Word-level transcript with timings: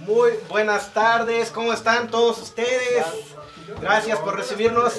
Muy 0.00 0.32
buenas 0.48 0.92
tardes, 0.94 1.50
¿cómo 1.50 1.72
están 1.72 2.10
todos 2.10 2.40
ustedes? 2.40 3.04
Gracias 3.80 4.18
por 4.20 4.36
recibirnos 4.36 4.94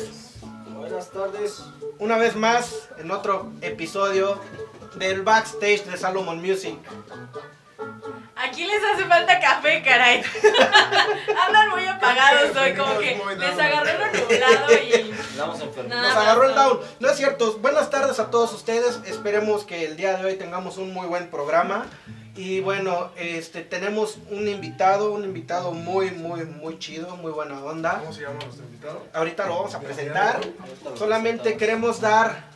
Buenas 0.68 1.10
tardes. 1.10 1.64
una 1.98 2.18
vez 2.18 2.36
más 2.36 2.90
en 2.98 3.12
otro 3.12 3.52
episodio 3.62 4.40
del 4.96 5.22
backstage 5.24 5.86
de 5.86 5.98
Salomon 5.98 6.42
Music. 6.42 6.78
Aquí 8.36 8.66
les 8.66 8.82
hace 8.84 9.06
falta 9.06 9.40
café, 9.40 9.82
caray. 9.84 10.24
Andan 11.48 11.70
muy 11.70 11.86
apagados 11.86 12.56
hoy, 12.56 12.74
como 12.74 12.98
que 13.00 13.22
les 13.38 13.60
agarró 13.60 14.00
lo 14.00 14.20
nublado 14.20 14.74
y. 14.74 15.16
Nos 15.88 16.16
agarró 16.16 16.44
el 16.46 16.56
down. 16.56 16.80
No 17.00 17.10
es 17.10 17.18
cierto. 17.18 17.58
Buenas 17.60 17.90
tardes 17.90 18.20
a 18.20 18.32
todos 18.32 18.54
ustedes. 18.54 19.00
Esperemos 19.06 19.66
que 19.66 19.86
el 19.86 19.98
día 19.98 20.16
de 20.18 20.26
hoy 20.26 20.36
tengamos 20.36 20.78
un 20.78 20.94
muy 20.94 21.08
buen 21.08 21.30
programa. 21.30 21.86
Y 22.36 22.62
bueno, 22.62 23.12
este 23.18 23.62
tenemos 23.62 24.18
un 24.30 24.48
invitado, 24.48 25.12
un 25.12 25.24
invitado 25.24 25.72
muy, 25.72 26.12
muy, 26.12 26.46
muy 26.46 26.80
chido, 26.80 27.16
muy 27.18 27.32
buena 27.32 27.64
onda. 27.64 28.00
¿Cómo 28.00 28.14
se 28.14 28.22
llama 28.22 28.40
nuestro 28.44 28.66
invitado? 28.66 29.04
Ahorita 29.14 29.46
lo 29.46 29.56
vamos 29.56 29.76
a 29.76 29.80
presentar. 29.80 30.40
Solamente 30.96 31.58
queremos 31.58 32.00
dar 32.00 32.50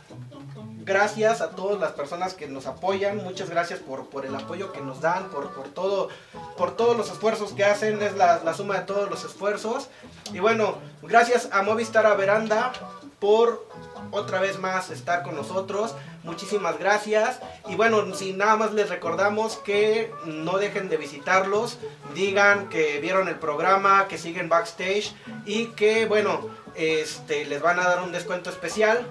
gracias 0.84 1.40
a 1.40 1.50
todas 1.50 1.80
las 1.80 1.92
personas 1.92 2.34
que 2.34 2.46
nos 2.46 2.66
apoyan. 2.66 3.18
Muchas 3.18 3.50
gracias 3.50 3.80
por, 3.80 4.08
por 4.08 4.26
el 4.26 4.34
apoyo 4.34 4.72
que 4.72 4.80
nos 4.80 5.00
dan, 5.00 5.30
por, 5.30 5.52
por, 5.54 5.68
todo, 5.68 6.08
por 6.56 6.76
todos 6.76 6.96
los 6.96 7.10
esfuerzos 7.10 7.52
que 7.52 7.64
hacen. 7.64 8.00
Es 8.02 8.16
la, 8.16 8.42
la 8.44 8.54
suma 8.54 8.78
de 8.78 8.84
todos 8.86 9.10
los 9.10 9.24
esfuerzos. 9.24 9.88
Y 10.32 10.38
bueno, 10.38 10.78
gracias 11.02 11.48
a 11.52 11.62
Movistar 11.62 12.06
a 12.06 12.14
Veranda 12.14 12.72
por 13.18 13.66
otra 14.10 14.40
vez 14.40 14.58
más 14.58 14.90
estar 14.90 15.22
con 15.22 15.34
nosotros. 15.34 15.94
Muchísimas 16.22 16.78
gracias. 16.78 17.40
Y 17.68 17.76
bueno, 17.76 18.14
sin 18.14 18.38
nada 18.38 18.56
más 18.56 18.72
les 18.72 18.88
recordamos 18.88 19.56
que 19.56 20.12
no 20.24 20.58
dejen 20.58 20.88
de 20.88 20.96
visitarlos. 20.96 21.78
Digan 22.14 22.68
que 22.68 23.00
vieron 23.00 23.28
el 23.28 23.36
programa, 23.36 24.08
que 24.08 24.18
siguen 24.18 24.48
backstage 24.48 25.14
y 25.44 25.66
que 25.68 26.06
bueno, 26.06 26.48
este 26.74 27.44
les 27.44 27.60
van 27.62 27.78
a 27.78 27.84
dar 27.84 28.02
un 28.02 28.12
descuento 28.12 28.50
especial. 28.50 29.06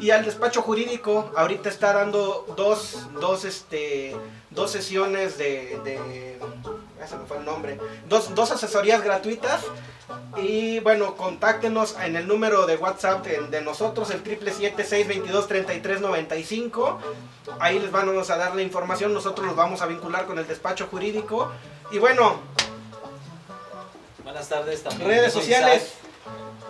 Y 0.00 0.10
al 0.10 0.24
despacho 0.24 0.60
jurídico 0.60 1.30
ahorita 1.36 1.68
está 1.68 1.92
dando 1.92 2.52
dos, 2.56 3.06
dos, 3.20 3.44
este, 3.44 4.16
dos 4.50 4.72
sesiones 4.72 5.38
de, 5.38 5.78
de 5.84 6.38
ya 6.98 7.06
se 7.06 7.16
me 7.16 7.26
fue 7.26 7.38
el 7.38 7.44
nombre, 7.44 7.78
dos, 8.08 8.34
dos 8.34 8.50
asesorías 8.50 9.02
gratuitas. 9.02 9.62
Y 10.36 10.80
bueno, 10.80 11.14
contáctenos 11.16 11.96
en 12.02 12.16
el 12.16 12.26
número 12.28 12.66
de 12.66 12.76
WhatsApp 12.76 13.24
de, 13.24 13.40
de 13.48 13.62
nosotros, 13.62 14.10
el 14.10 14.22
777-622-3395. 14.24 16.98
Ahí 17.60 17.78
les 17.78 17.90
vamos 17.90 18.28
a 18.30 18.36
dar 18.36 18.54
la 18.54 18.62
información, 18.62 19.12
nosotros 19.14 19.46
los 19.46 19.56
vamos 19.56 19.80
a 19.82 19.86
vincular 19.86 20.26
con 20.26 20.38
el 20.38 20.46
despacho 20.46 20.86
jurídico. 20.90 21.50
Y 21.90 21.98
bueno, 21.98 22.36
Buenas 24.22 24.48
tardes 24.48 24.82
también. 24.82 25.08
redes 25.08 25.32
sociales. 25.32 25.94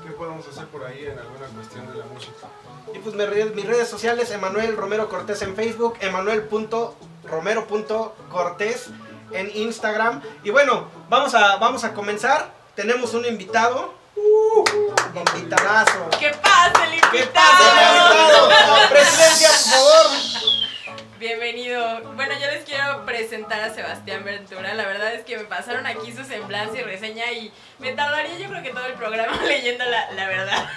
qué 0.04 0.12
podemos 0.12 0.48
hacer 0.48 0.66
por 0.68 0.86
ahí 0.86 1.06
en 1.06 1.20
alguna 1.20 1.48
cuestión 1.48 1.86
de 1.92 1.98
la 1.98 2.06
música. 2.06 2.48
Y 2.94 3.00
pues 3.00 3.16
mis 3.16 3.30
redes, 3.30 3.54
mis 3.54 3.66
redes 3.66 3.90
sociales, 3.90 4.32
Emanuel 4.32 4.78
Romero 4.78 5.10
Cortés 5.10 5.42
en 5.42 5.54
Facebook, 5.56 5.96
emanuel.romero.cortés 6.00 8.90
en 9.32 9.52
Instagram. 9.56 10.22
Y 10.44 10.52
bueno, 10.52 10.86
vamos 11.10 11.36
a, 11.36 11.58
vamos 11.58 11.84
a 11.84 11.94
comenzar. 11.94 12.54
Tenemos 12.76 13.14
un 13.14 13.26
invitado. 13.26 13.94
Uh, 14.16 14.64
invitadazo. 15.16 16.08
¿Qué 16.20 16.30
pasa, 16.42 16.86
el 16.86 17.02
¿Qué 17.12 17.24
pasa, 17.34 17.82
invitado? 17.82 18.52
invitado? 18.52 18.78
presentar 23.34 23.62
a 23.62 23.74
Sebastián 23.74 24.24
Ventura. 24.24 24.76
La 24.76 24.86
verdad 24.86 25.12
es 25.12 25.26
que 25.26 25.36
me 25.36 25.46
pasaron 25.46 25.88
aquí 25.88 26.12
su 26.12 26.24
semblanza 26.24 26.78
y 26.78 26.84
reseña 26.84 27.32
y 27.32 27.52
me 27.80 27.92
tardaría 27.94 28.38
yo 28.38 28.48
creo 28.48 28.62
que 28.62 28.70
todo 28.70 28.86
el 28.86 28.94
programa 28.94 29.42
leyendo 29.48 29.84
la, 29.86 30.12
la 30.12 30.28
verdad. 30.28 30.70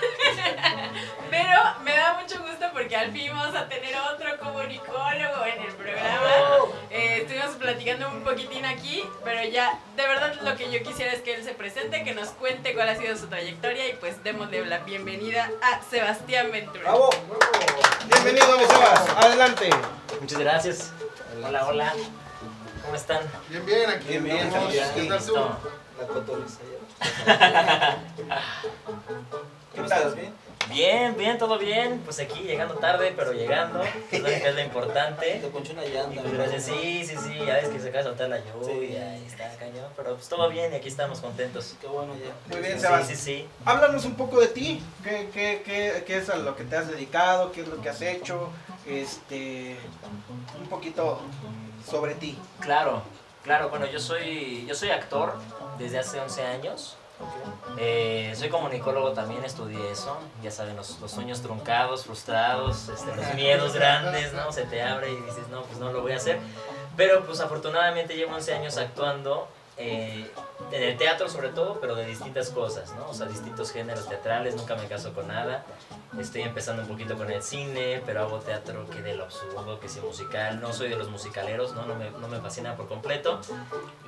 Pero 1.30 1.60
me 1.82 1.94
da 1.94 2.14
mucho 2.14 2.40
gusto 2.40 2.64
porque 2.72 2.96
al 2.96 3.12
fin 3.12 3.30
vamos 3.30 3.54
a 3.54 3.68
tener 3.68 3.94
otro 4.10 4.38
comunicólogo 4.38 5.44
en 5.44 5.62
el 5.64 5.74
programa. 5.74 6.30
Eh, 6.90 7.18
estuvimos 7.20 7.56
platicando 7.56 8.08
un 8.08 8.22
poquitín 8.22 8.64
aquí, 8.64 9.04
pero 9.22 9.42
ya 9.44 9.78
de 9.96 10.06
verdad 10.06 10.34
lo 10.42 10.56
que 10.56 10.70
yo 10.70 10.82
quisiera 10.82 11.12
es 11.12 11.20
que 11.20 11.34
él 11.34 11.44
se 11.44 11.52
presente, 11.52 12.04
que 12.04 12.14
nos 12.14 12.30
cuente 12.30 12.74
cuál 12.74 12.88
ha 12.88 12.96
sido 12.96 13.16
su 13.16 13.26
trayectoria 13.26 13.88
y 13.88 13.94
pues 13.94 14.22
démosle 14.24 14.64
la 14.64 14.78
bienvenida 14.78 15.50
a 15.62 15.82
Sebastián 15.82 16.50
Ventura. 16.52 16.82
¡Bravo! 16.82 17.10
Bienvenido, 18.06 18.56
mi 18.56 18.64
Sebas. 18.64 19.08
Adelante. 19.16 19.68
Muchas 20.20 20.38
gracias. 20.38 20.92
Hola, 21.44 21.66
hola. 21.66 21.92
¿Cómo 22.86 22.96
están? 22.96 23.20
Bien, 23.50 23.66
bien, 23.66 23.90
aquí 23.90 24.08
Bien, 24.18 24.24
bien, 24.24 24.48
¿Qué 24.94 25.04
tal 25.04 25.24
tú? 25.24 25.34
La 25.34 26.06
cotorriza 26.06 26.60
ya. 26.62 27.98
¿Qué 28.16 29.76
¿Cómo 29.76 29.88
tal? 29.88 29.98
estás? 29.98 30.14
¿Bien? 30.14 30.32
Bien, 30.70 31.16
bien, 31.16 31.38
todo 31.38 31.58
bien. 31.58 32.00
Pues 32.04 32.18
aquí 32.20 32.40
llegando 32.40 32.74
tarde, 32.74 33.12
pero 33.16 33.32
llegando. 33.32 33.80
que 34.10 34.16
Es 34.16 34.54
lo, 34.54 34.60
importante. 34.60 35.38
Te 35.40 35.48
poncho 35.48 35.72
una 35.72 35.84
llanta. 35.84 36.20
pues 36.22 36.32
gracias, 36.34 36.64
sí, 36.64 37.04
sí, 37.04 37.16
sí. 37.16 37.34
Ya 37.46 37.54
ves 37.54 37.68
que 37.68 37.78
se 37.80 37.88
acaba 37.88 37.98
de 37.98 38.08
soltar 38.08 38.28
la 38.28 38.38
lluvia 38.38 39.18
y 39.18 39.24
está 39.26 39.48
cañón. 39.58 39.86
Pero 39.96 40.14
pues 40.14 40.28
todo 40.28 40.48
bien 40.48 40.72
y 40.72 40.76
aquí 40.76 40.88
estamos 40.88 41.20
contentos. 41.20 41.74
Qué 41.80 41.86
bueno 41.86 42.14
ya. 42.14 42.34
Muy 42.52 42.60
bien, 42.64 42.74
Sí, 42.78 42.80
Sebas. 42.86 43.06
sí, 43.06 43.16
sí. 43.16 43.48
Háblanos 43.64 44.04
un 44.04 44.14
poco 44.14 44.40
de 44.40 44.48
ti. 44.48 44.82
¿Qué, 45.02 45.28
qué, 45.32 45.62
qué, 45.64 46.04
qué 46.06 46.18
es 46.18 46.28
a 46.30 46.36
lo 46.36 46.54
que 46.56 46.64
te 46.64 46.76
has 46.76 46.88
dedicado? 46.88 47.52
¿Qué 47.52 47.62
es 47.62 47.68
lo 47.68 47.80
que 47.80 47.88
has 47.88 48.00
hecho? 48.02 48.50
Este, 48.86 49.76
un 50.60 50.66
poquito 50.68 51.20
sobre 51.88 52.14
ti. 52.14 52.38
Claro, 52.60 53.02
claro. 53.42 53.68
Bueno, 53.68 53.86
yo 53.86 54.00
soy, 54.00 54.64
yo 54.66 54.74
soy 54.74 54.90
actor 54.90 55.34
desde 55.78 55.98
hace 55.98 56.20
11 56.20 56.42
años. 56.44 56.96
Eh, 57.78 58.34
soy 58.36 58.50
comunicólogo 58.50 59.12
también, 59.12 59.44
estudié 59.44 59.90
eso. 59.90 60.18
Ya 60.42 60.50
saben, 60.50 60.76
los, 60.76 61.00
los 61.00 61.10
sueños 61.10 61.40
truncados, 61.40 62.04
frustrados, 62.04 62.88
este, 62.88 63.14
los 63.16 63.34
miedos 63.34 63.74
grandes, 63.74 64.32
¿no? 64.34 64.52
Se 64.52 64.64
te 64.64 64.82
abre 64.82 65.12
y 65.12 65.16
dices, 65.16 65.48
no, 65.48 65.62
pues 65.62 65.78
no 65.78 65.92
lo 65.92 66.02
voy 66.02 66.12
a 66.12 66.16
hacer. 66.16 66.38
Pero 66.96 67.24
pues 67.24 67.40
afortunadamente 67.40 68.16
llevo 68.16 68.34
11 68.34 68.54
años 68.54 68.76
actuando 68.76 69.48
eh, 69.78 70.30
en 70.72 70.82
el 70.82 70.96
teatro 70.96 71.28
sobre 71.28 71.48
todo, 71.50 71.78
pero 71.80 71.94
de 71.94 72.06
distintas 72.06 72.50
cosas, 72.50 72.92
¿no? 72.94 73.08
O 73.08 73.14
sea, 73.14 73.26
distintos 73.26 73.72
géneros 73.72 74.08
teatrales, 74.08 74.56
nunca 74.56 74.74
me 74.76 74.86
caso 74.86 75.12
con 75.12 75.28
nada. 75.28 75.64
Estoy 76.18 76.42
empezando 76.42 76.82
un 76.82 76.88
poquito 76.88 77.16
con 77.16 77.30
el 77.30 77.42
cine, 77.42 78.02
pero 78.04 78.22
hago 78.22 78.38
teatro 78.38 78.88
que 78.88 79.02
de 79.02 79.14
lo 79.14 79.24
absurdo, 79.24 79.78
que 79.80 79.88
sea 79.88 80.02
musical. 80.02 80.60
No 80.60 80.72
soy 80.72 80.88
de 80.88 80.96
los 80.96 81.08
musicaleros, 81.08 81.74
¿no? 81.74 81.86
No 81.86 81.94
me, 81.94 82.10
no 82.10 82.28
me 82.28 82.40
fascina 82.40 82.76
por 82.76 82.88
completo. 82.88 83.40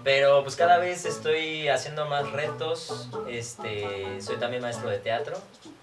Pero 0.05 0.43
pues 0.43 0.57
cada 0.57 0.79
vez 0.79 1.05
estoy 1.05 1.69
haciendo 1.69 2.07
más 2.07 2.31
retos. 2.33 3.09
Este, 3.29 4.21
soy 4.21 4.37
también 4.37 4.63
maestro 4.63 4.89
de 4.89 4.99
teatro. 4.99 5.37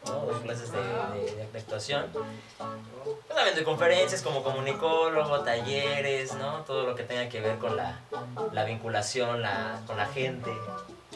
¿no? 0.08 0.26
Doy 0.26 0.42
clases 0.42 0.72
de, 0.72 0.80
actuación. 1.58 2.06
También 3.28 3.56
doy 3.56 3.64
conferencias 3.64 4.22
como 4.22 4.44
comunicólogo, 4.44 5.42
talleres, 5.42 6.34
¿no? 6.36 6.62
Todo 6.62 6.86
lo 6.86 6.96
que 6.96 7.04
tenga 7.04 7.30
que 7.30 7.40
ver 7.42 7.58
con 7.58 7.76
la, 7.76 8.00
la 8.52 8.64
vinculación 8.66 9.42
la, 9.42 9.82
con 9.86 9.98
la 9.98 10.06
gente, 10.08 10.52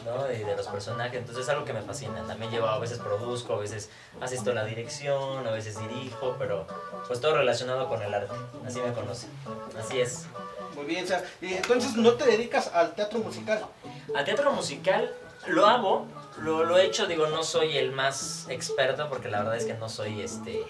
¿no? 0.04 0.24
De, 0.24 0.44
de 0.44 0.56
los 0.56 0.66
personajes. 0.68 1.18
Entonces 1.18 1.44
es 1.44 1.48
algo 1.50 1.64
que 1.64 1.72
me 1.72 1.82
fascina. 1.82 2.22
También 2.26 2.50
llevo, 2.50 2.66
a 2.66 2.78
veces 2.78 2.98
produzco, 2.98 3.54
a 3.54 3.58
veces 3.58 3.90
asisto 4.20 4.50
a 4.50 4.54
la 4.54 4.64
dirección, 4.64 5.46
a 5.46 5.50
veces 5.50 5.78
dirijo, 5.78 6.36
pero 6.38 6.66
pues 7.06 7.20
todo 7.20 7.36
relacionado 7.36 7.88
con 7.88 8.02
el 8.02 8.12
arte. 8.12 8.34
Así 8.66 8.80
me 8.80 8.92
conocen. 8.92 9.30
Así 9.78 10.00
es. 10.00 10.26
Muy 10.74 10.84
bien, 10.84 11.04
o 11.04 11.08
sea, 11.08 11.24
y 11.40 11.54
entonces 11.54 11.96
no 11.96 12.14
te 12.14 12.24
dedicas 12.24 12.70
al 12.72 12.94
teatro 12.94 13.18
musical. 13.18 13.66
Al 14.14 14.24
teatro 14.24 14.52
musical 14.52 15.12
lo 15.46 15.66
hago, 15.66 16.06
lo, 16.42 16.64
lo 16.64 16.78
he 16.78 16.86
hecho, 16.86 17.06
digo, 17.06 17.26
no 17.26 17.42
soy 17.42 17.76
el 17.76 17.92
más 17.92 18.46
experto 18.48 19.08
porque 19.08 19.28
la 19.28 19.38
verdad 19.38 19.56
es 19.56 19.64
que 19.64 19.74
no 19.74 19.88
soy 19.88 20.20
este, 20.20 20.64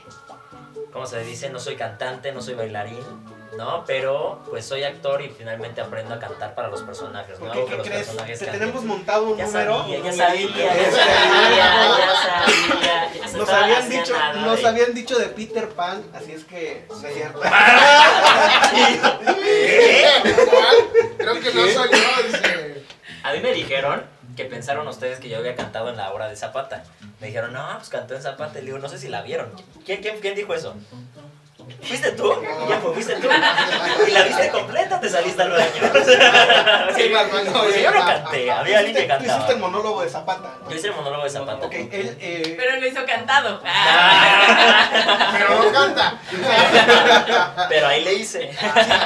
¿cómo 0.92 1.06
se 1.06 1.20
dice? 1.22 1.50
No 1.50 1.60
soy 1.60 1.76
cantante, 1.76 2.32
no 2.32 2.40
soy 2.40 2.54
bailarín, 2.54 3.04
¿no? 3.60 3.84
Pero 3.86 4.40
pues 4.48 4.64
soy 4.66 4.82
actor 4.82 5.20
y 5.22 5.28
finalmente 5.28 5.80
aprendo 5.80 6.14
a 6.14 6.18
cantar 6.18 6.54
para 6.54 6.68
los 6.68 6.82
personajes, 6.82 7.38
¿no? 7.38 7.46
Porque, 7.46 7.58
Hago 7.58 7.66
que 7.66 7.70
¿qué 7.72 7.76
los 7.78 7.86
crees? 7.86 8.06
personajes 8.06 8.38
Te 8.38 8.44
canten. 8.46 8.60
tenemos 8.60 8.84
montado 8.84 9.24
un 9.30 9.36
Ya 9.36 9.46
número. 9.46 9.78
sabía, 9.82 9.98
ya 10.00 10.12
sabía, 10.12 10.48
ya 10.56 10.90
sabía, 10.90 11.56
ya 11.98 12.14
sabía. 12.16 13.12
ya 13.30 13.36
Nos 13.38 13.48
habían 13.48 13.88
dicho, 13.88 14.12
nada 14.18 14.32
nos 14.46 14.60
de- 14.62 14.68
habían 14.68 14.94
dicho 14.94 15.18
de 15.18 15.26
Peter 15.26 15.68
Pan, 15.68 16.02
así 16.14 16.32
es 16.32 16.44
que 16.44 16.86
no 16.88 17.08
es 17.08 17.14
cierto. 17.14 17.40
¿Cuál? 20.50 20.76
Creo 21.18 21.40
que 21.40 21.52
no 21.54 21.66
soy 21.68 21.88
yo, 21.90 22.22
dice. 22.26 22.84
A 23.22 23.32
mí 23.32 23.40
me 23.40 23.52
dijeron 23.52 24.04
que 24.36 24.44
pensaron 24.44 24.86
ustedes 24.88 25.18
que 25.20 25.28
yo 25.28 25.38
había 25.38 25.54
cantado 25.54 25.88
en 25.90 25.96
la 25.96 26.12
obra 26.12 26.28
de 26.28 26.36
Zapata. 26.36 26.84
Me 27.20 27.26
dijeron, 27.28 27.52
no, 27.52 27.66
pues 27.76 27.88
cantó 27.90 28.14
en 28.14 28.22
Zapata. 28.22 28.58
Y 28.58 28.62
le 28.62 28.66
digo, 28.66 28.78
no 28.78 28.88
sé 28.88 28.98
si 28.98 29.08
la 29.08 29.22
vieron. 29.22 29.50
¿Quién, 29.84 30.00
quién, 30.00 30.18
quién 30.20 30.34
dijo 30.34 30.54
eso? 30.54 30.74
¿Fuiste 31.82 32.12
tú? 32.12 32.32
Y 32.66 32.68
ya, 32.68 32.80
pues 32.80 32.94
fuiste 32.94 33.14
tú. 33.16 33.28
Y 34.06 34.10
la 34.10 34.22
viste 34.24 34.48
completa, 34.50 35.00
te 35.00 35.08
saliste 35.08 35.42
al 35.42 35.50
baño. 35.50 35.64
Sí, 36.96 37.08
no, 37.08 37.52
Porque 37.52 37.82
yo 37.82 37.90
no 37.92 38.04
canté, 38.04 38.50
había 38.50 38.78
alguien 38.80 38.96
que 38.96 39.02
Tú 39.02 39.14
hiciste 39.14 39.26
cantaba. 39.28 39.52
el 39.52 39.58
monólogo 39.58 40.02
de 40.02 40.10
Zapata. 40.10 40.54
Yo 40.68 40.76
hice 40.76 40.88
el 40.88 40.94
monólogo 40.94 41.24
de 41.24 41.30
Zapata. 41.30 41.66
Ok, 41.66 41.72
él, 41.72 42.16
eh, 42.20 42.54
Pero 42.58 42.76
lo 42.80 42.86
hizo 42.86 43.04
cantado. 43.06 43.60
Ah. 43.72 45.30
Pero 45.32 45.62
no 45.64 45.72
canta. 45.72 46.20
Pero 47.68 47.86
ahí 47.86 48.04
le 48.04 48.14
hice. 48.14 48.50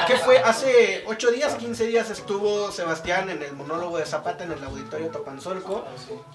¿qué 0.07 0.17
fue? 0.17 0.39
Hace 0.39 1.03
8 1.07 1.31
días, 1.31 1.55
15 1.55 1.87
días 1.87 2.09
estuvo 2.09 2.71
Sebastián 2.71 3.29
en 3.29 3.41
el 3.41 3.53
monólogo 3.53 3.97
de 3.97 4.05
Zapata 4.05 4.43
en 4.43 4.51
el 4.51 4.63
auditorio 4.63 5.07
Topanzolco. 5.07 5.85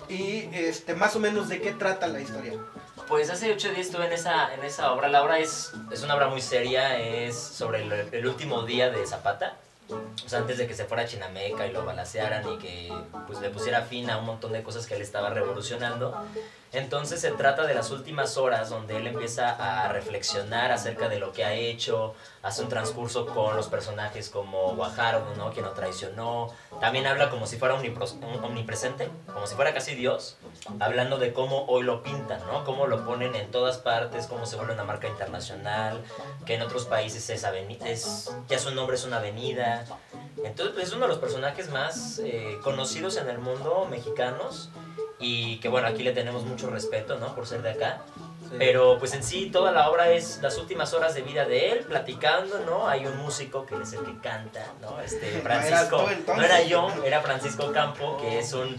Y 0.08 0.48
este, 0.52 0.94
más 0.94 1.14
o 1.16 1.20
menos 1.20 1.48
de 1.48 1.60
qué 1.60 1.72
trata 1.72 2.06
la 2.06 2.20
historia. 2.20 2.54
Pues 3.10 3.28
hace 3.28 3.52
ocho 3.52 3.70
días 3.70 3.86
estuve 3.86 4.06
en 4.06 4.12
esa, 4.12 4.54
en 4.54 4.62
esa 4.62 4.92
obra. 4.92 5.08
La 5.08 5.24
obra 5.24 5.40
es, 5.40 5.72
es 5.90 6.04
una 6.04 6.14
obra 6.14 6.28
muy 6.28 6.40
seria, 6.40 6.96
es 6.96 7.36
sobre 7.36 7.82
el, 7.82 7.92
el 7.92 8.24
último 8.24 8.62
día 8.62 8.88
de 8.88 9.04
Zapata. 9.04 9.56
Antes 10.32 10.58
de 10.58 10.66
que 10.66 10.74
se 10.74 10.84
fuera 10.84 11.02
a 11.02 11.06
Chinameca 11.06 11.66
y 11.66 11.72
lo 11.72 11.84
balacearan 11.84 12.48
y 12.52 12.58
que 12.58 12.92
pues, 13.26 13.40
le 13.40 13.50
pusiera 13.50 13.82
fin 13.82 14.10
a 14.10 14.18
un 14.18 14.26
montón 14.26 14.52
de 14.52 14.62
cosas 14.62 14.86
que 14.86 14.94
él 14.94 15.02
estaba 15.02 15.30
revolucionando. 15.30 16.14
Entonces 16.72 17.20
se 17.20 17.32
trata 17.32 17.66
de 17.66 17.74
las 17.74 17.90
últimas 17.90 18.36
horas 18.36 18.70
donde 18.70 18.96
él 18.96 19.06
empieza 19.08 19.50
a 19.50 19.88
reflexionar 19.88 20.70
acerca 20.70 21.08
de 21.08 21.18
lo 21.18 21.32
que 21.32 21.44
ha 21.44 21.52
hecho, 21.52 22.14
hace 22.42 22.62
un 22.62 22.68
transcurso 22.68 23.26
con 23.26 23.56
los 23.56 23.66
personajes 23.66 24.30
como 24.30 24.76
Guajardo, 24.76 25.34
¿no? 25.36 25.50
Quien 25.52 25.64
lo 25.64 25.72
traicionó. 25.72 26.52
También 26.80 27.08
habla 27.08 27.28
como 27.28 27.48
si 27.48 27.56
fuera 27.56 27.74
omnipresente, 27.74 29.10
como 29.32 29.48
si 29.48 29.56
fuera 29.56 29.74
casi 29.74 29.96
Dios, 29.96 30.36
hablando 30.78 31.18
de 31.18 31.32
cómo 31.32 31.64
hoy 31.66 31.82
lo 31.82 32.04
pintan, 32.04 32.40
¿no? 32.46 32.64
Cómo 32.64 32.86
lo 32.86 33.04
ponen 33.04 33.34
en 33.34 33.50
todas 33.50 33.78
partes, 33.78 34.28
cómo 34.28 34.46
se 34.46 34.54
vuelve 34.54 34.74
una 34.74 34.84
marca 34.84 35.08
internacional, 35.08 36.00
que 36.46 36.54
en 36.54 36.62
otros 36.62 36.84
países 36.84 37.28
es, 37.30 37.44
es 37.84 38.30
ya 38.48 38.58
su 38.60 38.70
nombre 38.70 38.94
es 38.94 39.04
una 39.04 39.16
avenida. 39.16 39.84
Entonces 40.44 40.74
pues, 40.74 40.88
es 40.88 40.94
uno 40.94 41.02
de 41.02 41.08
los 41.08 41.18
personajes 41.18 41.70
más 41.70 42.18
eh, 42.18 42.58
conocidos 42.62 43.16
en 43.16 43.28
el 43.28 43.38
mundo 43.38 43.86
mexicanos 43.90 44.70
y 45.18 45.58
que 45.58 45.68
bueno, 45.68 45.86
aquí 45.86 46.02
le 46.02 46.12
tenemos 46.12 46.44
mucho 46.44 46.70
respeto, 46.70 47.18
¿no? 47.18 47.34
Por 47.34 47.46
ser 47.46 47.62
de 47.62 47.70
acá. 47.70 48.02
Pero 48.58 48.98
pues 48.98 49.14
en 49.14 49.22
sí 49.22 49.50
toda 49.52 49.70
la 49.70 49.88
obra 49.90 50.10
es 50.10 50.40
las 50.42 50.58
últimas 50.58 50.92
horas 50.94 51.14
de 51.14 51.22
vida 51.22 51.44
de 51.44 51.72
él, 51.72 51.78
platicando, 51.80 52.58
¿no? 52.60 52.88
Hay 52.88 53.06
un 53.06 53.16
músico 53.18 53.64
que 53.64 53.76
es 53.80 53.92
el 53.92 54.00
que 54.00 54.18
canta, 54.18 54.66
¿no? 54.80 55.00
Este, 55.00 55.26
Francisco. 55.42 56.08
entonces. 56.10 56.36
No 56.36 56.42
era 56.42 56.62
yo, 56.62 56.88
era 57.04 57.20
Francisco 57.20 57.70
Campo, 57.70 58.16
que 58.18 58.40
es 58.40 58.52
un 58.52 58.76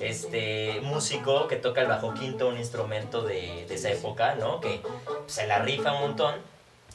este 0.00 0.80
músico 0.82 1.46
que 1.46 1.56
toca 1.56 1.80
el 1.80 1.86
bajo 1.86 2.12
quinto, 2.12 2.48
un 2.48 2.58
instrumento 2.58 3.22
de, 3.22 3.64
de 3.68 3.74
esa 3.74 3.90
época, 3.90 4.34
¿no? 4.34 4.60
Que 4.60 4.82
se 5.26 5.46
la 5.46 5.60
rifa 5.60 5.92
un 5.92 6.00
montón. 6.00 6.34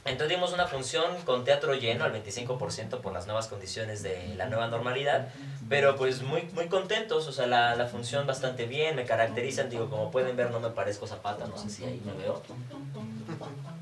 Entonces 0.06 0.30
dimos 0.38 0.54
una 0.54 0.66
función 0.66 1.16
con 1.26 1.44
teatro 1.44 1.76
lleno 1.76 2.06
al 2.06 2.14
25% 2.14 3.02
por 3.02 3.14
las 3.14 3.26
nuevas 3.28 3.48
condiciones 3.48 4.02
de 4.02 4.34
la 4.38 4.46
nueva 4.48 4.68
normalidad, 4.68 5.28
pero 5.68 5.96
pues 5.98 6.22
muy, 6.22 6.44
muy 6.54 6.68
contentos, 6.68 7.28
o 7.28 7.32
sea, 7.32 7.48
la, 7.48 7.76
la 7.76 7.86
función 7.86 8.26
bastante 8.26 8.66
bien, 8.66 8.96
me 8.96 9.06
caracterizan, 9.06 9.70
digo, 9.70 9.90
como 9.90 10.10
pueden 10.10 10.36
ver 10.36 10.52
no 10.52 10.60
me 10.60 10.70
parezco 10.70 11.06
Zapata, 11.06 11.46
no 11.48 11.58
sé 11.58 11.70
si 11.70 11.84
ahí 11.84 12.02
me 12.06 12.14
veo. 12.14 12.42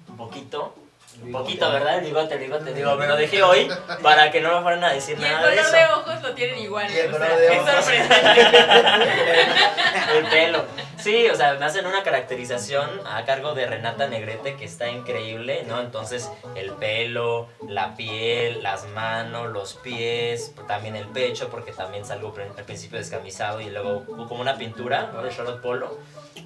Un 0.09 0.17
poquito, 0.17 0.75
un 1.23 1.31
poquito, 1.31 1.71
¿verdad? 1.71 1.99
El 1.99 2.05
bigote, 2.05 2.33
el 2.33 2.39
bigote, 2.41 2.73
digo, 2.73 2.95
me 2.95 3.07
lo 3.07 3.15
dejé 3.15 3.41
hoy 3.43 3.69
para 4.03 4.29
que 4.31 4.41
no 4.41 4.55
me 4.55 4.61
fueran 4.61 4.83
a 4.83 4.93
decir 4.93 5.17
Y 5.19 5.23
el 5.23 5.31
nada 5.31 5.47
de 5.49 5.55
color 5.55 5.65
eso. 5.65 5.75
de 5.75 5.85
ojos 5.85 6.23
lo 6.23 6.33
tienen 6.35 6.59
igual. 6.59 6.91
Y 6.91 6.97
el 6.97 7.13
o 7.13 7.17
sea, 7.17 7.37
es 7.37 7.85
sorprendente. 7.85 8.57
el 10.17 10.25
pelo. 10.25 10.65
Sí, 11.07 11.25
o 11.29 11.35
sea, 11.37 11.53
me 11.53 11.63
hacen 11.63 11.85
una 11.85 12.03
caracterización 12.03 12.89
a 13.07 13.23
cargo 13.23 13.53
de 13.53 13.65
Renata 13.65 14.09
Negrete 14.09 14.57
que 14.57 14.65
está 14.65 14.89
increíble, 14.89 15.63
¿no? 15.65 15.79
Entonces, 15.79 16.29
el 16.53 16.73
pelo, 16.73 17.47
la 17.65 17.95
piel, 17.95 18.61
las 18.61 18.85
manos, 18.89 19.49
los 19.53 19.75
pies, 19.75 20.53
también 20.67 20.97
el 20.97 21.07
pecho, 21.07 21.47
porque 21.47 21.71
también 21.71 22.03
salgo 22.03 22.35
al 22.35 22.65
principio 22.65 22.97
descamisado 22.97 23.61
y 23.61 23.69
luego 23.69 24.03
como 24.27 24.41
una 24.41 24.57
pintura, 24.57 25.09
¿no? 25.13 25.23
De 25.23 25.33
Charlotte 25.33 25.61
Polo. 25.61 25.97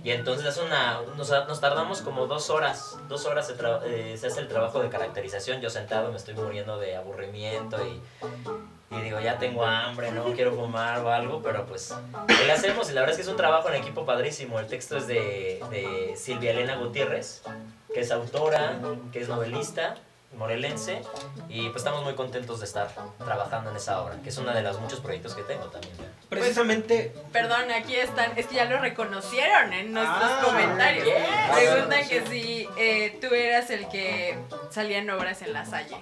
Y 0.04 0.12
entonces 0.12 0.46
es 0.46 0.58
una, 0.58 1.02
nos, 1.18 1.32
nos 1.32 1.60
tardamos 1.60 2.04
como 2.04 2.28
dos 2.28 2.52
horas, 2.52 3.00
dos 3.10 3.26
horas 3.26 3.52
eh, 3.86 4.16
se 4.16 4.28
hace 4.28 4.42
el 4.42 4.48
trabajo 4.48 4.80
de 4.80 4.90
caracterización, 4.90 5.60
yo 5.60 5.72
sentado 5.72 6.12
me 6.12 6.18
estoy 6.18 6.36
muriendo 6.36 6.78
de 6.78 6.96
aburrimiento 6.96 7.78
y, 7.84 8.00
y 8.92 9.02
digo, 9.02 9.20
ya 9.20 9.38
tengo 9.38 9.66
hambre, 9.66 10.12
no 10.12 10.26
quiero 10.34 10.54
fumar 10.54 11.00
o 11.00 11.10
algo, 11.12 11.42
pero 11.42 11.66
pues 11.66 11.94
lo 12.46 12.54
hacemos 12.54 12.90
y 12.90 12.94
la 12.94 13.02
verdad 13.02 13.12
es 13.12 13.18
que 13.18 13.22
es 13.24 13.28
un 13.30 13.38
trabajo 13.38 13.70
en 13.70 13.76
equipo 13.76 14.06
padrísimo. 14.06 14.60
El 14.60 14.68
texto 14.68 14.98
es 14.98 15.08
de, 15.08 15.64
de 15.70 16.14
Silvia 16.18 16.52
Elena 16.52 16.76
Gutiérrez, 16.76 17.42
que 17.94 18.02
es 18.02 18.12
autora, 18.12 18.80
que 19.14 19.22
es 19.22 19.30
novelista, 19.30 19.96
morelense, 20.38 21.02
y 21.50 21.64
pues 21.70 21.78
estamos 21.78 22.04
muy 22.04 22.16
contentos 22.16 22.60
de 22.60 22.66
estar 22.66 22.90
trabajando 23.18 23.70
en 23.72 23.76
esa 23.78 24.02
obra, 24.02 24.16
que 24.24 24.30
es 24.30 24.38
uno 24.38 24.54
de 24.54 24.62
los 24.62 24.80
muchos 24.80 25.00
proyectos 25.00 25.36
que 25.36 25.44
tengo 25.44 25.66
también. 25.66 25.94
Precisamente, 26.30 27.14
Perdón, 27.34 27.70
aquí 27.72 27.96
están, 27.96 28.38
es 28.38 28.48
que 28.48 28.56
ya 28.56 28.66
lo 28.66 28.80
reconocieron 28.80 29.74
en 29.74 29.92
nuestros 29.94 30.18
Ah, 30.32 30.42
comentarios. 30.46 31.06
yes. 31.06 31.16
Preguntan 31.54 32.08
que 32.08 32.26
si 32.28 32.68
eh, 32.78 33.18
tú 33.22 33.34
eras 33.34 33.70
el 33.70 33.88
que 33.90 34.38
salía 34.70 35.00
en 35.00 35.10
obras 35.10 35.42
en 35.42 35.52
la 35.52 35.66
Salle. 35.66 35.98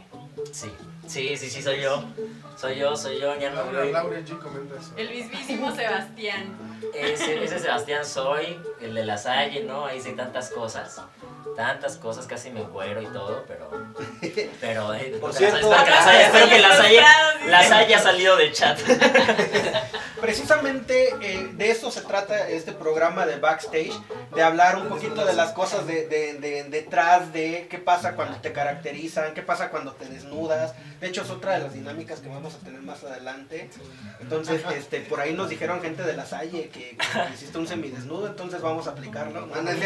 Sí, 0.52 0.72
sí, 1.10 1.36
sí, 1.38 1.50
sí, 1.50 1.62
soy 1.62 1.82
yo. 1.82 2.04
Soy 2.58 2.78
yo, 2.78 2.96
soy 2.96 3.20
yo, 3.20 3.38
ya 3.40 3.50
no 3.50 3.58
Laura, 3.64 3.80
voy. 3.84 3.92
Laura 3.92 4.20
G 4.20 4.38
comenta 4.40 4.76
eso. 4.80 4.92
El 4.98 5.10
mismísimo 5.10 5.74
Sebastián. 5.76 6.58
Ese, 6.94 7.44
ese 7.44 7.60
Sebastián 7.60 8.06
soy, 8.06 8.60
el 8.82 8.94
de 8.96 9.06
la 9.06 9.18
Salle, 9.18 9.64
¿no? 9.64 9.86
Ahí 9.86 10.00
sí 10.02 10.12
tantas 10.14 10.50
cosas. 10.50 11.02
Tantas 11.56 11.98
cosas, 11.98 12.26
casi 12.28 12.52
me 12.52 12.62
encuero 12.62 13.02
y 13.02 13.08
todo, 13.08 13.44
pero. 13.48 13.70
Pero, 14.62 14.94
eh, 14.94 15.18
Por 15.20 15.32
espero 15.32 15.52
cierto, 15.58 15.70
que 15.84 15.90
la 15.92 16.04
Salle, 16.04 16.24
espero 16.26 16.50
que 16.50 16.60
la 16.60 16.76
Salle, 16.76 17.00
Frustrados, 17.00 17.46
la 17.50 17.58
dice. 17.60 17.70
Salle 17.70 17.96
ha 17.96 18.00
salido 18.00 18.36
del 18.38 18.54
chat. 18.54 18.80
precisamente 20.22 21.16
eh, 21.22 21.50
de 21.54 21.72
eso 21.72 21.92
se 21.92 22.02
trata 22.02 22.50
este 22.50 22.72
programa 22.74 23.26
de 23.26 23.38
backstage, 23.38 23.94
de 24.36 24.44
hablar 24.44 24.76
un 24.78 24.88
poquito 24.90 25.26
de 25.26 25.34
las 25.34 25.52
cosas 25.54 25.88
de, 25.88 26.08
de- 26.08 26.34
de- 26.34 26.64
detrás 26.66 27.32
de 27.34 27.68
qué 27.70 27.78
pasa 27.78 28.16
cuando 28.16 28.38
te 28.38 28.52
caracterizan, 28.52 29.34
qué 29.34 29.42
pasa 29.42 29.70
cuando 29.70 29.94
te 29.94 30.06
desnudas. 30.06 30.74
De 31.00 31.08
hecho 31.08 31.22
es 31.22 31.30
otra 31.30 31.54
de 31.54 31.60
las 31.60 31.74
dinámicas 31.74 32.20
que 32.20 32.28
vamos 32.28 32.56
a 32.56 32.58
tener 32.58 32.82
más 32.82 33.04
adelante. 33.04 33.70
Entonces, 34.20 34.62
este, 34.76 35.00
por 35.02 35.22
ahí 35.22 35.34
nos 35.34 35.50
dijeron 35.50 35.82
gente 35.82 36.04
de 36.04 36.14
la 36.14 36.26
Salle 36.26 36.70
que, 36.70 36.98
que 36.98 37.34
hiciste 37.34 37.58
un 37.58 37.68
semidesnudo, 37.68 38.28
entonces 38.28 38.62
vamos 38.62 38.88
a 38.88 38.92
aplicarlo. 38.92 39.46
No, 39.46 39.62
no 39.62 39.72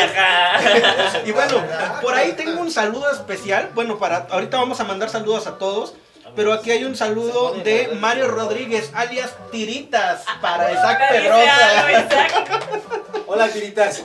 ajá. 0.00 1.22
Y 1.26 1.32
bueno, 1.32 1.62
por 2.02 2.14
ahí 2.14 2.32
tengo 2.32 2.60
un 2.60 2.70
saludo 2.70 3.10
especial. 3.10 3.70
Bueno, 3.74 3.98
para 3.98 4.26
ahorita 4.30 4.58
vamos 4.58 4.78
a 4.80 4.84
mandar 4.84 5.08
saludos 5.08 5.46
a 5.46 5.58
todos. 5.58 5.94
Pero 6.36 6.52
aquí 6.52 6.70
hay 6.70 6.84
un 6.84 6.96
saludo 6.96 7.52
de 7.64 7.88
Mario 7.98 8.28
Rodríguez, 8.28 8.90
alias 8.94 9.34
Tiritas, 9.50 10.24
para 10.40 10.72
Isaac 10.72 10.98
Dice 11.10 11.28
algo, 11.28 11.38
Pedrosa. 11.38 11.92
Isaac. 11.92 12.62
Hola, 13.30 13.48
tiritas. 13.48 14.04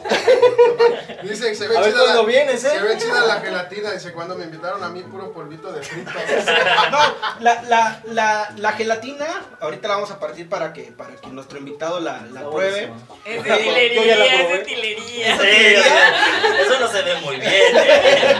Dice 1.23 1.49
que 1.49 1.55
se 1.55 1.67
ve 1.69 1.77
A 1.77 1.81
ver 1.81 1.93
chida 1.93 2.13
la, 2.13 2.21
vienes, 2.23 2.63
¿eh? 2.65 2.69
Se 2.71 2.81
ve 2.81 2.97
chida 2.97 3.25
la 3.25 3.39
gelatina. 3.39 3.91
Dice, 3.91 4.11
cuando 4.11 4.35
me 4.35 4.43
invitaron 4.43 4.83
a 4.83 4.89
mí, 4.89 5.01
puro 5.03 5.31
polvito 5.31 5.71
de 5.71 5.81
frito. 5.81 6.11
No, 6.91 6.99
la, 7.39 7.61
la, 7.63 8.01
la, 8.07 8.53
la 8.57 8.71
gelatina, 8.73 9.25
ahorita 9.61 9.87
la 9.87 9.95
vamos 9.95 10.11
a 10.11 10.19
partir 10.19 10.49
para 10.49 10.73
que, 10.73 10.83
para 10.91 11.15
que 11.15 11.27
nuestro 11.27 11.57
invitado 11.57 11.99
la, 12.01 12.21
la 12.31 12.41
pruebe. 12.49 12.91
Es 13.25 13.43
de 13.43 13.53
utilería, 13.53 14.25
es 14.25 14.49
de 14.49 14.61
utilería. 14.61 15.37
Sí, 15.37 15.75
o 15.77 15.83
sea, 15.83 16.61
eso 16.61 16.79
no 16.79 16.87
se 16.89 17.01
ve 17.01 17.15
muy 17.21 17.37
bien. 17.37 17.51
¿eh? 17.53 18.35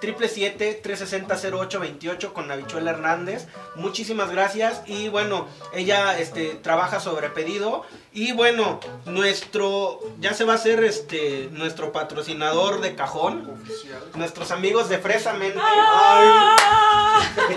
777-360-0828 0.00 2.32
con 2.32 2.50
Habichuela 2.50 2.90
Hernández. 2.90 3.46
Muchísimas 3.74 4.30
gracias. 4.30 4.82
Y 4.86 5.08
bueno, 5.08 5.46
ella 5.72 6.18
este, 6.18 6.54
trabaja 6.54 7.00
sobre 7.00 7.30
pedido. 7.30 7.84
Y 8.16 8.32
bueno, 8.32 8.80
nuestro, 9.04 10.00
ya 10.20 10.32
se 10.32 10.44
va 10.44 10.54
a 10.54 10.56
hacer 10.56 10.82
este, 10.84 11.50
nuestro 11.52 11.92
patrocinador 11.92 12.80
de 12.80 12.94
cajón. 12.94 13.58
Oficial. 13.62 14.00
Nuestros 14.14 14.52
amigos 14.52 14.88
de 14.88 14.96
Fresamente. 14.96 15.58
Ah. 15.60 16.56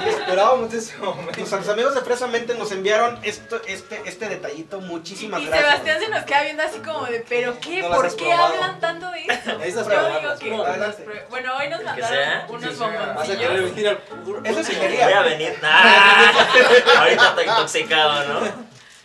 Esperábamos 0.06 0.74
ese 0.74 0.98
momento. 0.98 1.32
Nuestros 1.40 1.70
amigos 1.70 1.96
de 1.96 2.02
Fresamente 2.02 2.56
nos 2.56 2.74
enviaron 2.74 3.18
esto, 3.24 3.62
este, 3.68 4.02
este 4.04 4.28
detallito. 4.28 4.82
Muchísimas 4.82 5.42
Y 5.42 5.46
gracias. 5.46 5.70
Sebastián 5.70 6.00
se 6.02 6.10
nos 6.10 6.26
queda 6.26 6.42
viendo 6.44 6.64
así 6.64 6.80
como 6.80 7.06
de, 7.06 7.26
¿pero 7.30 7.58
qué? 7.62 7.82
No 7.82 7.92
¿Por 7.92 8.14
qué 8.14 8.26
probado. 8.26 8.54
hablan 8.56 8.80
tanto 8.82 9.10
de 9.12 9.20
esto? 9.30 9.58
Necesitas 9.60 9.88
Yo 9.88 10.20
digo 10.20 10.40
que. 10.40 11.26
Bueno, 11.30 11.56
hoy 11.56 11.70
nos 11.70 11.84
mandaron 11.86 12.50
unos 12.50 12.70
Sí, 12.70 12.76
sea. 12.76 12.90
Vas 12.90 13.00
a 13.00 13.08
bomboncillos. 13.08 13.40
querer 13.40 13.62
venir 13.64 13.88
al. 13.88 14.00
Eso 14.44 14.64
sí 14.66 14.78
Voy 14.78 15.14
a 15.14 15.22
venir. 15.22 15.58
¡Ah! 15.64 16.34
Ahorita 16.98 17.30
estoy 17.30 17.46
intoxicado, 17.46 18.26
¿no? 18.42 18.42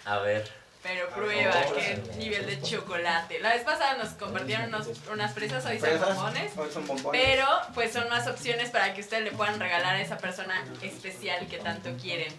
A 0.04 0.18
ver. 0.18 0.63
Pero 0.84 1.08
prueba, 1.08 1.50
Vamos. 1.54 1.72
qué 1.78 1.98
nivel 2.18 2.44
de 2.44 2.60
chocolate. 2.60 3.40
La 3.40 3.54
vez 3.54 3.62
pasada 3.64 3.96
nos 3.96 4.10
compartieron 4.10 4.66
unos- 4.66 4.88
unas 5.10 5.32
fresas, 5.32 5.64
hoy 5.64 5.80
son 5.80 5.98
bombones. 5.98 6.52
hoy 6.58 6.68
son 6.70 6.86
bombones. 6.86 7.22
Pero 7.24 7.46
pues 7.72 7.90
son 7.92 8.06
más 8.10 8.28
opciones 8.28 8.68
para 8.68 8.92
que 8.92 9.00
ustedes 9.00 9.24
le 9.24 9.30
puedan 9.32 9.58
regalar 9.58 9.94
a 9.94 10.00
esa 10.02 10.18
persona 10.18 10.62
especial 10.82 11.46
que 11.48 11.56
tanto 11.56 11.88
quieren. 12.00 12.30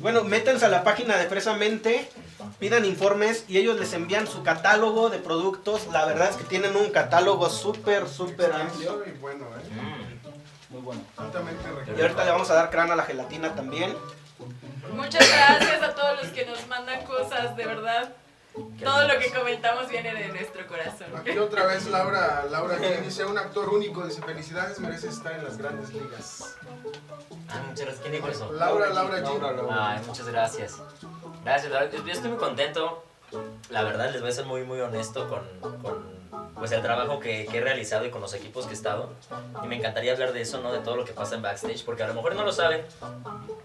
Bueno, 0.00 0.24
métanse 0.24 0.64
a 0.64 0.68
la 0.68 0.82
página 0.82 1.16
de 1.16 1.26
Fresamente, 1.28 2.10
pidan 2.58 2.84
informes 2.84 3.44
y 3.46 3.58
ellos 3.58 3.78
les 3.78 3.92
envían 3.92 4.26
su 4.26 4.42
catálogo 4.42 5.08
de 5.08 5.20
productos. 5.20 5.86
La 5.92 6.04
verdad 6.04 6.30
es 6.30 6.36
que 6.36 6.44
tienen 6.44 6.74
un 6.74 6.90
catálogo 6.90 7.48
súper, 7.48 8.08
súper 8.08 8.52
amplio. 8.52 9.04
Y 9.06 9.12
bueno, 9.18 9.44
¿eh? 9.46 9.70
Mm. 9.80 10.74
Muy 10.74 10.82
bueno. 10.82 11.00
Altamente 11.16 11.62
Y 11.96 12.00
ahorita 12.02 12.24
le 12.24 12.30
vamos 12.32 12.50
a 12.50 12.54
dar 12.54 12.70
crán 12.70 12.90
a 12.90 12.96
la 12.96 13.04
gelatina 13.04 13.54
también. 13.54 13.94
Muchas 14.92 15.28
gracias 15.28 15.82
a 15.82 15.94
todos 15.94 16.22
los 16.22 16.32
que 16.32 16.46
nos 16.46 16.66
mandan 16.68 17.04
cosas, 17.04 17.56
de 17.56 17.66
verdad. 17.66 18.12
Todo 18.82 19.08
lo 19.08 19.18
que 19.18 19.32
comentamos 19.32 19.88
viene 19.88 20.14
de 20.14 20.28
nuestro 20.28 20.64
corazón. 20.68 21.08
Aquí 21.16 21.36
otra 21.38 21.66
vez 21.66 21.86
Laura, 21.86 22.44
Laura 22.48 22.76
G 22.78 23.00
dice, 23.00 23.24
un 23.24 23.36
actor 23.36 23.68
único, 23.68 24.06
dice, 24.06 24.22
felicidades, 24.22 24.78
mereces 24.78 25.14
estar 25.14 25.32
en 25.32 25.44
las 25.44 25.58
grandes 25.58 25.92
ligas. 25.92 26.56
Ah, 27.48 27.62
muchas 27.66 27.86
gracias. 27.86 28.00
¿Quién 28.00 28.12
dijo 28.12 28.28
eso? 28.28 28.52
Laura, 28.52 28.90
Laura. 28.90 29.18
Laura, 29.18 29.52
Laura. 29.52 29.90
Ay, 29.90 30.02
muchas 30.06 30.28
gracias. 30.28 30.80
Gracias, 31.42 31.72
la 31.72 31.80
verdad, 31.80 31.98
yo 32.04 32.12
estoy 32.12 32.30
muy 32.30 32.38
contento. 32.38 33.04
La 33.70 33.82
verdad, 33.82 34.10
les 34.10 34.20
voy 34.20 34.30
a 34.30 34.32
ser 34.32 34.44
muy, 34.44 34.64
muy 34.64 34.80
honesto 34.80 35.28
con, 35.28 35.80
con 35.80 36.04
pues, 36.54 36.72
el 36.72 36.82
trabajo 36.82 37.20
que, 37.20 37.46
que 37.46 37.58
he 37.58 37.60
realizado 37.60 38.04
y 38.04 38.10
con 38.10 38.20
los 38.20 38.34
equipos 38.34 38.66
que 38.66 38.72
he 38.72 38.74
estado. 38.74 39.10
Y 39.62 39.66
me 39.66 39.76
encantaría 39.76 40.12
hablar 40.12 40.32
de 40.32 40.40
eso, 40.42 40.60
¿no? 40.60 40.72
De 40.72 40.80
todo 40.80 40.96
lo 40.96 41.04
que 41.04 41.12
pasa 41.12 41.34
en 41.34 41.42
backstage, 41.42 41.84
porque 41.84 42.02
a 42.02 42.08
lo 42.08 42.14
mejor 42.14 42.34
no 42.34 42.44
lo 42.44 42.52
saben. 42.52 42.84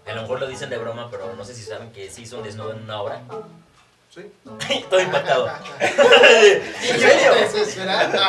A 0.06 0.14
lo 0.14 0.22
mejor 0.22 0.40
lo 0.40 0.46
dicen 0.46 0.70
de 0.70 0.78
broma, 0.78 1.08
pero 1.10 1.32
no 1.34 1.44
sé 1.44 1.54
si 1.54 1.62
saben 1.62 1.92
que 1.92 2.10
sí 2.10 2.22
hizo 2.22 2.38
un 2.38 2.44
desnudo 2.44 2.72
en 2.72 2.82
una 2.82 3.00
obra. 3.00 3.22
¿Sí? 4.10 4.30
Todo 4.90 5.00
impactado. 5.00 5.46
¿En 5.80 7.00
serio? 7.00 7.32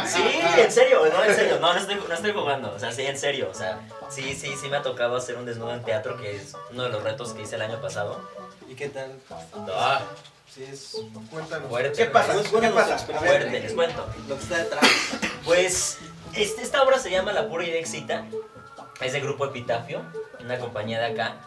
Sí, 0.06 0.40
en 0.58 0.72
serio, 0.72 1.02
no, 1.12 1.24
en 1.24 1.36
serio, 1.36 1.60
no, 1.60 1.74
no 1.74 1.80
estoy, 1.80 1.96
no 1.96 2.14
estoy 2.14 2.32
jugando, 2.32 2.72
o 2.76 2.80
sea, 2.80 2.92
sí, 2.92 3.02
en 3.02 3.18
serio, 3.18 3.50
o 3.50 3.54
sea, 3.54 3.80
sí, 4.10 4.36
sí, 4.36 4.56
sí 4.56 4.70
me 4.70 4.78
ha 4.78 4.84
tocado 4.84 5.16
hacer 5.16 5.38
un 5.38 5.46
desnudo 5.46 5.74
en 5.74 5.84
teatro, 5.84 6.18
que 6.18 6.36
es 6.36 6.56
uno 6.72 6.84
de 6.84 6.90
los 6.90 7.04
retos 7.04 7.34
que 7.34 7.42
hice 7.42 7.56
el 7.56 7.64
año 7.64 7.82
pasado. 7.82 8.22
¿Y 8.70 8.76
qué 8.76 8.90
tal? 8.90 9.12
Ah, 9.74 10.02
Sí, 10.54 10.66
es 10.66 11.02
Cuéntanos. 11.30 11.70
fuerte. 11.70 12.04
¿Qué 12.04 12.10
pasa? 12.10 12.34
¿Qué 12.42 12.50
bueno, 12.50 12.76
pasa? 12.76 12.98
Fuerte, 12.98 13.60
les 13.60 13.74
cuento. 13.74 14.06
lo 14.28 14.36
que 14.36 14.44
está 14.44 14.58
detrás. 14.58 14.84
Pues, 15.46 16.00
este, 16.36 16.62
esta 16.62 16.84
obra 16.84 17.00
se 17.00 17.10
llama 17.10 17.32
La 17.32 17.48
Pura 17.48 17.66
Idexita, 17.66 18.26
es 19.00 19.14
de 19.14 19.22
Grupo 19.22 19.46
Epitafio, 19.46 20.02
una 20.42 20.60
compañía 20.60 21.00
de 21.00 21.06
acá, 21.06 21.38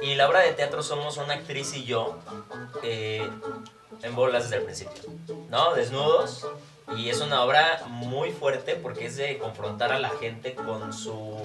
y 0.00 0.14
la 0.14 0.28
obra 0.28 0.40
de 0.40 0.52
teatro 0.52 0.82
somos 0.82 1.18
una 1.18 1.34
actriz 1.34 1.74
y 1.74 1.84
yo, 1.84 2.18
eh, 2.82 3.28
en 4.02 4.14
bolas 4.14 4.44
desde 4.44 4.56
el 4.56 4.62
principio, 4.62 5.02
¿no? 5.50 5.74
Desnudos, 5.74 6.46
y 6.96 7.10
es 7.10 7.20
una 7.20 7.42
obra 7.42 7.82
muy 7.88 8.32
fuerte 8.32 8.76
porque 8.76 9.06
es 9.06 9.16
de 9.16 9.36
confrontar 9.38 9.92
a 9.92 9.98
la 9.98 10.08
gente 10.10 10.54
con 10.54 10.92
su 10.94 11.36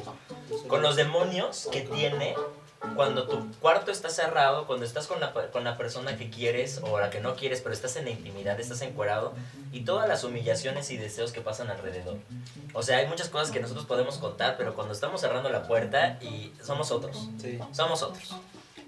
con 0.68 0.82
los 0.82 0.96
demonios 0.96 1.68
que 1.72 1.82
tiene 1.82 2.36
cuando 2.96 3.28
tu 3.28 3.52
cuarto 3.60 3.92
está 3.92 4.10
cerrado, 4.10 4.68
cuando 4.68 4.86
estás 4.86 5.08
con 5.08 5.20
la, 5.20 5.32
con 5.34 5.64
la 5.64 5.78
persona 5.78 6.18
que 6.18 6.30
quieres 6.30 6.80
o 6.84 7.00
la 7.00 7.10
que 7.10 7.20
no 7.22 7.36
quieres, 7.36 7.62
pero 7.62 7.74
estás 7.74 7.96
en 7.96 8.06
la 8.06 8.12
intimidad, 8.12 8.60
estás 8.60 8.82
encuerado 8.82 9.34
y 9.72 9.82
todas 9.82 10.08
las 10.08 10.24
humillaciones 10.24 10.92
y 10.92 10.98
deseos 10.98 11.32
que 11.32 11.42
pasan 11.42 11.70
alrededor. 11.70 12.18
O 12.74 12.84
sea, 12.84 12.98
hay 12.98 13.08
muchas 13.08 13.30
cosas 13.30 13.52
que 13.52 13.60
nosotros 13.60 13.86
podemos 13.86 14.18
contar, 14.18 14.56
pero 14.58 14.76
cuando 14.76 14.94
estamos 14.94 15.22
cerrando 15.22 15.50
la 15.50 15.64
puerta 15.68 16.18
y 16.22 16.54
somos 16.64 16.92
otros, 16.92 17.30
Sí. 17.42 17.58
somos 17.72 18.04
otros. 18.04 18.36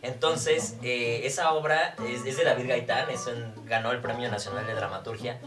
Entonces, 0.05 0.75
eh, 0.83 1.21
esa 1.23 1.51
obra 1.53 1.95
es, 2.07 2.25
es 2.25 2.37
de 2.37 2.43
David 2.43 2.69
Gaitán, 2.69 3.09
es 3.09 3.25
un- 3.27 3.65
ganó 3.65 3.91
el 3.91 3.99
Premio 3.99 4.29
Nacional 4.29 4.65
de 4.67 4.73
Dramaturgia, 4.75 5.39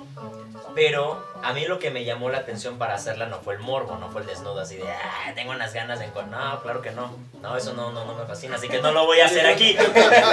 pero 0.75 1.25
a 1.43 1.53
mí 1.53 1.65
lo 1.67 1.79
que 1.79 1.91
me 1.91 2.05
llamó 2.05 2.29
la 2.29 2.39
atención 2.39 2.77
para 2.79 2.95
hacerla 2.95 3.27
no 3.27 3.39
fue 3.41 3.55
el 3.55 3.61
morbo, 3.61 3.97
no 3.97 4.11
fue 4.11 4.23
el 4.23 4.27
desnudo 4.27 4.61
así 4.61 4.77
de, 4.77 4.91
ah, 4.91 5.33
tengo 5.35 5.53
unas 5.53 5.73
ganas 5.73 6.01
de... 6.01 6.07
encon-". 6.13 6.27
No, 6.29 6.61
claro 6.63 6.83
que 6.83 6.91
no, 6.91 7.17
no, 7.41 7.57
eso 7.57 7.73
no, 7.75 7.93
no, 7.93 8.05
no 8.05 8.15
me 8.15 8.25
fascina, 8.27 8.57
así 8.57 8.69
que 8.69 8.81
no 8.83 8.91
lo 8.91 9.07
voy 9.07 9.21
a 9.21 9.27
hacer 9.27 9.47
aquí, 9.47 9.77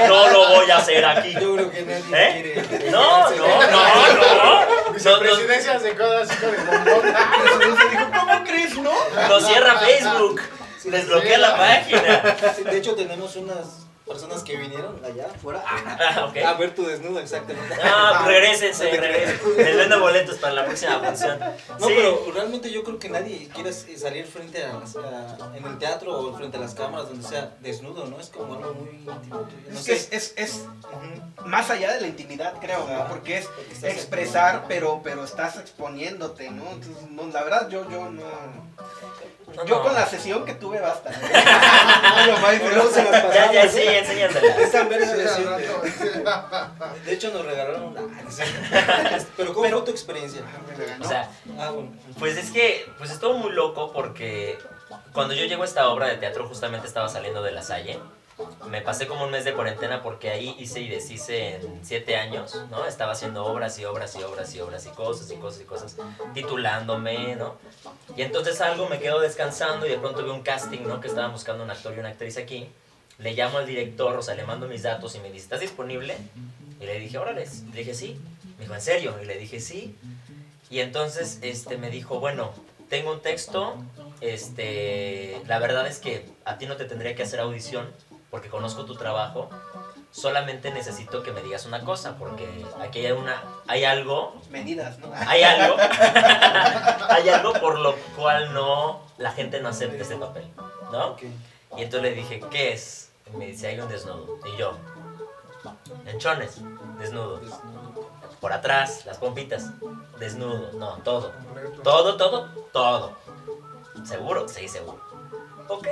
no 0.07 0.29
lo 0.29 0.49
voy 0.49 0.71
a 0.71 0.77
hacer 0.77 1.05
aquí. 1.05 1.33
Yo 1.33 1.55
creo 1.55 1.71
que 1.71 1.83
nadie 1.83 2.03
¿Eh? 2.13 2.63
quiere. 2.67 2.91
No, 2.91 3.29
no, 3.29 3.37
no, 3.37 3.71
no. 3.71 4.65
No, 4.95 4.95
no, 4.95 4.99
se 4.99 5.95
queda 5.95 6.21
así 6.21 6.35
con 6.37 6.55
el 6.55 6.65
bombón. 6.65 7.05
dijo, 7.91 8.05
¿cómo 8.19 8.43
crees, 8.43 8.77
no? 8.77 8.91
no 9.29 9.39
cierra 9.41 9.77
Facebook, 9.79 10.41
desbloquea 10.83 11.37
la 11.37 11.57
página. 11.57 12.35
De 12.71 12.77
hecho, 12.77 12.95
tenemos 12.95 13.35
unas 13.35 13.84
personas 14.05 14.43
que 14.43 14.55
vinieron 14.57 14.99
allá 15.03 15.25
afuera 15.33 15.63
Ah, 15.65 16.31
a 16.47 16.53
ver 16.53 16.75
tu 16.75 16.85
desnudo, 16.85 17.19
exactamente. 17.19 17.75
Ah, 17.83 18.21
pues 18.23 18.27
regrésense, 18.35 18.89
regrésense. 18.91 19.63
Les 19.63 19.75
vendo 19.77 19.99
boletos 19.99 20.37
para 20.37 20.53
la 20.53 20.65
próxima 20.65 20.99
función. 20.99 21.39
No, 21.79 21.87
Sí. 21.87 21.93
pero 21.95 22.31
realmente 22.33 22.71
yo 22.71 22.83
creo 22.83 22.99
que 22.99 23.09
nadie 23.09 23.49
quiere 23.53 23.73
salir 23.73 24.25
frente 24.27 24.63
a, 24.63 24.71
a- 24.73 25.57
en 25.57 25.65
el 25.65 25.77
teatro 25.79 26.11
o 26.19 26.35
frente 26.37 26.57
a 26.57 26.59
las 26.59 26.73
cámaras, 26.75 27.09
donde 27.09 27.27
sea 27.27 27.55
desnudo, 27.61 28.05
¿no? 28.05 28.19
Es 28.19 28.29
como 28.29 28.53
algo 28.55 28.73
muy 28.75 28.89
íntimo. 28.91 29.47
No 29.69 29.79
Es 29.79 29.87
es, 30.11 30.33
es, 30.37 30.65
más 31.45 31.69
allá 31.69 31.93
de 31.93 32.01
la 32.01 32.07
intimidad, 32.07 32.53
creo, 32.59 32.87
¿no? 32.87 33.07
Porque 33.07 33.37
es 33.39 33.47
Porque 33.47 33.89
expresar, 33.91 34.65
pero, 34.67 35.01
pero 35.03 35.23
estás 35.23 35.57
exponiéndote, 35.57 36.49
¿no? 36.51 36.69
Entonces, 36.71 37.09
no, 37.09 37.25
la 37.27 37.43
verdad, 37.43 37.69
yo, 37.69 37.89
yo 37.89 38.09
no... 38.09 38.23
No, 39.55 39.63
Yo 39.63 39.77
no. 39.77 39.83
con 39.83 39.93
la 39.93 40.05
sesión 40.05 40.43
que 40.43 40.53
tuve 40.55 40.79
basta. 40.81 41.11
No, 41.11 42.25
lo 42.33 42.39
más, 42.39 42.55
Ya, 43.33 43.51
ya, 43.53 43.69
sí, 43.69 43.79
Es 43.99 44.73
rato, 45.45 45.81
sí. 45.85 46.07
De 47.05 47.13
hecho, 47.13 47.31
nos 47.31 47.45
regalaron 47.45 47.83
una. 47.83 48.01
Pero, 49.37 49.53
¿cómo 49.53 49.69
fue 49.69 49.81
tu 49.83 49.91
experiencia? 49.91 50.41
Regañó. 50.77 51.05
O 51.05 51.07
sea, 51.07 51.29
Ah, 51.59 51.71
bueno. 51.71 51.91
pues 52.19 52.37
es 52.37 52.51
que, 52.51 52.85
pues 52.97 53.11
estuvo 53.11 53.33
muy 53.37 53.51
loco 53.51 53.91
porque 53.93 54.57
cuando 55.13 55.33
yo 55.33 55.45
llego 55.45 55.63
a 55.63 55.65
esta 55.65 55.89
obra 55.89 56.07
de 56.07 56.17
teatro 56.17 56.47
justamente 56.47 56.87
estaba 56.87 57.09
saliendo 57.09 57.41
de 57.41 57.51
la 57.51 57.61
Salle. 57.61 57.99
Me 58.69 58.81
pasé 58.81 59.07
como 59.07 59.23
un 59.23 59.31
mes 59.31 59.45
de 59.45 59.53
cuarentena 59.53 60.03
porque 60.03 60.29
ahí 60.29 60.57
hice 60.59 60.81
y 60.81 60.89
deshice 60.89 61.55
en 61.55 61.79
siete 61.85 62.17
años, 62.17 62.53
¿no? 62.69 62.85
Estaba 62.85 63.13
haciendo 63.13 63.45
obras 63.45 63.79
y 63.79 63.85
obras 63.85 64.13
y 64.17 64.23
obras 64.23 64.53
y 64.53 64.59
obras 64.59 64.85
y 64.85 64.89
cosas 64.89 65.31
y 65.31 65.37
cosas 65.37 65.61
y 65.61 65.63
cosas, 65.63 65.95
titulándome, 66.33 67.37
¿no? 67.37 67.55
Y 68.17 68.23
entonces 68.23 68.59
algo 68.59 68.89
me 68.89 68.99
quedo 68.99 69.21
descansando 69.21 69.85
y 69.85 69.89
de 69.89 69.97
pronto 69.97 70.21
veo 70.21 70.33
un 70.33 70.41
casting, 70.43 70.81
¿no? 70.85 70.99
Que 70.99 71.07
estaban 71.07 71.31
buscando 71.31 71.63
un 71.63 71.71
actor 71.71 71.93
y 71.95 71.99
una 71.99 72.09
actriz 72.09 72.37
aquí. 72.37 72.69
Le 73.17 73.33
llamo 73.33 73.59
al 73.59 73.65
director, 73.65 74.17
o 74.17 74.21
sea, 74.21 74.35
le 74.35 74.43
mando 74.43 74.67
mis 74.67 74.83
datos 74.83 75.15
y 75.15 75.19
me 75.19 75.31
dice, 75.31 75.43
¿estás 75.43 75.61
disponible? 75.61 76.17
Y 76.79 76.85
le 76.85 76.99
dije, 76.99 77.17
órale. 77.17 77.47
Le 77.73 77.79
dije, 77.79 77.93
sí. 77.93 78.19
Me 78.57 78.63
dijo, 78.63 78.75
¿en 78.75 78.81
serio? 78.81 79.15
Y 79.21 79.25
le 79.25 79.37
dije, 79.37 79.59
sí. 79.59 79.95
Y 80.69 80.79
entonces 80.79 81.39
este, 81.41 81.77
me 81.77 81.89
dijo, 81.89 82.19
bueno, 82.19 82.51
tengo 82.89 83.11
un 83.11 83.21
texto, 83.21 83.77
este, 84.21 85.41
la 85.47 85.59
verdad 85.59 85.87
es 85.87 85.99
que 85.99 86.25
a 86.45 86.57
ti 86.57 86.65
no 86.65 86.75
te 86.75 86.85
tendría 86.85 87.15
que 87.15 87.23
hacer 87.23 87.39
audición 87.39 87.91
porque 88.29 88.49
conozco 88.49 88.85
tu 88.85 88.95
trabajo, 88.95 89.49
solamente 90.11 90.71
necesito 90.71 91.23
que 91.23 91.31
me 91.31 91.41
digas 91.41 91.65
una 91.65 91.81
cosa, 91.81 92.17
porque 92.17 92.47
aquí 92.81 93.05
hay, 93.05 93.11
una, 93.11 93.41
hay 93.67 93.83
algo, 93.83 94.35
Medidas, 94.49 94.99
¿no? 94.99 95.11
hay 95.13 95.43
algo, 95.43 95.77
hay 97.09 97.29
algo 97.29 97.53
por 97.53 97.79
lo 97.79 97.95
cual 98.15 98.53
no, 98.53 99.01
la 99.17 99.31
gente 99.31 99.61
no 99.61 99.69
acepta 99.69 100.01
este 100.01 100.15
papel, 100.15 100.45
¿no? 100.91 101.15
Y 101.77 101.83
entonces 101.83 102.01
le 102.01 102.11
dije, 102.13 102.41
¿qué 102.49 102.73
es? 102.73 103.04
Y 103.33 103.37
me 103.37 103.47
dice, 103.47 103.67
hay 103.67 103.79
un 103.79 103.89
desnudo. 103.89 104.39
Y 104.45 104.57
yo, 104.57 104.77
enchones, 106.05 106.61
desnudo. 106.99 107.41
Por 108.39 108.53
atrás, 108.53 109.05
las 109.05 109.17
pompitas, 109.17 109.71
desnudo. 110.19 110.71
No, 110.73 110.97
todo. 110.97 111.33
Todo, 111.83 112.17
todo, 112.17 112.49
todo. 112.71 113.17
¿Seguro? 114.03 114.47
Sí, 114.47 114.67
seguro. 114.67 115.01
Ok. 115.67 115.87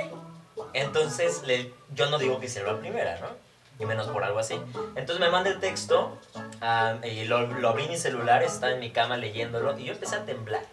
Entonces, 0.72 1.42
le, 1.44 1.72
yo 1.94 2.10
no 2.10 2.18
digo 2.18 2.38
que 2.38 2.46
hiciera 2.46 2.72
la 2.72 2.78
primera, 2.78 3.18
¿no? 3.20 3.28
Y 3.78 3.86
menos 3.86 4.06
por 4.06 4.22
algo 4.22 4.38
así. 4.38 4.54
Entonces 4.94 5.18
me 5.18 5.30
manda 5.30 5.50
el 5.50 5.58
texto, 5.58 6.16
ah, 6.60 6.96
y 7.02 7.24
lo, 7.24 7.46
lo 7.46 7.68
abrí 7.68 7.84
en 7.84 7.90
mi 7.90 7.96
celular, 7.96 8.42
estaba 8.42 8.72
en 8.72 8.80
mi 8.80 8.92
cama 8.92 9.16
leyéndolo, 9.16 9.76
y 9.76 9.84
yo 9.84 9.92
empecé 9.94 10.16
a 10.16 10.24
temblar. 10.24 10.64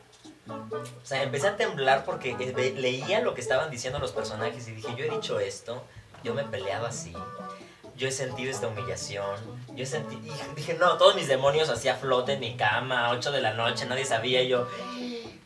O 0.47 1.05
sea, 1.05 1.23
empecé 1.23 1.47
a 1.47 1.57
temblar 1.57 2.03
porque 2.03 2.35
eh, 2.39 2.73
leía 2.77 3.21
lo 3.21 3.33
que 3.33 3.41
estaban 3.41 3.69
diciendo 3.71 3.99
los 3.99 4.11
personajes 4.11 4.67
y 4.67 4.73
dije, 4.73 4.93
yo 4.95 5.05
he 5.05 5.09
dicho 5.09 5.39
esto, 5.39 5.83
yo 6.23 6.33
me 6.33 6.41
he 6.41 6.45
peleado 6.45 6.85
así, 6.85 7.13
yo 8.01 8.07
he 8.07 8.11
sentido 8.11 8.51
esta 8.51 8.67
humillación, 8.67 9.35
yo. 9.75 9.83
Y 9.83 10.55
dije, 10.55 10.73
no, 10.73 10.97
todos 10.97 11.15
mis 11.15 11.27
demonios 11.27 11.69
hacía 11.69 11.95
flote 11.95 12.33
en 12.33 12.39
mi 12.39 12.55
cama, 12.55 13.11
8 13.11 13.31
de 13.31 13.41
la 13.41 13.53
noche, 13.53 13.85
nadie 13.85 14.05
sabía, 14.05 14.43
yo... 14.43 14.67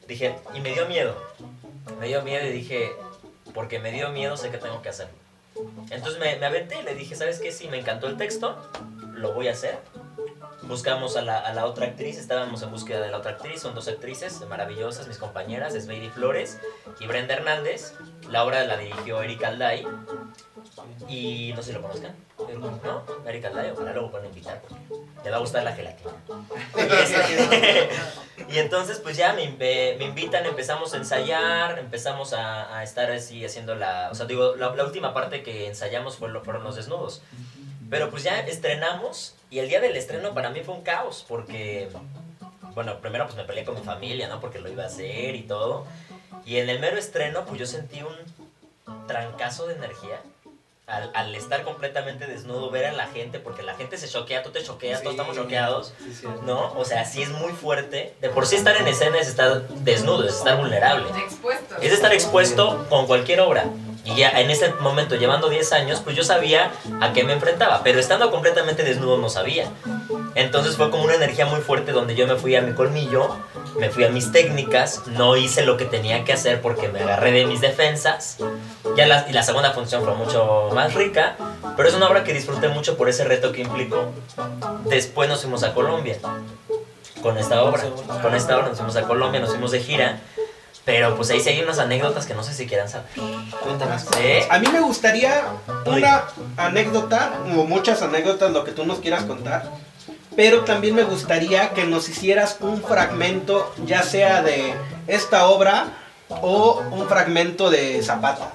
Dije, 0.08 0.36
y 0.54 0.62
me 0.62 0.72
dio 0.72 0.86
miedo, 0.86 1.16
me 2.00 2.08
dio 2.08 2.22
miedo 2.22 2.46
y 2.46 2.52
dije, 2.52 2.92
porque 3.54 3.80
me 3.80 3.92
dio 3.92 4.10
miedo, 4.10 4.38
sé 4.38 4.52
que 4.52 4.58
tengo 4.58 4.82
que 4.82 4.90
hacerlo. 4.90 5.16
Entonces 5.90 6.20
me, 6.20 6.36
me 6.38 6.46
aventé 6.46 6.80
y 6.80 6.84
le 6.84 6.96
dije, 6.96 7.16
¿sabes 7.16 7.40
qué? 7.40 7.52
Sí, 7.52 7.68
me 7.68 7.80
encantó 7.80 8.08
el 8.08 8.16
texto, 8.16 8.56
lo 9.14 9.34
voy 9.34 9.48
a 9.48 9.52
hacer. 9.52 9.80
Buscamos 10.64 11.18
a 11.18 11.22
la, 11.22 11.40
a 11.40 11.54
la 11.54 11.66
otra 11.66 11.88
actriz, 11.88 12.18
estábamos 12.18 12.62
en 12.62 12.72
búsqueda 12.72 13.02
de 13.02 13.10
la 13.10 13.18
otra 13.18 13.32
actriz, 13.32 13.62
son 13.62 13.76
dos 13.76 13.88
actrices 13.88 14.40
maravillosas, 14.48 15.08
mis 15.08 15.18
compañeras, 15.18 15.76
es 15.76 15.88
Lady 15.88 16.10
Flores 16.10 16.60
y 17.00 17.08
Brenda 17.08 17.34
Hernández. 17.34 17.94
La 18.30 18.44
obra 18.44 18.64
la 18.64 18.78
dirigió 18.78 19.22
Eric 19.22 19.44
Alday 19.44 19.86
y 21.08 21.54
no 21.56 21.62
sé 21.62 21.70
si 21.70 21.74
lo 21.74 21.82
conozcan, 21.82 22.16
¿no? 22.84 23.04
Eric 23.26 23.46
Alday, 23.46 23.72
ojalá 23.72 23.94
luego 23.94 24.12
puedan 24.12 24.28
invitar 24.28 24.62
te 25.26 25.32
va 25.32 25.38
a 25.38 25.40
gustar 25.40 25.64
la 25.64 25.74
gelatina. 25.74 26.12
Y, 28.48 28.60
entonces 28.60 29.00
pues 29.00 29.18
ya 29.18 29.34
me, 29.34 29.50
me 29.50 30.06
invitan, 30.06 30.46
empezamos 30.46 30.94
a 30.94 30.98
ensayar, 30.98 31.80
empezamos 31.80 32.32
a, 32.34 32.78
a 32.78 32.84
estar 32.84 33.10
así 33.10 33.44
haciendo 33.44 33.74
la... 33.74 34.10
O 34.12 34.16
sea, 34.16 34.28
digo, 34.28 34.56
la, 34.56 34.76
la 34.76 34.84
última 34.84 35.16
parte 35.16 35.42
que 35.42 35.68
ensayamos 35.68 36.18
fue 36.18 36.30
fueron 36.42 36.64
los 36.64 36.76
desnudos. 36.76 37.24
Pero 37.90 38.12
pues 38.12 38.22
ya 38.22 38.40
estrenamos 38.42 39.36
y 39.50 39.60
el 39.60 39.68
día 39.68 39.82
del 39.82 39.96
estreno 39.96 40.36
para 40.36 40.52
mí 40.52 40.62
fue 40.62 40.76
un 40.76 40.84
caos 40.84 41.26
porque, 41.28 41.90
bueno, 42.76 43.00
primero 43.00 43.26
pues 43.26 43.36
me 43.36 43.46
peleé 43.46 43.66
con 43.66 43.74
mi 43.74 43.82
familia, 43.82 44.28
¿no? 44.28 44.40
Porque 44.40 44.60
lo 44.60 44.70
iba 44.70 44.84
a 44.84 44.88
hacer 44.88 45.36
y 45.36 45.42
todo. 45.42 45.88
Y 46.46 46.58
en 46.58 46.70
el 46.70 46.80
mero 46.80 46.98
estreno 46.98 47.46
pues 47.46 47.60
yo 47.60 47.66
sentí 47.66 48.04
un 48.04 49.08
trancazo 49.08 49.66
de 49.66 49.74
energía. 49.74 50.22
Al, 50.88 51.10
al 51.16 51.34
estar 51.34 51.64
completamente 51.64 52.28
desnudo, 52.28 52.70
ver 52.70 52.86
a 52.86 52.92
la 52.94 53.08
gente, 53.08 53.40
porque 53.40 53.64
la 53.64 53.74
gente 53.74 53.98
se 53.98 54.08
choquea, 54.08 54.44
tú 54.44 54.52
te 54.52 54.62
choqueas, 54.64 55.02
todos 55.02 55.16
estamos 55.16 55.36
choqueados. 55.36 55.94
Sí. 56.00 56.28
¿no? 56.44 56.74
O 56.74 56.86
sea, 56.86 57.06
sí 57.06 57.24
es 57.24 57.30
muy 57.30 57.54
fuerte. 57.54 58.14
De 58.22 58.30
por 58.30 58.46
sí 58.46 58.56
estar 58.56 58.78
en 58.78 58.88
escena 58.88 59.18
es 59.18 59.28
estar 59.28 59.68
desnudo, 59.68 60.28
es 60.28 60.36
estar 60.36 60.58
vulnerable. 60.58 61.10
Expuesto. 61.20 61.76
Es 61.82 61.92
estar 61.92 62.14
expuesto 62.14 62.86
con 62.88 63.08
cualquier 63.08 63.42
obra. 63.42 63.66
Y 64.06 64.16
ya 64.16 64.30
en 64.40 64.52
ese 64.52 64.72
momento, 64.76 65.16
llevando 65.16 65.50
10 65.50 65.74
años, 65.74 66.02
pues 66.04 66.16
yo 66.16 66.24
sabía 66.24 66.72
a 67.02 67.12
qué 67.12 67.24
me 67.24 67.34
enfrentaba, 67.34 67.82
pero 67.84 68.00
estando 68.00 68.30
completamente 68.30 68.84
desnudo 68.84 69.18
no 69.18 69.30
sabía. 69.30 69.68
Entonces 70.36 70.78
fue 70.78 70.92
como 70.92 71.04
una 71.04 71.16
energía 71.16 71.48
muy 71.48 71.62
fuerte 71.62 71.92
donde 71.92 72.16
yo 72.16 72.28
me 72.28 72.36
fui 72.36 72.56
a 72.56 72.62
mi 72.62 72.74
colmillo, 72.74 73.36
me 73.80 73.90
fui 73.90 74.04
a 74.04 74.10
mis 74.10 74.32
técnicas, 74.32 75.08
no 75.08 75.36
hice 75.36 75.66
lo 75.66 75.76
que 75.76 75.86
tenía 75.86 76.24
que 76.24 76.34
hacer 76.34 76.62
porque 76.62 76.88
me 76.88 77.00
agarré 77.00 77.32
de 77.32 77.46
mis 77.48 77.62
defensas. 77.62 78.38
Ya 78.96 79.08
la, 79.08 79.26
y 79.28 79.34
la 79.34 79.42
segunda 79.42 79.72
función 79.72 80.04
fue 80.04 80.14
mucho 80.14 80.70
más 80.74 80.94
rica, 80.94 81.36
pero 81.76 81.90
es 81.90 81.96
una 81.96 82.08
obra 82.08 82.24
que 82.24 82.34
disfruté 82.34 82.68
mucho 82.68 82.98
por 82.98 83.10
ese 83.10 83.24
reto 83.24 83.52
que 83.52 83.62
implicó. 83.62 84.12
Después 84.86 85.28
nos 85.28 85.42
fuimos 85.42 85.64
a 85.64 85.74
Colombia 85.74 86.18
con 87.26 87.40
esta 87.40 87.64
obra. 87.64 87.82
Con 88.22 88.36
esta 88.36 88.56
obra 88.56 88.68
nos 88.68 88.78
fuimos 88.78 88.96
a 88.98 89.02
Colombia, 89.02 89.40
nos 89.40 89.50
fuimos 89.50 89.72
de 89.72 89.80
gira. 89.80 90.20
Pero 90.86 91.16
pues 91.16 91.32
ahí 91.32 91.40
sí 91.40 91.50
hay 91.50 91.62
unas 91.62 91.80
anécdotas 91.80 92.28
que 92.28 92.36
no 92.36 92.44
sé 92.44 92.54
si 92.54 92.68
quieran 92.68 92.88
saber. 92.88 93.08
Cuéntanos. 93.64 94.04
¿Sí? 94.04 94.46
A 94.50 94.60
mí 94.60 94.68
me 94.72 94.82
gustaría 94.82 95.44
una 95.86 96.26
anécdota, 96.58 97.34
o 97.58 97.64
muchas 97.64 98.04
anécdotas, 98.04 98.52
lo 98.52 98.64
que 98.64 98.72
tú 98.72 98.86
nos 98.86 99.00
quieras 99.00 99.24
contar. 99.24 99.72
Pero 100.36 100.62
también 100.62 100.96
me 100.96 101.04
gustaría 101.04 101.70
que 101.70 101.86
nos 101.86 102.08
hicieras 102.08 102.58
un 102.60 102.84
fragmento, 102.84 103.74
ya 103.86 104.04
sea 104.04 104.44
de 104.44 104.76
esta 105.08 105.48
obra 105.48 105.88
o 106.30 106.84
un 106.92 107.08
fragmento 107.08 107.70
de 107.70 108.04
Zapata. 108.04 108.54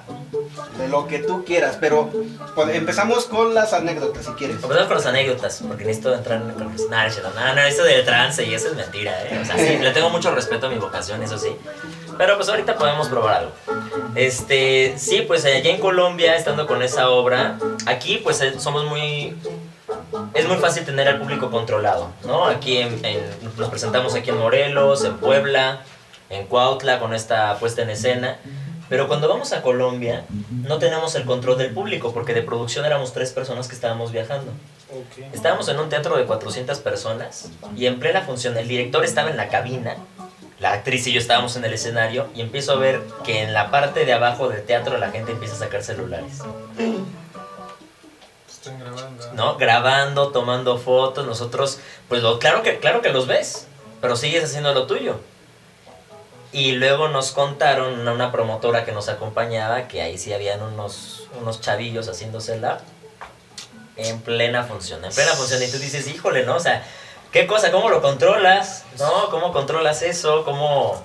De 0.77 0.87
lo 0.87 1.07
que 1.07 1.19
tú 1.19 1.43
quieras. 1.43 1.77
Pero 1.79 2.09
pues, 2.55 2.75
empezamos 2.75 3.25
con 3.25 3.53
las 3.53 3.73
anécdotas, 3.73 4.25
si 4.25 4.31
quieres. 4.33 4.55
Empezamos 4.57 4.87
con 4.87 4.97
las 4.97 5.05
anécdotas, 5.05 5.63
porque 5.67 5.85
necesito 5.85 6.13
entrar 6.13 6.41
en 6.41 6.47
no, 6.57 6.71
es 6.73 7.13
cierto. 7.13 7.31
no, 7.35 7.55
no, 7.55 7.61
eso 7.61 7.83
del 7.83 8.05
trance 8.05 8.45
y 8.45 8.53
eso 8.53 8.69
es 8.69 8.75
mentira, 8.75 9.11
¿eh? 9.25 9.39
O 9.41 9.45
sea, 9.45 9.57
sí, 9.57 9.77
le 9.77 9.91
tengo 9.91 10.09
mucho 10.09 10.33
respeto 10.33 10.67
a 10.67 10.69
mi 10.69 10.77
vocación, 10.77 11.21
eso 11.23 11.37
sí. 11.37 11.49
Pero 12.17 12.35
pues 12.37 12.49
ahorita 12.49 12.77
podemos 12.77 13.07
probar 13.09 13.33
algo. 13.35 13.51
Este, 14.15 14.93
sí, 14.97 15.21
pues 15.27 15.45
allá 15.45 15.69
en 15.69 15.79
Colombia, 15.79 16.35
estando 16.35 16.67
con 16.67 16.81
esa 16.81 17.09
obra, 17.09 17.57
aquí 17.85 18.17
pues 18.17 18.41
eh, 18.41 18.59
somos 18.59 18.85
muy... 18.85 19.35
Es 20.33 20.47
muy 20.47 20.57
fácil 20.57 20.85
tener 20.85 21.07
al 21.07 21.19
público 21.19 21.49
controlado, 21.51 22.09
¿no? 22.25 22.45
Aquí 22.45 22.77
en, 22.77 23.03
en- 23.05 23.21
nos 23.57 23.69
presentamos 23.69 24.15
aquí 24.15 24.29
en 24.29 24.37
Morelos, 24.37 25.03
en 25.03 25.17
Puebla, 25.17 25.81
en 26.29 26.45
Cuautla 26.47 26.99
con 26.99 27.13
esta 27.13 27.57
puesta 27.59 27.81
en 27.81 27.89
escena. 27.89 28.37
Pero 28.89 29.07
cuando 29.07 29.29
vamos 29.29 29.53
a 29.53 29.61
Colombia, 29.61 30.25
no 30.67 30.77
tenemos 30.77 31.15
el 31.15 31.23
control 31.25 31.57
del 31.57 31.73
público, 31.73 32.13
porque 32.13 32.33
de 32.33 32.41
producción 32.41 32.85
éramos 32.85 33.13
tres 33.13 33.31
personas 33.31 33.67
que 33.69 33.75
estábamos 33.75 34.11
viajando. 34.11 34.51
Ok. 34.89 35.33
Estábamos 35.33 35.67
en 35.69 35.79
un 35.79 35.87
teatro 35.89 36.17
de 36.17 36.25
400 36.25 36.79
personas 36.79 37.49
y 37.77 37.85
en 37.85 37.99
plena 37.99 38.21
función 38.21 38.57
el 38.57 38.67
director 38.67 39.05
estaba 39.05 39.29
en 39.29 39.37
la 39.37 39.47
cabina, 39.47 39.95
la 40.61 40.73
actriz 40.73 41.07
y 41.07 41.11
yo 41.11 41.19
estábamos 41.19 41.55
en 41.55 41.65
el 41.65 41.73
escenario 41.73 42.29
y 42.35 42.41
empiezo 42.41 42.73
a 42.73 42.75
ver 42.75 43.01
que 43.23 43.41
en 43.41 43.51
la 43.51 43.71
parte 43.71 44.05
de 44.05 44.13
abajo 44.13 44.47
del 44.47 44.63
teatro 44.63 44.99
la 44.99 45.09
gente 45.09 45.31
empieza 45.31 45.55
a 45.55 45.57
sacar 45.57 45.83
celulares, 45.83 46.33
Están 48.47 48.79
grabando. 48.79 49.33
¿no? 49.33 49.57
Grabando, 49.57 50.31
tomando 50.31 50.77
fotos, 50.77 51.25
nosotros, 51.25 51.79
pues 52.07 52.21
lo, 52.21 52.37
claro, 52.37 52.61
que, 52.61 52.77
claro 52.77 53.01
que 53.01 53.09
los 53.09 53.25
ves, 53.25 53.65
pero 54.01 54.15
sigues 54.15 54.43
haciendo 54.43 54.71
lo 54.75 54.85
tuyo. 54.85 55.19
Y 56.53 56.73
luego 56.73 57.07
nos 57.07 57.31
contaron 57.31 57.99
una, 57.99 58.13
una 58.13 58.31
promotora 58.31 58.85
que 58.85 58.91
nos 58.91 59.09
acompañaba 59.09 59.87
que 59.87 60.03
ahí 60.03 60.19
sí 60.19 60.31
habían 60.31 60.61
unos, 60.61 61.27
unos 61.41 61.59
chavillos 61.61 62.07
haciéndosela 62.07 62.81
en 63.95 64.21
plena 64.21 64.63
función, 64.63 65.03
en 65.03 65.11
plena 65.11 65.31
función. 65.31 65.63
Y 65.63 65.71
tú 65.71 65.79
dices, 65.79 66.07
híjole, 66.07 66.45
¿no? 66.45 66.57
O 66.57 66.59
sea, 66.59 66.85
¿qué 67.31 67.47
cosa? 67.47 67.71
¿Cómo 67.71 67.89
lo 67.89 68.01
controlas? 68.01 68.83
¿No? 68.99 69.29
¿Cómo 69.29 69.51
controlas 69.51 70.01
eso? 70.01 70.43
¿Cómo...? 70.43 71.03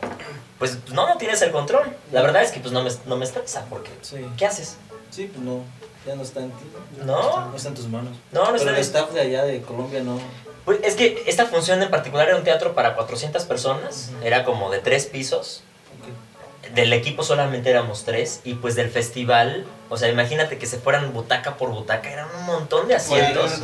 Pues 0.59 0.79
no, 0.91 1.07
no 1.07 1.17
tienes 1.19 1.43
el 1.43 1.51
control. 1.53 1.95
La 2.13 2.23
verdad 2.23 2.43
es 2.43 2.51
que 2.51 2.61
pues 2.61 2.73
no 2.73 2.83
me, 2.83 2.91
no 3.05 3.17
me 3.17 3.25
estresa 3.25 3.67
porque... 3.69 3.91
Sí. 4.01 4.27
¿Qué 4.39 4.47
haces? 4.47 4.77
Sí, 5.11 5.27
pues 5.27 5.45
no. 5.45 5.63
Ya 6.07 6.15
no 6.15 6.23
está 6.23 6.41
en 6.41 6.51
ti. 6.53 6.65
No, 7.05 7.49
No 7.49 7.57
está 7.57 7.69
en 7.69 7.75
tus 7.75 7.89
manos. 7.89 8.13
no, 8.33 8.41
no 8.41 8.47
Pero 8.47 8.57
está 8.57 8.71
el 8.71 8.79
staff 8.79 9.11
de 9.13 9.21
allá 9.21 9.45
de 9.45 9.61
Colombia 9.63 10.03
no. 10.03 10.19
Pues 10.65 10.81
es 10.83 10.95
que 10.95 11.23
esta 11.27 11.47
función 11.47 11.83
en 11.83 11.91
particular 11.91 12.29
era 12.29 12.37
un 12.37 12.43
teatro 12.45 12.75
para 12.75 12.97
400 12.97 13.45
personas, 13.45 14.11
era 14.23 14.45
como 14.45 14.71
de 14.71 14.81
tres 14.81 15.07
pisos. 15.07 15.63
Del 16.75 16.93
equipo 16.93 17.23
solamente 17.23 17.71
éramos 17.71 18.05
tres 18.05 18.41
y 18.45 18.55
pues 18.55 18.75
del 18.75 18.91
festival, 18.91 19.65
o 19.89 19.97
sea, 19.97 20.09
imagínate 20.09 20.59
que 20.59 20.67
se 20.67 20.79
fueran 20.79 21.13
butaca 21.13 21.57
por 21.57 21.71
butaca, 21.71 22.11
eran 22.11 22.29
un 22.39 22.47
montón 22.47 22.89
de 22.89 22.97
asientos. 22.97 23.61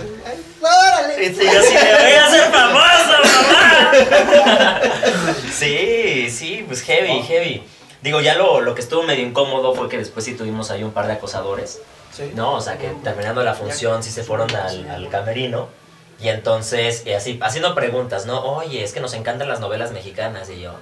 ¡Órale! 0.60 1.34
Sí, 1.34 1.44
yo 1.44 1.62
sí 1.62 1.74
me 1.74 2.02
voy 2.02 2.12
a 2.12 2.26
hacer 2.26 2.50
famoso, 2.50 3.12
mamá. 3.24 4.80
Sí, 5.52 6.30
sí, 6.30 6.64
pues 6.66 6.82
heavy, 6.82 7.22
heavy. 7.22 7.62
Digo, 8.02 8.20
ya 8.20 8.34
lo, 8.34 8.60
lo 8.60 8.74
que 8.74 8.80
estuvo 8.80 9.02
medio 9.02 9.24
incómodo 9.24 9.74
fue 9.74 9.88
que 9.88 9.98
después 9.98 10.24
sí 10.24 10.34
tuvimos 10.34 10.70
ahí 10.70 10.82
un 10.82 10.92
par 10.92 11.06
de 11.06 11.12
acosadores. 11.12 11.80
Sí. 12.12 12.30
¿no? 12.34 12.54
O 12.54 12.60
sea, 12.60 12.76
que 12.78 12.88
terminando 13.02 13.42
la 13.42 13.54
función 13.54 14.02
sí 14.02 14.10
se 14.10 14.22
fueron 14.22 14.54
al, 14.54 14.90
al 14.90 15.08
camerino 15.08 15.68
y 16.22 16.28
entonces, 16.28 17.02
y 17.04 17.12
así, 17.12 17.38
haciendo 17.42 17.74
preguntas, 17.74 18.26
¿no? 18.26 18.42
Oye, 18.44 18.84
es 18.84 18.92
que 18.92 19.00
nos 19.00 19.12
encantan 19.14 19.48
las 19.48 19.58
novelas 19.58 19.90
mexicanas 19.92 20.48
y 20.50 20.60
yo, 20.60 20.70
¿en 20.70 20.76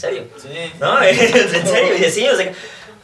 serio? 0.00 0.24
Sí. 0.40 0.72
¿No? 0.80 1.02
¿En 1.02 1.16
serio? 1.66 1.96
Y 1.96 2.10
sí, 2.10 2.26
o 2.28 2.36
sea, 2.36 2.52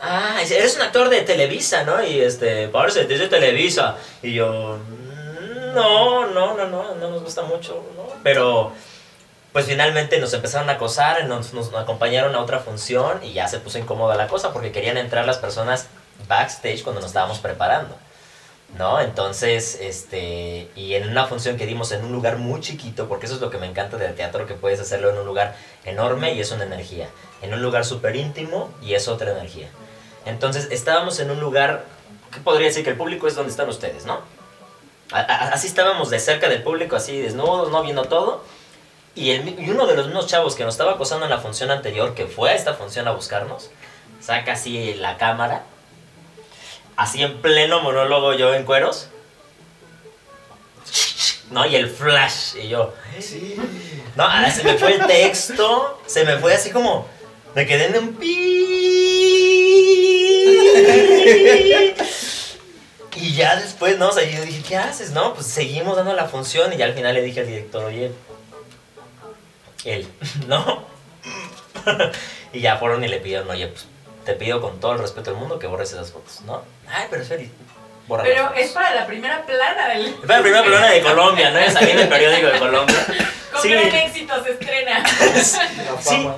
ah, 0.01 0.41
eres 0.43 0.77
un 0.77 0.83
actor 0.83 1.09
de 1.09 1.21
Televisa, 1.23 1.85
¿no? 1.85 2.03
Y 2.05 2.21
este, 2.21 2.69
parce, 2.69 3.03
es 3.03 3.09
de 3.09 3.29
Televisa. 3.29 3.97
Y 4.23 4.35
yo, 4.35 4.79
"Mm, 4.79 5.75
no, 5.75 6.27
no, 6.27 6.55
no, 6.57 6.67
no, 6.69 6.95
no 6.95 7.11
nos 7.11 7.23
gusta 7.23 7.43
mucho, 7.43 7.85
¿no? 7.97 8.07
Pero, 8.23 8.73
pues 9.53 9.67
finalmente 9.67 10.19
nos 10.19 10.33
empezaron 10.35 10.69
a 10.71 10.75
acosar, 10.75 11.25
nos, 11.27 11.53
nos 11.55 11.73
acompañaron 11.75 12.35
a 12.35 12.41
otra 12.41 12.59
función 12.61 13.23
y 13.25 13.33
ya 13.33 13.47
se 13.49 13.59
puso 13.61 13.79
incómoda 13.79 14.15
la 14.17 14.27
cosa 14.29 14.53
porque 14.53 14.73
querían 14.73 14.97
entrar 14.99 15.25
las 15.27 15.39
personas 15.39 15.87
backstage 16.29 16.83
cuando 16.83 17.01
nos 17.01 17.09
estábamos 17.11 17.39
preparando. 17.39 17.97
¿No? 18.75 19.01
Entonces, 19.01 19.79
este, 19.81 20.71
y 20.75 20.95
en 20.95 21.09
una 21.09 21.27
función 21.27 21.57
que 21.57 21.67
dimos 21.67 21.93
en 21.93 22.05
un 22.05 22.13
lugar 22.13 22.37
muy 22.37 22.61
chiquito, 22.61 23.09
porque 23.09 23.27
eso 23.27 23.37
es 23.37 23.41
lo 23.41 23.51
que 23.51 23.59
me 23.59 23.67
encanta 23.67 23.97
del 23.97 24.15
teatro, 24.15 24.47
que 24.47 24.55
puedes 24.55 24.81
hacerlo 24.81 25.11
en 25.11 25.19
un 25.19 25.27
lugar 25.27 25.57
enorme 25.85 26.35
y 26.35 26.41
es 26.41 26.51
una 26.51 26.65
energía, 26.65 27.09
en 27.43 27.55
un 27.55 27.63
lugar 27.63 27.85
súper 27.85 28.17
íntimo 28.17 28.71
y 28.83 28.95
es 28.95 29.09
otra 29.09 29.31
energía. 29.33 29.69
Entonces, 30.25 30.69
estábamos 30.71 31.21
en 31.21 31.31
un 31.31 31.41
lugar, 31.41 31.85
que 32.33 32.41
podría 32.41 32.67
decir 32.67 32.85
que 32.85 32.91
el 32.91 32.97
público 32.97 33.29
es 33.29 33.35
donde 33.35 33.51
están 33.51 33.69
ustedes, 33.69 34.05
¿no? 34.05 34.21
Así 35.13 35.69
estábamos 35.69 36.11
de 36.11 36.19
cerca 36.19 36.49
del 36.49 36.63
público, 36.63 36.97
así 36.97 37.21
desnudos, 37.21 37.71
¿no? 37.71 37.83
Viendo 37.83 38.05
todo. 38.05 38.43
Y 39.15 39.31
uno 39.71 39.87
de 39.87 39.95
los 39.95 40.07
mismos 40.07 40.27
chavos 40.27 40.57
que 40.57 40.65
nos 40.65 40.75
estaba 40.75 40.93
acosando 40.93 41.25
en 41.25 41.31
la 41.31 41.39
función 41.39 41.71
anterior, 41.71 42.15
que 42.15 42.27
fue 42.27 42.51
a 42.51 42.55
esta 42.55 42.75
función 42.75 43.09
a 43.09 43.13
buscarnos, 43.13 43.71
saca 44.21 44.53
así 44.53 44.95
la 44.95 45.17
cámara, 45.17 45.65
así 46.97 47.23
en 47.23 47.41
pleno 47.41 47.81
monólogo 47.81 48.35
yo 48.35 48.55
en 48.55 48.65
cueros. 48.65 49.09
¿No? 51.51 51.65
Y 51.65 51.77
el 51.77 51.89
flash, 51.89 52.57
y 52.61 52.69
yo. 52.69 52.93
Sí. 53.21 53.57
No, 54.17 54.27
se 54.51 54.65
me 54.65 54.75
fue 54.75 54.95
el 54.95 55.07
texto, 55.07 56.01
se 56.07 56.25
me 56.25 56.39
fue 56.39 56.55
así 56.55 56.71
como. 56.71 57.07
Me 57.55 57.67
quedé 57.67 57.87
en 57.87 57.99
un 57.99 58.15
pi. 58.15 58.57
Y 63.15 63.35
ya 63.35 63.57
después, 63.57 63.99
no, 63.99 64.09
o 64.09 64.13
sea, 64.13 64.25
yo 64.25 64.43
dije, 64.43 64.63
¿qué 64.67 64.77
haces? 64.77 65.13
No, 65.13 65.33
pues 65.35 65.47
seguimos 65.47 65.97
dando 65.97 66.13
la 66.13 66.27
función 66.27 66.73
y 66.73 66.77
ya 66.77 66.85
al 66.85 66.95
final 66.95 67.15
le 67.15 67.23
dije 67.23 67.41
al 67.41 67.47
director, 67.47 67.85
oye, 67.85 68.13
él, 69.85 70.07
¿no? 70.49 70.85
y 72.53 72.61
ya 72.61 72.77
fueron 72.77 73.03
y 73.05 73.09
le 73.09 73.19
pidieron, 73.19 73.49
oye, 73.49 73.69
pues 73.69 73.87
te 74.27 74.35
pido 74.35 74.61
con 74.61 74.79
todo 74.81 74.93
el 74.93 74.99
respeto 74.99 75.31
del 75.31 75.39
mundo 75.41 75.59
que 75.59 75.67
borres 75.67 75.93
esas 75.93 76.11
fotos, 76.11 76.41
¿no? 76.43 76.63
Ay, 76.89 77.07
pero 77.09 77.25
Feli, 77.25 77.51
borra 78.09 78.25
las 78.25 78.33
Pero 78.33 78.55
es 78.55 78.71
para 78.73 78.95
la 78.95 79.07
primera 79.07 79.47
plana 79.47 79.89
del. 79.89 80.07
Es 80.09 80.15
para 80.15 80.37
la 80.39 80.43
primera 80.43 80.65
plana 80.65 80.91
de 80.91 81.01
Colombia, 81.01 81.51
¿no? 81.51 81.71
Salí 81.71 81.93
en 81.93 82.01
el 82.01 82.09
periódico 82.09 82.49
de 82.49 82.59
Colombia. 82.59 83.07
Con 83.53 83.63
Sí. 83.63 83.71
gran 83.71 83.95
éxito 83.95 84.35
se 84.45 84.51
estrena. 84.51 84.99
La 84.99 86.03
Sí. 86.03 86.29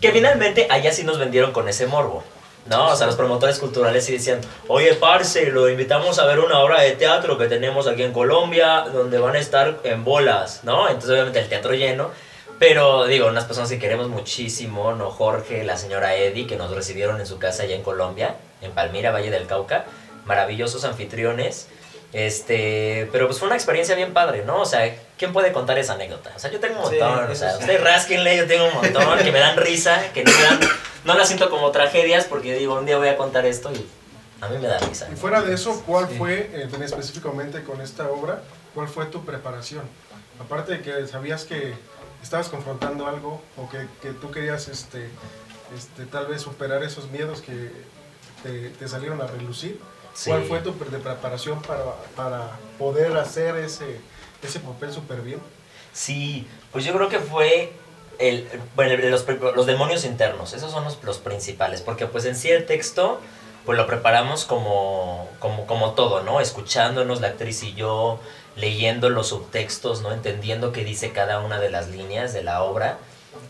Que 0.00 0.12
finalmente 0.12 0.66
allá 0.70 0.92
sí 0.92 1.04
nos 1.04 1.18
vendieron 1.18 1.52
con 1.52 1.68
ese 1.68 1.86
morbo. 1.86 2.22
¿No? 2.66 2.88
O 2.88 2.96
sea, 2.96 3.06
los 3.06 3.16
promotores 3.16 3.58
culturales 3.58 4.04
sí 4.04 4.12
decían, 4.12 4.40
oye, 4.68 4.94
parce, 4.94 5.46
lo 5.46 5.68
invitamos 5.68 6.18
a 6.20 6.26
ver 6.26 6.38
una 6.38 6.60
obra 6.60 6.82
de 6.82 6.92
teatro 6.92 7.36
que 7.38 7.46
tenemos 7.48 7.88
aquí 7.88 8.02
en 8.02 8.12
Colombia, 8.12 8.84
donde 8.92 9.18
van 9.18 9.34
a 9.34 9.38
estar 9.38 9.78
en 9.82 10.04
bolas, 10.04 10.60
¿no? 10.62 10.86
Entonces, 10.86 11.10
obviamente, 11.10 11.40
el 11.40 11.48
teatro 11.48 11.72
lleno. 11.72 12.10
Pero, 12.60 13.06
digo, 13.06 13.26
unas 13.26 13.46
personas 13.46 13.70
que 13.70 13.78
queremos 13.78 14.08
muchísimo, 14.08 14.92
¿no? 14.92 15.10
Jorge, 15.10 15.64
la 15.64 15.76
señora 15.78 16.14
Eddie, 16.14 16.46
que 16.46 16.56
nos 16.56 16.70
recibieron 16.72 17.18
en 17.18 17.26
su 17.26 17.38
casa 17.38 17.62
allá 17.62 17.74
en 17.74 17.82
Colombia, 17.82 18.36
en 18.60 18.70
Palmira, 18.72 19.10
Valle 19.10 19.30
del 19.30 19.46
Cauca. 19.46 19.86
Maravillosos 20.26 20.84
anfitriones. 20.84 21.68
Este, 22.12 23.08
pero 23.12 23.26
pues 23.26 23.38
fue 23.38 23.46
una 23.46 23.56
experiencia 23.56 23.94
bien 23.94 24.12
padre, 24.12 24.44
¿no? 24.44 24.60
O 24.60 24.66
sea, 24.66 24.94
¿quién 25.16 25.32
puede 25.32 25.52
contar 25.52 25.78
esa 25.78 25.94
anécdota? 25.94 26.30
O 26.36 26.38
sea, 26.38 26.50
yo 26.50 26.60
tengo 26.60 26.80
un 26.84 26.90
Sí, 26.90 26.98
montón, 26.98 27.30
o 27.30 27.34
sea, 27.34 27.52
sí. 27.52 27.60
ustedes 27.60 27.80
rásquenle, 27.82 28.36
yo 28.36 28.46
tengo 28.46 28.66
un 28.66 28.74
montón 28.74 29.18
que 29.20 29.32
me 29.32 29.38
dan 29.38 29.56
risa, 29.56 30.02
que 30.12 30.22
no 30.22 30.30
me 30.30 30.42
dan, 30.42 30.60
no 31.04 31.14
las 31.14 31.28
siento 31.28 31.48
como 31.48 31.70
tragedias 31.70 32.26
porque 32.26 32.54
digo, 32.58 32.74
un 32.74 32.84
día 32.84 32.98
voy 32.98 33.08
a 33.08 33.16
contar 33.16 33.46
esto 33.46 33.72
y 33.72 33.86
a 34.42 34.48
mí 34.48 34.58
me 34.58 34.66
da 34.68 34.78
risa. 34.80 35.08
Y 35.10 35.16
fuera 35.16 35.40
de 35.40 35.54
eso, 35.54 35.82
¿cuál 35.86 36.08
Sí. 36.10 36.16
fue, 36.18 36.50
eh, 36.52 36.68
específicamente 36.84 37.62
con 37.62 37.80
esta 37.80 38.10
obra, 38.10 38.42
cuál 38.74 38.88
fue 38.88 39.06
tu 39.06 39.24
preparación? 39.24 39.82
Aparte 40.40 40.72
de 40.72 40.82
que 40.82 41.06
sabías 41.06 41.44
que 41.44 41.74
estabas 42.22 42.48
confrontando 42.48 43.06
algo 43.06 43.40
o 43.56 43.68
que, 43.68 43.86
que 44.02 44.10
tú 44.12 44.30
querías 44.30 44.68
este, 44.68 45.08
este, 45.76 46.06
tal 46.06 46.26
vez 46.26 46.42
superar 46.42 46.82
esos 46.82 47.08
miedos 47.10 47.40
que 47.40 47.70
te, 48.42 48.70
te 48.70 48.88
salieron 48.88 49.20
a 49.20 49.26
relucir, 49.26 49.80
¿cuál 50.26 50.44
fue 50.44 50.60
tu 50.60 50.74
preparación 50.74 51.60
para, 51.62 51.84
para 52.16 52.58
poder 52.78 53.16
hacer 53.16 53.56
ese, 53.56 54.00
ese 54.42 54.60
papel 54.60 54.92
súper 54.92 55.20
bien? 55.22 55.40
Sí, 55.92 56.46
pues 56.72 56.84
yo 56.84 56.92
creo 56.92 57.08
que 57.08 57.18
fue 57.20 57.72
el, 58.18 58.48
bueno, 58.76 58.92
el- 58.92 59.10
los, 59.10 59.26
los 59.56 59.66
demonios 59.66 60.04
internos, 60.04 60.52
esos 60.52 60.70
son 60.72 60.84
los, 60.84 61.02
los 61.02 61.18
principales, 61.18 61.80
porque 61.80 62.06
pues 62.06 62.24
en 62.26 62.36
sí 62.36 62.50
el 62.50 62.66
texto 62.66 63.20
pues 63.66 63.76
lo 63.76 63.86
preparamos 63.86 64.44
como, 64.46 65.28
como, 65.38 65.66
como 65.66 65.92
todo, 65.92 66.22
¿no? 66.22 66.40
Escuchándonos 66.40 67.20
la 67.20 67.28
actriz 67.28 67.62
y 67.62 67.74
yo, 67.74 68.18
leyendo 68.56 69.08
los 69.08 69.28
subtextos, 69.28 70.02
¿no? 70.02 70.12
Entendiendo 70.12 70.72
qué 70.72 70.84
dice 70.84 71.12
cada 71.12 71.40
una 71.40 71.58
de 71.60 71.70
las 71.70 71.88
líneas 71.88 72.32
de 72.32 72.42
la 72.42 72.62
obra. 72.62 72.98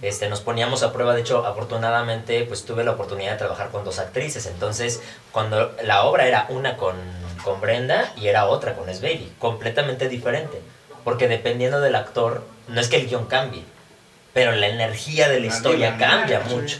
Este, 0.02 0.28
nos 0.28 0.40
poníamos 0.40 0.82
a 0.82 0.92
prueba, 0.92 1.14
de 1.14 1.22
hecho, 1.22 1.46
afortunadamente, 1.46 2.44
pues 2.44 2.64
tuve 2.64 2.84
la 2.84 2.92
oportunidad 2.92 3.32
de 3.32 3.38
trabajar 3.38 3.70
con 3.70 3.84
dos 3.84 3.98
actrices, 3.98 4.46
entonces, 4.46 5.02
cuando 5.32 5.74
la 5.82 6.04
obra 6.04 6.26
era 6.26 6.46
una 6.50 6.76
con, 6.76 6.96
con 7.44 7.60
Brenda 7.60 8.12
y 8.16 8.28
era 8.28 8.46
otra 8.46 8.74
con 8.74 8.92
Sveidi, 8.94 9.32
completamente 9.38 10.08
diferente, 10.08 10.60
porque 11.04 11.28
dependiendo 11.28 11.80
del 11.80 11.96
actor, 11.96 12.44
no 12.68 12.80
es 12.80 12.88
que 12.88 12.96
el 12.96 13.08
guion 13.08 13.26
cambie, 13.26 13.64
pero 14.32 14.52
la 14.52 14.68
energía 14.68 15.28
de 15.28 15.40
la 15.40 15.46
La 15.46 15.54
historia 15.54 15.96
cambia 15.98 16.40
mucho. 16.40 16.78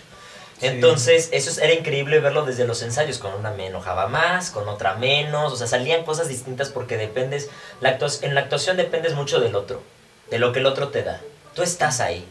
Entonces, 0.62 1.28
eso 1.32 1.50
es- 1.50 1.58
era 1.58 1.72
increíble 1.72 2.20
verlo 2.20 2.44
desde 2.44 2.66
los 2.66 2.82
ensayos. 2.82 3.18
Con 3.18 3.32
una 3.34 3.50
me 3.50 3.66
enojaba 3.68 4.08
más, 4.08 4.50
con 4.50 4.68
otra 4.68 4.94
menos. 4.94 5.52
O 5.52 5.56
sea, 5.56 5.66
salían 5.66 6.04
cosas 6.04 6.28
distintas 6.28 6.68
porque 6.68 6.96
dependes. 6.96 7.48
La 7.80 7.98
en 8.22 8.34
la 8.34 8.40
actuación 8.42 8.76
dependes 8.76 9.14
mucho 9.14 9.40
del 9.40 9.54
otro, 9.54 9.82
de 10.30 10.38
lo 10.38 10.52
que 10.52 10.58
el 10.60 10.66
otro 10.66 10.88
te 10.88 11.02
da. 11.02 11.20
Tú 11.54 11.62
estás 11.62 12.00
ahí. 12.00 12.24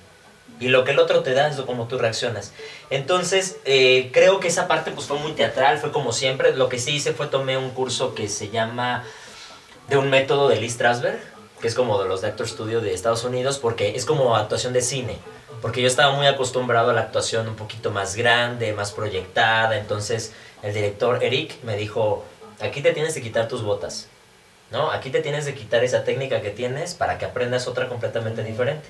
Y 0.60 0.68
lo 0.68 0.84
que 0.84 0.92
el 0.92 1.00
otro 1.00 1.24
te 1.24 1.34
da 1.34 1.48
es 1.48 1.56
como 1.62 1.88
tú 1.88 1.98
reaccionas. 1.98 2.52
Entonces, 2.90 3.58
eh, 3.66 4.10
creo 4.14 4.40
que 4.42 4.50
esa 4.50 4.68
parte 4.68 4.92
pues 4.92 5.08
fue 5.08 5.18
muy 5.18 5.32
teatral, 5.32 5.78
fue 5.78 5.92
como 5.92 6.12
siempre. 6.12 6.54
Lo 6.56 6.68
que 6.70 6.80
sí 6.80 6.96
hice 6.96 7.14
fue 7.14 7.28
tomé 7.28 7.58
un 7.58 7.70
curso 7.72 8.14
que 8.14 8.28
se 8.28 8.50
llama 8.50 9.06
de 9.88 9.98
un 9.98 10.10
método 10.10 10.50
de 10.50 10.58
Lee 10.58 10.70
Strasberg, 10.70 11.20
que 11.62 11.68
es 11.68 11.76
como 11.76 12.02
de 12.02 12.08
los 12.10 12.22
de 12.22 12.28
Actor 12.28 12.48
Studio 12.48 12.82
de 12.82 12.94
Estados 12.94 13.24
Unidos, 13.24 13.58
porque 13.58 13.96
es 13.96 14.06
como 14.06 14.36
actuación 14.36 14.74
de 14.74 14.82
cine. 14.82 15.18
Porque 15.62 15.82
yo 15.82 15.88
estaba 15.88 16.14
muy 16.14 16.28
acostumbrado 16.28 16.92
a 16.92 16.94
la 16.94 17.02
actuación 17.02 17.48
un 17.48 17.56
poquito 17.56 17.92
más 17.92 18.16
grande, 18.16 18.74
más 18.74 18.92
proyectada. 18.92 19.78
Entonces, 19.78 20.34
el 20.64 20.74
director 20.74 21.24
Eric 21.24 21.62
me 21.64 21.76
dijo: 21.76 22.26
aquí 22.60 22.82
te 22.82 22.94
tienes 22.94 23.14
que 23.14 23.22
quitar 23.22 23.48
tus 23.48 23.64
botas. 23.64 24.08
¿No? 24.72 24.92
Aquí 24.92 25.10
te 25.10 25.22
tienes 25.22 25.46
que 25.46 25.56
quitar 25.56 25.84
esa 25.84 26.04
técnica 26.04 26.42
que 26.42 26.52
tienes 26.52 26.94
para 26.94 27.18
que 27.18 27.26
aprendas 27.26 27.68
otra 27.68 27.90
completamente 27.90 28.44
diferente. 28.44 28.88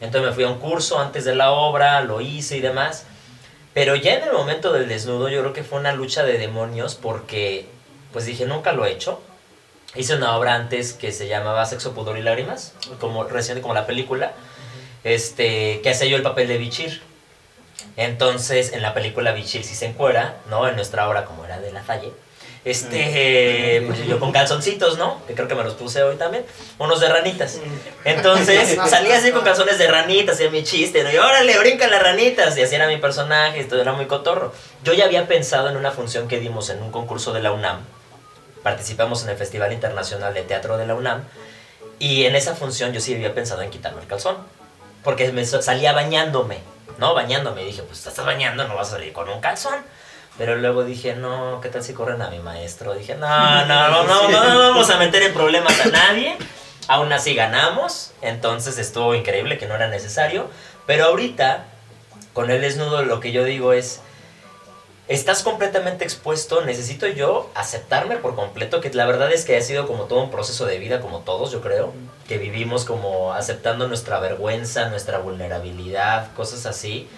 Entonces 0.00 0.28
me 0.28 0.34
fui 0.34 0.42
a 0.42 0.48
un 0.48 0.58
curso 0.58 0.98
antes 0.98 1.24
de 1.24 1.36
la 1.36 1.52
obra, 1.52 2.00
lo 2.00 2.20
hice 2.20 2.56
y 2.56 2.60
demás. 2.60 3.04
Pero 3.72 3.94
ya 3.94 4.14
en 4.14 4.24
el 4.24 4.32
momento 4.32 4.72
del 4.72 4.88
desnudo 4.88 5.28
yo 5.28 5.40
creo 5.40 5.52
que 5.52 5.62
fue 5.62 5.78
una 5.78 5.92
lucha 5.92 6.24
de 6.24 6.38
demonios 6.38 6.96
porque 6.96 7.68
pues 8.12 8.26
dije, 8.26 8.46
nunca 8.46 8.72
lo 8.72 8.84
he 8.84 8.90
hecho. 8.90 9.20
Hice 9.94 10.16
una 10.16 10.36
obra 10.36 10.54
antes 10.54 10.92
que 10.92 11.12
se 11.12 11.28
llamaba 11.28 11.64
Sexo, 11.66 11.92
Pudor 11.92 12.18
y 12.18 12.22
Lágrimas, 12.22 12.74
como 12.98 13.22
recién 13.22 13.60
como 13.60 13.74
la 13.74 13.86
película, 13.86 14.32
este, 15.04 15.80
que 15.82 15.90
hacía 15.90 16.08
yo 16.08 16.16
el 16.16 16.22
papel 16.22 16.48
de 16.48 16.58
Bichir. 16.58 17.02
Entonces, 17.96 18.72
en 18.72 18.82
la 18.82 18.94
película 18.94 19.32
Bichir 19.32 19.64
sí 19.64 19.74
se 19.74 19.86
encuera, 19.86 20.36
¿no? 20.48 20.68
En 20.68 20.76
nuestra 20.76 21.08
obra, 21.08 21.24
como 21.24 21.44
era 21.44 21.60
de 21.60 21.72
la 21.72 21.82
Falle. 21.82 22.12
Este, 22.64 23.82
pues 23.88 24.06
yo 24.06 24.20
con 24.20 24.30
calzoncitos, 24.30 24.96
¿no? 24.96 25.20
Que 25.26 25.34
creo 25.34 25.48
que 25.48 25.56
me 25.56 25.64
los 25.64 25.74
puse 25.74 26.02
hoy 26.04 26.14
también. 26.14 26.44
Unos 26.78 27.00
de 27.00 27.08
ranitas. 27.08 27.58
Entonces 28.04 28.78
salía 28.88 29.16
así 29.16 29.32
con 29.32 29.42
calzones 29.42 29.78
de 29.78 29.88
ranitas, 29.88 30.36
hacía 30.36 30.48
mi 30.48 30.62
chiste, 30.62 31.02
¿no? 31.02 31.12
Y 31.12 31.16
órale, 31.16 31.58
brincan 31.58 31.90
las 31.90 32.02
ranitas. 32.02 32.56
Y 32.56 32.62
así 32.62 32.76
era 32.76 32.86
mi 32.86 32.98
personaje, 32.98 33.60
esto 33.60 33.80
era 33.80 33.92
muy 33.92 34.06
cotorro. 34.06 34.52
Yo 34.84 34.92
ya 34.92 35.06
había 35.06 35.26
pensado 35.26 35.70
en 35.70 35.76
una 35.76 35.90
función 35.90 36.28
que 36.28 36.38
dimos 36.38 36.70
en 36.70 36.80
un 36.82 36.92
concurso 36.92 37.32
de 37.32 37.42
la 37.42 37.50
UNAM. 37.50 37.80
Participamos 38.62 39.24
en 39.24 39.30
el 39.30 39.36
Festival 39.36 39.72
Internacional 39.72 40.32
de 40.32 40.42
Teatro 40.42 40.78
de 40.78 40.86
la 40.86 40.94
UNAM. 40.94 41.24
Y 41.98 42.26
en 42.26 42.36
esa 42.36 42.54
función 42.54 42.92
yo 42.92 43.00
sí 43.00 43.12
había 43.12 43.34
pensado 43.34 43.62
en 43.62 43.70
quitarme 43.70 44.02
el 44.02 44.06
calzón. 44.06 44.36
Porque 45.02 45.32
me 45.32 45.44
salía 45.44 45.92
bañándome, 45.92 46.58
¿no? 46.98 47.14
Bañándome. 47.14 47.62
Y 47.62 47.66
dije, 47.66 47.82
pues 47.82 48.02
te 48.02 48.08
estás 48.08 48.24
bañando, 48.24 48.66
no 48.68 48.76
vas 48.76 48.88
a 48.88 48.92
salir 48.92 49.12
con 49.12 49.28
un 49.28 49.40
calzón. 49.40 49.76
Pero 50.38 50.56
luego 50.56 50.84
dije, 50.84 51.14
no, 51.14 51.60
¿qué 51.60 51.68
tal 51.68 51.82
si 51.82 51.92
corren 51.92 52.22
a 52.22 52.30
mi 52.30 52.38
maestro? 52.38 52.94
Dije, 52.94 53.16
no, 53.16 53.66
no, 53.66 53.88
no, 53.88 54.04
no, 54.04 54.28
no 54.30 54.58
vamos 54.70 54.88
a 54.90 54.96
meter 54.96 55.22
en 55.22 55.34
problemas 55.34 55.78
a 55.80 55.88
nadie. 55.88 56.36
Aún 56.88 57.12
así 57.12 57.34
ganamos, 57.34 58.12
entonces 58.22 58.78
estuvo 58.78 59.14
increíble 59.14 59.58
que 59.58 59.66
no 59.66 59.74
era 59.74 59.88
necesario. 59.88 60.48
Pero 60.86 61.04
ahorita, 61.06 61.66
con 62.32 62.50
el 62.50 62.60
desnudo, 62.60 63.04
lo 63.04 63.20
que 63.20 63.30
yo 63.30 63.44
digo 63.44 63.72
es, 63.72 64.00
estás 65.14 65.42
completamente 65.42 66.04
expuesto, 66.04 66.64
necesito 66.64 67.06
yo 67.06 67.50
aceptarme 67.54 68.16
por 68.16 68.34
completo, 68.34 68.80
que 68.80 68.90
la 68.90 69.06
verdad 69.06 69.32
es 69.32 69.44
que 69.44 69.56
ha 69.56 69.62
sido 69.62 69.86
como 69.86 70.04
todo 70.04 70.22
un 70.22 70.30
proceso 70.30 70.64
de 70.64 70.78
vida, 70.78 71.00
como 71.00 71.20
todos, 71.20 71.50
yo 71.50 71.60
creo, 71.60 71.92
que 72.28 72.38
vivimos 72.38 72.84
como 72.84 73.32
aceptando 73.32 73.88
nuestra 73.88 74.20
vergüenza, 74.20 74.88
nuestra 74.88 75.18
vulnerabilidad, 75.18 76.32
cosas 76.34 76.66
así. 76.66 77.08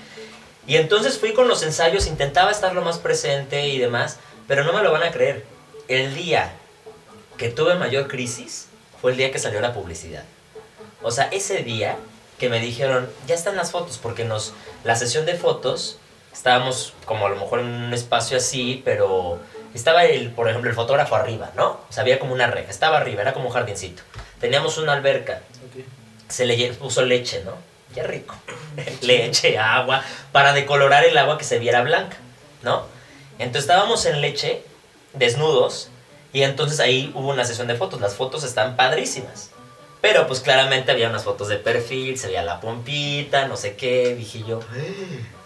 Y 0.66 0.76
entonces 0.76 1.18
fui 1.18 1.34
con 1.34 1.46
los 1.46 1.62
ensayos, 1.62 2.06
intentaba 2.06 2.50
estar 2.50 2.74
lo 2.74 2.82
más 2.82 2.98
presente 2.98 3.68
y 3.68 3.78
demás, 3.78 4.18
pero 4.48 4.64
no 4.64 4.72
me 4.72 4.82
lo 4.82 4.90
van 4.90 5.02
a 5.02 5.10
creer. 5.10 5.44
El 5.88 6.14
día 6.14 6.52
que 7.36 7.50
tuve 7.50 7.74
mayor 7.74 8.08
crisis 8.08 8.68
fue 9.00 9.10
el 9.10 9.18
día 9.18 9.30
que 9.30 9.38
salió 9.38 9.60
la 9.60 9.74
publicidad. 9.74 10.24
O 11.02 11.10
sea, 11.10 11.24
ese 11.24 11.58
día 11.58 11.96
que 12.38 12.48
me 12.48 12.60
dijeron, 12.60 13.08
ya 13.26 13.34
están 13.34 13.56
las 13.56 13.70
fotos, 13.70 13.98
porque 13.98 14.24
nos, 14.24 14.52
la 14.84 14.96
sesión 14.96 15.26
de 15.26 15.34
fotos, 15.34 15.98
estábamos 16.34 16.92
como 17.06 17.26
a 17.26 17.30
lo 17.30 17.36
mejor 17.36 17.60
en 17.60 17.66
un 17.66 17.94
espacio 17.94 18.36
así, 18.36 18.82
pero 18.84 19.38
estaba 19.72 20.04
el, 20.04 20.30
por 20.32 20.48
ejemplo, 20.48 20.68
el 20.68 20.76
fotógrafo 20.76 21.14
arriba, 21.16 21.50
¿no? 21.56 21.80
O 21.88 21.92
sea, 21.92 22.02
había 22.02 22.18
como 22.18 22.34
una 22.34 22.48
reja, 22.48 22.70
estaba 22.70 22.98
arriba, 22.98 23.22
era 23.22 23.32
como 23.32 23.46
un 23.46 23.52
jardincito. 23.54 24.02
Teníamos 24.40 24.76
una 24.76 24.92
alberca, 24.92 25.40
Ok. 25.66 25.84
se 26.28 26.44
le 26.44 26.72
puso 26.74 27.02
leche, 27.02 27.42
¿no? 27.44 27.52
Qué 27.94 28.02
rico. 28.02 28.34
leche, 29.00 29.58
agua, 29.58 30.02
para 30.32 30.52
decolorar 30.52 31.04
el 31.04 31.16
agua 31.16 31.38
que 31.38 31.44
se 31.44 31.58
viera 31.58 31.80
blanca, 31.82 32.16
¿no? 32.62 32.82
Entonces 33.38 33.62
estábamos 33.62 34.04
en 34.06 34.20
leche, 34.20 34.62
desnudos, 35.12 35.88
y 36.32 36.42
entonces 36.42 36.80
ahí 36.80 37.12
hubo 37.14 37.30
una 37.30 37.44
sesión 37.44 37.68
de 37.68 37.76
fotos. 37.76 38.00
Las 38.00 38.14
fotos 38.16 38.42
están 38.42 38.74
padrísimas. 38.76 39.50
Pero 40.00 40.26
pues 40.26 40.40
claramente 40.40 40.90
había 40.92 41.08
unas 41.08 41.24
fotos 41.24 41.48
de 41.48 41.56
perfil, 41.56 42.18
se 42.18 42.26
veía 42.26 42.42
la 42.42 42.60
pompita, 42.60 43.46
no 43.48 43.56
sé 43.56 43.76
qué, 43.76 44.14
dije 44.14 44.42
yo. 44.46 44.60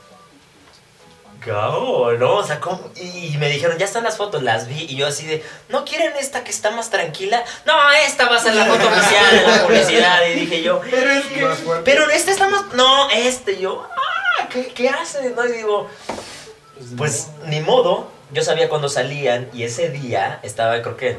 ¿no? 1.46 2.36
O 2.36 2.44
sea, 2.44 2.60
¿cómo? 2.60 2.90
Y 2.96 3.36
me 3.38 3.48
dijeron, 3.48 3.78
ya 3.78 3.84
están 3.84 4.04
las 4.04 4.16
fotos, 4.16 4.42
las 4.42 4.68
vi, 4.68 4.86
y 4.88 4.96
yo 4.96 5.06
así 5.06 5.26
de, 5.26 5.44
¿no 5.68 5.84
quieren 5.84 6.12
esta 6.16 6.44
que 6.44 6.50
está 6.50 6.70
más 6.70 6.90
tranquila? 6.90 7.42
No, 7.64 7.74
esta 8.06 8.28
va 8.28 8.36
a 8.36 8.40
ser 8.40 8.54
la 8.54 8.66
foto 8.66 8.86
oficial 8.86 9.30
de 9.30 9.46
la 9.46 9.62
publicidad, 9.62 10.26
y 10.26 10.34
dije 10.34 10.62
yo, 10.62 10.80
Pero 10.90 11.10
es 11.10 11.26
que. 11.26 11.46
Pero 11.84 12.10
esta 12.10 12.30
está 12.30 12.48
más, 12.48 12.72
no, 12.74 13.08
este, 13.10 13.52
y 13.52 13.60
yo, 13.60 13.86
ah, 13.90 14.48
¿qué, 14.50 14.68
qué 14.68 14.88
hace? 14.88 15.30
No, 15.30 15.44
y 15.46 15.52
digo, 15.52 15.88
pues 16.96 17.28
ni 17.46 17.60
modo, 17.60 18.10
yo 18.32 18.42
sabía 18.42 18.68
cuándo 18.68 18.88
salían, 18.88 19.48
y 19.52 19.62
ese 19.62 19.90
día 19.90 20.40
estaba, 20.42 20.80
creo 20.82 20.96
que, 20.96 21.18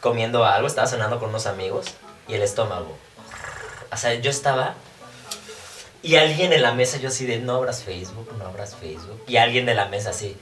comiendo 0.00 0.44
algo, 0.44 0.66
estaba 0.66 0.86
cenando 0.86 1.18
con 1.18 1.30
unos 1.30 1.46
amigos, 1.46 1.86
y 2.28 2.34
el 2.34 2.42
estómago, 2.42 2.96
o 3.92 3.96
sea, 3.96 4.14
yo 4.14 4.30
estaba... 4.30 4.74
Y 6.02 6.16
alguien 6.16 6.52
en 6.52 6.62
la 6.62 6.72
mesa, 6.72 6.98
yo 6.98 7.08
así 7.08 7.26
de, 7.26 7.38
no 7.38 7.56
abras 7.56 7.84
Facebook, 7.84 8.32
no 8.38 8.46
abras 8.46 8.76
Facebook. 8.76 9.22
Y 9.26 9.36
alguien 9.36 9.66
de 9.66 9.74
la 9.74 9.86
mesa 9.86 10.10
así, 10.10 10.36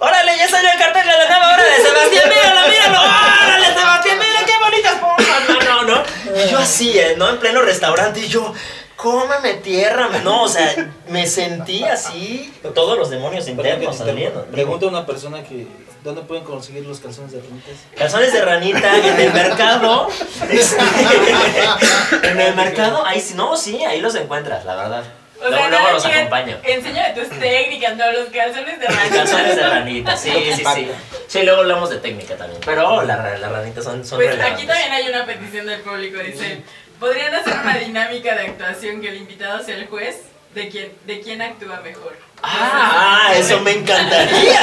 ¡Órale, 0.00 0.38
ya 0.38 0.48
salió 0.48 0.70
el 0.70 0.78
cartel 0.78 1.04
de 1.04 1.12
la 1.12 1.26
nueva 1.26 1.54
hora 1.54 1.64
de 1.64 1.82
Sebastián! 1.82 2.28
¡Míralo, 2.28 2.68
míralo! 2.68 3.00
¡Órale, 3.02 3.66
Sebastián, 3.66 4.18
mira 4.18 4.46
qué 4.46 4.52
bonitas 4.62 4.94
pompas! 4.94 5.48
No, 5.48 5.60
no, 5.60 5.82
no. 5.82 6.02
Y 6.40 6.48
yo 6.48 6.58
así, 6.58 6.96
¿eh? 6.96 7.14
¿no? 7.16 7.28
En 7.28 7.38
pleno 7.38 7.62
restaurante, 7.62 8.20
y 8.20 8.28
yo, 8.28 8.54
cómeme 8.98 9.54
tierra, 9.54 10.08
no, 10.24 10.42
o 10.42 10.48
sea, 10.48 10.90
me 11.08 11.24
sentí 11.28 11.84
así, 11.84 12.52
todos 12.74 12.98
los 12.98 13.10
demonios 13.10 13.46
internos 13.48 13.96
te 13.96 14.04
saliendo. 14.04 14.44
Pregunta 14.46 14.86
a 14.86 14.88
una 14.88 15.06
persona 15.06 15.44
que, 15.44 15.68
¿dónde 16.02 16.22
pueden 16.22 16.42
conseguir 16.42 16.84
los 16.84 16.98
calzones 16.98 17.30
de 17.30 17.40
ranitas? 17.40 17.74
Calzones 17.96 18.32
de 18.32 18.44
ranita 18.44 18.96
en 18.96 19.20
el 19.20 19.32
mercado. 19.32 20.08
en 22.24 22.40
el 22.40 22.54
mercado, 22.56 23.06
ahí 23.06 23.20
sí, 23.20 23.34
no, 23.34 23.56
sí, 23.56 23.84
ahí 23.84 24.00
los 24.00 24.16
encuentras, 24.16 24.64
la 24.64 24.74
verdad. 24.74 25.04
O 25.40 25.42
luego 25.42 25.56
sea, 25.56 25.68
luego 25.68 25.84
nada 25.84 25.92
los 25.92 26.04
acompaño. 26.04 26.56
Enséñame 26.64 27.14
tus 27.14 27.38
técnicas, 27.38 27.96
no, 27.96 28.10
los 28.10 28.28
calzones 28.30 28.80
de 28.80 28.86
ranita. 28.88 29.16
Calzones 29.16 29.54
de 29.56 29.68
ranita, 29.68 30.16
sí, 30.16 30.32
sí, 30.56 30.64
sí. 30.74 30.88
Sí, 31.28 31.42
luego 31.44 31.60
hablamos 31.60 31.90
de 31.90 31.98
técnica 31.98 32.34
también. 32.34 32.60
Pero 32.64 33.02
las 33.02 33.16
la, 33.18 33.38
las 33.38 33.52
ranitas 33.52 33.84
son, 33.84 34.04
son 34.04 34.18
Pues 34.18 34.30
relevantes. 34.30 34.58
aquí 34.58 34.66
también 34.66 34.92
hay 34.92 35.08
una 35.08 35.24
petición 35.24 35.66
del 35.66 35.80
público, 35.82 36.18
dice, 36.18 36.62
¿podrían 37.00 37.34
hacer 37.34 37.54
una 37.62 37.76
dinámica 37.78 38.34
de 38.34 38.46
actuación 38.48 39.00
que 39.00 39.08
el 39.08 39.16
invitado 39.18 39.62
sea 39.64 39.76
el 39.76 39.86
juez? 39.88 40.22
¿De 40.54 40.68
quién, 40.68 40.92
de 41.06 41.20
quién 41.20 41.42
actúa 41.42 41.80
mejor? 41.80 42.16
Ah, 42.42 43.32
eso 43.34 43.60
me 43.60 43.72
encantaría. 43.72 44.60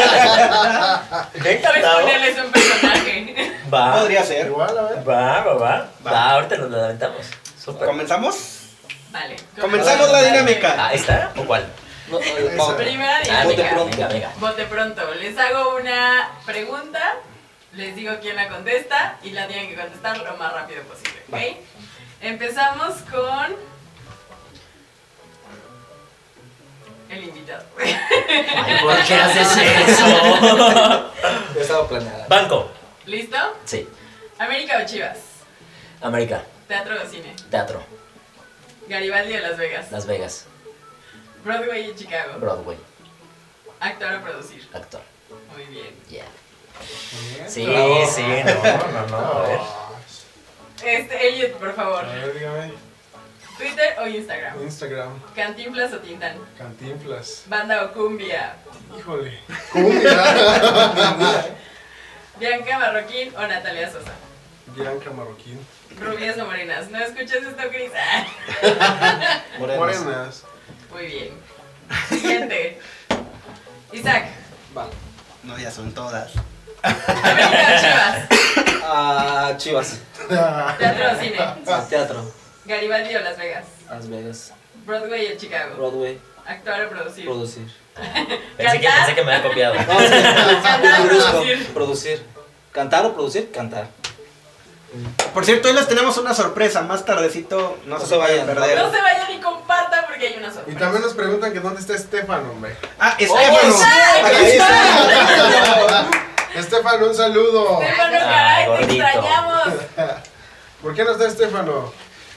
Me 1.43 1.51
encantaba. 1.51 2.01
ponerles 2.01 2.37
un 2.43 2.51
personaje. 2.51 3.51
Va, 3.73 3.93
Podría 3.99 4.23
ser. 4.23 4.47
Igual, 4.47 4.77
a 4.77 4.81
ver. 4.83 5.09
va, 5.09 5.41
va, 5.43 5.53
va. 5.53 5.87
Va. 6.05 6.11
Va, 6.11 6.29
ahorita 6.31 6.57
nos 6.57 6.71
lo 6.71 6.77
lamentamos. 6.81 7.25
Súper. 7.63 7.87
¿Comenzamos? 7.87 8.35
Vale. 9.11 9.35
Comenzamos 9.59 10.09
la 10.11 10.21
dinámica. 10.23 10.75
Ah, 10.77 10.93
¿esta 10.93 11.31
o 11.37 11.43
cuál? 11.43 11.65
No. 12.09 12.19
Primera 12.77 13.17
Ah, 13.31 13.43
Bote 13.43 13.55
dinámica. 13.55 13.69
pronto. 13.75 13.97
venga, 13.97 14.07
venga. 14.07 14.31
Bote 14.39 14.65
pronto. 14.65 15.13
Les 15.15 15.37
hago 15.37 15.75
una 15.75 16.29
pregunta, 16.45 17.15
les 17.73 17.95
digo 17.95 18.13
quién 18.21 18.35
la 18.35 18.47
contesta 18.47 19.17
y 19.23 19.31
la 19.31 19.47
tienen 19.47 19.69
que 19.69 19.75
contestar 19.75 20.17
lo 20.17 20.35
más 20.37 20.53
rápido 20.53 20.81
posible, 20.83 21.21
¿ok? 21.31 21.57
Empezamos 22.21 22.95
con 23.11 23.55
el 27.09 27.23
invitado. 27.23 27.63
Ay, 27.77 28.77
¿por 28.81 29.03
qué 29.03 29.13
haces 29.15 29.57
eso? 29.87 31.11
Estaba 31.59 31.87
planeada. 31.87 32.27
Banco. 32.27 32.71
¿Listo? 33.05 33.37
Sí. 33.65 33.87
¿América 34.39 34.81
o 34.83 34.85
Chivas? 34.85 35.17
América. 36.01 36.43
¿Teatro 36.67 36.95
o 37.01 37.07
cine? 37.07 37.35
Teatro. 37.49 37.83
¿Garibaldi 38.87 39.35
o 39.35 39.39
Las 39.39 39.57
Vegas? 39.57 39.91
Las 39.91 40.05
Vegas. 40.05 40.45
¿Broadway 41.43 41.91
y 41.91 41.95
Chicago? 41.95 42.39
Broadway. 42.39 42.77
¿Actor 43.79 44.15
o 44.15 44.21
producir? 44.21 44.67
Actor. 44.73 45.01
Muy 45.53 45.65
bien. 45.65 45.95
Yeah. 46.09 46.25
Sí, 47.47 47.65
sí, 48.09 48.23
no, 48.45 48.91
no, 48.91 49.07
no. 49.07 49.17
A 49.17 49.41
ver. 49.47 49.59
Este, 50.83 51.27
Elliot, 51.27 51.53
por 51.53 51.73
favor. 51.73 52.05
A 52.05 52.13
ver, 52.13 52.33
dígame. 52.33 52.73
¿Twitter 53.57 53.95
o 53.99 54.07
Instagram? 54.07 54.61
Instagram, 54.63 55.21
¿Cantinflas 55.33 55.93
o 55.93 55.99
Tintán? 55.99 56.37
Cantinflas. 56.57 57.43
¿Banda 57.47 57.85
o 57.85 57.93
cumbia? 57.93 58.55
Híjole. 58.97 59.39
Cumbia. 59.71 61.45
¿Bianca 62.39 62.79
Marroquín 62.79 63.33
o 63.35 63.47
Natalia 63.47 63.89
Sosa? 63.89 64.11
Bianca 64.75 65.09
Marroquín. 65.11 65.65
¿Rubias 66.01 66.37
o 66.37 66.45
morenas? 66.45 66.89
¿No 66.89 66.97
escuchas 66.99 67.37
esto, 67.43 67.63
Cris? 67.69 67.91
Morenas. 69.59 70.01
Morenas. 70.03 70.43
Muy 70.91 71.05
bien. 71.05 71.33
Siguiente. 72.09 72.79
Isaac, 73.93 74.25
Va. 74.77 74.87
No, 75.43 75.57
ya 75.57 75.71
son 75.71 75.93
todas. 75.93 76.33
¿América 76.85 77.67
o 77.73 77.79
Chivas? 77.81 78.81
Ah, 78.83 79.53
Chivas. 79.57 79.99
¿Teatro 80.77 81.05
o 81.11 81.19
cine? 81.21 81.37
Al 81.39 81.87
teatro. 81.89 82.31
¿Garibaldi 82.65 83.15
o 83.15 83.21
Las 83.21 83.37
Vegas? 83.37 83.65
Las 83.89 84.09
Vegas. 84.09 84.53
¿Broadway 84.85 85.33
o 85.33 85.37
Chicago? 85.37 85.75
Broadway. 85.77 86.19
¿Actuar 86.45 86.85
o 86.85 86.89
producir? 86.89 87.25
Producir. 87.25 87.67
Pensé 88.57 88.79
que, 88.79 88.87
pensé 88.87 89.15
que 89.15 89.23
me 89.23 89.33
había 89.33 89.47
copiado. 89.47 89.75
No, 89.79 90.61
Cantar 90.61 91.01
o 91.01 91.05
producir. 91.07 91.67
Producir. 91.73 92.25
¿Cantar 92.71 93.05
o 93.05 93.13
producir? 93.13 93.51
Cantar. 93.51 93.87
Por 95.33 95.43
cierto, 95.45 95.67
hoy 95.67 95.73
les 95.73 95.87
tenemos 95.87 96.17
una 96.17 96.33
sorpresa. 96.33 96.81
Más 96.81 97.03
tardecito, 97.05 97.77
no, 97.85 97.97
No 97.97 98.05
se, 98.05 98.15
vayan 98.15 98.41
a 98.49 98.53
perder. 98.53 98.77
No 98.77 98.91
se 98.91 99.01
vayan 99.01 99.31
y 99.31 99.39
compartan 99.41 100.05
porque 100.07 100.27
hay 100.27 100.37
una 100.37 100.47
Y 100.47 100.51
sorpresa. 100.51 100.79
también 100.79 101.01
nos 101.03 101.13
preguntan 101.13 101.51
que 101.53 101.59
dónde 101.59 101.81
está 101.81 101.93
Estefano, 101.95 102.51
hombre. 102.51 102.75
Ah, 102.99 103.13
¡Aquí 103.13 103.25
Estefano. 103.25 103.73
está! 103.73 104.27
¡Aquí 104.27 104.35
Ahí 104.35 104.51
está! 104.51 106.07
Estefano, 106.55 107.07
un 107.07 107.15
saludo. 107.15 107.81
Estefano, 107.81 108.17
Ay, 108.21 108.65
caray, 108.65 108.87
te 108.87 108.93
extrañamos. 108.95 109.63
¿Por 110.81 110.93
qué 110.95 111.03
no 111.03 111.11
está 111.11 111.27
Estefano? 111.27 111.91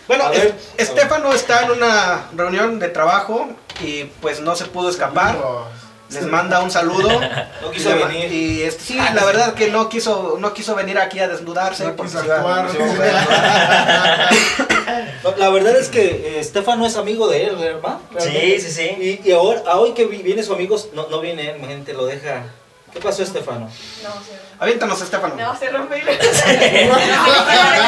Bueno, 0.06 0.30
ver. 0.30 0.54
Es- 0.76 0.88
Estefano 0.88 1.32
está 1.32 1.64
en 1.64 1.72
una 1.72 2.26
reunión 2.34 2.78
de 2.78 2.88
trabajo 2.88 3.48
y 3.80 4.04
pues 4.20 4.40
no 4.40 4.56
se 4.56 4.64
pudo 4.66 4.88
escapar. 4.90 5.36
Les 6.10 6.24
manda 6.24 6.60
un 6.60 6.70
saludo. 6.70 7.08
No 7.60 7.70
quiso 7.70 7.90
Y 7.90 7.98
venir. 8.02 8.32
Y 8.32 8.62
este, 8.62 8.82
sí, 8.84 8.96
la 9.14 9.24
verdad 9.24 9.52
que 9.54 9.68
no 9.68 9.88
quiso, 9.90 10.36
no 10.38 10.54
quiso 10.54 10.74
venir 10.74 10.98
aquí 10.98 11.18
a 11.20 11.28
desnudarse. 11.28 11.84
No 11.84 11.96
quiso 11.96 12.18
actuar. 12.20 12.66
No, 15.22 15.34
La 15.36 15.50
verdad 15.50 15.76
es 15.76 15.88
que 15.88 16.06
eh, 16.08 16.40
Estefano 16.40 16.86
es 16.86 16.96
amigo 16.96 17.28
de 17.28 17.44
él, 17.46 17.56
¿verdad? 17.56 17.98
Sí, 18.18 18.58
sí, 18.60 18.70
sí. 18.70 19.20
Y, 19.24 19.28
y 19.28 19.32
ahora, 19.32 19.62
a 19.66 19.76
hoy 19.76 19.92
que 19.92 20.06
vi- 20.06 20.22
viene 20.22 20.42
su 20.42 20.54
amigo, 20.54 20.76
no, 20.94 21.08
no 21.08 21.20
viene 21.20 21.50
él, 21.50 21.58
mi 21.60 21.66
gente, 21.66 21.92
lo 21.92 22.06
deja. 22.06 22.44
¿Qué 22.92 23.00
pasó, 23.00 23.22
Estefano? 23.22 23.66
No, 23.66 23.70
se 23.70 24.38
Aviéntanos, 24.58 25.00
Estefano. 25.00 25.34
No, 25.36 25.56
se 25.56 25.68
rompe. 25.70 25.98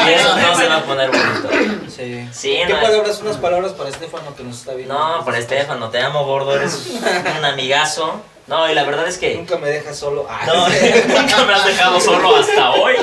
Y 0.07 0.13
eso 0.13 0.37
no 0.37 0.55
se 0.57 0.67
va 0.67 0.77
a 0.77 0.85
poner 0.85 1.11
bonito. 1.11 1.49
Sí. 1.89 2.29
Sí, 2.33 2.61
¿Qué 2.67 2.73
no, 2.73 2.81
palabras, 2.81 3.21
unas 3.21 3.37
palabras 3.37 3.73
para 3.73 3.91
Estefano 3.91 4.35
que 4.35 4.43
nos 4.43 4.59
está 4.59 4.75
viendo? 4.75 4.95
No, 4.95 5.25
por 5.25 5.35
Estefano, 5.35 5.91
te 5.91 6.01
amo 6.01 6.25
gordo, 6.25 6.55
eres 6.57 6.91
un 7.39 7.45
amigazo. 7.45 8.21
No, 8.47 8.71
y 8.71 8.75
la 8.75 8.85
verdad 8.85 9.07
es 9.07 9.19
que 9.19 9.37
Nunca 9.37 9.59
me 9.59 9.69
dejas 9.69 9.97
solo. 9.97 10.27
Ah, 10.29 10.43
no, 10.47 10.69
nunca 11.21 11.45
me 11.45 11.55
has 11.55 11.65
dejado 11.65 12.01
solo 12.01 12.37
hasta 12.37 12.71
hoy. 12.73 12.95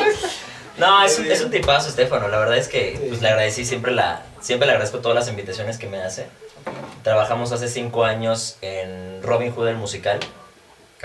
No, 0.77 1.03
es 1.03 1.17
un, 1.19 1.25
es 1.31 1.41
un 1.41 1.49
tipazo 1.49 1.89
Estefano, 1.89 2.27
la 2.27 2.37
verdad 2.37 2.57
es 2.57 2.67
que 2.67 3.01
pues, 3.07 3.21
le 3.21 3.29
agradecí 3.29 3.65
siempre 3.65 3.91
la 3.91 4.23
siempre 4.41 4.67
le 4.67 4.73
agradezco 4.73 4.99
todas 4.99 5.15
las 5.15 5.27
invitaciones 5.27 5.77
que 5.77 5.87
me 5.87 6.01
hace. 6.01 6.27
Trabajamos 7.03 7.51
hace 7.51 7.67
cinco 7.67 8.03
años 8.03 8.57
en 8.61 9.21
Robin 9.23 9.53
Hood 9.53 9.69
el 9.69 9.75
musical. 9.75 10.19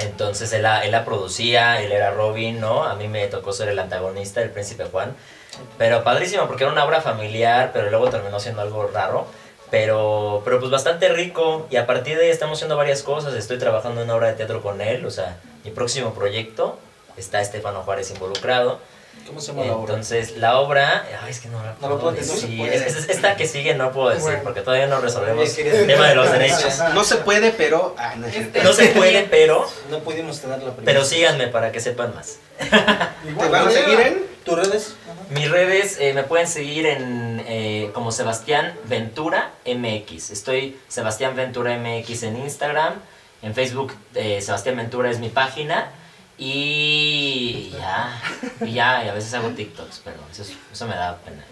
Entonces 0.03 0.53
él 0.53 0.62
la, 0.62 0.85
él 0.85 0.91
la 0.93 1.05
producía, 1.05 1.83
él 1.83 1.93
era 1.93 2.11
Robin, 2.11 2.61
¿no? 2.61 2.85
A 2.85 2.95
mí 2.95 3.09
me 3.09 3.27
tocó 3.29 3.53
ser 3.53 3.69
el 3.69 3.79
antagonista, 3.79 4.43
el 4.43 4.51
príncipe 4.51 4.85
Juan. 4.85 5.15
Pero 5.79 6.03
padrísimo, 6.03 6.47
porque 6.47 6.65
era 6.65 6.73
una 6.73 6.85
obra 6.85 7.01
familiar, 7.01 7.71
pero 7.73 7.91
luego 7.91 8.11
terminó 8.11 8.41
siendo 8.41 8.62
algo 8.62 8.87
raro. 8.88 9.27
Pero, 9.71 10.43
pero 10.45 10.59
pues 10.61 10.71
bastante 10.71 11.09
rico. 11.09 11.67
Y 11.71 11.77
a 11.77 11.87
partir 11.87 12.19
de 12.19 12.25
ahí 12.25 12.31
estamos 12.31 12.59
haciendo 12.59 12.77
varias 12.77 13.03
cosas. 13.03 13.35
Estoy 13.35 13.59
trabajando 13.59 14.03
en 14.03 14.07
una 14.07 14.17
obra 14.17 14.29
de 14.29 14.35
teatro 14.35 14.62
con 14.62 14.81
él. 14.81 15.07
O 15.07 15.11
sea, 15.11 15.38
mi 15.65 15.71
próximo 15.71 16.12
proyecto 16.12 16.79
está 17.17 17.41
Estefano 17.41 17.83
Juárez 17.83 18.11
involucrado. 18.11 18.81
¿Cómo 19.27 19.40
se 19.40 19.48
llama 19.53 19.64
la 19.64 19.72
obra? 19.77 19.94
Entonces, 19.94 20.37
la 20.37 20.59
obra, 20.59 21.07
ay, 21.22 21.31
es 21.31 21.40
que 21.40 21.48
no 21.48 21.62
la 21.62 21.75
¿No 21.81 21.88
lo 21.88 22.01
puedes 22.01 22.29
decir. 22.29 22.61
es- 22.68 22.83
es- 22.96 23.09
esta 23.09 23.37
que 23.37 23.46
sigue 23.46 23.75
no 23.75 23.90
puedo 23.92 24.09
decir 24.11 24.25
Bueno. 24.25 24.40
porque 24.42 24.61
todavía 24.61 24.87
no 24.88 25.01
resolvemos 25.01 25.57
el 25.59 25.87
tema 25.87 26.09
de 26.09 26.14
los 26.14 26.31
derechos. 26.33 26.81
No 26.92 27.03
se 27.05 27.16
puede, 27.16 27.51
pero. 27.53 27.94
Ah. 27.98 28.14
Este- 28.33 28.62
No 28.62 28.72
se 28.72 28.88
puede, 28.88 29.22
pero, 29.31 29.66
No 29.90 30.01
pudimos 30.01 30.40
tener 30.40 30.59
la 30.62 30.72
primera. 30.72 30.85
pero 30.85 31.05
síganme 31.05 31.46
para 31.48 31.72
que 31.72 31.81
sepan 31.81 32.14
más. 32.14 32.38
¿Te 32.59 33.48
van 33.48 33.68
a 33.68 33.70
seguir 33.70 34.01
en? 34.01 34.33
¿Tus 34.44 34.57
redes? 34.57 34.94
Mis 35.31 35.48
redes 35.51 35.96
eh, 36.01 36.12
me 36.14 36.25
pueden 36.25 36.48
seguir 36.48 36.85
en 36.87 37.42
eh, 37.46 37.90
como 37.94 38.11
Sebastián 38.12 38.75
Ventura 38.85 39.53
MX. 39.64 40.31
Estoy 40.31 40.79
Sebastián 40.88 41.37
Ventura 41.37 41.79
MX 41.79 42.25
en 42.25 42.37
Instagram. 42.38 42.94
En 43.40 43.55
Facebook 43.55 43.92
eh, 44.14 44.40
Sebastián 44.42 44.77
Ventura 44.77 45.11
es 45.11 45.20
mi 45.20 45.29
página. 45.29 45.90
Y 46.38 47.71
ya, 47.79 48.21
y 48.61 48.73
ya, 48.73 49.05
y 49.05 49.09
a 49.09 49.12
veces 49.14 49.33
hago 49.35 49.49
TikToks, 49.51 50.01
pero 50.05 50.16
eso, 50.31 50.42
es- 50.42 50.55
eso 50.73 50.87
me 50.87 50.97
da 50.97 51.16
pena. 51.18 51.45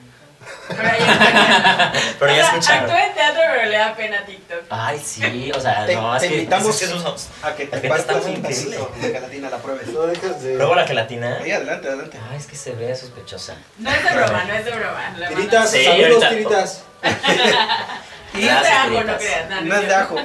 Pero 0.68 0.82
ya, 0.98 1.92
Pero 2.18 2.34
ya 2.34 2.46
escucharon. 2.46 2.84
Actúa 2.84 3.06
en 3.06 3.14
teatro, 3.14 3.42
pero 3.54 3.70
le 3.70 3.76
da 3.76 3.94
pena 3.94 4.24
TikTok. 4.24 4.62
Ay, 4.70 4.98
sí, 5.04 5.52
o 5.54 5.60
sea, 5.60 5.84
Te- 5.86 5.94
no, 5.94 6.16
es 6.16 6.22
te 6.22 6.28
que 6.28 6.34
invitamos 6.36 6.70
es 6.82 6.88
que 6.88 6.96
esos- 6.96 7.28
A 7.42 7.54
que 7.54 7.66
te 7.66 7.88
muy 7.88 8.34
un 8.36 8.42
vasito 8.42 8.92
de 9.00 9.10
gelatina, 9.12 9.50
la 9.50 9.58
pruebes. 9.58 9.88
No 9.88 10.02
dejas 10.06 10.42
de... 10.42 10.54
Pruebo 10.56 10.74
la 10.74 10.86
gelatina. 10.86 11.38
Ahí, 11.42 11.52
adelante, 11.52 11.88
adelante. 11.88 12.18
Ay, 12.30 12.36
es 12.38 12.46
que 12.46 12.56
se 12.56 12.72
ve 12.72 12.96
sospechosa. 12.96 13.54
No 13.78 13.90
es 13.90 14.02
de 14.02 14.10
broma, 14.16 14.44
no 14.44 14.54
es 14.54 14.64
de 14.64 14.70
broma. 14.72 15.14
la 15.18 15.28
Tiritas, 15.28 15.70
Sí, 15.70 15.84
saludos, 15.84 16.24
ahorita- 16.24 16.28
tiritas. 16.30 16.82
No 18.32 18.38
es 18.38 18.62
de 18.62 18.68
ajo, 18.68 19.02
no 19.04 19.16
creas. 19.18 19.50
No, 19.50 19.60
No 19.62 19.74
es 19.76 19.88
de 19.88 19.94
ajo, 19.94 20.16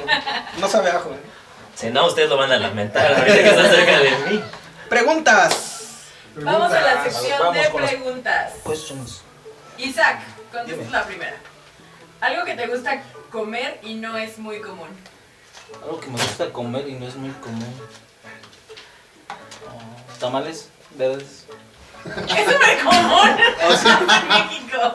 no 0.59 0.67
sabe 0.69 0.89
ajo. 0.91 1.11
¿eh? 1.11 1.34
Si 1.75 1.89
no, 1.89 2.07
ustedes 2.07 2.29
lo 2.29 2.37
van 2.37 2.51
a 2.51 2.57
lamentar 2.57 3.13
ahorita 3.13 3.35
que 3.37 3.49
está 3.49 3.69
cerca 3.69 3.99
de 3.99 4.09
mí. 4.31 4.43
Preguntas. 4.89 5.71
Vamos 6.35 6.71
a 6.71 6.81
la 6.81 7.03
sección 7.03 7.39
Vamos 7.39 7.55
de 7.63 7.69
con 7.69 7.81
las- 7.81 7.91
preguntas. 7.91 8.53
Questions. 8.65 9.21
Isaac, 9.77 10.21
contestas 10.51 10.77
Dime. 10.79 10.91
la 10.91 11.05
primera. 11.05 11.35
Algo 12.21 12.45
que 12.45 12.55
te 12.55 12.67
gusta 12.67 13.01
comer 13.31 13.79
y 13.83 13.95
no 13.95 14.17
es 14.17 14.37
muy 14.37 14.61
común. 14.61 14.87
Algo 15.83 15.99
que 15.99 16.07
me 16.07 16.13
gusta 16.13 16.51
comer 16.51 16.87
y 16.87 16.93
no 16.93 17.07
es 17.07 17.15
muy 17.15 17.31
común. 17.31 17.73
Oh, 19.67 20.19
¿Tamales 20.19 20.69
verdes? 20.97 21.45
Es 22.05 22.51
súper 22.51 22.79
común 22.83 23.29
en 24.21 24.27
México. 24.27 24.93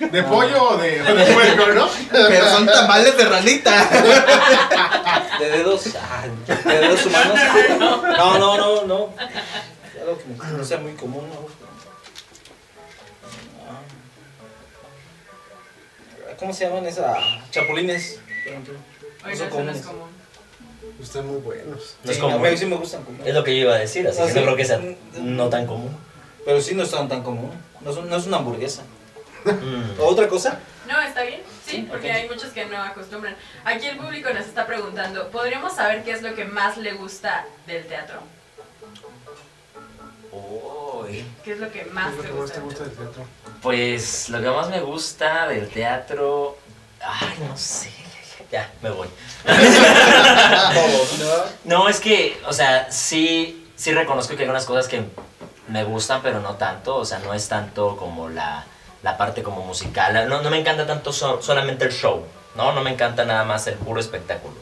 ¿De 0.00 0.22
pollo 0.24 0.70
o 0.70 0.76
de, 0.76 1.02
o 1.02 1.14
de 1.14 1.24
puerco, 1.32 1.66
no? 1.72 1.88
Pero 2.10 2.50
son 2.50 2.66
tamales 2.66 3.16
de 3.16 3.24
ranita. 3.24 3.88
¿De 5.38 5.50
dedos? 5.50 5.84
Ah, 5.96 6.24
¿De 6.46 6.78
dedos 6.78 7.06
humanos? 7.06 7.38
No, 7.78 8.38
no, 8.38 8.56
no, 8.56 8.84
no. 8.84 9.14
Algo 10.00 10.18
que 10.18 10.56
no 10.56 10.64
sea 10.64 10.78
muy 10.78 10.92
común, 10.94 11.28
¿no? 11.28 11.46
Ah. 13.68 13.80
¿Cómo 16.38 16.52
se 16.52 16.66
llaman 16.66 16.86
esas? 16.86 17.16
Chapulines. 17.50 18.20
por 18.44 18.52
ejemplo. 18.52 18.74
Son 19.20 19.66
no, 19.66 19.72
es 19.72 19.82
comunes. 19.82 20.10
Están 21.02 21.26
muy 21.26 21.40
buenos. 21.40 21.96
No 22.04 22.10
es 22.10 22.18
común. 22.18 22.46
A 22.46 22.50
mí 22.50 22.56
sí 22.56 22.66
me 22.66 22.76
gustan 22.76 23.04
comer. 23.04 23.28
Es 23.28 23.34
lo 23.34 23.44
que 23.44 23.54
yo 23.54 23.62
iba 23.62 23.74
a 23.74 23.78
decir, 23.78 24.06
así 24.08 24.20
que 24.22 24.28
sí. 24.28 24.34
no 24.34 24.42
creo 24.42 24.56
que 24.56 24.64
sea 24.64 24.80
no 25.20 25.48
tan 25.48 25.66
común. 25.66 25.96
Pero 26.44 26.60
sí 26.60 26.74
no 26.74 26.82
están 26.84 27.08
tan 27.08 27.22
común. 27.22 27.52
No, 27.80 27.92
son- 27.92 28.08
no 28.08 28.16
es 28.16 28.26
una 28.26 28.38
hamburguesa. 28.38 28.82
Mm. 29.44 30.00
¿O 30.00 30.04
otra 30.06 30.28
cosa? 30.28 30.58
No, 30.86 31.00
está 31.00 31.22
bien. 31.22 31.40
Sí, 31.64 31.70
Sí, 31.76 31.86
porque 31.88 32.10
hay 32.10 32.28
muchos 32.28 32.50
que 32.52 32.66
no 32.66 32.76
acostumbran. 32.82 33.36
Aquí 33.64 33.86
el 33.86 33.96
público 33.96 34.30
nos 34.30 34.46
está 34.46 34.66
preguntando, 34.66 35.28
¿podríamos 35.30 35.74
saber 35.74 36.02
qué 36.04 36.12
es 36.12 36.22
lo 36.22 36.34
que 36.34 36.44
más 36.44 36.76
le 36.76 36.92
gusta 36.94 37.46
del 37.66 37.86
teatro? 37.86 38.20
Uy. 40.32 41.24
¿Qué 41.44 41.52
es 41.52 41.58
lo 41.58 41.70
que 41.72 41.80
¿Qué 41.84 41.90
más 41.90 42.10
es 42.12 42.16
lo 42.16 42.22
te 42.22 42.28
que 42.28 42.34
más 42.34 42.42
gusta? 42.42 42.54
te 42.54 42.60
del 42.60 42.68
gusta 42.68 42.84
teatro? 42.84 43.04
del 43.04 43.14
teatro? 43.14 43.26
Pues 43.62 44.28
lo 44.30 44.40
que 44.40 44.48
más 44.50 44.68
me 44.70 44.80
gusta 44.80 45.48
del 45.48 45.68
teatro. 45.68 46.58
Ay, 47.00 47.36
no 47.48 47.56
sé. 47.56 47.90
Ya, 48.50 48.70
me 48.82 48.90
voy. 48.90 49.08
No, 51.64 51.88
es 51.88 52.00
que, 52.00 52.40
o 52.46 52.52
sea, 52.52 52.90
sí, 52.90 53.70
sí 53.76 53.92
reconozco 53.92 54.34
que 54.34 54.42
hay 54.42 54.44
algunas 54.44 54.66
cosas 54.66 54.88
que 54.88 55.04
me 55.70 55.84
gustan, 55.84 56.20
pero 56.22 56.40
no 56.40 56.54
tanto. 56.56 56.96
O 56.96 57.04
sea, 57.04 57.18
no 57.20 57.32
es 57.34 57.48
tanto 57.48 57.96
como 57.96 58.28
la, 58.28 58.64
la 59.02 59.16
parte 59.16 59.42
como 59.42 59.64
musical. 59.64 60.28
No, 60.28 60.42
no 60.42 60.50
me 60.50 60.58
encanta 60.60 60.86
tanto 60.86 61.12
so- 61.12 61.40
solamente 61.42 61.84
el 61.84 61.92
show, 61.92 62.24
¿no? 62.56 62.72
No 62.72 62.82
me 62.82 62.90
encanta 62.90 63.24
nada 63.24 63.44
más 63.44 63.66
el 63.66 63.74
puro 63.74 64.00
espectáculo. 64.00 64.54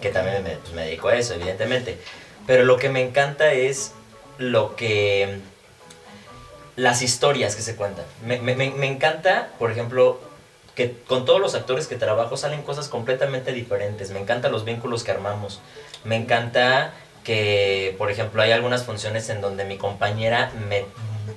Que 0.00 0.10
también 0.10 0.42
me, 0.42 0.50
pues, 0.56 0.72
me 0.74 0.84
dedico 0.84 1.08
a 1.08 1.14
eso, 1.16 1.34
evidentemente. 1.34 1.98
Pero 2.46 2.64
lo 2.64 2.76
que 2.76 2.88
me 2.88 3.02
encanta 3.02 3.52
es 3.52 3.92
lo 4.38 4.76
que... 4.76 5.40
Las 6.76 7.00
historias 7.00 7.56
que 7.56 7.62
se 7.62 7.74
cuentan. 7.74 8.04
Me, 8.22 8.38
me- 8.38 8.54
me- 8.54 8.86
encanta, 8.86 9.48
por 9.58 9.70
ejemplo, 9.70 10.20
que 10.74 10.92
con 11.08 11.24
todos 11.24 11.40
los 11.40 11.54
actores 11.54 11.86
que 11.86 11.96
trabajo 11.96 12.36
salen 12.36 12.60
cosas 12.62 12.88
completamente 12.88 13.52
diferentes. 13.52 14.10
Me 14.10 14.20
encantan 14.20 14.52
los 14.52 14.66
vínculos 14.66 15.02
que 15.02 15.10
armamos. 15.10 15.60
Me 16.04 16.16
encanta 16.16 16.92
que, 17.26 17.96
por 17.98 18.08
ejemplo, 18.08 18.40
hay 18.40 18.52
algunas 18.52 18.84
funciones 18.84 19.28
en 19.30 19.40
donde 19.40 19.64
mi 19.64 19.78
compañera 19.78 20.52
me, 20.68 20.84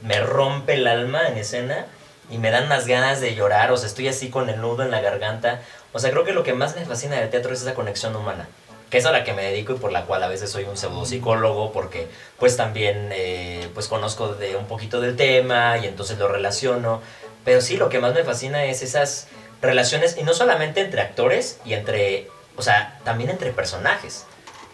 me 0.03 0.19
rompe 0.19 0.75
el 0.75 0.85
alma 0.85 1.27
en 1.27 1.39
escena 1.39 1.87
y 2.29 2.37
me 2.37 2.51
dan 2.51 2.67
unas 2.67 2.85
ganas 2.85 3.21
de 3.21 3.33
llorar. 3.33 3.71
O 3.71 3.77
sea, 3.77 3.87
estoy 3.87 4.07
así 4.07 4.29
con 4.29 4.49
el 4.49 4.61
nudo 4.61 4.83
en 4.83 4.91
la 4.91 5.01
garganta. 5.01 5.61
O 5.91 5.97
sea, 5.97 6.11
creo 6.11 6.23
que 6.23 6.31
lo 6.31 6.43
que 6.43 6.53
más 6.53 6.75
me 6.75 6.85
fascina 6.85 7.15
del 7.15 7.31
teatro 7.31 7.51
es 7.51 7.63
esa 7.63 7.73
conexión 7.73 8.15
humana. 8.15 8.47
Que 8.91 8.99
es 8.99 9.05
a 9.07 9.11
la 9.11 9.23
que 9.23 9.33
me 9.33 9.41
dedico 9.41 9.73
y 9.73 9.77
por 9.77 9.91
la 9.91 10.05
cual 10.05 10.21
a 10.21 10.27
veces 10.27 10.51
soy 10.51 10.65
un 10.65 10.77
pseudopsicólogo 10.77 11.71
porque 11.71 12.07
pues 12.37 12.55
también 12.55 13.09
eh, 13.11 13.67
pues 13.73 13.87
conozco 13.87 14.35
de 14.35 14.55
un 14.55 14.67
poquito 14.67 15.01
del 15.01 15.15
tema 15.15 15.79
y 15.79 15.87
entonces 15.87 16.19
lo 16.19 16.27
relaciono. 16.27 17.01
Pero 17.45 17.61
sí, 17.61 17.77
lo 17.77 17.89
que 17.89 17.97
más 17.97 18.13
me 18.13 18.23
fascina 18.23 18.65
es 18.65 18.83
esas 18.83 19.27
relaciones, 19.59 20.17
y 20.17 20.23
no 20.23 20.33
solamente 20.33 20.81
entre 20.81 21.01
actores 21.01 21.59
y 21.65 21.73
entre, 21.73 22.27
o 22.55 22.61
sea, 22.61 22.99
también 23.03 23.31
entre 23.31 23.51
personajes. 23.51 24.25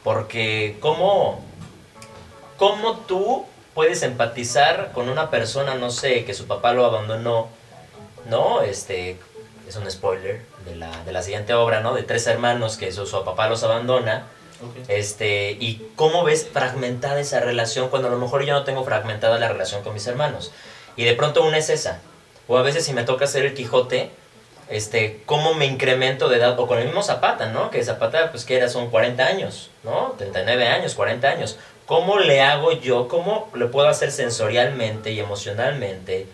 Porque 0.06 0.78
cómo, 0.82 1.44
cómo 2.58 3.00
tú 3.08 3.48
puedes 3.74 4.04
empatizar 4.04 4.91
con 4.94 5.10
una 5.10 5.32
persona, 5.32 5.74
no 5.74 5.89
sé, 5.89 6.26
que 6.26 6.36
su 6.36 6.46
papá 6.46 6.74
lo 6.74 6.86
abandonó, 6.86 7.48
¿no? 8.30 8.62
Este, 8.62 9.18
es 9.68 9.76
un 9.76 9.89
spoiler 9.89 10.44
de 10.63 10.76
la, 10.76 10.91
de 11.06 11.12
la 11.12 11.24
siguiente 11.24 11.56
obra, 11.56 11.82
¿no? 11.82 11.96
De 11.96 12.04
tres 12.04 12.28
hermanos 12.28 12.78
que 12.78 12.91
su, 12.91 13.08
su 13.08 13.26
papá 13.26 13.50
los 13.50 13.63
abandona. 13.63 14.28
Este, 14.88 15.58
y 15.60 15.89
cómo 15.96 16.24
ves 16.24 16.48
fragmentada 16.54 17.20
esa 17.20 17.39
relación 17.39 17.89
cuando 17.89 18.08
a 18.08 18.12
lo 18.12 18.20
mejor 18.20 18.46
yo 18.46 18.54
no 18.54 18.63
tengo 18.63 18.84
fragmentada 18.84 19.39
la 19.39 19.50
relación 19.50 19.82
con 19.82 19.96
mis 19.96 20.06
hermanos. 20.06 20.52
Y 20.96 21.06
de 21.06 21.15
pronto 21.15 21.44
una 21.44 21.58
es 21.58 21.72
esa. 21.72 22.00
O 22.48 22.60
a 22.60 22.62
veces 22.62 22.86
si 22.86 22.94
me 22.94 23.06
toca 23.06 23.26
ser 23.26 23.44
el 23.44 23.56
Quijote, 23.56 24.12
este, 24.69 25.21
cómo 25.25 25.54
me 25.54 25.65
incremento 25.65 26.28
de 26.30 26.38
edad, 26.38 26.60
o 26.60 26.67
con 26.67 26.80
el 26.80 26.86
mismo 26.86 27.04
Zapata, 27.04 27.47
¿no? 27.47 27.69
Que 27.69 27.84
Zapata, 27.84 28.32
pues 28.32 28.45
que 28.45 28.58
era, 28.58 28.69
son 28.69 28.89
40 28.89 29.25
años, 29.25 29.69
¿no? 29.84 30.15
39 30.17 30.67
años, 30.67 30.95
40 30.95 31.28
años. 31.28 31.58
¿Cómo 31.86 32.17
le 32.19 32.41
hago 32.41 32.71
yo, 32.71 33.08
cómo 33.08 33.49
le 33.54 33.67
puedo 33.67 33.88
hacer 33.88 34.12
sensorialmente 34.12 35.12
y 35.12 35.19
emocionalmente, 35.19 36.28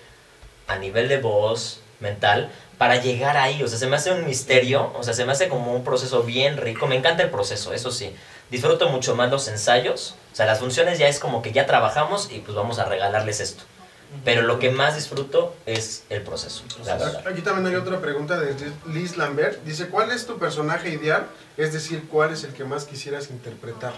a 0.67 0.77
nivel 0.77 1.09
de 1.09 1.17
voz, 1.17 1.81
mental, 1.99 2.49
para 2.77 2.95
llegar 2.95 3.35
ahí? 3.35 3.61
O 3.61 3.67
sea, 3.67 3.77
se 3.77 3.87
me 3.87 3.97
hace 3.97 4.11
un 4.11 4.25
misterio, 4.25 4.93
o 4.97 5.03
sea, 5.03 5.13
se 5.13 5.25
me 5.25 5.33
hace 5.33 5.49
como 5.49 5.73
un 5.73 5.83
proceso 5.83 6.23
bien 6.23 6.55
rico. 6.57 6.87
Me 6.87 6.95
encanta 6.95 7.23
el 7.23 7.29
proceso, 7.29 7.73
eso 7.73 7.91
sí. 7.91 8.15
Disfruto 8.49 8.87
mucho 8.89 9.15
más 9.15 9.29
los 9.29 9.47
ensayos, 9.49 10.15
o 10.31 10.35
sea, 10.35 10.45
las 10.45 10.59
funciones 10.59 10.97
ya 10.99 11.07
es 11.07 11.19
como 11.19 11.41
que 11.41 11.51
ya 11.51 11.65
trabajamos 11.65 12.31
y 12.31 12.39
pues 12.39 12.55
vamos 12.55 12.79
a 12.79 12.85
regalarles 12.85 13.41
esto. 13.41 13.63
Pero 14.25 14.41
lo 14.43 14.59
que 14.59 14.69
más 14.71 14.95
disfruto 14.95 15.55
es 15.65 16.03
el 16.09 16.21
proceso, 16.21 16.63
la 16.85 16.95
verdad. 16.97 17.27
Aquí 17.27 17.41
también 17.41 17.65
hay 17.67 17.75
otra 17.75 17.99
pregunta 18.01 18.39
de 18.39 18.53
Liz 18.87 19.15
Lambert. 19.17 19.63
Dice, 19.63 19.87
¿cuál 19.87 20.11
es 20.11 20.25
tu 20.27 20.37
personaje 20.37 20.89
ideal? 20.89 21.27
Es 21.57 21.71
decir, 21.73 22.07
¿cuál 22.09 22.31
es 22.33 22.43
el 22.43 22.53
que 22.53 22.63
más 22.65 22.83
quisieras 22.85 23.29
interpretar? 23.29 23.93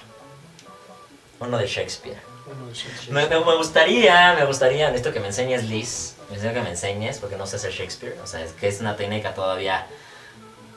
Uno 1.40 1.58
de 1.58 1.68
Shakespeare. 1.68 2.18
Uno 2.46 2.68
de 2.68 2.74
Shakespeare. 2.74 3.12
Me, 3.12 3.28
me- 3.28 3.44
me 3.44 3.56
gustaría, 3.58 4.34
me 4.36 4.46
gustaría, 4.46 4.88
necesito 4.92 5.12
que 5.14 5.20
me 5.20 5.28
enseñes 5.28 5.64
Liz, 5.66 6.14
necesito 6.30 6.54
que 6.54 6.62
me 6.62 6.70
enseñes, 6.70 7.18
porque 7.20 7.36
no 7.36 7.48
sé 7.48 7.56
hacer 7.58 7.72
Shakespeare, 7.72 8.18
o 8.24 8.28
sea, 8.28 8.42
es 8.44 8.52
que 8.54 8.68
es 8.68 8.80
una 8.82 8.96
técnica 8.96 9.34
todavía... 9.34 9.88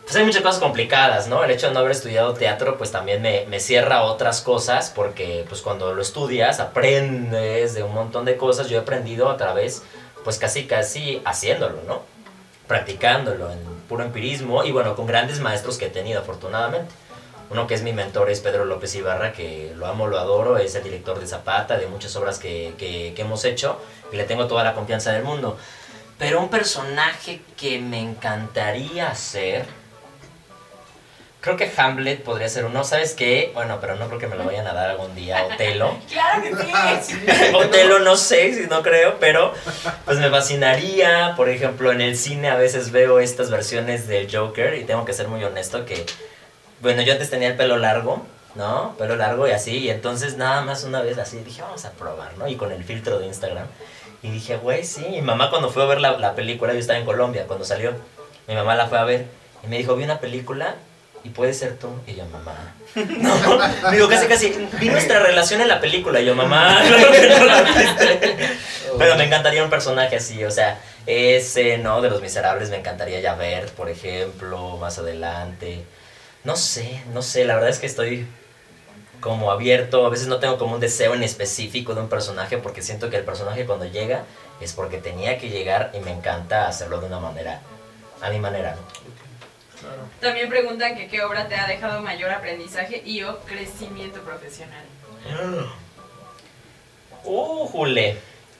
Pues 0.06 0.14
hay 0.14 0.24
muchas 0.24 0.42
cosas 0.42 0.60
complicadas, 0.60 1.26
¿no? 1.26 1.42
El 1.42 1.50
hecho 1.50 1.66
de 1.66 1.74
no 1.74 1.80
haber 1.80 1.90
estudiado 1.90 2.32
teatro, 2.34 2.78
pues 2.78 2.92
también 2.92 3.20
me, 3.22 3.44
me 3.46 3.58
cierra 3.58 4.02
otras 4.04 4.40
cosas, 4.40 4.92
porque 4.94 5.44
pues 5.48 5.62
cuando 5.62 5.92
lo 5.94 6.00
estudias, 6.00 6.60
aprendes 6.60 7.74
de 7.74 7.82
un 7.82 7.92
montón 7.92 8.24
de 8.24 8.36
cosas, 8.36 8.68
yo 8.68 8.78
he 8.78 8.80
aprendido 8.82 9.28
a 9.28 9.36
través, 9.36 9.82
pues 10.22 10.38
casi, 10.38 10.66
casi 10.66 11.20
haciéndolo, 11.24 11.78
¿no? 11.88 12.02
Practicándolo 12.68 13.50
en 13.50 13.58
puro 13.88 14.04
empirismo, 14.04 14.62
y 14.62 14.70
bueno, 14.70 14.94
con 14.94 15.08
grandes 15.08 15.40
maestros 15.40 15.76
que 15.76 15.86
he 15.86 15.90
tenido, 15.90 16.20
afortunadamente. 16.20 16.94
Uno 17.50 17.66
que 17.66 17.74
es 17.74 17.82
mi 17.82 17.92
mentor 17.92 18.30
es 18.30 18.38
Pedro 18.40 18.64
López 18.64 18.94
Ibarra, 18.94 19.32
que 19.32 19.72
lo 19.76 19.86
amo, 19.86 20.06
lo 20.06 20.20
adoro, 20.20 20.56
es 20.56 20.76
el 20.76 20.84
director 20.84 21.18
de 21.18 21.26
Zapata, 21.26 21.78
de 21.78 21.88
muchas 21.88 22.14
obras 22.14 22.38
que, 22.38 22.74
que- 22.78 23.12
que 23.16 23.22
hemos 23.22 23.44
hecho, 23.44 23.80
y 24.12 24.16
le 24.16 24.22
tengo 24.24 24.46
toda 24.46 24.62
la 24.62 24.74
confianza 24.74 25.10
del 25.12 25.24
mundo. 25.24 25.58
Pero 26.16 26.40
un 26.40 26.48
personaje 26.48 27.40
que 27.56 27.80
me 27.80 28.00
encantaría 28.00 29.08
hacer, 29.10 29.66
Creo 31.46 31.56
que 31.56 31.70
Hamlet 31.76 32.24
podría 32.24 32.48
ser 32.48 32.64
uno. 32.64 32.82
¿Sabes 32.82 33.14
qué? 33.14 33.52
Bueno, 33.54 33.78
pero 33.80 33.94
no 33.94 34.08
creo 34.08 34.18
que 34.18 34.26
me 34.26 34.34
lo 34.34 34.42
vayan 34.42 34.66
a 34.66 34.72
dar 34.72 34.90
algún 34.90 35.14
día. 35.14 35.44
Otelo. 35.44 35.96
Claro 36.10 36.42
que 36.42 37.04
sí. 37.04 37.14
Otelo 37.54 38.00
no 38.00 38.16
sé, 38.16 38.52
si 38.52 38.66
no 38.68 38.82
creo, 38.82 39.18
pero 39.20 39.54
pues 40.04 40.18
me 40.18 40.28
fascinaría. 40.28 41.34
Por 41.36 41.48
ejemplo, 41.48 41.92
en 41.92 42.00
el 42.00 42.16
cine 42.16 42.48
a 42.48 42.56
veces 42.56 42.90
veo 42.90 43.20
estas 43.20 43.48
versiones 43.48 44.08
del 44.08 44.28
Joker 44.28 44.74
y 44.74 44.82
tengo 44.82 45.04
que 45.04 45.12
ser 45.12 45.28
muy 45.28 45.44
honesto 45.44 45.84
que, 45.84 46.04
bueno, 46.80 47.02
yo 47.02 47.12
antes 47.12 47.30
tenía 47.30 47.46
el 47.46 47.56
pelo 47.56 47.76
largo, 47.76 48.26
¿no? 48.56 48.96
Pelo 48.98 49.14
largo 49.14 49.46
y 49.46 49.52
así, 49.52 49.78
y 49.78 49.90
entonces 49.90 50.36
nada 50.36 50.62
más 50.62 50.82
una 50.82 51.00
vez 51.00 51.16
así 51.16 51.38
dije, 51.38 51.62
vamos 51.62 51.84
a 51.84 51.92
probar, 51.92 52.36
¿no? 52.38 52.48
Y 52.48 52.56
con 52.56 52.72
el 52.72 52.82
filtro 52.82 53.20
de 53.20 53.26
Instagram. 53.26 53.68
Y 54.20 54.32
dije, 54.32 54.56
güey, 54.56 54.82
sí. 54.82 55.06
Mi 55.10 55.22
mamá 55.22 55.50
cuando 55.50 55.70
fue 55.70 55.84
a 55.84 55.86
ver 55.86 56.00
la, 56.00 56.18
la 56.18 56.34
película, 56.34 56.72
yo 56.72 56.80
estaba 56.80 56.98
en 56.98 57.04
Colombia 57.04 57.44
cuando 57.46 57.64
salió, 57.64 57.92
mi 58.48 58.56
mamá 58.56 58.74
la 58.74 58.88
fue 58.88 58.98
a 58.98 59.04
ver 59.04 59.26
y 59.62 59.68
me 59.68 59.78
dijo, 59.78 59.94
vi 59.94 60.02
una 60.02 60.18
película 60.18 60.74
y 61.26 61.30
puede 61.30 61.52
ser 61.52 61.76
tú. 61.76 61.88
Y 62.06 62.14
yo, 62.14 62.24
mamá. 62.26 62.54
No, 62.94 63.90
digo, 63.90 64.08
casi, 64.08 64.26
casi. 64.26 64.68
Vi 64.78 64.88
nuestra 64.88 65.18
relación 65.18 65.60
en 65.60 65.66
la 65.66 65.80
película. 65.80 66.20
Y 66.20 66.24
yo, 66.24 66.36
mamá, 66.36 66.80
viste. 67.76 68.36
Pero 68.96 69.16
me 69.16 69.24
encantaría 69.24 69.64
un 69.64 69.70
personaje 69.70 70.16
así, 70.16 70.44
o 70.44 70.50
sea, 70.50 70.78
ese, 71.04 71.78
¿no? 71.78 72.00
De 72.00 72.10
los 72.10 72.22
miserables 72.22 72.70
me 72.70 72.76
encantaría 72.76 73.20
ya 73.20 73.34
ver, 73.34 73.66
por 73.72 73.90
ejemplo, 73.90 74.76
más 74.76 74.98
adelante. 74.98 75.84
No 76.44 76.54
sé, 76.56 77.02
no 77.12 77.22
sé, 77.22 77.44
la 77.44 77.54
verdad 77.54 77.70
es 77.70 77.80
que 77.80 77.86
estoy 77.86 78.26
como 79.20 79.50
abierto, 79.50 80.06
a 80.06 80.10
veces 80.10 80.28
no 80.28 80.38
tengo 80.38 80.56
como 80.56 80.74
un 80.74 80.80
deseo 80.80 81.14
en 81.14 81.24
específico 81.24 81.94
de 81.94 82.02
un 82.02 82.08
personaje 82.08 82.58
porque 82.58 82.82
siento 82.82 83.10
que 83.10 83.16
el 83.16 83.24
personaje 83.24 83.66
cuando 83.66 83.86
llega 83.86 84.24
es 84.60 84.72
porque 84.72 84.98
tenía 84.98 85.38
que 85.38 85.48
llegar 85.48 85.90
y 85.92 86.00
me 86.00 86.12
encanta 86.12 86.68
hacerlo 86.68 87.00
de 87.00 87.06
una 87.06 87.18
manera, 87.18 87.60
a 88.22 88.30
mi 88.30 88.38
manera, 88.38 88.76
¿no? 88.76 89.25
Claro. 89.86 90.08
También 90.20 90.48
preguntan 90.48 90.96
que 90.96 91.06
qué 91.06 91.22
obra 91.22 91.46
te 91.46 91.54
ha 91.54 91.66
dejado 91.66 92.02
mayor 92.02 92.30
aprendizaje 92.30 93.02
y 93.04 93.22
o 93.22 93.38
crecimiento 93.40 94.20
profesional. 94.22 94.84
Uh, 97.24 97.66
jule. 97.66 98.18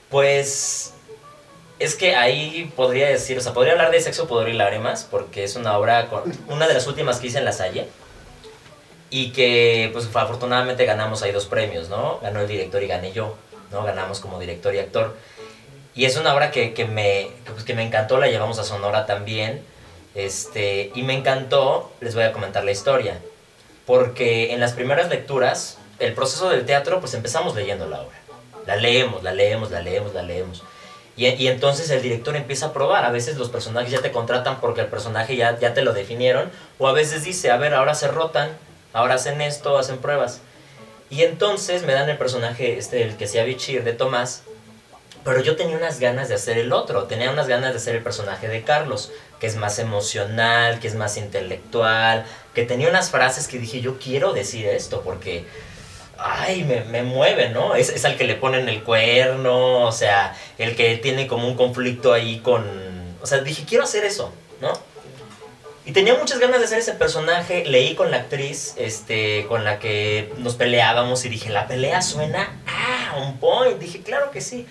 Pues 0.09 0.93
es 1.79 1.95
que 1.95 2.15
ahí 2.15 2.71
podría 2.75 3.09
decir, 3.09 3.37
o 3.37 3.41
sea, 3.41 3.53
podría 3.53 3.73
hablar 3.73 3.91
de 3.91 3.99
Sexo, 3.99 4.27
Poder 4.27 4.49
y 4.49 4.53
Lágrimas, 4.53 5.07
porque 5.09 5.43
es 5.43 5.55
una 5.55 5.77
obra, 5.77 6.07
con, 6.07 6.23
una 6.47 6.67
de 6.67 6.73
las 6.73 6.87
últimas 6.87 7.19
que 7.19 7.27
hice 7.27 7.39
en 7.39 7.45
La 7.45 7.51
Salle. 7.51 7.87
Y 9.09 9.31
que, 9.31 9.89
pues 9.93 10.07
afortunadamente 10.13 10.85
ganamos 10.85 11.23
ahí 11.23 11.31
dos 11.31 11.45
premios, 11.45 11.89
¿no? 11.89 12.19
Ganó 12.21 12.41
el 12.41 12.47
director 12.47 12.83
y 12.83 12.87
gané 12.87 13.13
yo, 13.13 13.37
¿no? 13.71 13.83
Ganamos 13.83 14.19
como 14.19 14.39
director 14.39 14.73
y 14.75 14.79
actor. 14.79 15.15
Y 15.95 16.05
es 16.05 16.17
una 16.17 16.33
obra 16.33 16.51
que, 16.51 16.73
que 16.73 16.85
me, 16.85 17.29
que, 17.45 17.51
pues, 17.51 17.63
que 17.63 17.73
me 17.73 17.83
encantó, 17.83 18.17
la 18.17 18.27
llevamos 18.27 18.59
a 18.59 18.63
Sonora 18.63 19.05
también. 19.05 19.63
Este, 20.17 20.91
y 20.95 21.03
me 21.03 21.13
encantó, 21.13 21.91
les 22.01 22.15
voy 22.15 22.23
a 22.23 22.31
comentar 22.31 22.63
la 22.63 22.71
historia. 22.71 23.19
Porque 23.85 24.51
en 24.51 24.59
las 24.59 24.73
primeras 24.73 25.09
lecturas, 25.09 25.77
el 25.99 26.13
proceso 26.13 26.49
del 26.49 26.65
teatro, 26.65 26.99
pues 26.99 27.13
empezamos 27.13 27.55
leyendo 27.55 27.87
la 27.87 28.01
obra. 28.01 28.17
La 28.65 28.77
leemos, 28.77 29.21
la 29.21 29.31
leemos, 29.31 29.69
la 29.69 29.79
leemos, 29.79 30.15
la 30.15 30.23
leemos. 30.23 30.63
Y, 31.15 31.47
entonces 31.47 31.91
el 31.91 32.01
director 32.01 32.35
empieza 32.35 32.67
a 32.67 32.73
probar. 32.73 33.05
A 33.05 33.11
veces 33.11 33.37
los 33.37 33.49
personajes 33.49 33.91
ya 33.91 34.01
te 34.01 34.11
contratan 34.11 34.59
porque 34.59 34.81
el 34.81 34.87
personaje 34.87 35.35
ya, 35.35 35.59
ya 35.59 35.75
te 35.75 35.83
lo 35.83 35.93
definieron. 35.93 36.49
O 36.79 36.87
a 36.87 36.93
veces 36.93 37.23
dice, 37.23 37.51
a 37.51 37.57
ver, 37.57 37.75
ahora 37.75 37.93
se 37.93 38.07
rotan, 38.07 38.49
ahora 38.93 39.15
hacen 39.15 39.39
esto, 39.41 39.77
hacen 39.77 39.99
pruebas. 39.99 40.41
Y 41.11 41.21
entonces 41.21 41.83
me 41.83 41.93
dan 41.93 42.09
el 42.09 42.17
personaje, 42.17 42.79
este, 42.79 43.03
el 43.03 43.17
que 43.17 43.27
sea 43.27 43.43
Bichir 43.43 43.83
de 43.83 43.93
Tomás. 43.93 44.41
Pero 45.27 45.41
yo 45.41 45.57
tenía 45.57 45.75
unas 45.75 45.99
ganas 45.99 46.29
de 46.29 46.35
hacer 46.35 46.57
el 46.57 46.71
otro. 46.71 47.03
Tenía 47.03 47.29
unas 47.29 47.49
ganas 47.49 47.73
de 47.73 47.79
hacer 47.79 47.97
el 47.97 48.01
personaje 48.01 48.47
de 48.47 48.63
Carlos, 48.63 49.11
que 49.41 49.47
es 49.47 49.57
más 49.57 49.77
emocional, 49.77 50.79
que 50.79 50.87
es 50.87 50.95
más 50.95 51.17
intelectual, 51.17 52.25
que 52.55 52.63
tenía 52.63 52.89
unas 52.89 53.11
frases 53.11 53.49
que 53.49 53.59
dije, 53.59 53.81
yo 53.81 53.99
quiero 53.99 54.31
decir 54.31 54.65
esto 54.65 55.01
porque 55.01 55.45
ay, 56.17 56.63
me, 56.63 56.85
me 56.85 57.03
mueve, 57.03 57.49
¿no? 57.49 57.75
Es, 57.75 57.89
es 57.89 58.05
al 58.05 58.15
que 58.15 58.23
le 58.23 58.35
ponen 58.35 58.69
el 58.69 58.83
cuerno, 58.83 59.85
o 59.85 59.91
sea, 59.91 60.33
el 60.57 60.77
que 60.77 60.95
tiene 60.95 61.27
como 61.27 61.45
un 61.45 61.57
conflicto 61.57 62.13
ahí 62.13 62.39
con... 62.39 62.63
O 63.21 63.27
sea, 63.27 63.39
dije, 63.39 63.65
quiero 63.67 63.83
hacer 63.83 64.05
eso, 64.05 64.31
¿no? 64.61 64.71
Y 65.85 65.91
tenía 65.91 66.15
muchas 66.15 66.39
ganas 66.39 66.59
de 66.59 66.65
hacer 66.67 66.79
ese 66.79 66.93
personaje, 66.93 67.65
leí 67.65 67.95
con 67.95 68.11
la 68.11 68.17
actriz 68.17 68.75
este, 68.77 69.45
con 69.49 69.65
la 69.65 69.77
que 69.77 70.31
nos 70.37 70.55
peleábamos 70.55 71.25
y 71.25 71.29
dije, 71.29 71.49
la 71.49 71.67
pelea 71.67 72.01
suena, 72.01 72.61
ah, 72.65 73.17
un 73.17 73.37
point, 73.39 73.77
dije, 73.77 74.01
claro 74.01 74.31
que 74.31 74.39
sí. 74.39 74.65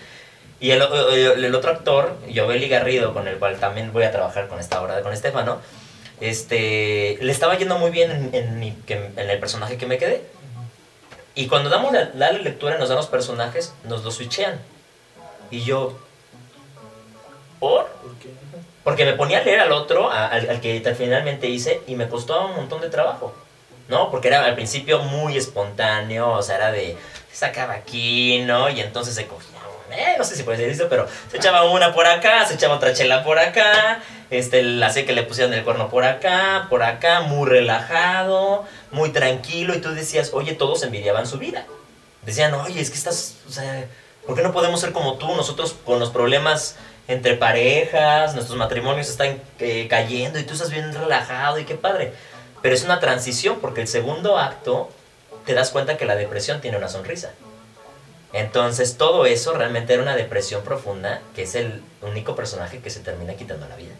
Y 0.59 0.71
el, 0.71 0.81
el, 0.81 1.45
el 1.45 1.55
otro 1.55 1.71
actor, 1.71 2.17
Jovelli 2.33 2.67
Garrido, 2.67 3.13
con 3.13 3.27
el 3.27 3.37
cual 3.37 3.59
también 3.59 3.93
voy 3.93 4.03
a 4.03 4.11
trabajar 4.11 4.47
con 4.47 4.59
esta 4.59 4.81
obra 4.81 5.01
con 5.01 5.13
Estefano, 5.13 5.59
este, 6.19 7.17
le 7.21 7.31
estaba 7.31 7.55
yendo 7.57 7.77
muy 7.77 7.91
bien 7.91 8.09
en, 8.11 8.29
en, 8.33 8.59
mi- 8.59 8.75
en 8.87 9.29
el 9.29 9.39
personaje 9.39 9.77
que 9.77 9.85
me 9.85 9.97
quedé. 9.99 10.23
Y 11.35 11.47
cuando 11.47 11.69
damos 11.69 11.93
la, 11.93 12.09
la 12.15 12.31
lectura 12.31 12.77
nos 12.79 12.89
dan 12.89 12.97
los 12.97 13.05
personajes, 13.07 13.73
nos 13.83 14.03
los 14.03 14.15
switchean. 14.15 14.59
Y 15.51 15.61
yo, 15.63 15.95
¿por? 17.59 17.85
¿Por 17.87 18.15
qué? 18.19 18.29
Porque 18.83 19.05
me 19.05 19.13
ponía 19.13 19.39
a 19.39 19.43
leer 19.43 19.59
al 19.59 19.71
otro, 19.71 20.09
a- 20.11 20.27
al, 20.27 20.49
al 20.49 20.61
que 20.61 20.81
finalmente 20.97 21.47
hice, 21.47 21.81
y 21.85 21.95
me 21.95 22.07
costó 22.09 22.47
un 22.47 22.55
montón 22.55 22.81
de 22.81 22.89
trabajo. 22.89 23.33
¿No? 23.89 24.11
Porque 24.11 24.27
era 24.27 24.43
al 24.43 24.55
principio 24.55 24.99
muy 24.99 25.37
espontáneo, 25.37 26.29
o 26.31 26.41
sea, 26.41 26.57
era 26.57 26.71
de, 26.73 26.97
sacaba 27.31 27.73
aquí, 27.75 28.39
¿no? 28.45 28.69
Y 28.69 28.81
entonces 28.81 29.15
se 29.15 29.27
cogía, 29.27 29.56
eh, 29.91 30.15
no 30.17 30.23
sé 30.23 30.35
si 30.35 30.43
puede 30.43 30.57
decir 30.57 30.71
esto, 30.71 30.87
pero 30.89 31.07
se 31.29 31.37
echaba 31.37 31.65
una 31.65 31.93
por 31.93 32.05
acá, 32.05 32.45
se 32.45 32.55
echaba 32.55 32.75
otra 32.75 32.93
chela 32.93 33.23
por 33.23 33.39
acá, 33.39 34.01
este, 34.29 34.63
le 34.63 34.85
hacía 34.85 35.05
que 35.05 35.13
le 35.13 35.23
pusieran 35.23 35.53
el 35.53 35.63
cuerno 35.63 35.89
por 35.89 36.03
acá, 36.03 36.67
por 36.69 36.83
acá, 36.83 37.21
muy 37.21 37.47
relajado, 37.47 38.65
muy 38.91 39.09
tranquilo, 39.09 39.75
y 39.75 39.81
tú 39.81 39.93
decías, 39.93 40.31
oye, 40.33 40.53
todos 40.53 40.83
envidiaban 40.83 41.27
su 41.27 41.37
vida. 41.37 41.65
Decían, 42.23 42.53
oye, 42.53 42.81
es 42.81 42.89
que 42.89 42.97
estás, 42.97 43.35
o 43.47 43.51
sea, 43.51 43.85
¿por 44.25 44.35
qué 44.35 44.41
no 44.41 44.51
podemos 44.51 44.81
ser 44.81 44.91
como 44.91 45.13
tú? 45.13 45.33
Nosotros 45.35 45.75
con 45.85 45.99
los 45.99 46.09
problemas 46.09 46.75
entre 47.07 47.35
parejas, 47.35 48.33
nuestros 48.33 48.57
matrimonios 48.57 49.09
están 49.09 49.41
eh, 49.59 49.87
cayendo 49.89 50.39
y 50.39 50.43
tú 50.43 50.53
estás 50.53 50.69
bien 50.69 50.93
relajado 50.93 51.57
y 51.59 51.63
qué 51.63 51.75
padre. 51.75 52.13
Pero 52.61 52.75
es 52.75 52.83
una 52.83 52.99
transición 52.99 53.59
porque 53.61 53.81
el 53.81 53.87
segundo 53.87 54.37
acto 54.37 54.89
te 55.45 55.53
das 55.53 55.69
cuenta 55.69 55.95
que 55.95 56.05
la 56.05 56.15
depresión 56.15 56.59
tiene 56.59 56.77
una 56.77 56.89
sonrisa. 56.89 57.31
Entonces 58.37 58.97
todo 58.97 59.25
eso 59.25 59.53
realmente 59.53 59.93
era 59.93 60.03
una 60.03 60.15
depresión 60.15 60.61
profunda, 60.61 61.21
que 61.35 61.41
es 61.41 61.55
el 61.55 61.81
único 62.03 62.35
personaje 62.35 62.77
que 62.77 62.91
se 62.91 62.99
termina 62.99 63.33
quitando 63.33 63.67
la 63.67 63.75
vida. 63.75 63.95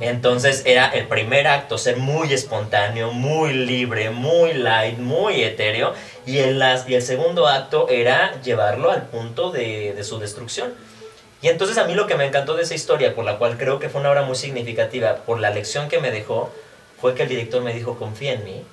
Entonces 0.00 0.62
era 0.64 0.88
el 0.88 1.06
primer 1.06 1.46
acto, 1.46 1.76
ser 1.76 1.98
muy 1.98 2.32
espontáneo, 2.32 3.12
muy 3.12 3.52
libre, 3.52 4.08
muy 4.08 4.54
light, 4.54 4.96
muy 4.96 5.42
etéreo. 5.42 5.92
Y 6.24 6.38
el, 6.38 6.62
segundo 7.02 7.46
acto 7.46 7.90
era 7.90 8.40
llevarlo 8.40 8.90
al 8.90 9.02
punto 9.02 9.50
de, 9.50 9.92
de 9.94 10.02
su 10.02 10.18
destrucción. 10.18 10.72
Y 11.42 11.48
entonces 11.48 11.76
a 11.76 11.84
mí 11.84 11.94
lo 11.94 12.06
que 12.06 12.14
me 12.14 12.24
encantó 12.24 12.56
de 12.56 12.62
esa 12.62 12.74
historia, 12.74 13.14
por 13.14 13.26
la 13.26 13.36
cual 13.36 13.58
creo 13.58 13.78
que 13.78 13.90
fue 13.90 14.00
una 14.00 14.12
obra 14.12 14.22
muy 14.22 14.36
significativa, 14.36 15.16
por 15.26 15.38
la 15.40 15.50
lección 15.50 15.90
que 15.90 16.00
me 16.00 16.10
dejó, 16.10 16.50
fue 16.98 17.14
que 17.14 17.24
el 17.24 17.28
director 17.28 17.62
me 17.62 17.74
dijo, 17.74 17.98
confía 17.98 18.32
en 18.32 18.44
mí. 18.44 18.64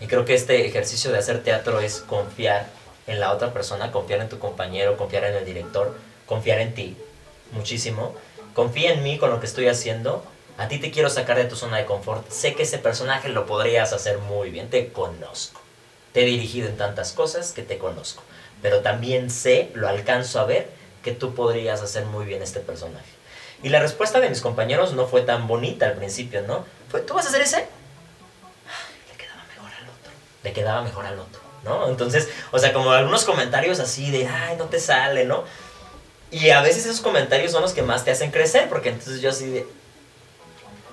Y 0.00 0.06
creo 0.06 0.24
que 0.24 0.32
este 0.32 0.66
ejercicio 0.66 1.12
de 1.12 1.18
hacer 1.18 1.42
teatro 1.42 1.80
es 1.80 2.00
confiar 2.00 2.66
en 3.06 3.20
la 3.20 3.32
otra 3.32 3.52
persona, 3.52 3.92
confiar 3.92 4.20
en 4.20 4.28
tu 4.28 4.38
compañero, 4.38 4.96
confiar 4.96 5.24
en 5.24 5.34
el 5.34 5.44
director, 5.44 5.96
confiar 6.26 6.60
en 6.60 6.74
ti, 6.74 6.96
muchísimo. 7.52 8.14
Confía 8.54 8.92
en 8.92 9.02
mí 9.02 9.18
con 9.18 9.30
lo 9.30 9.40
que 9.40 9.46
estoy 9.46 9.68
haciendo. 9.68 10.24
A 10.58 10.68
ti 10.68 10.78
te 10.78 10.90
quiero 10.90 11.10
sacar 11.10 11.36
de 11.36 11.44
tu 11.44 11.56
zona 11.56 11.78
de 11.78 11.86
confort. 11.86 12.28
Sé 12.30 12.54
que 12.54 12.62
ese 12.62 12.78
personaje 12.78 13.28
lo 13.28 13.46
podrías 13.46 13.92
hacer 13.92 14.18
muy 14.18 14.50
bien. 14.50 14.70
Te 14.70 14.92
conozco. 14.92 15.60
Te 16.12 16.22
he 16.22 16.26
dirigido 16.26 16.68
en 16.68 16.76
tantas 16.76 17.12
cosas 17.12 17.52
que 17.52 17.62
te 17.62 17.78
conozco. 17.78 18.22
Pero 18.62 18.80
también 18.80 19.30
sé, 19.30 19.70
lo 19.74 19.88
alcanzo 19.88 20.38
a 20.38 20.44
ver, 20.44 20.70
que 21.02 21.12
tú 21.12 21.34
podrías 21.34 21.82
hacer 21.82 22.04
muy 22.04 22.24
bien 22.24 22.42
este 22.42 22.60
personaje. 22.60 23.04
Y 23.62 23.70
la 23.70 23.80
respuesta 23.80 24.20
de 24.20 24.28
mis 24.28 24.40
compañeros 24.40 24.92
no 24.92 25.06
fue 25.06 25.22
tan 25.22 25.48
bonita 25.48 25.86
al 25.86 25.94
principio, 25.94 26.42
¿no? 26.42 26.64
Fue, 26.88 27.00
¿tú 27.00 27.14
vas 27.14 27.26
a 27.26 27.30
hacer 27.30 27.42
ese? 27.42 27.66
Le 29.10 29.16
quedaba 29.16 29.42
mejor 29.48 29.70
al 29.72 29.88
otro. 29.88 30.12
Le 30.42 30.52
quedaba 30.52 30.82
mejor 30.82 31.06
al 31.06 31.18
otro, 31.18 31.40
¿no? 31.64 31.88
Entonces, 31.88 32.28
o 32.52 32.58
sea, 32.58 32.72
como 32.72 32.90
algunos 32.92 33.24
comentarios 33.24 33.80
así 33.80 34.10
de, 34.10 34.26
ay, 34.28 34.56
no 34.56 34.66
te 34.66 34.78
sale, 34.80 35.24
¿no? 35.24 35.44
Y 36.30 36.50
a 36.50 36.60
veces 36.62 36.84
esos 36.86 37.00
comentarios 37.00 37.52
son 37.52 37.62
los 37.62 37.72
que 37.72 37.82
más 37.82 38.04
te 38.04 38.10
hacen 38.10 38.30
crecer, 38.30 38.68
porque 38.68 38.90
entonces 38.90 39.20
yo 39.20 39.30
así 39.30 39.46
de, 39.50 39.66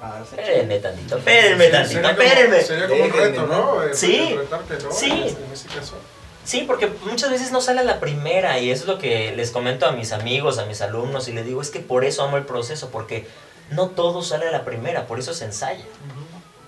Ah, 0.03 0.19
sí. 0.27 0.35
espérenme 0.35 0.79
tantito, 0.79 1.17
espérenme 1.17 1.65
Sí, 1.65 1.71
tantito, 1.71 2.09
espérenme. 2.09 2.61
Sería 2.61 2.87
como 2.87 3.03
un 3.03 3.11
reto, 3.13 3.81
Sí. 3.93 4.17
el 4.31 4.37
retarte, 4.39 4.77
¿no? 4.83 4.91
Sí. 4.91 5.11
En 5.11 5.53
este- 5.53 5.69
caso. 5.75 5.95
Sí, 6.43 6.63
porque 6.65 6.87
muchas 7.05 7.29
veces 7.29 7.51
no 7.51 7.61
sale 7.61 7.81
a 7.81 7.83
la 7.83 7.99
primera 7.99 8.57
y 8.57 8.71
eso 8.71 8.83
es 8.83 8.87
lo 8.87 8.97
que 8.97 9.31
les 9.35 9.51
comento 9.51 9.85
a 9.85 9.91
mis 9.91 10.11
amigos, 10.11 10.57
a 10.57 10.65
mis 10.65 10.81
alumnos 10.81 11.27
y 11.27 11.33
les 11.33 11.45
digo, 11.45 11.61
es 11.61 11.69
que 11.69 11.79
por 11.81 12.03
eso 12.03 12.23
amo 12.23 12.37
el 12.37 12.45
proceso, 12.47 12.89
porque 12.89 13.27
no 13.69 13.89
todo 13.89 14.23
sale 14.23 14.47
a 14.47 14.51
la 14.51 14.65
primera, 14.65 15.05
por 15.05 15.19
eso 15.19 15.35
se 15.35 15.45
ensaya. 15.45 15.85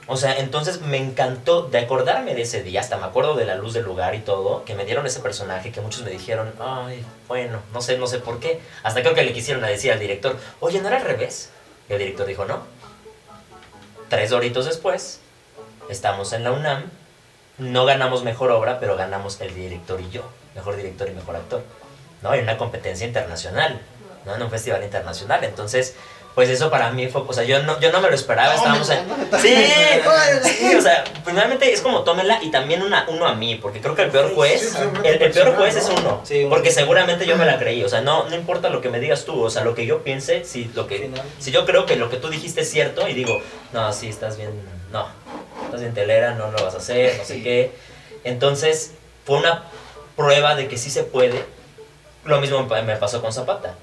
O 0.08 0.18
sea, 0.18 0.38
entonces 0.38 0.82
me 0.82 0.98
encantó 0.98 1.64
de 1.64 1.80
acordarme 1.80 2.36
de 2.36 2.42
ese 2.42 2.62
día, 2.62 2.82
hasta 2.82 2.98
me 2.98 3.06
acuerdo 3.06 3.36
de 3.36 3.46
la 3.46 3.56
luz 3.56 3.74
del 3.74 3.86
lugar 3.86 4.16
y 4.16 4.20
todo, 4.20 4.66
que 4.66 4.76
me 4.76 4.84
dieron 4.86 5.06
ese 5.06 5.22
personaje, 5.22 5.72
que 5.72 5.80
muchos 5.80 6.04
me 6.04 6.10
dijeron, 6.10 6.54
ay, 6.60 7.06
bueno, 7.28 7.60
no 7.72 7.82
sé, 7.82 7.98
no 7.98 8.08
sé 8.08 8.20
por 8.20 8.40
qué. 8.40 8.60
Hasta 8.84 9.02
creo 9.02 9.14
que 9.14 9.24
le 9.24 9.32
quisieron 9.32 9.64
decir 9.64 9.94
al 9.94 10.00
director, 10.00 10.38
oye, 10.60 10.82
¿no 10.82 10.90
era 10.90 10.98
al 10.98 11.04
revés? 11.06 11.52
Y 11.90 11.94
el 11.94 12.00
director 12.00 12.26
dijo, 12.26 12.44
no. 12.44 12.64
Tres 14.10 14.34
horitos 14.34 14.66
después, 14.66 15.22
estamos 15.90 16.34
en 16.34 16.44
la 16.44 16.52
UNAM, 16.52 16.92
no 17.58 17.86
ganamos 17.86 18.24
mejor 18.24 18.52
obra, 18.52 18.80
pero 18.80 18.98
ganamos 18.98 19.40
el 19.40 19.56
director 19.56 20.02
y 20.02 20.10
yo, 20.10 20.24
mejor 20.54 20.76
director 20.76 21.08
y 21.08 21.12
mejor 21.12 21.38
actor, 21.38 21.64
¿no? 22.22 22.34
En 22.34 22.44
una 22.44 22.58
competencia 22.58 23.08
internacional, 23.08 23.80
¿no? 24.26 24.36
En 24.36 24.42
un 24.42 24.50
festival 24.50 24.84
internacional. 24.84 25.46
Entonces, 25.46 25.96
pues 26.36 26.50
eso 26.50 26.72
para 26.72 26.92
mí 26.92 27.08
fue, 27.08 27.22
o 27.28 27.34
sea, 27.34 27.44
yo 27.44 27.62
no, 27.62 27.80
yo 27.80 27.92
no 27.92 28.02
me 28.02 28.10
lo 28.10 28.16
esperaba, 28.16 28.56
estábamos 28.56 28.90
en... 28.90 29.06
Sí, 29.40 29.56
sí, 30.44 30.76
o 30.76 30.82
sea, 30.82 31.04
primeramente 31.24 31.72
es 31.72 31.82
como 31.82 32.02
tómela 32.04 32.40
y 32.42 32.50
también 32.50 32.82
una, 32.82 33.06
uno 33.08 33.28
a 33.28 33.36
mí, 33.36 33.56
porque 33.56 33.82
creo 33.82 33.96
que 33.96 34.04
el 34.04 34.10
peor 34.10 34.34
juez, 34.34 34.76
el, 35.04 35.22
el 35.22 35.32
peor 35.32 35.56
juez 35.56 35.76
es 35.76 35.90
uno, 35.90 36.22
Sí, 36.24 36.48
porque 36.50 36.72
seguramente 36.72 37.28
yo 37.28 37.38
me 37.38 37.46
la 37.46 37.60
creí, 37.60 37.84
o 37.84 37.90
sea, 37.90 38.02
no, 38.02 38.28
no 38.30 38.36
importa 38.36 38.70
lo 38.70 38.82
que 38.82 38.90
me 38.90 39.00
digas 39.00 39.26
tú, 39.26 39.44
o 39.44 39.50
sea, 39.50 39.64
lo 39.64 39.76
que 39.76 39.86
yo 39.86 40.04
piense, 40.04 40.44
si, 40.44 40.72
lo 40.74 40.88
que, 40.88 41.12
si 41.40 41.52
yo 41.52 41.66
creo 41.66 41.86
que 41.86 41.96
lo 41.96 42.10
que 42.10 42.18
tú 42.18 42.30
dijiste 42.30 42.62
es 42.62 42.72
cierto 42.72 43.08
y 43.08 43.14
digo, 43.14 43.40
no, 43.72 43.94
sí, 43.94 44.10
estás 44.10 44.38
bien, 44.38 44.52
no, 44.92 45.08
estás 45.66 45.82
bien 45.82 45.94
telera, 45.94 46.34
no 46.34 46.52
lo 46.52 46.64
vas 46.64 46.74
a 46.74 46.78
hacer, 46.78 47.18
no 47.18 47.26
sé 47.26 47.44
qué. 47.44 47.72
Entonces, 48.24 48.94
fue 49.26 49.38
una 49.38 49.64
prueba 50.16 50.56
de 50.56 50.68
que 50.68 50.78
sí 50.78 50.90
se 50.90 51.04
puede. 51.04 51.46
Lo 52.26 52.40
mismo 52.40 52.64
me 52.64 52.96
pasó 52.96 53.22
con 53.22 53.34
Zapata. 53.34 53.76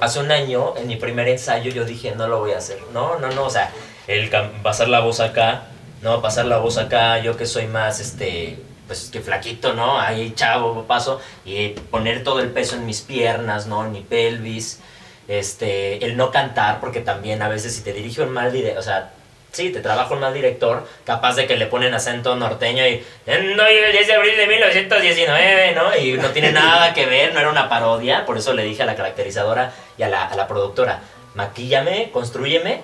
Hace 0.00 0.20
un 0.20 0.32
año, 0.32 0.74
en 0.76 0.86
mi 0.86 0.96
primer 0.96 1.28
ensayo, 1.28 1.70
yo 1.70 1.84
dije, 1.84 2.14
no 2.16 2.26
lo 2.26 2.38
voy 2.38 2.52
a 2.52 2.58
hacer. 2.58 2.78
No, 2.92 3.18
no, 3.18 3.30
no, 3.30 3.44
o 3.44 3.50
sea, 3.50 3.70
el 4.06 4.30
pasar 4.62 4.88
la 4.88 5.00
voz 5.00 5.20
acá, 5.20 5.64
no, 6.02 6.22
pasar 6.22 6.46
la 6.46 6.58
voz 6.58 6.78
acá, 6.78 7.18
yo 7.18 7.36
que 7.36 7.46
soy 7.46 7.66
más, 7.66 8.00
este, 8.00 8.58
pues 8.86 9.10
que 9.12 9.20
flaquito, 9.20 9.74
¿no? 9.74 10.00
Ahí 10.00 10.32
chavo, 10.34 10.84
paso, 10.84 11.20
y 11.44 11.68
poner 11.68 12.24
todo 12.24 12.40
el 12.40 12.50
peso 12.50 12.76
en 12.76 12.86
mis 12.86 13.02
piernas, 13.02 13.66
¿no? 13.66 13.84
En 13.84 13.92
mi 13.92 14.00
pelvis, 14.00 14.80
este, 15.28 16.04
el 16.04 16.16
no 16.16 16.30
cantar, 16.30 16.80
porque 16.80 17.00
también 17.00 17.42
a 17.42 17.48
veces 17.48 17.76
si 17.76 17.82
te 17.82 17.92
dirige 17.92 18.22
un 18.22 18.30
mal 18.30 18.52
o 18.76 18.82
sea, 18.82 19.12
sí, 19.52 19.70
te 19.70 19.80
trabaja 19.80 20.14
un 20.14 20.20
mal 20.20 20.34
director, 20.34 20.86
capaz 21.04 21.36
de 21.36 21.46
que 21.46 21.56
le 21.56 21.66
ponen 21.66 21.94
acento 21.94 22.36
norteño 22.36 22.86
y 22.86 23.04
"En 23.26 23.58
hoy 23.58 23.74
el 23.74 23.92
10 23.92 24.06
de 24.06 24.14
abril 24.14 24.36
de 24.36 24.46
1919, 24.46 25.72
¿no? 25.72 25.96
Y 25.96 26.12
no 26.14 26.30
tiene 26.30 26.52
nada 26.52 26.94
que 26.94 27.06
ver, 27.06 27.34
no 27.34 27.40
era 27.40 27.50
una 27.50 27.68
parodia, 27.68 28.26
por 28.26 28.38
eso 28.38 28.52
le 28.52 28.62
dije 28.64 28.82
a 28.82 28.86
la 28.86 28.96
caracterizadora 28.96 29.72
y 29.98 30.02
a 30.02 30.08
la, 30.08 30.26
a 30.26 30.36
la 30.36 30.46
productora, 30.46 31.00
maquíllame, 31.34 32.10
construyeme, 32.12 32.82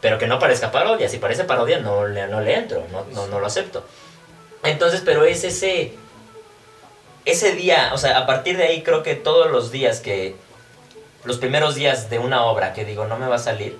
pero 0.00 0.18
que 0.18 0.26
no 0.26 0.38
parezca 0.38 0.70
parodia, 0.70 1.08
si 1.08 1.18
parece 1.18 1.44
parodia 1.44 1.78
no 1.78 2.06
le, 2.06 2.26
no 2.28 2.40
le 2.40 2.54
entro, 2.54 2.84
no, 2.92 3.04
no, 3.12 3.26
no 3.26 3.40
lo 3.40 3.46
acepto. 3.46 3.84
Entonces, 4.62 5.02
pero 5.04 5.24
es 5.24 5.44
ese, 5.44 5.94
ese 7.24 7.52
día, 7.52 7.90
o 7.92 7.98
sea, 7.98 8.18
a 8.18 8.26
partir 8.26 8.56
de 8.56 8.64
ahí 8.64 8.82
creo 8.82 9.02
que 9.02 9.14
todos 9.14 9.50
los 9.50 9.70
días 9.70 10.00
que, 10.00 10.34
los 11.24 11.38
primeros 11.38 11.74
días 11.74 12.08
de 12.08 12.18
una 12.18 12.44
obra 12.44 12.72
que 12.72 12.84
digo, 12.84 13.06
no 13.06 13.18
me 13.18 13.26
va 13.26 13.36
a 13.36 13.40
salir, 13.40 13.76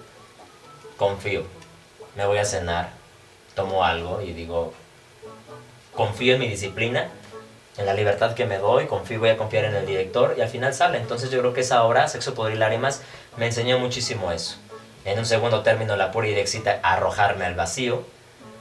confío, 0.96 1.44
me 2.16 2.26
voy 2.26 2.38
a 2.38 2.44
cenar, 2.44 2.90
tomo 3.54 3.84
algo 3.84 4.20
y 4.22 4.32
digo, 4.32 4.72
confío 5.94 6.34
en 6.34 6.40
mi 6.40 6.48
disciplina, 6.48 7.08
en 7.78 7.86
la 7.86 7.94
libertad 7.94 8.34
que 8.34 8.46
me 8.46 8.58
doy, 8.58 8.86
confío, 8.86 9.18
voy 9.20 9.28
a 9.30 9.36
confiar 9.36 9.66
en 9.66 9.74
el 9.74 9.86
director 9.86 10.34
y 10.36 10.40
al 10.40 10.48
final 10.48 10.72
sale. 10.74 10.98
Entonces 10.98 11.30
yo 11.30 11.40
creo 11.40 11.52
que 11.52 11.60
esa 11.60 11.84
obra, 11.84 12.08
Sexo, 12.08 12.34
Poder 12.34 12.54
y 12.54 12.58
Lágrimas, 12.58 13.02
me 13.36 13.46
enseñó 13.46 13.78
muchísimo 13.78 14.32
eso. 14.32 14.56
En 15.04 15.18
un 15.18 15.26
segundo 15.26 15.62
término, 15.62 15.94
la 15.96 16.10
pura 16.10 16.26
idexita, 16.28 16.80
arrojarme 16.82 17.44
al 17.44 17.54
vacío. 17.54 18.02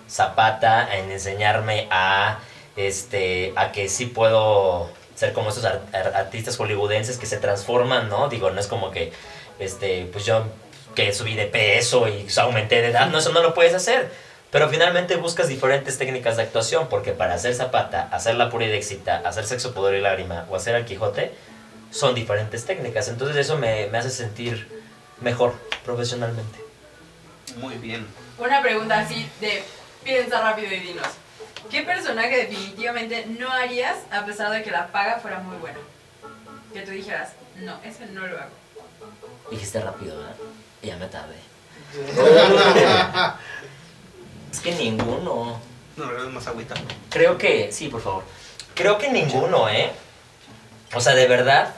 Zapata, 0.10 0.96
en 0.98 1.10
enseñarme 1.12 1.88
a, 1.90 2.40
este, 2.76 3.54
a 3.56 3.72
que 3.72 3.90
sí 3.90 4.06
puedo 4.06 4.90
ser 5.16 5.34
como 5.34 5.50
esos 5.50 5.66
ar- 5.66 5.82
ar- 5.94 6.14
artistas 6.16 6.58
hollywoodenses 6.58 7.18
que 7.18 7.26
se 7.26 7.38
transforman, 7.38 8.10
¿no? 8.10 8.28
Digo, 8.30 8.52
no 8.52 8.60
es 8.60 8.68
como 8.68 8.92
que, 8.92 9.12
este, 9.58 10.08
pues 10.12 10.26
yo 10.26 10.44
que 10.96 11.14
subí 11.14 11.36
de 11.36 11.46
peso 11.46 12.08
y 12.08 12.28
aumenté 12.38 12.82
de 12.82 12.88
edad, 12.88 13.08
no, 13.10 13.20
eso 13.20 13.32
no 13.32 13.42
lo 13.42 13.54
puedes 13.54 13.74
hacer. 13.74 14.10
Pero 14.52 14.70
finalmente 14.70 15.18
buscas 15.18 15.50
diferentes 15.50 15.98
técnicas 15.98 16.38
de 16.38 16.44
actuación, 16.44 16.88
porque 16.88 17.12
para 17.12 17.34
hacer 17.34 17.54
Zapata, 17.54 18.08
hacer 18.12 18.36
la 18.36 18.50
pura 18.50 18.66
éxita, 18.68 19.22
hacer 19.26 19.46
Sexo, 19.46 19.74
Poder 19.74 19.96
y 19.96 20.02
Lágrima 20.02 20.46
o 20.50 20.56
hacer 20.56 20.76
al 20.76 20.86
Quijote, 20.86 21.34
son 21.92 22.16
diferentes 22.16 22.66
técnicas. 22.66 23.10
Entonces 23.10 23.36
eso 23.36 23.58
me, 23.58 23.88
me 23.88 23.98
hace 23.98 24.10
sentir 24.10 24.68
mejor 25.20 25.54
profesionalmente. 25.84 26.60
Muy 27.58 27.76
bien. 27.76 28.08
Una 28.38 28.62
pregunta 28.62 29.00
así 29.00 29.30
de 29.42 29.64
piensa 30.04 30.42
rápido 30.42 30.74
y 30.74 30.80
dinos. 30.80 31.08
¿Qué 31.70 31.82
personaje 31.82 32.38
definitivamente 32.38 33.26
no 33.40 33.52
harías 33.52 33.98
a 34.12 34.26
pesar 34.26 34.52
de 34.52 34.64
que 34.64 34.72
la 34.72 34.88
paga 34.88 35.20
fuera 35.20 35.40
muy 35.40 35.58
buena? 35.58 35.80
Que 36.74 36.82
tú 36.82 36.92
dijeras, 36.92 37.34
no, 37.58 37.80
ese 37.84 38.06
no 38.08 38.28
lo 38.28 38.38
hago. 38.38 38.52
Dijiste 39.52 39.80
rápido, 39.80 40.18
¿verdad? 40.18 40.36
Y 40.38 40.65
ya 40.86 40.98
me 40.98 41.08
tardé. 41.08 41.36
es 44.52 44.60
que 44.60 44.72
ninguno. 44.74 45.60
No, 45.98 46.12
no, 46.12 46.30
más 46.30 46.48
agüita. 46.48 46.76
Creo 47.10 47.38
que, 47.38 47.72
sí, 47.72 47.88
por 47.88 48.02
favor. 48.02 48.24
Creo 48.74 48.98
que 48.98 49.10
ninguno, 49.10 49.70
¿eh? 49.70 49.92
O 50.94 51.00
sea, 51.00 51.16
de 51.16 51.28
verdad. 51.28 51.74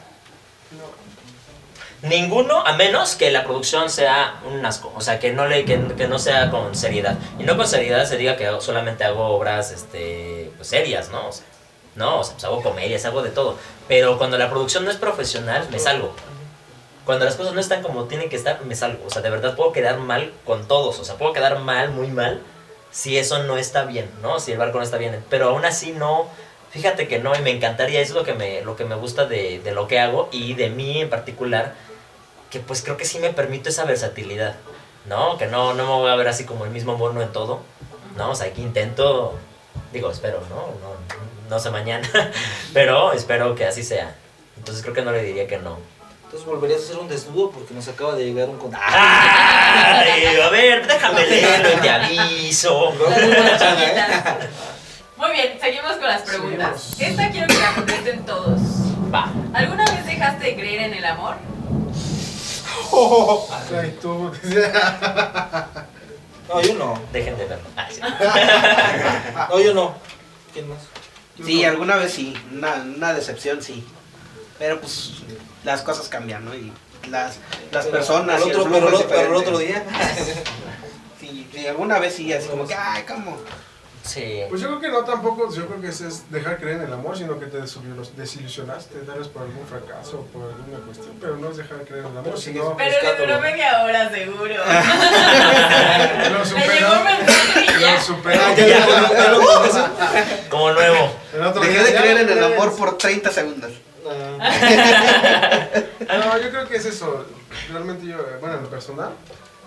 Ninguno, 2.03 2.59
a 2.65 2.73
menos 2.73 3.15
que 3.15 3.31
la 3.31 3.43
producción 3.43 3.89
sea 3.89 4.39
un 4.45 4.65
asco. 4.65 4.91
O 4.95 5.01
sea, 5.01 5.19
que 5.19 5.31
no, 5.33 5.47
le, 5.47 5.65
que, 5.65 5.79
que 5.97 6.07
no 6.07 6.19
sea 6.19 6.49
con 6.51 6.75
seriedad. 6.75 7.17
Y 7.39 7.43
no 7.43 7.57
con 7.57 7.67
seriedad 7.67 8.05
se 8.05 8.17
diga 8.17 8.37
que 8.37 8.49
solamente 8.59 9.03
hago 9.03 9.25
obras 9.25 9.71
este, 9.71 10.51
pues, 10.57 10.67
serias, 10.67 11.09
¿no? 11.09 11.27
O 11.27 11.31
sea, 11.31 11.45
no, 11.95 12.19
o 12.19 12.23
sea, 12.23 12.33
pues 12.33 12.43
hago 12.45 12.61
comedias, 12.61 13.05
hago 13.05 13.23
de 13.23 13.31
todo. 13.31 13.57
Pero 13.87 14.17
cuando 14.17 14.37
la 14.37 14.49
producción 14.49 14.85
no 14.85 14.91
es 14.91 14.97
profesional, 14.97 15.67
me 15.71 15.79
salgo. 15.79 16.13
Cuando 17.07 17.23
las 17.23 17.37
cosas 17.37 17.53
no 17.53 17.61
están 17.61 17.81
como 17.81 18.03
tienen 18.03 18.27
que 18.27 18.35
estar, 18.35 18.65
me 18.65 18.75
salgo. 18.75 19.05
O 19.07 19.09
sea, 19.09 19.21
de 19.21 19.29
verdad 19.29 19.55
puedo 19.55 19.71
quedar 19.71 19.97
mal 19.97 20.33
con 20.43 20.67
todos. 20.67 20.99
O 20.99 21.05
sea, 21.05 21.15
puedo 21.15 21.31
quedar 21.31 21.57
mal, 21.59 21.89
muy 21.89 22.09
mal, 22.09 22.41
si 22.91 23.17
eso 23.17 23.43
no 23.43 23.57
está 23.57 23.85
bien, 23.85 24.09
¿no? 24.21 24.41
Si 24.41 24.51
el 24.51 24.57
barco 24.57 24.77
no 24.77 24.83
está 24.83 24.97
bien. 24.97 25.23
Pero 25.29 25.47
aún 25.47 25.63
así 25.63 25.93
no, 25.93 26.27
fíjate 26.71 27.07
que 27.07 27.19
no, 27.19 27.33
y 27.33 27.41
me 27.41 27.51
encantaría, 27.51 28.01
eso 28.01 28.11
es 28.11 28.15
lo 28.17 28.25
que 28.25 28.33
me, 28.33 28.61
lo 28.61 28.75
que 28.75 28.83
me 28.83 28.95
gusta 28.95 29.25
de, 29.25 29.59
de 29.59 29.71
lo 29.71 29.87
que 29.87 29.99
hago 30.01 30.27
y 30.33 30.53
de 30.55 30.69
mí 30.69 30.99
en 30.99 31.09
particular, 31.09 31.75
que 32.49 32.59
pues 32.59 32.81
creo 32.81 32.97
que 32.97 33.05
sí 33.05 33.19
me 33.19 33.31
permito 33.31 33.69
esa 33.69 33.85
versatilidad, 33.85 34.55
¿no? 35.05 35.37
Que 35.37 35.47
no, 35.47 35.73
no 35.75 35.85
me 35.85 35.93
voy 35.93 36.11
a 36.11 36.15
ver 36.15 36.27
así 36.27 36.43
como 36.43 36.65
el 36.65 36.71
mismo 36.71 36.97
mono 36.97 37.21
en 37.21 37.31
todo, 37.31 37.61
¿no? 38.17 38.31
O 38.31 38.35
sea, 38.35 38.51
que 38.51 38.59
intento, 38.59 39.33
digo, 39.93 40.11
espero, 40.11 40.41
¿no? 40.49 40.55
No, 40.55 41.49
no 41.49 41.59
sé 41.59 41.71
mañana, 41.71 42.09
pero 42.73 43.13
espero 43.13 43.55
que 43.55 43.63
así 43.63 43.81
sea. 43.81 44.13
Entonces 44.57 44.83
creo 44.83 44.93
que 44.93 45.03
no 45.03 45.13
le 45.13 45.23
diría 45.23 45.47
que 45.47 45.57
no. 45.57 45.77
Entonces 46.37 46.53
volverías 46.53 46.81
a 46.81 46.83
hacer 46.83 46.97
un 46.99 47.07
desnudo 47.07 47.49
porque 47.49 47.73
nos 47.73 47.87
acaba 47.87 48.13
de 48.13 48.25
llegar 48.25 48.47
un 48.47 48.59
contacto. 48.59 48.85
Ay, 48.87 50.37
a 50.39 50.49
ver, 50.49 50.85
déjame 50.85 51.25
leerlo 51.29 51.73
y 51.73 51.77
te 51.77 51.89
aviso. 51.89 52.91
Muy 52.91 53.07
¿eh? 53.11 54.49
Muy 55.17 55.31
bien, 55.31 55.57
seguimos 55.59 55.93
con 55.93 56.03
las 56.03 56.21
preguntas. 56.21 56.79
Seguimos. 56.79 57.09
Esta 57.09 57.31
quiero 57.31 57.47
que 57.47 57.59
la 57.59 57.73
contesten 57.73 58.23
todos. 58.23 58.59
Va. 59.11 59.31
¿Alguna 59.51 59.83
vez 59.85 60.05
dejaste 60.05 60.45
de 60.45 60.55
creer 60.55 60.81
en 60.83 60.93
el 60.93 61.05
amor? 61.05 61.37
Ay, 63.73 63.97
tú. 63.99 64.31
No, 66.49 66.61
yo 66.61 66.75
no. 66.75 67.01
Dejen 67.11 67.37
de 67.37 67.45
verlo. 67.45 67.67
Ay, 67.75 67.93
sí. 67.93 68.01
No, 69.49 69.59
yo 69.59 69.73
no. 69.73 69.95
¿Quién 70.53 70.69
más? 70.69 70.77
Sí, 71.43 71.65
alguna 71.65 71.95
vez 71.95 72.13
sí, 72.13 72.33
una, 72.53 72.75
una 72.75 73.13
decepción 73.13 73.61
sí. 73.61 73.83
Pero 74.57 74.79
pues 74.79 75.11
las 75.67 75.81
cosas 75.81 76.07
cambian, 76.07 76.45
¿no? 76.45 76.55
Y 76.55 76.71
las, 77.09 77.35
las 77.71 77.85
Pero 77.85 77.97
personas... 77.97 78.41
el 78.41 78.47
y 78.47 78.51
otro, 78.51 78.69
pero, 78.71 78.97
el- 78.99 79.05
pero 79.05 79.27
el 79.29 79.35
otro 79.35 79.57
día. 79.59 79.83
Sí, 81.19 81.47
sí, 81.51 81.67
alguna 81.67 81.99
vez 81.99 82.13
sí, 82.15 82.31
así 82.31 82.47
como 82.47 82.65
que, 82.67 82.73
ay, 82.75 83.03
¿cómo? 83.07 83.37
Sí. 84.03 84.41
Pues 84.47 84.61
yo 84.61 84.67
creo 84.69 84.79
que 84.79 84.87
no 84.89 85.03
tampoco, 85.03 85.51
yo 85.53 85.65
creo 85.67 85.81
que 85.81 85.89
es 85.89 86.31
dejar 86.31 86.57
creer 86.59 86.77
en 86.77 86.83
el 86.83 86.93
amor, 86.93 87.17
sino 87.17 87.37
que 87.37 87.47
te 87.47 87.59
desilu- 87.61 88.09
desilusionaste, 88.15 88.99
tal 88.99 89.19
vez 89.19 89.27
por 89.27 89.41
algún 89.41 89.65
fracaso 89.67 90.19
o 90.19 90.25
por 90.27 90.43
alguna 90.43 90.77
cuestión, 90.85 91.17
pero 91.19 91.35
no 91.35 91.49
es 91.51 91.57
dejar 91.57 91.79
creer 91.79 92.05
en 92.05 92.11
el 92.11 92.11
amor, 92.11 92.23
Pero 92.23 92.37
sino 92.37 92.77
Pero 92.77 93.01
le 93.01 93.15
duró 93.19 93.41
media 93.41 93.83
hora 93.83 94.09
seguro. 94.09 94.53
lo 96.31 96.45
superó, 96.45 96.89
lo 97.81 98.01
superó. 98.01 98.41
Ah, 98.41 98.53
ya, 98.55 98.67
ya, 98.67 98.87
ya, 98.87 99.13
ya 99.23 99.31
lo 99.31 99.39
conoces. 99.41 99.83
Como 100.49 100.71
nuevo. 100.71 101.11
El 101.33 101.53
Dejé 101.61 101.83
de 101.83 101.95
creer 101.95 102.17
en 102.19 102.29
el 102.29 102.43
amor 102.53 102.75
por 102.77 102.97
30 102.97 103.31
segundos. 103.31 103.71
No, 106.07 106.37
yo 106.39 106.49
creo 106.49 106.67
que 106.67 106.77
es 106.77 106.85
eso. 106.85 107.25
Realmente 107.71 108.05
yo, 108.05 108.17
eh, 108.19 108.37
bueno, 108.39 108.55
en 108.55 108.63
lo 108.63 108.69
personal, 108.69 109.11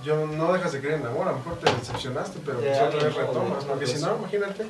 yo 0.04 0.26
no 0.26 0.52
dejas 0.52 0.72
de 0.72 0.80
creer 0.80 0.94
en 0.96 1.02
el 1.02 1.08
amor, 1.08 1.28
a 1.28 1.32
lo 1.32 1.38
mejor 1.38 1.58
te 1.58 1.70
decepcionaste, 1.72 2.40
pero 2.44 2.58
pues 2.60 2.80
otra 2.80 3.04
vez 3.04 3.14
retomas, 3.14 3.64
porque 3.64 3.86
no, 3.86 3.92
si 3.92 3.98
no, 3.98 4.16
imagínate, 4.16 4.66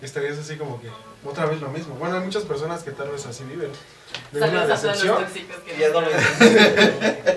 estarías 0.00 0.38
así 0.38 0.56
como 0.56 0.80
que 0.80 0.88
otra 1.24 1.46
vez 1.46 1.60
lo 1.60 1.68
mismo. 1.68 1.94
Bueno, 1.96 2.16
hay 2.16 2.22
muchas 2.22 2.44
personas 2.44 2.82
que 2.82 2.92
tal 2.92 3.10
vez 3.10 3.26
así 3.26 3.44
viven, 3.44 3.72
de 4.32 4.38
una 4.38 4.66
Saludos 4.66 4.70
a 4.70 4.92
todos 4.92 5.04
los 5.04 5.34
decepción 5.34 5.78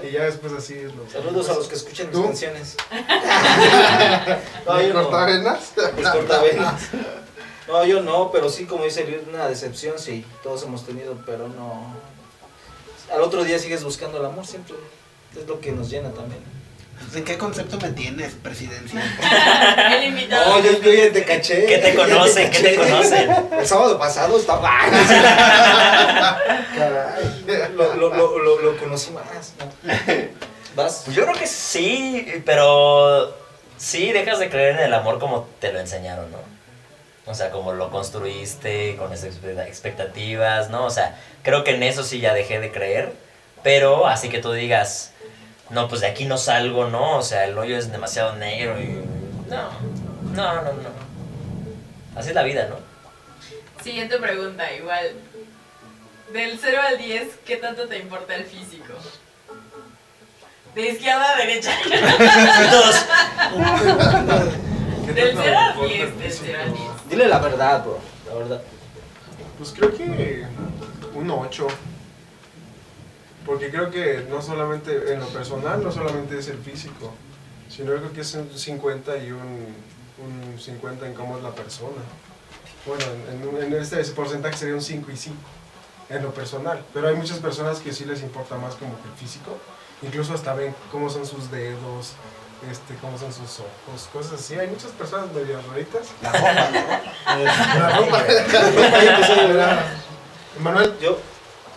Ya 0.02 0.08
y 0.08 0.12
ya 0.12 0.24
después 0.26 0.54
así 0.54 0.74
es 0.76 0.94
lo 0.96 1.10
Saludos 1.10 1.50
a 1.50 1.54
los 1.54 1.68
que 1.68 1.76
escuchan 1.76 2.10
mis 2.12 2.20
canciones. 2.20 2.78
No, 4.66 4.76
¿Me 4.76 4.88
yo 4.88 4.94
no. 4.94 5.04
cortavenas? 5.04 5.74
Mis 5.98 6.08
cortavenas. 6.08 6.90
No, 7.68 7.86
yo 7.86 8.02
no, 8.02 8.32
pero 8.32 8.50
sí, 8.50 8.66
como 8.66 8.84
dice 8.84 9.06
Luis, 9.06 9.20
una 9.28 9.48
decepción, 9.48 9.98
sí. 9.98 10.26
Todos 10.44 10.64
hemos 10.64 10.86
tenido, 10.86 11.18
pero 11.26 11.48
no. 11.48 11.96
Al 13.14 13.22
otro 13.22 13.44
día 13.44 13.60
sigues 13.60 13.84
buscando 13.84 14.18
el 14.20 14.26
amor 14.26 14.46
siempre. 14.46 14.76
Es 15.40 15.48
lo 15.48 15.60
que 15.60 15.72
nos 15.72 15.90
llena 15.90 16.10
también. 16.12 16.42
¿En 17.16 17.24
qué 17.24 17.38
concepto 17.38 17.78
me 17.80 17.90
tienes, 17.90 18.34
presidencia? 18.34 19.02
El 19.92 20.06
invitado. 20.06 20.58
No, 20.58 20.64
yo, 20.64 20.80
yo 20.80 20.94
ya 20.94 21.12
te 21.12 21.24
caché. 21.26 21.66
¿Qué 21.66 21.80
te 21.80 21.96
conocen? 21.96 22.50
¿Qué 22.52 22.60
te 22.60 22.76
conocen? 22.76 23.30
El 23.60 23.68
sábado 23.68 23.98
pasado 24.00 24.38
estaba. 24.38 24.70
Caray. 26.76 27.44
Lo, 27.76 27.96
lo, 27.96 28.10
lo, 28.16 28.40
lo, 28.40 28.62
lo 28.62 28.78
conocí 28.78 29.12
más. 29.12 29.54
¿no? 29.60 29.66
¿Vas? 30.76 31.02
Pues 31.06 31.16
yo 31.16 31.24
creo 31.24 31.36
que 31.36 31.48
sí, 31.48 32.42
pero 32.46 33.36
sí 33.78 34.12
dejas 34.12 34.40
de 34.40 34.50
creer 34.50 34.76
en 34.78 34.86
el 34.86 34.94
amor 34.94 35.20
como 35.20 35.48
te 35.60 35.72
lo 35.74 35.80
enseñaron, 35.80 36.32
¿no? 36.32 36.38
O 37.26 37.34
sea, 37.34 37.52
como 37.52 37.72
lo 37.74 37.90
construiste, 37.90 38.96
con 38.98 39.14
esas 39.14 39.36
expe- 39.42 39.66
expectativas, 39.68 40.70
¿no? 40.70 40.86
O 40.86 40.90
sea, 40.90 41.18
creo 41.42 41.64
que 41.64 41.76
en 41.76 41.84
eso 41.84 42.04
sí 42.04 42.20
ya 42.20 42.34
dejé 42.34 42.60
de 42.60 42.72
creer, 42.72 43.14
pero 43.64 44.08
así 44.08 44.28
que 44.30 44.40
tú 44.40 44.52
digas, 44.52 45.14
no, 45.70 45.88
pues 45.88 46.02
de 46.02 46.08
aquí 46.08 46.26
no 46.26 46.38
salgo, 46.38 46.90
¿no? 46.90 47.18
O 47.18 47.22
sea, 47.22 47.46
el 47.46 47.58
hoyo 47.58 47.78
es 47.78 47.92
demasiado 47.92 48.36
negro 48.36 48.80
y... 48.82 48.88
No, 49.50 49.70
no, 50.34 50.56
no, 50.64 50.74
no. 50.74 50.90
Así 52.18 52.30
es 52.30 52.36
la 52.36 52.44
vida, 52.44 52.68
¿no? 52.70 52.76
Siguiente 53.82 54.18
pregunta, 54.18 54.72
igual. 54.74 55.12
Del 56.34 56.60
0 56.62 56.78
al 56.88 56.98
10, 56.98 57.28
¿qué 57.46 57.58
tanto 57.58 57.88
te 57.88 58.00
importa 58.00 58.36
el 58.36 58.46
físico? 58.46 58.94
De 60.76 60.90
izquierda 60.90 61.34
a 61.34 61.38
derecha. 61.38 61.72
Todos, 62.72 62.96
¿Qué 65.06 65.14
Del 65.14 65.28
tanto 65.36 65.42
0 65.44 65.58
al 65.58 65.70
importa 65.72 65.94
10, 65.94 66.04
el 66.04 66.20
del 66.20 66.32
físico? 66.32 66.46
0 66.48 66.60
al 66.64 66.74
10. 66.74 66.84
Dile 67.14 67.28
la 67.28 67.38
verdad, 67.38 67.84
bro. 67.84 68.00
La 68.28 68.34
verdad. 68.34 68.62
Pues 69.60 69.72
creo 69.72 69.96
que 69.96 70.46
un 71.14 71.30
8. 71.30 71.68
Porque 73.46 73.70
creo 73.70 73.92
que 73.92 74.26
no 74.32 74.42
solamente 74.42 75.14
en 75.14 75.20
lo 75.20 75.28
personal, 75.28 75.84
no 75.84 75.92
solamente 75.92 76.40
es 76.40 76.48
el 76.48 76.58
físico, 76.58 77.12
sino 77.70 77.92
creo 77.94 78.12
que 78.14 78.22
es 78.22 78.34
un 78.34 78.50
50 78.50 79.18
y 79.18 79.32
un, 79.32 79.76
un 80.18 80.60
50 80.60 81.06
en 81.06 81.14
cómo 81.14 81.38
es 81.38 81.44
la 81.44 81.52
persona. 81.52 82.02
Bueno, 82.88 83.04
en, 83.58 83.74
en- 83.74 83.80
este 83.80 84.04
porcentaje 84.06 84.58
sería 84.58 84.74
un 84.74 84.82
5 84.82 85.12
y 85.12 85.18
5 85.18 85.36
en 86.10 86.24
lo 86.24 86.34
personal. 86.34 86.84
Pero 86.96 87.10
hay 87.10 87.16
muchas 87.16 87.38
personas 87.38 87.80
que 87.80 87.94
sí 87.94 88.06
les 88.06 88.24
importa 88.24 88.56
más 88.58 88.74
como 88.74 88.96
que 89.02 89.08
el 89.08 89.14
físico. 89.16 89.56
Incluso 90.02 90.34
hasta 90.34 90.56
ven 90.56 90.74
cómo 90.92 91.12
son 91.12 91.28
sus 91.28 91.52
dedos, 91.52 92.14
este, 92.72 92.96
cómo 93.02 93.18
son 93.18 93.32
sus 93.34 93.60
ojos, 93.60 94.10
cosas 94.12 94.34
así. 94.34 94.56
Hay 94.56 94.68
muchas 94.68 94.92
personas 94.92 95.32
medio 95.34 95.60
raritas. 95.70 96.08
La 96.22 96.32
ropa, 96.32 96.54
¿no? 96.54 97.44
La 97.80 97.98
ropa. 97.98 98.24
Ahí 98.98 99.08
empezó 99.08 99.34
a 99.34 99.48
llorar. 99.48 99.86
Manuel, 100.60 100.94
Yo, 101.02 101.18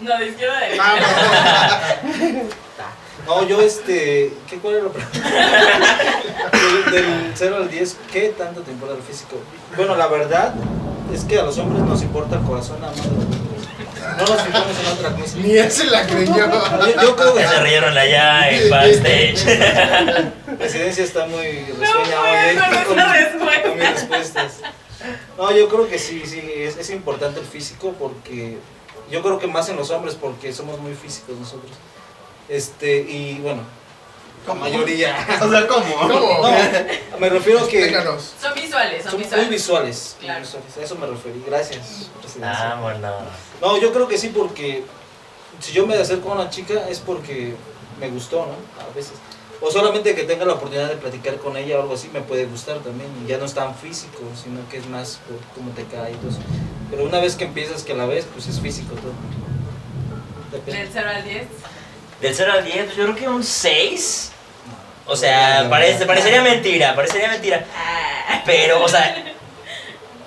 No, 0.00 0.18
de 0.18 0.26
izquierda 0.26 0.60
derecha. 0.60 0.82
Ah, 0.84 1.94
no, 3.26 3.46
yo 3.46 3.60
este. 3.60 4.32
¿Qué 4.48 4.58
cuál 4.58 4.74
era 4.74 4.84
la 4.84 4.90
pregunta? 4.90 5.18
Del, 6.90 6.92
del 6.92 7.32
0 7.34 7.56
al 7.56 7.70
10, 7.70 7.96
¿qué 8.12 8.34
tanto 8.36 8.62
te 8.62 8.70
importa 8.70 8.94
el 8.94 9.02
físico? 9.02 9.36
Bueno, 9.76 9.96
la 9.96 10.06
verdad 10.06 10.54
es 11.12 11.24
que 11.24 11.38
a 11.38 11.42
los 11.42 11.58
hombres 11.58 11.82
nos 11.84 12.02
importa 12.02 12.36
el 12.36 12.42
corazón 12.42 12.80
nada 12.80 12.92
más. 12.92 13.06
No 14.18 14.24
nos 14.26 14.42
fijamos 14.42 14.78
en 14.80 14.86
otra 14.86 15.10
cosa. 15.10 15.36
Ni 15.38 15.56
él 15.56 15.70
se 15.70 15.84
la 15.86 16.06
creyó. 16.06 16.34
Yo, 16.36 17.02
yo 17.02 17.16
creo 17.16 17.34
que 17.34 17.42
que 17.42 17.48
se 17.48 17.60
rieron 17.60 17.96
allá 17.98 18.50
en 18.50 18.70
backstage. 18.70 19.44
la 20.46 20.56
presidencia 20.58 21.04
está 21.04 21.26
muy 21.26 21.64
No 21.68 21.80
risueña 21.80 22.20
hoy, 22.20 22.56
con 22.56 22.74
esa 22.74 22.84
con 22.84 22.96
mis 22.96 23.12
respuesta. 23.12 23.90
respuestas. 23.92 24.52
No, 25.36 25.52
yo 25.52 25.68
creo 25.68 25.88
que 25.88 25.98
sí, 25.98 26.22
sí, 26.26 26.42
es, 26.56 26.76
es 26.78 26.90
importante 26.90 27.40
el 27.40 27.46
físico 27.46 27.94
porque 27.98 28.58
yo 29.10 29.22
creo 29.22 29.38
que 29.38 29.46
más 29.46 29.68
en 29.68 29.76
los 29.76 29.90
hombres 29.90 30.16
porque 30.20 30.52
somos 30.52 30.78
muy 30.80 30.94
físicos 30.94 31.36
nosotros. 31.38 31.70
Este, 32.48 32.98
y 32.98 33.38
bueno, 33.42 33.62
la 33.62 34.46
¿Cómo? 34.46 34.60
mayoría. 34.62 35.14
O 35.42 35.50
sea, 35.50 35.66
¿cómo? 35.66 35.94
¿Cómo? 35.96 36.48
No, 36.48 37.18
me 37.18 37.28
refiero 37.28 37.60
a 37.60 37.68
que 37.68 37.78
Explícanos. 37.84 38.32
Son 38.40 38.54
visuales, 38.54 39.02
son 39.02 39.10
son 39.12 39.20
muy 39.20 39.24
visuales. 39.28 39.48
visuales. 39.50 40.16
muy 40.18 40.24
Claro. 40.26 40.40
visuales. 40.40 40.76
A 40.78 40.82
eso 40.82 40.94
me 40.96 41.06
referí. 41.06 41.44
Gracias, 41.46 42.10
presidencia. 42.20 42.64
Vámonos. 42.70 43.22
No, 43.60 43.78
yo 43.78 43.92
creo 43.92 44.08
que 44.08 44.18
sí 44.18 44.28
porque 44.28 44.84
si 45.60 45.72
yo 45.72 45.86
me 45.86 45.94
acerco 45.96 46.30
a 46.30 46.34
una 46.34 46.50
chica 46.50 46.88
es 46.88 47.00
porque 47.00 47.54
me 48.00 48.08
gustó, 48.10 48.46
¿no? 48.46 48.82
A 48.82 48.94
veces. 48.94 49.14
O 49.60 49.70
solamente 49.70 50.14
que 50.14 50.24
tenga 50.24 50.44
la 50.44 50.52
oportunidad 50.52 50.88
de 50.88 50.96
platicar 50.96 51.36
con 51.36 51.56
ella 51.56 51.78
o 51.78 51.82
algo 51.82 51.94
así 51.94 52.10
me 52.12 52.20
puede 52.20 52.44
gustar 52.44 52.78
también. 52.80 53.08
Y 53.24 53.28
ya 53.28 53.38
no 53.38 53.46
es 53.46 53.54
tan 53.54 53.74
físico, 53.74 54.18
sino 54.42 54.60
que 54.68 54.76
es 54.76 54.86
más 54.88 55.20
por 55.26 55.38
cómo 55.54 55.70
te 55.72 55.84
cae 55.84 56.12
y 56.12 56.16
todo 56.16 56.30
eso. 56.30 56.40
Pero 56.90 57.04
una 57.04 57.20
vez 57.20 57.36
que 57.36 57.44
empiezas 57.44 57.82
que 57.82 57.94
la 57.94 58.04
ves, 58.04 58.26
pues 58.32 58.46
es 58.48 58.60
físico 58.60 58.94
todo. 58.94 59.12
Depende. 60.52 60.80
Del 60.80 60.90
0 60.92 61.10
al 61.14 61.24
10. 61.24 61.46
Del 62.20 62.34
0 62.34 62.52
al 62.52 62.64
10, 62.64 62.84
pues 62.84 62.96
yo 62.96 63.04
creo 63.04 63.16
que 63.16 63.28
un 63.28 63.42
6. 63.42 64.32
O 65.06 65.16
sea, 65.16 65.66
parece, 65.70 66.04
parecería 66.04 66.42
mentira, 66.42 66.94
parecería 66.94 67.28
mentira. 67.28 67.64
Ah. 67.74 68.42
Pero, 68.44 68.82
o 68.82 68.88
sea, 68.88 69.35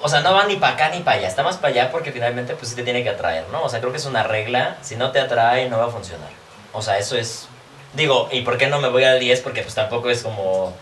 o 0.02 0.10
sea, 0.10 0.22
no 0.22 0.34
va 0.34 0.46
ni 0.46 0.56
para 0.56 0.74
acá 0.74 0.90
ni 0.90 1.02
para 1.02 1.18
allá. 1.18 1.28
Está 1.28 1.44
más 1.44 1.58
para 1.58 1.74
allá 1.74 1.92
porque 1.92 2.12
finalmente 2.12 2.54
pues 2.56 2.70
sí 2.70 2.76
te 2.76 2.84
tiene 2.84 3.04
que 3.04 3.10
atraer, 3.10 3.48
¿no? 3.50 3.64
O 3.64 3.70
sea, 3.70 3.80
creo 3.80 3.92
que 3.92 3.98
es 3.98 4.06
una 4.06 4.24
regla. 4.24 4.78
Si 4.82 4.96
no 4.96 5.12
te 5.12 5.20
atrae, 5.20 5.70
no 5.70 5.78
va 5.78 5.86
a 5.86 5.90
funcionar. 5.90 6.30
O 6.74 6.82
sea, 6.82 6.98
eso 6.98 7.18
es... 7.18 7.48
Digo, 7.94 8.30
¿y 8.32 8.42
por 8.42 8.58
qué 8.58 8.68
no 8.68 8.80
me 8.80 8.90
voy 8.90 9.04
al 9.04 9.20
10? 9.20 9.42
Porque 9.42 9.62
pues 9.62 9.76
tampoco 9.76 10.10
es 10.10 10.24
como... 10.24 10.74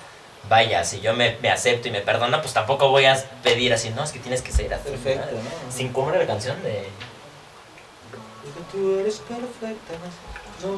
Vaya, 0.49 0.83
si 0.83 1.01
yo 1.01 1.13
me, 1.13 1.37
me 1.41 1.49
acepto 1.49 1.89
y 1.89 1.91
me 1.91 1.99
perdona, 1.99 2.41
pues 2.41 2.53
tampoco 2.53 2.89
voy 2.89 3.05
a 3.05 3.21
pedir 3.43 3.73
así, 3.73 3.89
no, 3.89 4.03
es 4.03 4.11
que 4.11 4.19
tienes 4.19 4.41
que 4.41 4.53
ser 4.53 4.73
así. 4.73 4.89
Perfecto, 4.89 5.35
¿no? 5.35 5.71
Sin 5.71 5.91
cumbre 5.91 6.17
la 6.19 6.25
canción 6.25 6.61
de... 6.63 6.87
Digo, 8.43 8.65
Tú 8.71 8.99
eres 8.99 9.17
perfecta. 9.19 9.93
No 9.93 10.26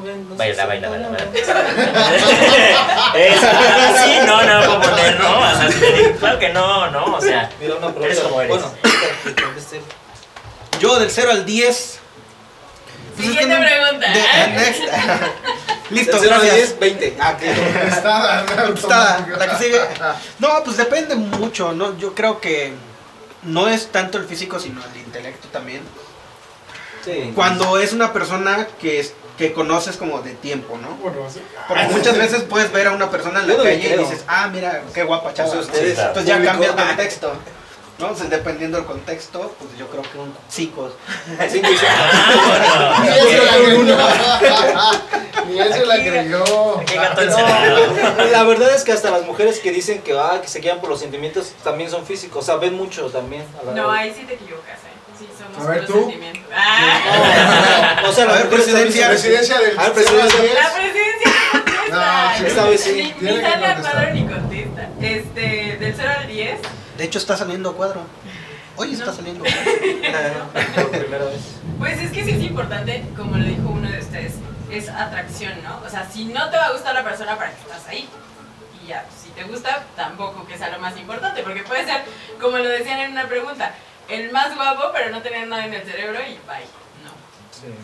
ven, 0.04 0.28
no 0.28 0.36
Baila, 0.36 0.54
sé 0.62 0.66
baila, 0.68 0.86
si- 0.88 0.92
baila, 0.92 1.08
baila. 1.08 1.30
Es 3.14 3.42
así, 3.42 4.18
no, 4.26 4.42
no 4.42 4.66
puedo 4.78 4.80
poner, 4.90 5.18
¿no? 5.20 5.40
O 5.40 5.42
sea, 5.56 6.12
claro 6.18 6.38
que 6.38 6.48
no, 6.50 6.90
no, 6.90 7.04
o 7.16 7.20
sea... 7.20 7.50
Mira 7.60 7.74
una 7.76 7.86
pregunta. 7.88 8.06
Eres 8.06 8.20
como 8.20 8.40
eres. 8.40 8.56
Bueno. 8.56 8.72
Yo 10.80 10.98
del 10.98 11.10
0 11.10 11.30
al 11.30 11.44
10. 11.44 11.98
pues 13.16 13.28
es 13.28 13.34
que 13.36 13.40
Siguiente 13.42 13.54
no- 13.58 13.66
pregunta. 13.66 14.12
de- 14.12 14.20
eh, 14.20 14.48
next. 14.56 14.82
Listo, 15.90 16.12
Del 16.12 16.20
cero 16.22 16.34
al 16.36 16.40
gracias. 16.46 16.78
10, 16.78 16.78
20. 16.78 17.16
Ah, 17.20 17.36
que 17.36 17.50
Está, 17.50 18.44
Está, 18.74 19.26
la 19.38 19.48
que 19.58 19.64
sigue. 19.64 19.80
No, 20.38 20.62
pues 20.64 20.76
depende 20.76 21.16
mucho, 21.16 21.72
¿no? 21.72 21.98
Yo 21.98 22.14
creo 22.14 22.40
que 22.40 22.72
no 23.42 23.66
es 23.68 23.88
tanto 23.90 24.16
el 24.18 24.26
físico, 24.26 24.60
sino 24.60 24.80
el 24.84 25.00
intelecto 25.00 25.48
también. 25.48 25.80
Sí. 27.04 27.32
Cuando 27.34 27.78
es 27.78 27.92
una 27.92 28.12
persona 28.12 28.66
que, 28.80 29.00
es, 29.00 29.14
que 29.38 29.52
conoces 29.52 29.96
como 29.96 30.20
de 30.20 30.34
tiempo, 30.34 30.76
¿no? 30.78 30.88
Bueno, 30.96 31.18
sí. 31.32 31.40
Porque 31.68 31.84
muchas 31.84 32.16
veces 32.18 32.42
puedes 32.42 32.70
ver 32.72 32.88
a 32.88 32.92
una 32.92 33.10
persona 33.10 33.40
en 33.40 33.46
la 33.48 33.52
Yo 33.54 33.58
no 33.58 33.64
le 33.64 33.70
calle 33.76 33.88
y 33.88 33.92
creo. 33.92 34.00
dices, 34.08 34.24
ah, 34.28 34.48
mira, 34.52 34.82
qué 34.94 35.02
guapa 35.04 35.32
chava. 35.32 35.48
Pues 35.50 35.66
¿no? 35.66 35.72
ustedes, 35.72 35.94
claro. 35.94 36.08
Entonces 36.10 36.28
ya 36.28 36.34
público, 36.36 36.52
cambia 36.52 36.68
el 36.68 36.78
ah, 36.78 36.86
contexto. 36.96 37.28
¿no? 37.28 37.60
Entonces, 38.06 38.30
dependiendo 38.30 38.78
del 38.78 38.86
contexto, 38.86 39.54
pues 39.58 39.76
yo 39.78 39.86
creo 39.88 40.00
que 40.02 40.18
un 40.18 40.32
5. 40.48 40.92
cinco 41.50 41.68
y 41.70 41.76
cinco. 41.76 41.92
Ah, 41.92 43.02
Ni 43.04 43.10
bueno. 43.10 43.22
él 43.22 43.28
se 43.28 43.44
la 43.44 43.52
creyó. 43.62 43.96
Ni 45.46 45.72
se 45.72 45.86
la 45.86 45.96
creyó. 45.96 46.78
Aquí 46.80 46.94
gato 46.94 47.20
encerrado. 47.20 47.86
No, 48.16 48.24
la 48.24 48.42
verdad 48.44 48.74
es 48.74 48.84
que 48.84 48.92
hasta 48.92 49.10
las 49.10 49.26
mujeres 49.26 49.58
que 49.60 49.70
dicen 49.70 50.00
que, 50.00 50.18
ah, 50.18 50.38
que 50.40 50.48
se 50.48 50.60
guían 50.60 50.80
por 50.80 50.88
los 50.88 51.00
sentimientos 51.00 51.52
también 51.62 51.90
son 51.90 52.06
físicos, 52.06 52.42
o 52.42 52.46
sea, 52.46 52.56
ven 52.56 52.74
mucho 52.74 53.10
también. 53.10 53.44
a 53.60 53.66
la- 53.66 53.72
No, 53.72 53.90
ahí 53.90 54.14
sí 54.16 54.24
te 54.24 54.32
equivocas, 54.34 54.78
¿eh? 54.78 54.89
Sí, 55.20 55.28
somos 55.38 55.68
A 55.68 55.70
ver, 55.70 55.86
tú. 55.86 55.92
sentimientos. 55.94 56.42
Ah. 56.52 58.02
O 58.08 58.12
sea, 58.12 58.24
A 58.24 58.26
las 58.28 58.38
ver, 58.38 58.48
presidencia. 58.50 59.08
Presidencia 59.08 59.58
del 59.60 59.78
Ah, 59.78 59.90
presidencia. 59.94 60.42
La 60.42 60.72
presidencia 60.72 61.32
no 61.54 61.64
contesta. 61.64 62.38
No, 62.40 62.46
esta 62.46 62.64
vez 62.64 62.80
sí. 62.82 63.14
Ni, 63.20 63.30
ni 63.30 63.40
sale 63.40 63.66
a 63.66 63.76
cuadro 63.76 64.14
ni 64.14 64.26
contesta. 64.26 64.88
Este, 65.00 65.76
del 65.78 65.94
0 65.96 66.10
al 66.18 66.26
10. 66.26 66.60
De 66.98 67.04
hecho, 67.04 67.18
está 67.18 67.36
saliendo 67.36 67.74
cuadro. 67.76 68.02
Hoy 68.76 68.92
está 68.94 69.06
No. 69.06 69.12
saliendo 69.12 69.44
cuadro. 69.44 70.46
Por 70.74 70.90
primera 71.00 71.24
vez. 71.26 71.40
Pues 71.78 72.00
es 72.00 72.10
que 72.12 72.24
sí 72.24 72.30
es 72.32 72.42
importante, 72.42 73.04
como 73.16 73.36
lo 73.36 73.44
dijo 73.44 73.68
uno 73.68 73.88
de 73.88 73.98
ustedes, 74.00 74.34
es 74.72 74.88
atracción, 74.88 75.52
¿no? 75.62 75.80
O 75.86 75.88
sea, 75.90 76.08
si 76.12 76.24
no 76.24 76.50
te 76.50 76.56
va 76.56 76.64
a 76.66 76.72
gustar 76.72 76.94
la 76.94 77.04
persona, 77.04 77.36
¿para 77.36 77.50
qué 77.50 77.60
estás 77.62 77.86
ahí? 77.88 78.08
Y 78.82 78.88
ya, 78.88 79.04
si 79.22 79.30
te 79.30 79.44
gusta, 79.44 79.84
tampoco 79.96 80.46
que 80.46 80.58
sea 80.58 80.70
lo 80.70 80.78
más 80.80 80.96
importante, 80.98 81.42
porque 81.42 81.62
puede 81.62 81.84
ser, 81.84 82.02
como 82.40 82.58
lo 82.58 82.68
decían 82.68 82.98
en 83.00 83.12
una 83.12 83.26
pregunta, 83.28 83.72
el 84.10 84.30
más 84.30 84.54
guapo, 84.54 84.90
pero 84.92 85.10
no 85.10 85.22
tener 85.22 85.48
nada 85.48 85.66
en 85.66 85.74
el 85.74 85.84
cerebro 85.84 86.20
y 86.20 86.38
bye. 86.46 86.66
No. 87.04 87.10
Sí. 87.50 87.74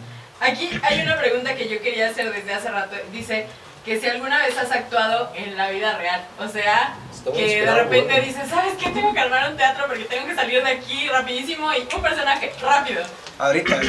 Aquí 0.40 0.70
hay 0.82 1.00
una 1.00 1.18
pregunta 1.18 1.54
que 1.54 1.68
yo 1.68 1.80
quería 1.80 2.10
hacer 2.10 2.32
desde 2.32 2.52
hace 2.52 2.70
rato. 2.70 2.96
Dice 3.12 3.46
que 3.86 3.98
si 4.00 4.06
alguna 4.08 4.38
vez 4.38 4.58
has 4.58 4.72
actuado 4.72 5.30
en 5.36 5.56
la 5.56 5.70
vida 5.70 5.96
real. 5.96 6.20
O 6.40 6.48
sea, 6.48 6.96
que 7.32 7.62
de 7.62 7.74
repente 7.74 8.20
dices, 8.20 8.50
¿sabes 8.50 8.74
qué? 8.78 8.90
Tengo 8.90 9.14
que 9.14 9.20
armar 9.20 9.50
un 9.50 9.56
teatro 9.56 9.84
porque 9.86 10.04
tengo 10.04 10.26
que 10.26 10.34
salir 10.34 10.62
de 10.62 10.70
aquí 10.70 11.08
rapidísimo 11.08 11.72
y 11.72 11.88
un 11.94 12.02
personaje 12.02 12.52
rápido. 12.60 13.02
Ahorita. 13.38 13.80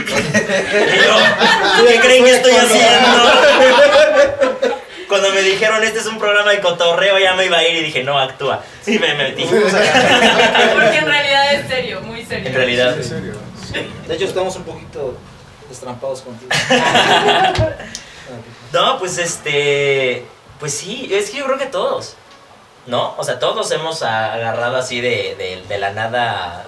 ¿Qué 1.87 1.99
creen 1.99 2.23
que 2.25 2.31
estoy 2.31 2.53
haciendo? 2.53 4.77
Cuando 5.07 5.31
me 5.31 5.41
dijeron 5.41 5.83
este 5.83 5.99
es 5.99 6.05
un 6.05 6.19
programa 6.19 6.51
de 6.51 6.59
cotorreo, 6.59 7.17
ya 7.17 7.33
me 7.33 7.45
iba 7.45 7.57
a 7.57 7.67
ir 7.67 7.77
y 7.77 7.83
dije, 7.85 8.03
no, 8.03 8.19
actúa. 8.19 8.61
Sí, 8.81 8.99
me 8.99 9.13
metí. 9.15 9.43
Porque 9.45 10.97
en 10.97 11.05
realidad 11.05 11.53
es 11.53 11.67
serio, 11.67 12.01
muy 12.01 12.25
serio. 12.25 12.47
En 12.47 12.53
realidad. 12.53 12.97
Serio. 13.01 13.33
De 14.07 14.15
hecho, 14.15 14.25
estamos 14.25 14.55
un 14.55 14.63
poquito 14.63 15.17
destrampados 15.69 16.21
contigo. 16.21 16.51
No, 18.73 18.99
pues 18.99 19.17
este. 19.17 20.25
Pues 20.59 20.73
sí, 20.73 21.09
es 21.13 21.29
que 21.29 21.37
yo 21.37 21.45
creo 21.45 21.57
que 21.57 21.67
todos, 21.67 22.15
¿no? 22.85 23.15
O 23.17 23.23
sea, 23.23 23.39
todos 23.39 23.71
hemos 23.71 24.03
agarrado 24.03 24.75
así 24.75 24.99
de, 24.99 25.35
de, 25.37 25.63
de 25.67 25.77
la 25.77 25.91
nada, 25.91 26.65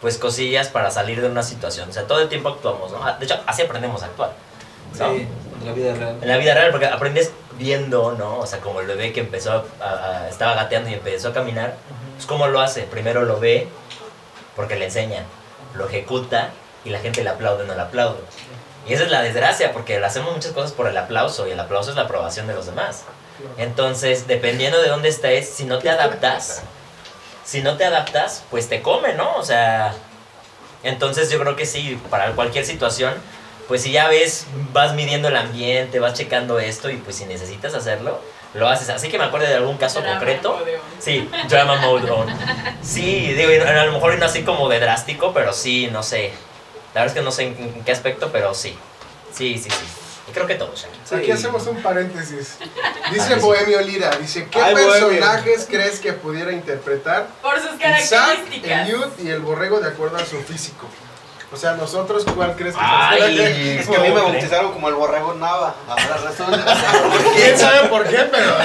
pues 0.00 0.16
cosillas 0.16 0.68
para 0.68 0.90
salir 0.90 1.20
de 1.20 1.28
una 1.28 1.42
situación. 1.42 1.90
O 1.90 1.92
sea, 1.92 2.06
todo 2.06 2.20
el 2.20 2.28
tiempo 2.28 2.48
actuamos, 2.48 2.92
¿no? 2.92 3.04
De 3.18 3.24
hecho, 3.24 3.38
así 3.46 3.62
aprendemos 3.62 4.02
a 4.02 4.06
actuar. 4.06 4.32
¿no? 4.98 5.14
Sí, 5.14 5.26
en 5.60 5.66
la 5.66 5.72
vida 5.72 5.94
real. 5.94 6.18
En 6.22 6.28
la 6.28 6.36
vida 6.38 6.54
real, 6.54 6.70
porque 6.70 6.86
aprendes 6.86 7.32
viendo, 7.58 8.12
¿no? 8.12 8.38
O 8.38 8.46
sea, 8.46 8.60
como 8.60 8.80
el 8.80 8.86
bebé 8.86 9.12
que 9.12 9.20
empezó 9.20 9.64
a, 9.80 9.84
a- 9.84 10.28
estaba 10.28 10.54
gateando 10.54 10.90
y 10.90 10.94
empezó 10.94 11.28
a 11.28 11.32
caminar, 11.34 11.76
pues 12.16 12.26
¿cómo 12.26 12.46
lo 12.48 12.60
hace? 12.60 12.82
Primero 12.82 13.22
lo 13.24 13.38
ve, 13.40 13.68
porque 14.56 14.76
le 14.76 14.86
enseñan, 14.86 15.24
lo 15.74 15.86
ejecuta 15.88 16.50
y 16.84 16.90
la 16.90 16.98
gente 17.00 17.22
le 17.24 17.30
aplaude 17.30 17.64
o 17.64 17.66
no 17.66 17.74
le 17.74 17.80
aplaude. 17.80 18.20
Y 18.86 18.92
esa 18.92 19.04
es 19.04 19.10
la 19.10 19.22
desgracia, 19.22 19.72
porque 19.72 19.96
hacemos 20.04 20.32
muchas 20.34 20.52
cosas 20.52 20.72
por 20.72 20.86
el 20.88 20.96
aplauso 20.96 21.48
y 21.48 21.52
el 21.52 21.60
aplauso 21.60 21.90
es 21.90 21.96
la 21.96 22.02
aprobación 22.02 22.46
de 22.46 22.54
los 22.54 22.66
demás. 22.66 23.04
Entonces, 23.56 24.26
dependiendo 24.26 24.80
de 24.80 24.88
dónde 24.88 25.08
estés, 25.08 25.48
si 25.48 25.64
no 25.64 25.78
te 25.78 25.88
adaptas, 25.90 26.62
si 27.44 27.62
no 27.62 27.76
te 27.76 27.84
adaptas, 27.84 28.42
pues 28.50 28.68
te 28.68 28.82
come, 28.82 29.14
¿no? 29.14 29.34
O 29.36 29.42
sea, 29.42 29.94
entonces 30.82 31.30
yo 31.30 31.38
creo 31.40 31.56
que 31.56 31.66
sí, 31.66 31.98
para 32.10 32.32
cualquier 32.32 32.64
situación, 32.66 33.14
pues 33.68 33.82
si 33.82 33.92
ya 33.92 34.08
ves, 34.08 34.46
vas 34.72 34.94
midiendo 34.94 35.28
el 35.28 35.36
ambiente, 35.36 36.00
vas 36.00 36.14
checando 36.14 36.58
esto 36.58 36.90
y 36.90 36.96
pues 36.96 37.16
si 37.16 37.24
necesitas 37.24 37.74
hacerlo, 37.74 38.20
lo 38.54 38.68
haces. 38.68 38.88
Así 38.90 39.08
que 39.08 39.18
me 39.18 39.24
acuerdo 39.24 39.46
de 39.46 39.54
algún 39.54 39.76
caso 39.76 40.00
Drama 40.00 40.18
concreto. 40.18 40.56
mode 40.58 40.76
on. 40.76 40.82
Sí, 40.98 41.28
drama 41.48 41.76
mode 41.76 42.10
on. 42.10 42.26
Sí, 42.82 43.32
digo, 43.32 43.50
a 43.66 43.84
lo 43.84 43.92
mejor 43.92 44.18
no 44.18 44.26
así 44.26 44.42
como 44.42 44.68
de 44.68 44.80
drástico, 44.80 45.32
pero 45.32 45.52
sí, 45.52 45.88
no 45.90 46.02
sé. 46.02 46.32
La 46.94 47.02
verdad 47.02 47.16
es 47.16 47.20
que 47.20 47.24
no 47.24 47.32
sé 47.32 47.44
en, 47.44 47.82
qué 47.84 47.92
aspecto, 47.92 48.30
pero 48.32 48.54
sí. 48.54 48.76
Sí, 49.32 49.58
sí, 49.58 49.68
sí. 49.70 49.84
Y 50.28 50.32
creo 50.32 50.46
que 50.46 50.54
todos. 50.54 50.86
Sí. 51.04 51.14
Aquí 51.14 51.30
hacemos 51.30 51.66
un 51.66 51.82
paréntesis. 51.82 52.58
Dice. 53.12 53.34
Bohemio 53.36 53.80
Lira, 53.82 54.16
dice, 54.16 54.48
¿qué 54.50 54.60
Ay, 54.60 54.72
Bohemio. 54.72 55.08
personajes 55.08 55.66
crees 55.68 56.00
que 56.00 56.14
pudiera 56.14 56.52
interpretar 56.52 57.26
Por 57.42 57.56
sus 57.60 57.74
Isaac, 57.74 57.78
características. 57.80 58.88
Eliud 58.88 59.06
y 59.22 59.28
el 59.28 59.40
borrego 59.40 59.80
de 59.80 59.88
acuerdo 59.88 60.16
a 60.16 60.24
su 60.24 60.40
físico? 60.42 60.86
O 61.54 61.56
sea, 61.56 61.72
nosotros, 61.74 62.24
¿cuál 62.34 62.56
crees 62.56 62.74
que 62.74 62.80
Ay, 62.82 63.78
Es 63.78 63.86
que 63.86 63.94
a 63.94 64.00
mí 64.00 64.08
me 64.08 64.20
bautizaron 64.20 64.72
como 64.72 64.88
el 64.88 64.96
borrego 64.96 65.34
Nava. 65.34 65.72
Ahora 65.88 66.16
resulta. 66.24 66.64
¿Quién 67.36 67.56
sabe 67.56 67.88
por 67.88 68.04
qué? 68.08 68.28
Pero 68.28 68.56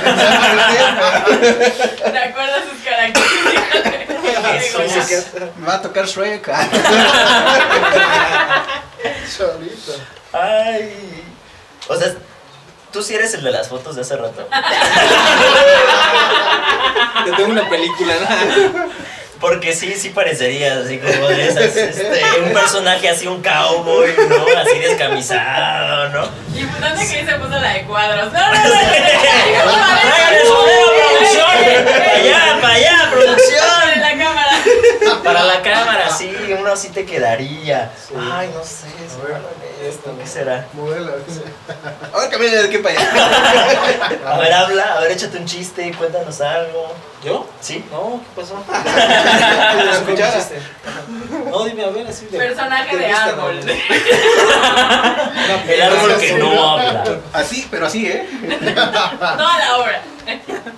De 2.11 2.19
acuerdo 2.19 2.51
a 2.55 2.63
sus 2.67 2.79
características. 2.83 5.53
Me 5.57 5.67
va 5.67 5.75
a 5.75 5.81
tocar 5.83 6.07
Shrek. 6.07 6.47
Cholito. 9.37 9.93
Ay. 10.33 11.23
O 11.89 11.95
sea, 11.95 12.15
tú 12.91 13.03
sí 13.03 13.13
eres 13.13 13.35
el 13.35 13.43
de 13.43 13.51
las 13.51 13.69
fotos 13.69 13.97
de 13.97 14.01
hace 14.01 14.17
rato. 14.17 14.47
Te 17.25 17.31
tengo 17.33 17.51
una 17.51 17.69
película, 17.69 18.15
¿no? 18.15 18.25
Porque 19.39 19.73
sí, 19.73 19.93
sí 19.97 20.09
parecería 20.09 20.79
así 20.79 20.97
como 20.97 21.27
de 21.29 21.47
esas, 21.47 21.75
este, 21.75 22.21
un 22.43 22.51
personaje 22.51 23.07
así, 23.07 23.25
un 23.25 23.41
cowboy, 23.41 24.13
¿no? 24.27 24.59
Así 24.59 24.79
descamisado, 24.79 26.09
¿no? 26.09 26.29
¿Y 26.53 26.63
dónde 26.63 27.07
crees 27.07 27.25
se 27.25 27.35
puso 27.35 27.57
la 27.57 27.73
de 27.73 27.83
cuadros? 27.83 28.33
No, 28.33 28.39
no, 28.39 28.53
no. 28.53 28.69
¡Traigan 30.01 30.33
el 30.33 30.45
sombrero, 30.45 30.98
producción! 31.09 31.85
¡Para 31.85 32.13
allá, 32.13 32.57
para 32.61 32.73
allá, 32.73 33.09
producción! 33.11 33.99
la 33.99 34.17
cámara. 34.17 34.51
Para 35.23 35.43
la 35.43 35.61
cámara, 35.61 36.09
sí, 36.09 36.35
uno 36.57 36.71
así 36.71 36.89
te 36.89 37.05
quedaría. 37.05 37.91
Ay, 38.31 38.49
no 38.53 38.63
sé, 38.63 38.87
A 38.87 39.27
ver. 39.27 39.41
esto, 39.89 40.15
¿qué 40.17 40.25
será? 40.27 40.67
Modela. 40.73 41.11
A 42.13 42.19
ver, 42.19 42.29
camina 42.29 42.51
de 42.53 42.65
aquí 42.65 42.77
para 42.79 42.99
allá. 42.99 43.09
A 44.25 44.37
ver, 44.39 44.53
habla, 44.53 44.95
a 44.95 44.99
ver, 45.01 45.11
échate 45.11 45.37
un 45.37 45.45
chiste, 45.45 45.91
cuéntanos 45.97 46.41
algo. 46.41 46.93
¿Yo? 47.23 47.45
¿Sí? 47.59 47.83
No, 47.91 48.21
¿qué 48.35 48.41
pasó? 48.41 48.63
No, 51.49 51.65
dime, 51.65 51.83
a 51.83 51.89
ver, 51.89 52.07
así 52.07 52.25
de. 52.27 52.37
Personaje 52.37 52.95
de 52.97 53.07
gusta, 53.07 53.23
árbol. 53.25 53.59
El 55.67 55.81
árbol 55.81 56.17
que 56.17 56.33
no 56.33 56.69
habla. 56.71 57.03
Así, 57.33 57.67
pero 57.69 57.87
así, 57.87 58.07
¿eh? 58.07 58.25
Toda 59.37 59.57
la 59.57 59.77
obra. 59.77 60.01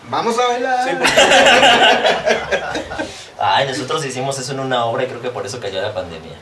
Vamos 0.09 0.37
a 0.39 0.47
bailar. 0.47 0.89
Sí, 0.89 0.95
Ay, 3.39 3.67
nosotros 3.67 4.05
hicimos 4.05 4.37
eso 4.37 4.51
en 4.51 4.59
una 4.59 4.85
obra 4.85 5.03
y 5.03 5.07
creo 5.07 5.21
que 5.21 5.29
por 5.29 5.45
eso 5.45 5.59
cayó 5.59 5.81
la 5.81 5.93
pandemia. 5.93 6.35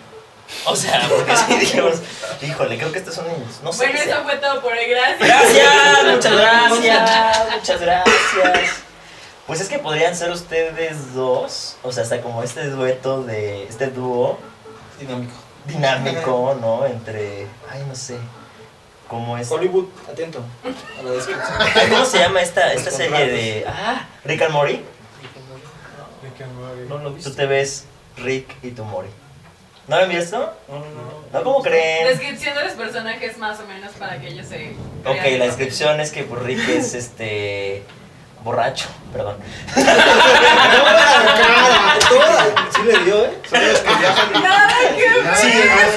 O 0.66 0.76
sea, 0.76 1.08
porque 1.08 1.36
sí 1.36 1.56
dijimos, 1.56 1.96
híjole, 2.42 2.78
creo 2.78 2.92
que 2.92 3.00
estos 3.00 3.16
son 3.16 3.28
niños. 3.28 3.60
No 3.64 3.72
sé. 3.72 3.86
Bueno, 3.86 4.00
sea. 4.04 4.16
eso 4.16 4.24
fue 4.24 4.36
todo 4.38 4.62
por 4.62 4.74
hoy. 4.74 4.86
Gracias. 4.90 5.20
Gracias, 5.20 6.04
muchas 6.12 6.34
gracias, 6.34 7.56
muchas 7.56 7.82
gracias. 7.82 8.72
Pues 9.48 9.62
es 9.62 9.70
que 9.70 9.80
podrían 9.80 10.16
ser 10.16 10.32
ustedes 10.32 11.14
dos, 11.14 11.78
o 11.82 11.92
sea, 11.92 12.04
hasta 12.04 12.22
como 12.22 12.44
este 12.44 12.68
dueto 12.68 13.24
de, 13.24 13.64
este 13.64 13.88
dúo 13.88 14.38
Dinámico. 15.00 15.34
dinámico, 15.66 16.58
¿no? 16.62 16.86
Entre, 16.86 17.48
ay, 17.72 17.84
no 17.88 17.96
sé, 17.96 18.18
¿cómo 19.10 19.38
es? 19.38 19.52
Hollywood, 19.52 19.88
atento 20.10 20.42
a 20.98 21.04
la 21.04 21.12
descripción. 21.12 21.58
¿Cómo 21.90 22.06
se 22.06 22.20
llama 22.20 22.42
esta, 22.42 22.72
esta 22.72 22.92
serie 22.92 23.26
de, 23.28 23.66
ah, 23.68 24.08
Rick 24.24 24.44
and 24.44 24.54
Morty? 24.54 24.82
Rick 26.24 26.42
and 26.42 26.54
Morty. 26.58 26.82
No 26.88 26.98
lo 27.00 27.10
Tú 27.10 27.16
viste. 27.16 27.32
te 27.32 27.46
ves 27.46 27.86
Rick 28.16 28.56
y 28.64 28.72
tu 28.72 28.86
Morty. 28.86 29.10
¿No 29.88 29.98
lo 29.98 30.04
han 30.04 30.10
visto? 30.10 30.38
No, 30.68 30.76
no, 30.76 30.86
no. 30.86 31.40
¿No? 31.40 31.44
¿Cómo 31.44 31.62
creen? 31.64 32.08
Descripción 32.08 32.56
de 32.56 32.64
los 32.64 32.74
personajes 32.74 33.38
más 33.40 33.60
o 33.60 33.66
menos 33.66 33.92
para 33.94 34.22
que 34.22 34.28
ellos 34.28 34.46
se... 34.46 34.76
Ok, 35.04 35.38
la 35.38 35.46
descripción 35.46 36.00
es 36.00 36.12
que 36.12 36.24
pues, 36.24 36.42
Rick 36.44 36.70
es 36.70 36.94
este 36.94 37.84
borracho, 38.44 38.88
perdón. 39.14 39.38
Sí 42.76 42.82
le 42.86 42.98
dio, 43.04 43.26
¿eh? 43.26 43.32
Son 43.50 43.60
los 43.68 43.80
que 43.80 43.90
viajan. 44.00 44.32
Ver. 44.34 44.42
Sí, 45.36 45.52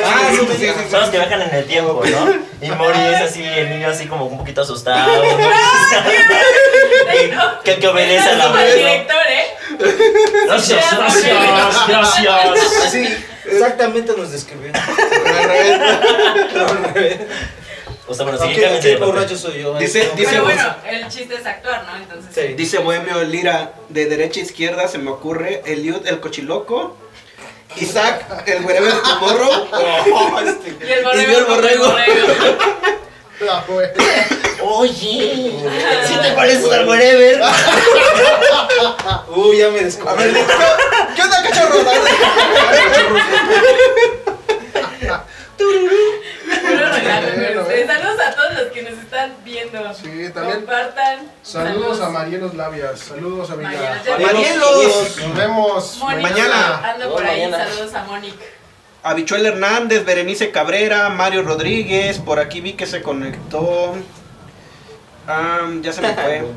Ah, 0.04 0.18
sí, 0.30 0.36
sí, 0.36 0.46
sí, 0.58 0.66
sí. 0.66 0.90
Son 0.90 1.00
los 1.00 1.10
que 1.10 1.18
viajan 1.18 1.42
en 1.42 1.54
el 1.54 1.64
tiempo, 1.66 2.02
¿no? 2.04 2.34
Y 2.66 2.70
Mori 2.72 2.98
es 2.98 3.20
así, 3.22 3.42
el 3.44 3.70
niño 3.70 3.88
así 3.88 4.06
como 4.06 4.26
un 4.26 4.38
poquito 4.38 4.62
asustado. 4.62 5.10
Ay, 7.08 7.30
no. 7.34 7.60
que, 7.62 7.78
que 7.78 7.88
obedece 7.88 8.28
a 8.30 8.34
la 8.34 8.48
voz. 8.48 8.74
director, 8.74 9.16
¿eh? 9.28 9.56
Gracias, 10.46 10.84
gracias, 10.98 11.88
gracias. 11.88 12.90
Sí, 12.90 13.24
exactamente 13.46 14.12
nos 14.16 14.30
describió. 14.32 14.72
Pero 14.72 15.38
al 15.38 15.44
revés. 15.48 15.78
Pero 16.52 16.66
al 16.68 16.84
revés. 16.94 17.18
O 18.12 18.14
sea, 18.14 18.26
bueno, 18.26 18.38
borracho 19.06 19.38
soy 19.38 19.62
yo. 19.62 19.74
Dice- 19.78 20.02
¿eh? 20.02 20.10
dice- 20.14 20.30
Pero 20.32 20.44
vos- 20.44 20.52
bueno, 20.54 20.74
el 20.90 21.08
chiste 21.08 21.34
es 21.34 21.46
actuar, 21.46 21.84
¿no? 21.84 21.96
Entonces... 21.96 22.30
Sí. 22.34 22.52
Dice 22.54 22.78
Bohemio 22.78 23.22
Lira, 23.24 23.72
de 23.88 24.04
derecha 24.06 24.40
a 24.40 24.42
izquierda 24.42 24.86
se 24.88 24.98
me 24.98 25.10
ocurre 25.10 25.62
Eliud 25.64 26.06
el 26.06 26.20
cochiloco, 26.20 26.94
Isaac 27.76 28.26
el 28.46 28.64
wherever 28.66 28.92
tomorrow, 29.02 29.66
Y 30.86 30.92
el 30.92 31.04
borrego. 31.04 31.30
Y 31.30 31.34
el 31.34 31.44
borrego. 31.44 31.96
La 33.40 33.62
fue. 33.62 33.92
Oye, 34.62 35.52
si 36.06 36.14
te 36.14 36.32
pareces 36.32 36.70
al 36.70 36.86
wherever. 36.88 37.42
Uy, 39.34 39.56
ya 39.58 39.70
me 39.70 39.80
A 39.80 39.84
descubrí. 39.84 40.24
ver, 40.24 40.34
¿qué, 40.34 40.44
qué 41.16 41.22
onda 41.22 41.42
cachorro? 41.42 41.78
Eh. 46.52 47.84
Saludos 47.86 48.20
a 48.20 48.34
todos 48.34 48.52
los 48.58 48.72
que 48.72 48.82
nos 48.82 48.92
están 48.92 49.32
viendo. 49.44 49.94
Sí, 49.94 50.30
también. 50.34 50.58
Compartan. 50.58 51.30
Saludos 51.42 52.00
a 52.00 52.08
Marielos 52.10 52.54
Labias. 52.54 53.00
Saludos, 53.00 53.50
amiga. 53.50 53.70
Marielos, 53.70 54.04
ya- 54.06 54.18
Marielos. 54.18 55.16
Nos 55.18 55.36
vemos 55.36 55.96
Mónica, 55.98 56.28
Mañana. 56.30 56.92
Ando 56.92 57.12
por 57.12 57.24
ahí. 57.24 57.42
Mañana. 57.42 57.68
Saludos 57.68 57.94
a 57.94 58.04
Mónica. 58.04 58.44
Habichuel 59.04 59.46
Hernández, 59.46 60.04
Berenice 60.04 60.50
Cabrera, 60.52 61.08
Mario 61.08 61.42
Rodríguez, 61.42 62.18
por 62.18 62.38
aquí 62.38 62.60
vi 62.60 62.74
que 62.74 62.86
se 62.86 63.02
conectó. 63.02 63.94
Ah, 65.26 65.68
ya 65.80 65.92
se 65.92 66.00
me 66.02 66.14
fue. 66.14 66.44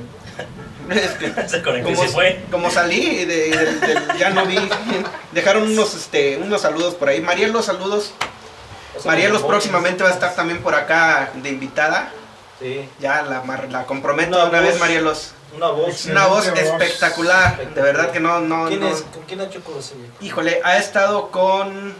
Es 0.87 1.11
que 1.13 1.33
Se 1.49 1.63
conectó 1.63 1.89
y 1.89 1.93
como, 1.95 2.05
se 2.07 2.13
fue. 2.13 2.39
como 2.51 2.69
salí, 2.69 3.25
de, 3.25 3.49
de- 3.49 3.73
de- 3.73 4.19
ya 4.19 4.29
no 4.29 4.45
vi. 4.45 4.59
Dejaron 5.31 5.63
unos, 5.63 5.95
este, 5.95 6.37
unos 6.37 6.61
saludos 6.61 6.93
por 6.93 7.09
ahí. 7.09 7.21
Marielos, 7.21 7.65
saludos. 7.65 8.13
Marielos 9.03 9.43
próximamente 9.43 10.03
va 10.03 10.09
a 10.09 10.13
estar 10.13 10.33
también 10.35 10.61
por 10.61 10.73
acá 10.75 11.31
de 11.33 11.49
invitada. 11.49 12.11
Sí, 12.59 12.87
Ya 12.99 13.21
la, 13.23 13.85
comprometo 13.85 14.29
Una 14.37 14.43
de 14.45 14.49
una 14.49 14.59
vez, 14.61 14.71
voz. 14.71 14.79
Marielos. 14.79 15.31
una 15.57 15.67
voz. 15.69 16.05
Una 16.05 16.27
voz 16.27 16.47
espectacular. 16.47 17.57
De 17.73 17.81
verdad 17.81 18.11
que 18.11 18.19
no, 18.21 18.39
no, 18.39 18.67
¿Quién 18.67 18.79
no- 18.79 18.87
es? 18.89 19.01
¿Con 19.01 19.23
quién 19.23 19.41
ha 19.41 19.45
hecho? 19.45 19.61
Híjole, 20.21 20.61
ha 20.63 20.77
estado 20.77 21.31
con. 21.31 21.93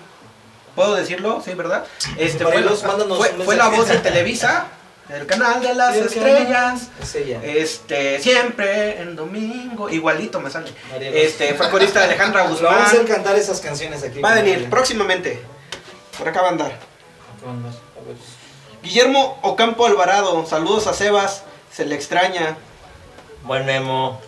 ¿Puedo 0.75 0.95
decirlo? 0.95 1.41
Sí, 1.43 1.53
¿verdad? 1.53 1.85
Este 2.17 2.43
fue, 2.43 2.53
Marielos, 2.55 2.83
mándanos 2.83 3.17
fue, 3.17 3.29
un 3.31 3.41
fue 3.43 3.55
la 3.55 3.69
voz 3.69 3.87
de 3.87 3.97
Televisa, 3.97 4.65
el 5.09 5.25
canal 5.25 5.61
de 5.61 5.73
las 5.73 5.93
Sí, 5.93 5.99
el 5.99 6.05
estrellas. 6.07 6.81
Es 7.01 7.15
ella. 7.15 7.39
Este, 7.43 8.19
siempre 8.21 9.01
en 9.01 9.15
domingo, 9.15 9.89
igualito 9.89 10.39
me 10.41 10.49
sale. 10.49 10.71
Marielos. 10.91 11.17
Este, 11.19 11.53
fue 11.53 11.69
corista 11.69 11.99
de 11.99 12.05
Alejandra 12.07 12.43
Vamos 12.43 12.61
a 12.61 12.83
hacer 12.85 12.99
Guzmán. 13.01 13.15
cantar 13.15 13.35
esas 13.37 13.61
canciones 13.61 14.03
aquí. 14.03 14.19
Va 14.19 14.31
a 14.31 14.35
venir 14.35 14.69
próximamente. 14.69 15.41
Por 16.17 16.27
acá 16.29 16.41
va 16.41 16.47
a 16.47 16.51
andar. 16.51 16.71
Guillermo 18.81 19.39
Ocampo 19.41 19.85
Alvarado, 19.85 20.45
saludos 20.45 20.87
a 20.87 20.93
Sebas, 20.93 21.43
se 21.71 21.85
le 21.85 21.95
extraña. 21.95 22.55
Buen 23.43 23.65
Memo, 23.65 24.21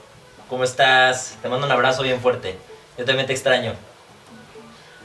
¿cómo 0.49 0.63
estás? 0.63 1.37
Te 1.41 1.49
mando 1.49 1.65
un 1.65 1.71
abrazo 1.71 2.03
bien 2.03 2.19
fuerte. 2.19 2.57
Yo 2.97 3.05
también 3.05 3.27
te 3.27 3.33
extraño. 3.33 3.73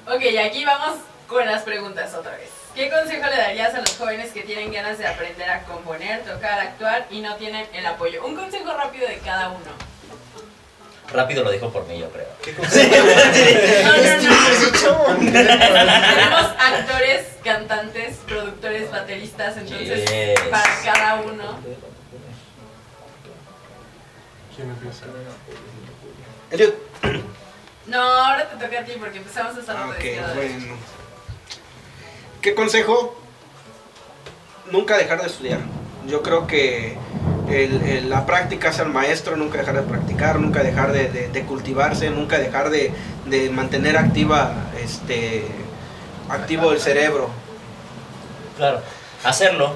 Ok, 0.07 0.23
aquí 0.45 0.65
vamos 0.65 0.99
con 1.29 1.47
las 1.47 1.63
preguntas 1.63 2.15
otra 2.15 2.33
vez. 2.33 2.51
¿Qué 2.75 2.91
consejo 2.91 3.27
le 3.27 3.37
darías 3.37 3.75
a 3.75 3.81
los 3.81 3.97
jóvenes 3.97 4.33
que 4.33 4.43
tienen 4.43 4.73
ganas 4.73 4.99
de 4.99 5.07
aprender 5.07 5.49
a 5.49 5.63
componer, 5.65 6.25
tocar, 6.25 6.59
actuar 6.59 7.07
y 7.11 7.21
no 7.21 7.37
tienen 7.37 7.67
el 7.75 7.87
apoyo? 7.87 8.25
Un 8.25 8.35
consejo 8.35 8.73
rápido 8.73 9.07
de 9.07 9.19
cada 9.19 9.51
uno. 9.51 9.92
Rápido 11.13 11.45
lo 11.45 11.51
dijo 11.51 11.71
por 11.71 11.87
mí, 11.87 11.99
yo 11.99 12.11
creo. 12.11 12.29
No, 13.85 13.97
no, 13.97 15.07
no. 15.09 15.15
Tenemos 15.33 16.51
actores, 16.59 17.27
cantantes, 17.45 18.17
productores, 18.27 18.91
bateristas, 18.91 19.57
entonces 19.59 20.09
Yes. 20.11 20.41
para 20.51 20.81
cada 20.85 21.15
uno. 21.23 21.59
¿Quién 24.57 24.69
empieza? 24.71 25.05
Eliud. 26.51 26.73
No, 27.87 28.01
ahora 28.01 28.49
te 28.49 28.65
toca 28.65 28.81
a 28.81 28.85
ti 28.85 28.93
porque 28.99 29.19
empezamos 29.19 29.57
a 29.69 29.73
Ah, 29.73 29.89
hacer 29.91 30.21
ok, 30.21 30.35
bueno. 30.35 30.77
¿Qué 32.41 32.55
consejo? 32.55 33.19
Nunca 34.71 34.97
dejar 34.97 35.21
de 35.21 35.27
estudiar. 35.27 35.59
Yo 36.07 36.23
creo 36.23 36.47
que 36.47 36.97
la 37.53 38.25
práctica 38.25 38.71
es 38.71 38.79
el 38.79 38.89
maestro, 38.89 39.37
nunca 39.37 39.59
dejar 39.59 39.75
de 39.75 39.83
practicar, 39.83 40.39
nunca 40.39 40.63
dejar 40.63 40.93
de, 40.93 41.45
cultivarse, 41.47 42.11
nunca 42.11 42.39
dejar 42.39 42.71
de, 42.71 42.93
mantener 43.51 43.97
activa, 43.97 44.53
este, 44.83 45.45
activo 46.29 46.73
el 46.73 46.81
cerebro. 46.81 47.29
Claro, 48.57 48.81
hacerlo, 49.25 49.75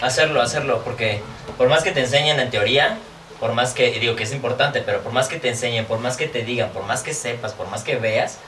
hacerlo, 0.00 0.40
hacerlo, 0.40 0.82
porque 0.84 1.20
por 1.58 1.68
más 1.68 1.82
que 1.82 1.90
te 1.90 2.00
enseñen 2.00 2.38
en 2.38 2.50
teoría, 2.50 2.98
por 3.40 3.54
más 3.54 3.72
que, 3.72 3.90
digo 3.98 4.14
que 4.14 4.24
es 4.24 4.32
importante, 4.32 4.80
pero 4.80 5.00
por 5.00 5.12
más 5.12 5.28
que 5.28 5.38
te 5.38 5.48
enseñen, 5.48 5.86
por 5.86 5.98
más 5.98 6.16
que 6.16 6.28
te 6.28 6.42
digan, 6.44 6.70
por 6.70 6.84
más 6.84 7.02
que 7.02 7.14
sepas, 7.14 7.54
por 7.54 7.68
más 7.68 7.82
que 7.82 7.96
veas, 7.96 8.38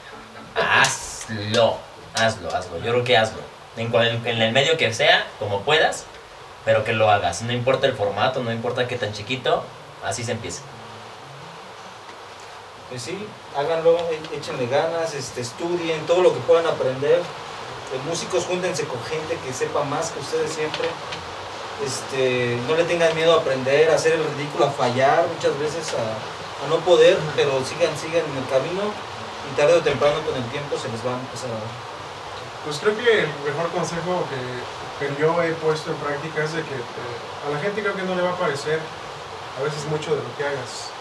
hazlo, 0.55 1.77
hazlo, 2.15 2.55
hazlo, 2.55 2.77
yo 2.77 2.91
creo 2.91 3.03
que 3.03 3.17
hazlo, 3.17 3.41
en, 3.75 3.93
en 4.25 4.41
el 4.41 4.51
medio 4.53 4.77
que 4.77 4.93
sea, 4.93 5.25
como 5.39 5.61
puedas, 5.61 6.05
pero 6.65 6.83
que 6.83 6.93
lo 6.93 7.09
hagas, 7.09 7.41
no 7.41 7.51
importa 7.51 7.87
el 7.87 7.93
formato, 7.93 8.41
no 8.43 8.51
importa 8.51 8.87
qué 8.87 8.97
tan 8.97 9.13
chiquito, 9.13 9.63
así 10.03 10.23
se 10.23 10.31
empieza. 10.31 10.61
Pues 12.89 13.01
sí, 13.01 13.27
háganlo, 13.57 13.97
échenle 14.33 14.67
ganas, 14.67 15.13
este, 15.13 15.41
estudien 15.41 16.05
todo 16.05 16.21
lo 16.21 16.33
que 16.33 16.39
puedan 16.41 16.67
aprender. 16.67 17.19
Eh, 17.19 17.99
músicos, 18.07 18.45
júntense 18.45 18.85
con 18.85 19.01
gente 19.05 19.37
que 19.43 19.53
sepa 19.53 19.83
más 19.83 20.11
que 20.11 20.19
ustedes 20.19 20.51
siempre. 20.51 20.87
Este, 21.83 22.57
no 22.67 22.75
le 22.75 22.83
tengan 22.83 23.15
miedo 23.15 23.33
a 23.33 23.41
aprender, 23.41 23.89
a 23.89 23.95
hacer 23.95 24.13
el 24.13 24.23
ridículo, 24.35 24.65
a 24.65 24.71
fallar 24.71 25.25
muchas 25.27 25.57
veces, 25.59 25.93
a, 25.93 26.65
a 26.65 26.69
no 26.69 26.77
poder, 26.85 27.17
pero 27.35 27.63
sigan, 27.65 27.97
sigan 27.97 28.23
en 28.29 28.37
el 28.37 28.47
camino 28.47 28.93
y 29.51 29.57
tarde 29.57 29.73
o 29.73 29.81
temprano 29.81 30.21
con 30.21 30.35
el 30.35 30.45
tiempo 30.51 30.77
se 30.77 30.87
les 30.89 31.03
va 31.05 31.17
a 31.17 31.19
empezar 31.19 31.49
a 31.49 31.53
dar. 31.53 31.71
Pues 32.63 32.77
creo 32.79 32.95
que 32.95 33.25
el 33.25 33.33
mejor 33.43 33.69
consejo 33.71 34.23
que, 34.29 34.39
que 35.03 35.21
yo 35.21 35.41
he 35.43 35.51
puesto 35.59 35.91
en 35.91 35.97
práctica 35.97 36.43
es 36.43 36.53
de 36.53 36.63
que 36.63 36.75
eh, 36.75 37.47
a 37.47 37.51
la 37.51 37.59
gente 37.59 37.81
creo 37.81 37.95
que 37.95 38.03
no 38.03 38.15
le 38.15 38.21
va 38.21 38.31
a 38.31 38.39
parecer 38.39 38.79
a 39.59 39.63
veces 39.63 39.85
mucho 39.91 40.15
de 40.15 40.23
lo 40.23 40.31
que 40.37 40.43
hagas. 40.47 40.95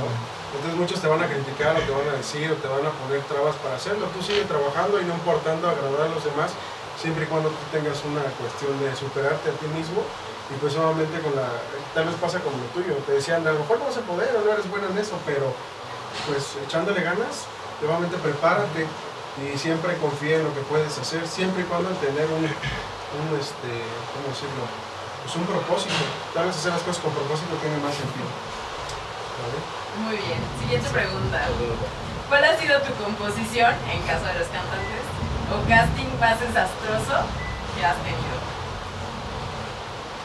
¿no? 0.00 0.08
Entonces 0.56 0.78
muchos 0.78 1.00
te 1.00 1.08
van 1.08 1.22
a 1.22 1.28
criticar 1.28 1.76
o 1.76 1.80
te 1.80 1.92
van 1.92 2.08
a 2.08 2.16
decir 2.16 2.50
o 2.50 2.56
te 2.56 2.68
van 2.68 2.84
a 2.84 2.92
poner 2.92 3.20
trabas 3.28 3.56
para 3.56 3.76
hacerlo. 3.76 4.08
Tú 4.12 4.22
sigue 4.22 4.44
trabajando 4.44 5.00
y 5.00 5.04
no 5.04 5.14
importando 5.14 5.68
agradar 5.68 6.08
a 6.08 6.14
los 6.14 6.24
demás, 6.24 6.52
siempre 6.96 7.24
y 7.24 7.28
cuando 7.28 7.48
tú 7.48 7.62
tengas 7.72 8.00
una 8.04 8.24
cuestión 8.40 8.72
de 8.80 8.94
superarte 8.96 9.48
a 9.48 9.54
ti 9.56 9.66
mismo. 9.72 10.04
Y 10.52 10.54
pues 10.60 10.76
nuevamente 10.76 11.20
con 11.20 11.36
la, 11.36 11.48
tal 11.94 12.04
vez 12.04 12.16
pasa 12.20 12.40
como 12.40 12.56
lo 12.56 12.68
tuyo, 12.76 12.96
te 13.06 13.12
decían, 13.12 13.46
a 13.46 13.52
lo 13.52 13.60
mejor 13.60 13.78
no 13.78 13.86
vas 13.86 13.96
a 13.96 14.04
poder 14.04 14.36
o 14.36 14.44
no 14.44 14.52
eres 14.52 14.68
bueno 14.68 14.88
en 14.90 14.98
eso, 14.98 15.16
pero 15.24 15.48
pues 16.28 16.60
echándole 16.60 17.00
ganas, 17.00 17.48
nuevamente 17.80 18.18
prepárate 18.18 18.84
y 19.40 19.56
siempre 19.56 19.96
confía 19.96 20.36
en 20.36 20.44
lo 20.44 20.54
que 20.54 20.60
puedes 20.60 20.98
hacer, 20.98 21.26
siempre 21.26 21.62
y 21.62 21.66
cuando 21.66 21.88
tener 21.96 22.26
un, 22.26 22.44
un 22.44 23.26
este, 23.40 23.70
¿cómo 24.12 24.28
decirlo? 24.28 24.68
Pues 25.24 25.36
un 25.36 25.46
propósito. 25.46 25.94
Tal 26.34 26.46
vez 26.46 26.56
hacer 26.56 26.72
las 26.72 26.82
cosas 26.82 27.00
con 27.02 27.12
propósito 27.12 27.54
tiene 27.62 27.78
más 27.78 27.94
sentido. 27.94 28.28
¿Vale? 29.40 29.58
Muy 30.04 30.16
bien. 30.18 30.40
Siguiente 30.60 30.88
pregunta. 30.90 31.40
¿Cuál 32.28 32.44
ha 32.44 32.56
sido 32.56 32.80
tu 32.82 32.92
composición, 32.98 33.72
en 33.88 34.02
caso 34.02 34.26
de 34.26 34.34
los 34.40 34.48
cantantes, 34.48 35.04
o 35.48 35.56
casting 35.68 36.10
más 36.18 36.40
desastroso 36.40 37.24
que 37.76 37.84
has 37.84 37.96
tenido? 38.02 38.36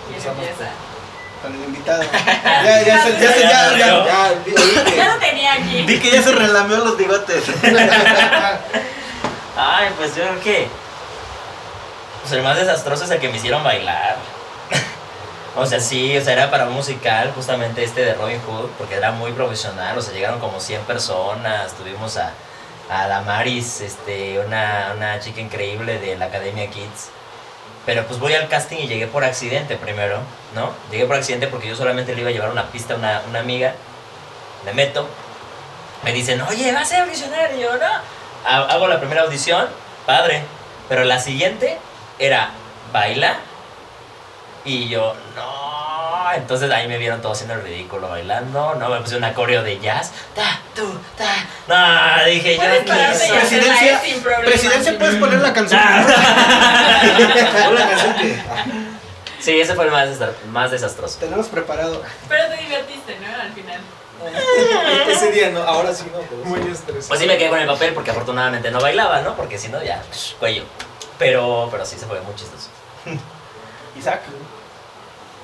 ¿Quién 0.08 0.24
empieza? 0.24 0.72
Con 1.41 1.53
el 1.53 1.63
invitado. 1.65 2.03
Ya, 2.03 2.81
ya, 2.83 3.03
se- 3.03 3.11
ya, 3.19 3.31
se- 3.33 3.41
ya, 3.41 3.77
ya, 3.77 3.77
Ya, 3.77 4.33
vi- 4.45 4.51
oí 4.55 4.83
que- 4.85 4.95
Ya 4.97 5.13
lo 5.13 5.19
tenía 5.19 5.53
aquí. 5.53 5.83
Vi 5.83 5.99
que 5.99 6.11
ya 6.11 6.21
se 6.23 6.31
relameó 6.31 6.77
los 6.77 6.97
bigotes. 6.97 7.43
Ay, 9.55 9.89
pues 9.97 10.15
yo 10.15 10.23
creo 10.23 10.39
que. 10.41 10.67
Pues 12.21 12.33
el 12.33 12.41
más 12.43 12.57
desastroso 12.57 13.05
es 13.05 13.11
el 13.11 13.19
que 13.19 13.29
me 13.29 13.38
hicieron 13.38 13.63
bailar. 13.63 14.17
o 15.55 15.65
sea, 15.65 15.79
sí, 15.79 16.17
o 16.17 16.21
sea, 16.23 16.33
era 16.33 16.51
para 16.51 16.65
un 16.67 16.73
musical, 16.73 17.31
justamente 17.33 17.83
este 17.83 18.01
de 18.03 18.13
Robin 18.15 18.39
Hood, 18.45 18.69
porque 18.77 18.95
era 18.95 19.11
muy 19.11 19.31
profesional, 19.31 19.97
o 19.97 20.01
sea, 20.01 20.13
llegaron 20.13 20.39
como 20.39 20.59
100 20.59 20.81
personas, 20.81 21.73
tuvimos 21.73 22.17
a, 22.17 22.31
a 22.89 23.07
Damaris, 23.07 23.81
este, 23.81 24.39
una, 24.39 24.93
una 24.95 25.19
chica 25.19 25.39
increíble 25.41 25.99
de 25.99 26.17
la 26.17 26.25
Academia 26.25 26.67
Kids. 26.69 27.09
Pero 27.88 28.05
pues 28.05 28.19
voy 28.19 28.35
al 28.35 28.47
casting 28.49 28.77
y 28.77 28.88
llegué 28.88 29.07
por 29.07 29.23
accidente 29.23 29.75
primero, 29.77 30.19
¿no? 30.53 30.71
Llegué 30.91 31.05
por 31.05 31.15
accidente 31.15 31.47
porque 31.47 31.67
yo 31.69 31.75
solamente 31.75 32.13
le 32.13 32.21
iba 32.21 32.29
a 32.29 32.33
llevar 32.33 32.51
una 32.51 32.65
pista 32.67 32.93
a 32.93 32.97
una, 32.97 33.21
una 33.29 33.39
amiga. 33.39 33.73
Me 34.65 34.73
meto, 34.73 35.07
me 36.03 36.11
dicen, 36.13 36.39
oye, 36.41 36.71
vas 36.73 36.91
a 36.91 37.01
audicionar. 37.03 37.51
Y 37.55 37.61
yo, 37.61 37.75
no. 37.77 37.85
Ha- 38.45 38.63
Hago 38.73 38.88
la 38.88 38.99
primera 38.99 39.21
audición, 39.23 39.67
padre. 40.05 40.43
Pero 40.89 41.05
la 41.05 41.19
siguiente 41.19 41.77
era 42.19 42.51
baila. 42.93 43.38
Y 44.65 44.89
yo, 44.89 45.15
no. 45.35 45.66
Entonces 46.38 46.71
ahí 46.71 46.88
me 46.88 46.97
vieron 46.97 47.21
todos 47.21 47.38
haciendo 47.38 47.55
el 47.55 47.63
ridículo 47.63 48.07
bailando. 48.09 48.75
No, 48.75 48.89
me 48.89 49.01
puse 49.01 49.17
una 49.17 49.33
coreo 49.33 49.63
de 49.63 49.79
jazz. 49.79 50.11
Ta, 50.35 50.59
tu, 50.75 50.88
ta. 51.17 51.45
No, 51.67 52.25
dije 52.25 52.55
yo. 52.55 52.63
Presidencia-. 52.63 54.01
Presidencia, 54.45 54.97
puedes 54.97 55.15
poner 55.15 55.39
la 55.41 55.53
canción. 55.53 55.81
Una 57.69 57.89
canción 57.89 58.13
que. 58.15 58.43
ah, 58.49 58.65
Sí, 59.39 59.59
ese 59.59 59.75
fue 59.75 59.85
el 59.85 59.91
más, 59.91 60.09
más 60.49 60.71
desastroso. 60.71 61.19
Tenemos 61.19 61.47
preparado. 61.47 62.01
Pero 62.27 62.47
te 62.47 62.57
divertiste, 62.57 63.17
¿no? 63.19 63.41
Al 63.41 63.53
final. 63.53 63.79
ese 65.09 65.31
día 65.31 65.49
no, 65.51 65.61
ahora 65.61 65.93
sí 65.93 66.05
no. 66.11 66.19
Pero 66.21 66.43
Muy 66.43 66.59
estresado. 66.71 67.07
Pues 67.07 67.19
sí 67.19 67.27
me 67.27 67.38
quedé 67.38 67.49
con 67.49 67.59
el 67.59 67.67
papel 67.67 67.93
porque 67.93 68.11
afortunadamente 68.11 68.71
no 68.71 68.81
bailaba, 68.81 69.21
¿no? 69.21 69.35
Porque 69.35 69.57
si 69.57 69.69
no, 69.69 69.83
ya, 69.83 70.03
psh, 70.11 70.35
cuello. 70.39 70.63
Pero, 71.19 71.67
pero 71.71 71.85
sí 71.85 71.97
se 71.97 72.05
fue 72.05 72.19
muy 72.21 72.35
chistoso. 72.35 72.69
Isaac. 73.97 74.21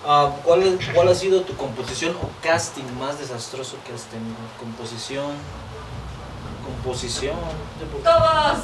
Ah, 0.05 0.31
¿cuál, 0.43 0.63
es- 0.63 0.85
¿Cuál 0.93 1.07
ha 1.07 1.15
sido 1.15 1.41
tu 1.41 1.55
composición 1.55 2.15
o 2.21 2.29
casting 2.45 2.83
más 2.99 3.19
desastroso 3.19 3.77
que 3.85 3.93
has 3.93 4.01
tenido? 4.03 4.35
Composición. 4.59 5.31
Composición. 6.65 7.35
Todos. 8.03 8.57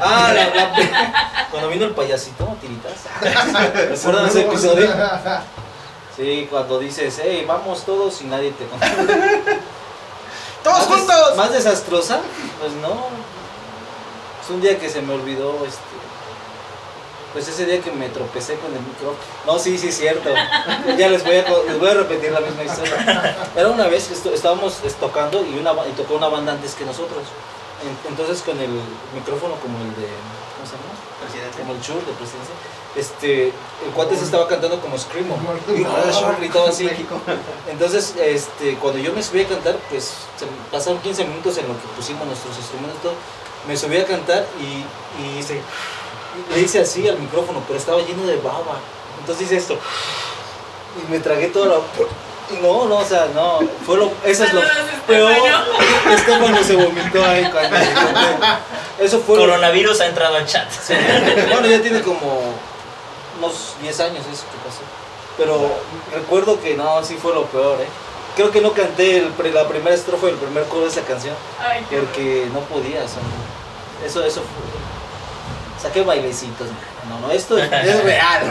Ah, 0.00 0.32
la, 0.34 0.54
la- 0.54 1.48
cuando 1.50 1.68
vino 1.68 1.84
el 1.86 1.92
payasito, 1.94 2.56
tiritas. 2.60 2.92
¿Recuerdan 3.90 4.28
ese 4.28 4.40
episodio? 4.42 4.88
Sí, 6.16 6.46
cuando 6.48 6.78
dices, 6.78 7.20
hey, 7.20 7.44
vamos 7.44 7.82
todos 7.84 8.22
y 8.22 8.26
nadie 8.26 8.52
te 8.52 8.64
contesta. 8.66 9.02
¡Todos 10.62 10.78
Más 10.78 10.88
des- 10.88 10.96
juntos! 10.98 11.36
¿Más 11.36 11.52
desastrosa? 11.52 12.20
Pues 12.60 12.72
no. 12.74 13.06
Es 14.40 14.48
un 14.48 14.60
día 14.60 14.78
que 14.78 14.88
se 14.88 15.02
me 15.02 15.12
olvidó, 15.12 15.64
este. 15.66 15.80
Pues 17.34 17.48
ese 17.48 17.66
día 17.66 17.80
que 17.82 17.90
me 17.90 18.08
tropecé 18.08 18.54
con 18.56 18.72
el 18.72 18.80
micrófono. 18.80 19.18
No, 19.44 19.58
sí, 19.58 19.76
sí, 19.76 19.88
es 19.88 19.98
cierto. 19.98 20.30
Ya 20.98 21.08
les 21.08 21.22
voy 21.24 21.36
a, 21.36 21.44
co- 21.44 21.64
les 21.66 21.78
voy 21.78 21.90
a 21.90 21.94
repetir 21.94 22.30
la 22.32 22.40
misma 22.40 22.62
historia. 22.64 23.36
Era 23.56 23.68
una 23.68 23.88
vez 23.88 24.06
que 24.06 24.14
estábamos 24.34 24.78
es, 24.84 24.94
tocando 24.94 25.44
y, 25.44 25.58
una, 25.58 25.72
ba- 25.72 25.86
y 25.88 25.92
tocó 25.92 26.14
una 26.14 26.28
banda 26.28 26.52
antes 26.52 26.74
que 26.74 26.84
nosotros. 26.86 27.24
En- 27.82 28.10
Entonces 28.10 28.40
con 28.42 28.58
el 28.60 28.70
micrófono 29.14 29.56
como 29.56 29.76
el 29.78 29.90
de. 29.96 30.08
¿Cómo 30.54 30.64
se 30.64 30.72
llama? 30.78 30.94
Presidente. 31.20 31.58
Como 31.58 31.72
el 31.74 31.80
Shure 31.80 32.06
de 32.06 32.12
presidencia. 32.12 32.54
Este, 32.96 33.48
el 33.48 33.90
cuate 33.92 34.16
se 34.16 34.24
estaba 34.24 34.46
cantando 34.46 34.80
como 34.80 34.96
Screamo. 34.96 35.36
Y 35.76 35.82
Ah, 35.82 36.36
gritaba 36.38 36.68
así. 36.68 36.88
Entonces, 37.68 38.14
este, 38.22 38.76
cuando 38.76 39.00
yo 39.00 39.12
me 39.12 39.20
subí 39.20 39.40
a 39.42 39.48
cantar, 39.48 39.76
pues 39.90 40.12
pasaron 40.70 41.00
15 41.00 41.24
minutos 41.24 41.58
en 41.58 41.66
lo 41.66 41.74
que 41.74 41.86
pusimos 41.96 42.24
nuestros 42.26 42.56
instrumentos, 42.56 43.02
todo. 43.02 43.14
Me 43.66 43.76
subí 43.76 43.96
a 43.96 44.06
cantar 44.06 44.46
y, 44.60 44.84
y 45.20 45.38
hice, 45.38 45.60
le 46.54 46.60
hice 46.60 46.80
así 46.80 47.08
al 47.08 47.18
micrófono, 47.18 47.62
pero 47.66 47.78
estaba 47.78 48.00
lleno 48.00 48.26
de 48.26 48.36
baba. 48.36 48.78
Entonces 49.20 49.46
hice 49.46 49.56
esto. 49.56 49.78
Y 51.06 51.10
me 51.10 51.18
tragué 51.20 51.48
todo 51.48 51.64
lo. 51.66 51.84
y 52.50 52.60
No, 52.62 52.86
no, 52.86 52.98
o 52.98 53.04
sea, 53.04 53.28
no. 53.34 53.58
Fue 53.86 53.96
lo, 53.96 54.10
eso 54.24 54.44
es 54.44 54.52
lo 54.52 54.60
peor. 55.06 55.32
Estefano. 56.12 56.62
Se 56.62 56.76
vomitó 56.76 57.24
ahí 57.24 57.48
cuando. 57.50 57.76
Eso 58.98 59.20
fue. 59.20 59.36
lo- 59.36 59.42
Coronavirus 59.46 60.00
ha 60.02 60.06
entrado 60.06 60.36
al 60.36 60.46
chat. 60.46 60.70
Sí. 60.70 60.94
Bueno, 61.50 61.66
ya 61.66 61.80
tiene 61.80 62.00
como 62.02 62.40
unos 63.38 63.74
10 63.82 64.00
años 64.00 64.24
eso 64.32 64.44
que 64.50 64.58
pasó. 64.68 64.80
Pero 65.36 65.68
recuerdo 66.12 66.60
que 66.60 66.76
no, 66.76 67.02
sí 67.04 67.16
fue 67.20 67.34
lo 67.34 67.44
peor, 67.46 67.80
¿eh? 67.80 67.86
creo 68.36 68.50
que 68.50 68.60
no 68.60 68.72
canté 68.72 69.18
el 69.18 69.26
pre- 69.28 69.52
la 69.52 69.66
primera 69.68 69.94
estrofa 69.94 70.26
del 70.26 70.34
primer 70.36 70.64
coro 70.64 70.82
de 70.82 70.88
esa 70.88 71.02
canción 71.02 71.34
Ay, 71.60 71.84
porque 71.88 72.48
no 72.52 72.60
podía. 72.60 73.02
o 73.04 73.08
sea, 73.08 73.18
no. 73.22 74.06
eso, 74.06 74.24
eso 74.24 74.40
fue. 74.42 74.93
Saqué 75.84 76.00
bailecitos. 76.02 76.66
No, 77.10 77.20
no, 77.20 77.30
esto 77.30 77.58
es, 77.58 77.70
es 77.70 78.04
real. 78.04 78.48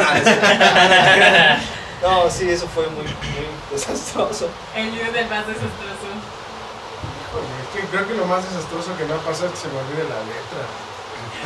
No, 2.04 2.30
sí, 2.30 2.48
eso 2.48 2.68
fue 2.68 2.86
muy, 2.90 3.06
muy 3.06 3.48
desastroso. 3.72 4.50
El 4.76 4.92
video 4.92 5.12
del 5.12 5.28
más 5.28 5.48
desastroso. 5.48 6.14
Híjole, 7.26 7.48
es 7.64 7.70
que 7.74 7.88
creo 7.90 8.08
que 8.08 8.14
lo 8.14 8.26
más 8.26 8.44
desastroso 8.48 8.96
que 8.96 9.06
me 9.06 9.16
ha 9.16 9.18
pasado 9.18 9.48
es 9.48 9.54
que 9.54 9.58
se 9.58 9.68
me 9.70 9.80
olvide 9.80 10.04
la 10.06 10.22
letra. 10.30 10.62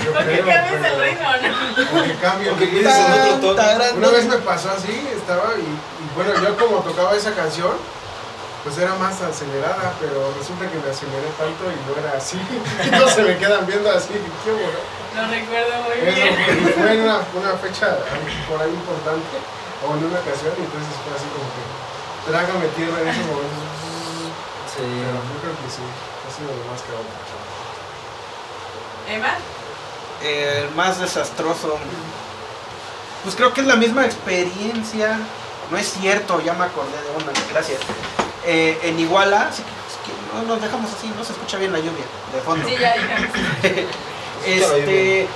Yo 0.03 0.11
¿Por 0.11 0.25
qué 0.25 0.41
creo, 0.41 0.45
cambias 0.45 0.91
el 0.91 0.99
ritmo, 0.99 1.29
no? 1.31 1.91
Porque 1.91 2.15
cambio 2.15 2.51
el 2.51 2.57
Porque 2.57 2.75
ritmo. 2.75 3.97
Una 3.97 4.09
vez 4.09 4.25
me 4.25 4.37
pasó 4.39 4.71
así, 4.71 5.07
estaba 5.15 5.53
y, 5.55 5.61
y 5.61 6.05
bueno, 6.15 6.33
yo 6.43 6.57
como 6.57 6.81
tocaba 6.81 7.15
esa 7.15 7.31
canción, 7.33 7.77
pues 8.67 8.79
era 8.79 8.95
más 8.95 9.15
acelerada, 9.21 9.95
pero 9.95 10.27
resulta 10.35 10.67
que 10.67 10.75
me 10.75 10.91
aceleré 10.91 11.31
tanto 11.39 11.71
y 11.71 11.79
no 11.87 11.95
era 12.03 12.19
así. 12.19 12.35
Y 12.83 12.89
todos 12.91 13.13
se 13.15 13.23
me 13.23 13.37
quedan 13.37 13.65
viendo 13.65 13.89
así, 13.89 14.11
qué 14.43 14.51
bueno. 14.51 14.79
Lo 15.15 15.23
recuerdo 15.31 15.87
muy 15.87 16.03
Eso 16.03 16.15
bien. 16.19 16.73
fue, 16.75 16.91
en 16.91 17.01
una, 17.07 17.23
una 17.31 17.55
fecha 17.63 17.95
por 18.51 18.59
ahí 18.59 18.75
importante, 18.75 19.39
o 19.87 19.95
en 19.95 20.03
una 20.03 20.19
ocasión, 20.19 20.51
y 20.59 20.67
entonces 20.67 20.93
fue 20.99 21.15
así 21.15 21.27
como 21.31 21.47
que 21.47 21.63
trágame 22.27 22.67
tierra 22.75 22.99
en 22.99 23.07
esos 23.07 23.23
momentos. 23.23 23.63
Sí. 24.67 24.83
Pero 24.83 25.15
yo 25.15 25.35
creo 25.39 25.55
que 25.63 25.67
sí, 25.71 25.87
ha 25.87 26.29
sido 26.35 26.51
lo 26.51 26.63
más 26.67 26.83
caótico. 26.83 27.39
Emma, 29.07 29.39
El 30.19 30.75
más 30.75 30.99
desastroso. 30.99 31.79
Pues 33.23 33.33
creo 33.35 33.53
que 33.53 33.61
es 33.61 33.67
la 33.67 33.77
misma 33.77 34.03
experiencia. 34.05 35.19
No 35.71 35.77
es 35.77 35.91
cierto, 35.99 36.41
ya 36.41 36.53
me 36.53 36.65
acordé 36.65 36.91
de 36.91 37.23
una, 37.23 37.31
gracias. 37.51 37.79
Eh, 38.45 38.79
en 38.83 38.99
Iguala, 38.99 39.49
sí 39.51 39.61
que- 39.63 39.69
es 39.69 39.97
que 40.05 40.33
no 40.37 40.43
nos 40.43 40.61
dejamos 40.61 40.89
así, 40.97 41.11
no 41.17 41.23
se 41.23 41.33
escucha 41.33 41.57
bien 41.57 41.73
la 41.73 41.79
lluvia 41.79 42.05
de 42.33 42.41
fondo. 42.41 42.67
sí, 42.67 42.75
ya 42.79 42.93
dije. 42.93 43.87
Este, 44.45 45.21
eh, 45.23 45.27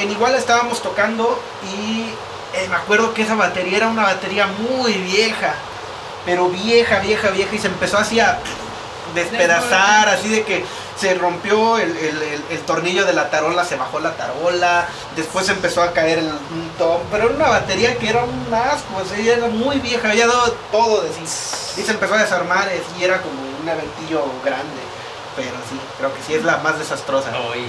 en 0.00 0.10
Iguala 0.10 0.36
estábamos 0.36 0.82
tocando 0.82 1.40
y 1.74 2.06
eh, 2.54 2.66
me 2.68 2.74
acuerdo 2.76 3.14
que 3.14 3.22
esa 3.22 3.34
batería 3.36 3.78
era 3.78 3.88
una 3.88 4.02
batería 4.02 4.46
muy 4.46 4.92
vieja, 4.94 5.54
pero 6.26 6.48
vieja, 6.50 6.98
vieja, 6.98 7.30
vieja 7.30 7.54
y 7.54 7.58
se 7.58 7.68
empezó 7.68 7.96
así 7.98 8.20
a 8.20 8.40
despedazar, 9.14 10.08
así 10.08 10.28
de 10.28 10.42
que 10.42 10.64
se 11.02 11.14
rompió 11.14 11.78
el, 11.78 11.96
el- 11.96 12.22
el- 12.22 12.44
el 12.50 12.58
tornillo 12.60 13.04
de 13.04 13.12
la 13.12 13.28
tarola, 13.30 13.64
se 13.64 13.76
bajó 13.76 13.98
la 14.00 14.12
tarola, 14.16 14.86
después 15.16 15.48
empezó 15.48 15.82
a 15.82 15.92
caer 15.92 16.18
el 16.20 16.26
un 16.28 16.70
tom, 16.78 17.00
pero 17.10 17.24
era 17.24 17.34
una 17.34 17.48
batería 17.48 17.98
que 17.98 18.08
era 18.08 18.24
un 18.24 18.54
asco, 18.54 18.96
o 19.02 19.04
sea, 19.04 19.18
ella 19.18 19.34
era 19.34 19.48
muy 19.48 19.78
vieja, 19.80 20.10
había 20.10 20.26
dado 20.26 20.52
todo 20.70 21.02
de 21.02 21.10
sí, 21.12 21.80
y 21.80 21.84
se 21.84 21.90
empezó 21.92 22.14
a 22.14 22.18
desarmar 22.18 22.68
eh, 22.68 22.82
y 22.98 23.04
era 23.04 23.20
como 23.20 23.34
un 23.62 23.68
aventillo 23.68 24.24
grande, 24.44 24.80
pero 25.36 25.50
sí, 25.68 25.78
creo 25.98 26.14
que 26.14 26.22
sí 26.22 26.34
es 26.34 26.44
la 26.44 26.58
más 26.58 26.78
desastrosa. 26.78 27.30
¿no? 27.32 27.48
Pues, 27.50 27.62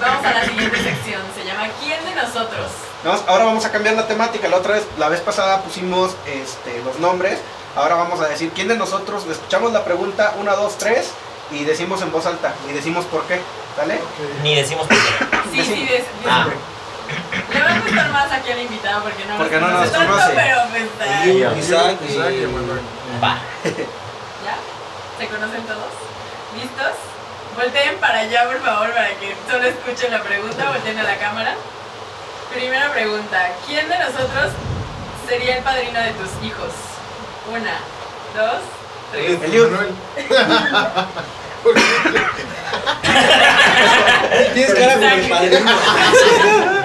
Vamos 0.00 0.24
a 0.24 0.32
la 0.32 0.44
siguiente 0.44 0.76
sección. 0.82 1.20
Se 1.36 1.44
llama 1.44 1.66
¿Quién 1.82 2.02
de 2.04 2.14
nosotros? 2.14 2.66
Vamos- 3.04 3.22
ahora 3.26 3.44
vamos 3.44 3.64
a 3.66 3.70
cambiar 3.72 3.94
la 3.96 4.06
temática. 4.06 4.48
La 4.48 4.56
otra 4.56 4.74
vez, 4.74 4.84
la 4.98 5.08
vez 5.08 5.20
pasada 5.20 5.60
pusimos 5.62 6.12
este, 6.26 6.80
los 6.84 6.98
nombres. 7.00 7.38
Ahora 7.76 7.94
vamos 7.96 8.20
a 8.20 8.28
decir 8.28 8.50
quién 8.54 8.68
de 8.68 8.76
nosotros. 8.76 9.24
Escuchamos 9.28 9.72
la 9.72 9.84
pregunta 9.84 10.34
1, 10.38 10.56
2, 10.56 10.78
3 10.78 11.10
y 11.52 11.64
decimos 11.64 12.00
en 12.02 12.12
voz 12.12 12.26
alta. 12.26 12.54
Y 12.68 12.72
decimos 12.72 13.04
por 13.06 13.24
qué. 13.24 13.40
¿Sale? 13.76 13.94
Ok. 13.96 14.42
ni 14.44 14.54
decimos 14.54 14.86
por 14.86 14.96
qué. 14.96 15.02
Sí, 15.52 15.62
sí, 15.64 15.86
des- 15.86 16.04
Ah. 16.28 16.46
Le 17.52 17.60
va 17.62 17.70
a 17.70 17.80
gustar 17.80 18.10
más 18.10 18.32
aquí 18.32 18.50
al 18.50 18.60
invitado 18.62 19.02
porque 19.02 19.24
no 19.26 19.36
Porque 19.36 19.60
no 19.60 19.68
nos 19.68 19.90
tanto, 19.92 20.10
conoce. 20.12 20.32
pero 20.34 20.56
pues, 20.70 20.82
está- 20.84 21.26
Y 21.26 21.38
yo. 21.40 21.56
Isaac 21.56 21.96
Isaac 22.08 22.30
y 22.32 22.44
Emanuel. 22.44 22.80
Va. 23.22 23.38
¿Ya? 24.44 24.56
¿Se 25.18 25.28
conocen 25.28 25.62
todos? 25.64 25.92
¿Listos? 26.56 26.94
Volteen 27.56 27.96
para 27.98 28.20
allá, 28.20 28.46
por 28.46 28.60
favor, 28.62 28.92
para 28.94 29.08
que 29.10 29.36
solo 29.48 29.64
escuchen 29.66 30.10
la 30.12 30.22
pregunta. 30.22 30.70
Volteen 30.70 30.98
a 30.98 31.02
la 31.04 31.16
cámara. 31.18 31.54
Primera 32.52 32.92
pregunta. 32.92 33.50
¿Quién 33.66 33.88
de 33.88 33.98
nosotros 33.98 34.50
sería 35.28 35.58
el 35.58 35.62
padrino 35.62 36.00
de 36.00 36.10
tus 36.12 36.30
hijos? 36.44 36.70
Una, 37.50 37.78
dos, 38.34 38.62
tres. 39.12 39.42
Eliud. 39.42 39.68
Tienes 44.54 44.74
cara 44.74 44.94
como 44.94 45.06
el 45.08 45.28
padrino. 45.28 45.70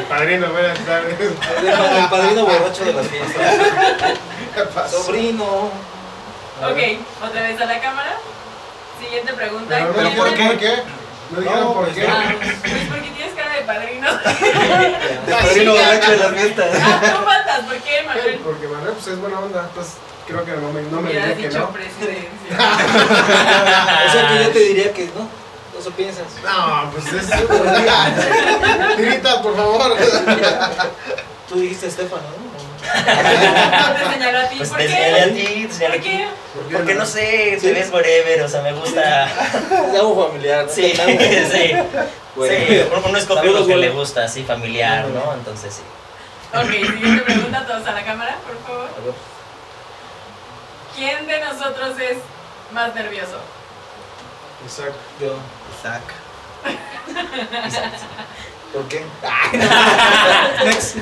Padrino, 0.10 0.47
buenas 0.51 0.80
tardes. 0.80 1.20
El 1.20 2.07
padrino 2.10 2.45
borracho 2.45 2.86
de 2.86 2.93
las 2.93 3.07
fiestas. 3.07 3.55
¿Qué 4.55 4.62
pasó? 4.74 5.03
Sobrino. 5.03 5.45
Ok, 6.62 6.78
otra 7.26 7.41
vez 7.41 7.62
a 7.62 7.66
la 7.66 7.80
cámara. 7.80 8.18
Siguiente 8.99 9.34
pregunta. 9.34 9.76
Pero, 9.78 9.88
no 9.88 9.93
¿Pero 9.93 10.10
¿Quién 10.10 10.18
por 10.18 10.30
de- 10.30 10.36
qué? 10.36 10.45
¿Por 10.47 10.57
qué? 10.57 10.84
No 11.32 11.39
dijeron 11.41 11.64
No, 11.64 11.74
por 11.74 11.84
pues 11.86 11.95
qué. 11.95 12.07
Ah, 12.07 12.34
pues 12.39 12.53
porque 12.89 13.10
tienes 13.12 13.34
cara 13.36 13.53
de 13.55 13.62
padrino. 13.62 14.07
El 15.28 15.34
padrino 15.34 15.72
borracho 15.74 16.12
de 16.12 16.18
las 16.18 16.32
fiestas. 16.34 16.70
Ah, 16.82 16.99
tú 17.01 17.24
faltas. 17.24 17.60
¿Por 17.62 17.78
qué, 17.78 18.03
Manuel? 18.05 18.39
Porque 18.43 18.68
Manuel 18.68 18.93
pues 18.93 19.07
es 19.07 19.20
buena 19.20 19.39
onda, 19.39 19.66
entonces 19.70 19.93
creo 20.30 20.45
que 20.45 20.51
no 20.61 20.71
me, 20.71 20.82
no 20.84 21.01
me 21.01 21.11
diría 21.11 21.36
que 21.36 21.49
no. 21.49 21.69
presidencia. 21.71 22.30
O 24.07 24.11
sea 24.11 24.27
que 24.27 24.43
yo 24.43 24.49
te 24.51 24.59
diría 24.59 24.93
que 24.93 25.05
no. 25.05 25.27
Eso 25.80 25.91
piensas. 25.91 26.25
No, 26.43 26.91
pues 26.91 27.05
es 27.13 27.30
Grita, 28.97 29.41
por 29.41 29.55
favor. 29.55 29.95
Tú 31.47 31.59
dijiste 31.61 31.88
Estefano, 31.88 32.21
¿no? 32.21 32.49
Te 33.93 34.13
señaló 34.13 34.39
a 34.39 34.49
ti. 34.49 34.55
Pues 34.57 34.69
¿Por 34.69 34.77
te 34.77 34.88
qué? 34.88 34.91
señalé 34.93 35.21
a 35.21 35.34
ti, 35.34 35.67
te 35.67 35.73
señalé 35.73 35.99
¿Por 35.99 35.99
a 35.99 36.01
ti. 36.03 36.09
qué? 36.09 36.27
Porque 36.75 36.95
no 36.95 37.05
sé, 37.05 37.57
Sí. 37.59 37.67
te 37.67 37.73
ves 37.73 37.91
whatever, 37.93 38.41
o 38.43 38.49
sea, 38.49 38.61
me 38.61 38.73
gusta. 38.73 39.25
Es 39.25 39.99
algo 39.99 40.27
familiar. 40.30 40.65
¿no? 40.65 40.71
Sí, 40.71 40.93
sí. 41.51 41.71
Bueno. 42.36 42.55
Sí, 42.67 42.82
uno- 43.07 43.17
escoge 43.17 43.47
lo 43.51 43.65
que 43.67 43.75
le 43.77 43.89
gusta, 43.89 44.25
así 44.25 44.43
familiar, 44.43 45.07
¿no? 45.07 45.34
Entonces 45.34 45.73
sí. 45.75 45.82
Ok, 46.57 46.71
siguiente 46.71 47.21
pregunta 47.23 47.65
todos 47.65 47.86
a 47.88 47.91
la 47.91 48.03
cámara, 48.03 48.38
por 48.45 48.57
favor. 48.67 48.89
A. 51.00 51.02
¿Quién 51.02 51.28
de 51.28 51.39
nosotros 51.39 51.97
es 52.00 52.18
más 52.72 52.93
nervioso? 52.93 53.39
Exacto. 54.66 54.97
Yo. 55.20 55.36
Isaac. 55.80 56.02
¿Por 58.74 58.88
qué? 58.88 59.04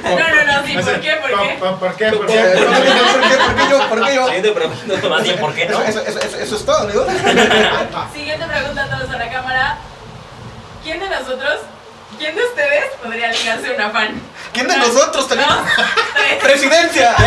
No, 0.04 0.10
no, 0.16 0.44
no, 0.46 0.66
sí, 0.66 0.74
¿por 0.74 1.00
qué? 1.02 1.16
¿Por 1.16 1.30
qué? 1.30 1.58
¿Por 1.60 1.60
qué? 1.60 1.60
¿Por 1.60 1.80
¿Por 1.80 1.96
qué? 1.96 1.96
qué? 1.96 2.12
¿Por 2.18 2.26
qué? 2.28 2.34
¿Por 3.38 3.56
qué 3.56 3.70
yo? 3.70 3.90
¿Por 3.90 4.00
qué 4.06 4.16
yo? 4.16 4.26
Siguiente 4.26 4.52
pregunta. 4.52 5.10
Más 5.10 5.24
bien, 5.24 5.38
¿por 5.40 5.54
qué 5.54 5.66
no? 5.66 5.82
Eso, 5.82 6.00
eso, 6.02 6.20
eso, 6.20 6.38
eso 6.38 6.56
es 6.56 6.66
todo, 6.66 6.78
amigo. 6.78 7.06
Siguiente 8.14 8.46
pregunta 8.46 8.88
todos 8.90 9.10
a 9.10 9.18
la 9.18 9.30
cámara. 9.30 9.78
¿Quién 10.84 11.00
de 11.00 11.10
nosotros, 11.10 11.60
quién 12.18 12.36
de 12.36 12.44
ustedes 12.44 12.86
podría 13.04 13.32
ligarse 13.32 13.74
una 13.74 13.90
fan? 13.90 14.22
¿Quién 14.54 14.68
de 14.68 14.78
nosotros 14.78 15.28
también? 15.28 15.50
dos, 15.50 15.58
tres. 16.14 16.36
¡Presidencia! 16.44 17.16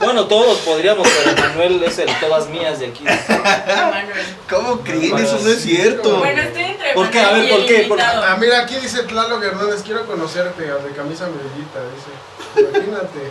Bueno, 0.00 0.26
todos 0.26 0.58
podríamos, 0.58 1.06
pero 1.06 1.36
Manuel 1.36 1.82
es 1.82 1.98
el 1.98 2.08
todas 2.20 2.48
mías 2.48 2.78
de 2.78 2.86
aquí. 2.86 3.04
Manuel. 3.04 4.36
¿Cómo 4.48 4.80
creen? 4.80 5.18
Eso 5.18 5.38
no 5.42 5.48
es 5.50 5.60
cierto. 5.60 6.18
Bueno, 6.18 6.40
estoy 6.40 6.62
entre 6.62 6.94
¿Por 6.94 7.10
qué? 7.10 7.20
A 7.20 7.24
Manuel 7.24 7.42
ver, 7.42 7.50
¿por 7.50 7.66
qué? 7.66 7.78
¿Por 7.88 7.98
qué? 7.98 8.04
Ah, 8.04 8.36
mira, 8.40 8.60
aquí 8.60 8.76
dice 8.76 9.02
Tlaloc 9.02 9.42
Hernández, 9.42 9.82
quiero 9.82 10.06
conocerte, 10.06 10.62
de 10.62 10.92
camisa 10.94 11.26
medellita, 11.26 11.80
dice. 11.94 12.70
Imagínate. 12.70 13.30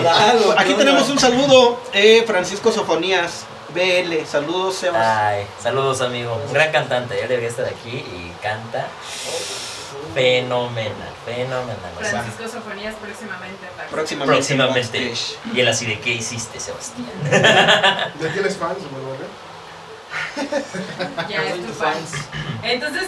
Claro, 0.00 0.54
Aquí 0.56 0.68
¿qué 0.70 0.74
tenemos 0.78 1.08
un 1.10 1.18
saludo. 1.18 1.80
Eh, 1.92 2.24
Francisco 2.26 2.72
Sofonías, 2.72 3.44
BL. 3.74 4.26
Saludos, 4.26 4.76
Sebas. 4.76 5.04
Ay, 5.04 5.46
saludos 5.62 6.00
amigo. 6.00 6.40
Un 6.46 6.52
gran 6.52 6.72
cantante, 6.72 7.16
yo 7.16 7.28
debería 7.28 7.48
estar 7.48 7.66
aquí 7.66 7.90
y 7.90 8.32
canta 8.42 8.86
fenomenal, 10.14 10.92
fenomenal. 11.24 11.92
Francisco 11.98 12.48
Sofonías 12.48 12.94
próximamente. 12.96 13.66
Próximamente. 13.90 15.14
Y 15.54 15.60
él 15.60 15.68
así 15.68 15.86
de 15.86 16.00
qué 16.00 16.10
hiciste, 16.10 16.60
Sebastián. 16.60 17.08
¿Ya 17.30 18.32
tienes 18.32 18.56
fans, 18.56 18.78
Manuel? 18.90 19.18
Ya 21.28 21.42
es 21.44 21.66
tu 21.66 21.72
fan. 21.72 21.94
Entonces, 22.62 23.04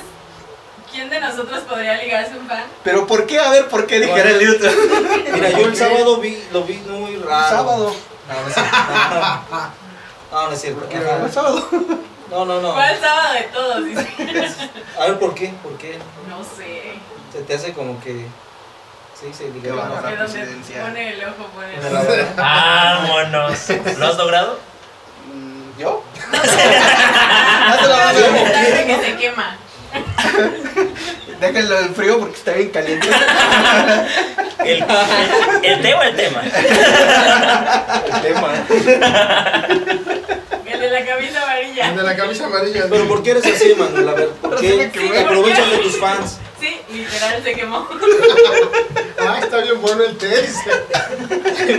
¿quién 0.91 1.11
de 1.11 1.21
nosotros 1.21 1.61
podría 1.61 2.03
ligarse 2.03 2.39
un 2.39 2.49
fan? 2.49 2.65
Pero 2.83 3.07
¿por 3.07 3.27
qué? 3.27 3.39
A 3.39 3.51
ver, 3.51 3.69
¿por 3.69 3.87
qué 3.87 4.01
dijera 4.01 4.31
el 4.31 4.51
otro? 4.51 4.71
Mira, 5.33 5.51
yo 5.51 5.67
el 5.67 5.77
sábado 5.77 6.19
vi, 6.19 6.43
lo 6.53 6.65
vi 6.65 6.75
muy 6.79 7.17
raro. 7.17 7.57
Sábado. 7.57 7.97
No, 8.27 8.33
no 8.41 8.55
cierto. 8.55 9.84
No, 10.35 10.47
no 10.49 10.53
es 10.53 10.61
cierto. 10.61 10.80
¿Por 10.80 10.89
qué? 10.89 10.97
Ajá. 10.99 11.24
El 11.24 11.32
sábado. 11.32 11.68
No, 12.28 12.45
no, 12.45 12.61
no. 12.61 12.72
¿Cuál 12.74 12.99
sábado 13.01 13.35
de 13.35 13.43
todos? 13.43 13.85
Dice. 13.85 14.09
A 14.99 15.05
ver, 15.07 15.18
¿por 15.20 15.32
qué? 15.35 15.55
¿Por 15.62 15.78
qué? 15.78 15.97
No 16.28 16.43
sé. 16.43 16.95
Se 17.32 17.43
te 17.43 17.55
hace 17.55 17.72
como 17.72 18.01
que. 18.03 18.26
Sí, 19.14 19.32
se 19.32 19.45
Qué 19.45 19.51
diga. 19.53 19.76
la 19.76 19.85
donde 19.87 20.16
presidencia. 20.16 20.82
pone 20.82 21.12
el 21.14 21.22
ojo, 21.24 21.47
pone 21.55 21.76
el 21.76 21.97
ojo. 21.97 22.32
Vámonos. 22.37 23.68
¿Lo 23.97 24.07
has 24.09 24.18
logrado? 24.18 24.59
Mm, 25.32 25.78
¿Yo? 25.80 26.03
Pero 26.32 26.43
sí, 26.43 28.32
mensaje 28.32 28.87
que 28.87 29.05
se 29.05 29.16
quema. 29.16 29.57
Déjenlo 31.45 31.79
en 31.79 31.95
frío 31.95 32.19
porque 32.19 32.37
está 32.37 32.53
bien 32.53 32.71
caliente. 32.71 33.07
¿El, 34.65 34.83
el, 35.63 35.65
el 35.65 35.83
tema 35.83 35.99
o 35.99 36.03
el 36.03 36.17
tema? 36.17 36.43
El 38.07 38.23
tema. 38.23 38.53
El 40.65 40.81
de 40.81 40.91
la 40.91 41.05
camisa 41.05 41.43
amarilla. 41.43 41.89
El 41.91 41.97
de 41.97 42.03
la 42.03 42.17
camisa 42.17 42.47
amarilla. 42.47 42.87
Pero 42.89 43.09
¿por 43.09 43.23
qué 43.23 43.33
eres 43.33 43.47
así, 43.47 43.75
Manuel? 43.77 44.09
A 44.09 44.13
ver, 44.15 44.29
¿por 44.31 44.59
qué 44.59 44.91
aprovechas 45.21 45.71
de 45.71 45.79
tus 45.79 45.99
fans? 45.99 46.39
Sí, 46.65 46.81
literal 46.95 47.43
se 47.43 47.55
quemó. 47.55 47.87
Ah, 49.19 49.39
está 49.43 49.59
bien 49.59 49.81
bueno 49.83 50.03
el 50.05 50.17
test. 50.17 50.57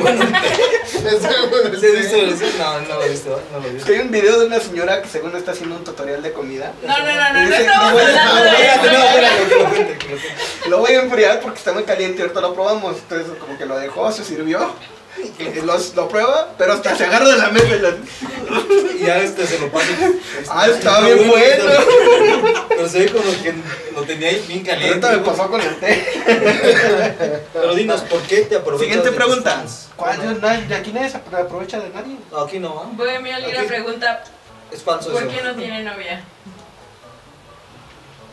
Bueno, 0.02 0.24
Está 0.24 1.30
bien 1.30 1.50
bueno 1.50 1.70
el 1.70 1.80
¿sí 1.80 1.86
has 1.88 1.92
visto 1.94 2.16
test. 2.18 2.42
eso? 2.44 2.58
No, 2.60 2.82
no 2.82 2.96
lo 2.96 3.04
he 3.04 3.10
visto, 3.10 3.42
no 3.52 3.60
lo 3.60 3.68
he 3.68 3.72
visto. 3.72 3.88
que 3.88 3.96
hay 3.96 4.02
un 4.02 4.12
video 4.12 4.40
de 4.40 4.46
una 4.46 4.60
señora 4.60 5.02
que 5.02 5.08
según 5.10 5.36
está 5.36 5.52
haciendo 5.52 5.76
un 5.76 5.84
tutorial 5.84 6.22
de 6.22 6.32
comida. 6.34 6.72
No, 6.86 6.98
no, 7.00 7.06
no, 7.06 7.34
no, 7.34 7.40
dice, 7.50 7.66
"No 7.66 7.92
voy 7.94 8.02
a- 8.04 8.30
hablando 8.30 8.86
no 8.86 9.58
no, 9.58 9.64
lo 9.64 9.70
cuente, 9.70 9.98
que 9.98 10.06
lo 10.14 10.20
cuente". 10.20 10.36
Lo 10.70 10.78
voy 10.80 10.92
a 10.92 11.02
enfriar 11.02 11.40
porque 11.40 11.58
está 11.60 11.74
muy 11.74 11.84
caliente 11.84 12.20
y 12.20 12.22
ahorita 12.22 12.42
lo 12.42 12.54
probamos. 12.54 12.98
Entonces 12.98 13.28
como 13.40 13.58
que 13.58 13.66
lo 13.66 13.78
dejó, 13.78 14.12
se 14.12 14.24
sirvió. 14.24 14.74
los- 15.64 15.96
lo 15.96 16.08
prueba, 16.10 16.54
pero 16.58 16.74
hasta 16.74 16.96
se 16.96 17.06
agarra 17.06 17.28
de 17.30 17.38
la 17.38 17.50
mesa 17.50 17.76
y 17.76 17.80
la- 17.80 17.96
Y 18.96 19.06
ya 19.06 19.18
este 19.20 19.46
se 19.46 19.60
lo 19.60 19.70
pasa. 19.72 19.88
Ah, 20.50 20.68
estaba 20.68 21.02
bien 21.08 21.28
bueno. 21.28 21.66
Pero 22.70 22.90
se 22.90 23.00
ve 23.00 23.12
como 23.12 23.32
que 23.44 23.54
lo 23.94 24.02
tenía 24.04 24.30
ahí 24.30 24.44
bien 24.48 24.64
caliente. 24.64 25.06
Ahorita 25.08 25.12
me 25.12 25.18
pasó 25.30 25.50
con 25.50 25.62
el 25.62 25.76
té. 25.80 27.42
Pero 27.54 27.76
dinos, 27.76 28.02
¿por 28.02 28.22
qué 28.24 28.42
te 28.42 28.56
aprovechas 28.58 28.86
Siguiente 28.88 29.10
de 29.12 29.16
pregunta. 29.16 29.64
¿Cuál? 29.96 30.42
Nadie- 30.42 30.68
¿De 30.68 30.76
aquí 30.76 30.92
nadie 30.92 31.10
se 31.10 31.18
aprovecha 31.18 31.80
de 31.80 31.90
nadie? 31.90 32.18
No, 32.32 32.40
aquí 32.40 32.60
no, 32.60 32.80
¿ah? 32.82 32.90
Bohemia 32.94 33.40
Libre 33.40 33.60
Aquí. 33.60 33.68
pregunta, 33.68 34.24
Es 34.72 34.84
falso 34.84 35.12
¿por 35.12 35.24
eso. 35.24 35.32
qué 35.32 35.42
no 35.44 35.56
tiene 35.56 35.84
novia? 35.84 36.24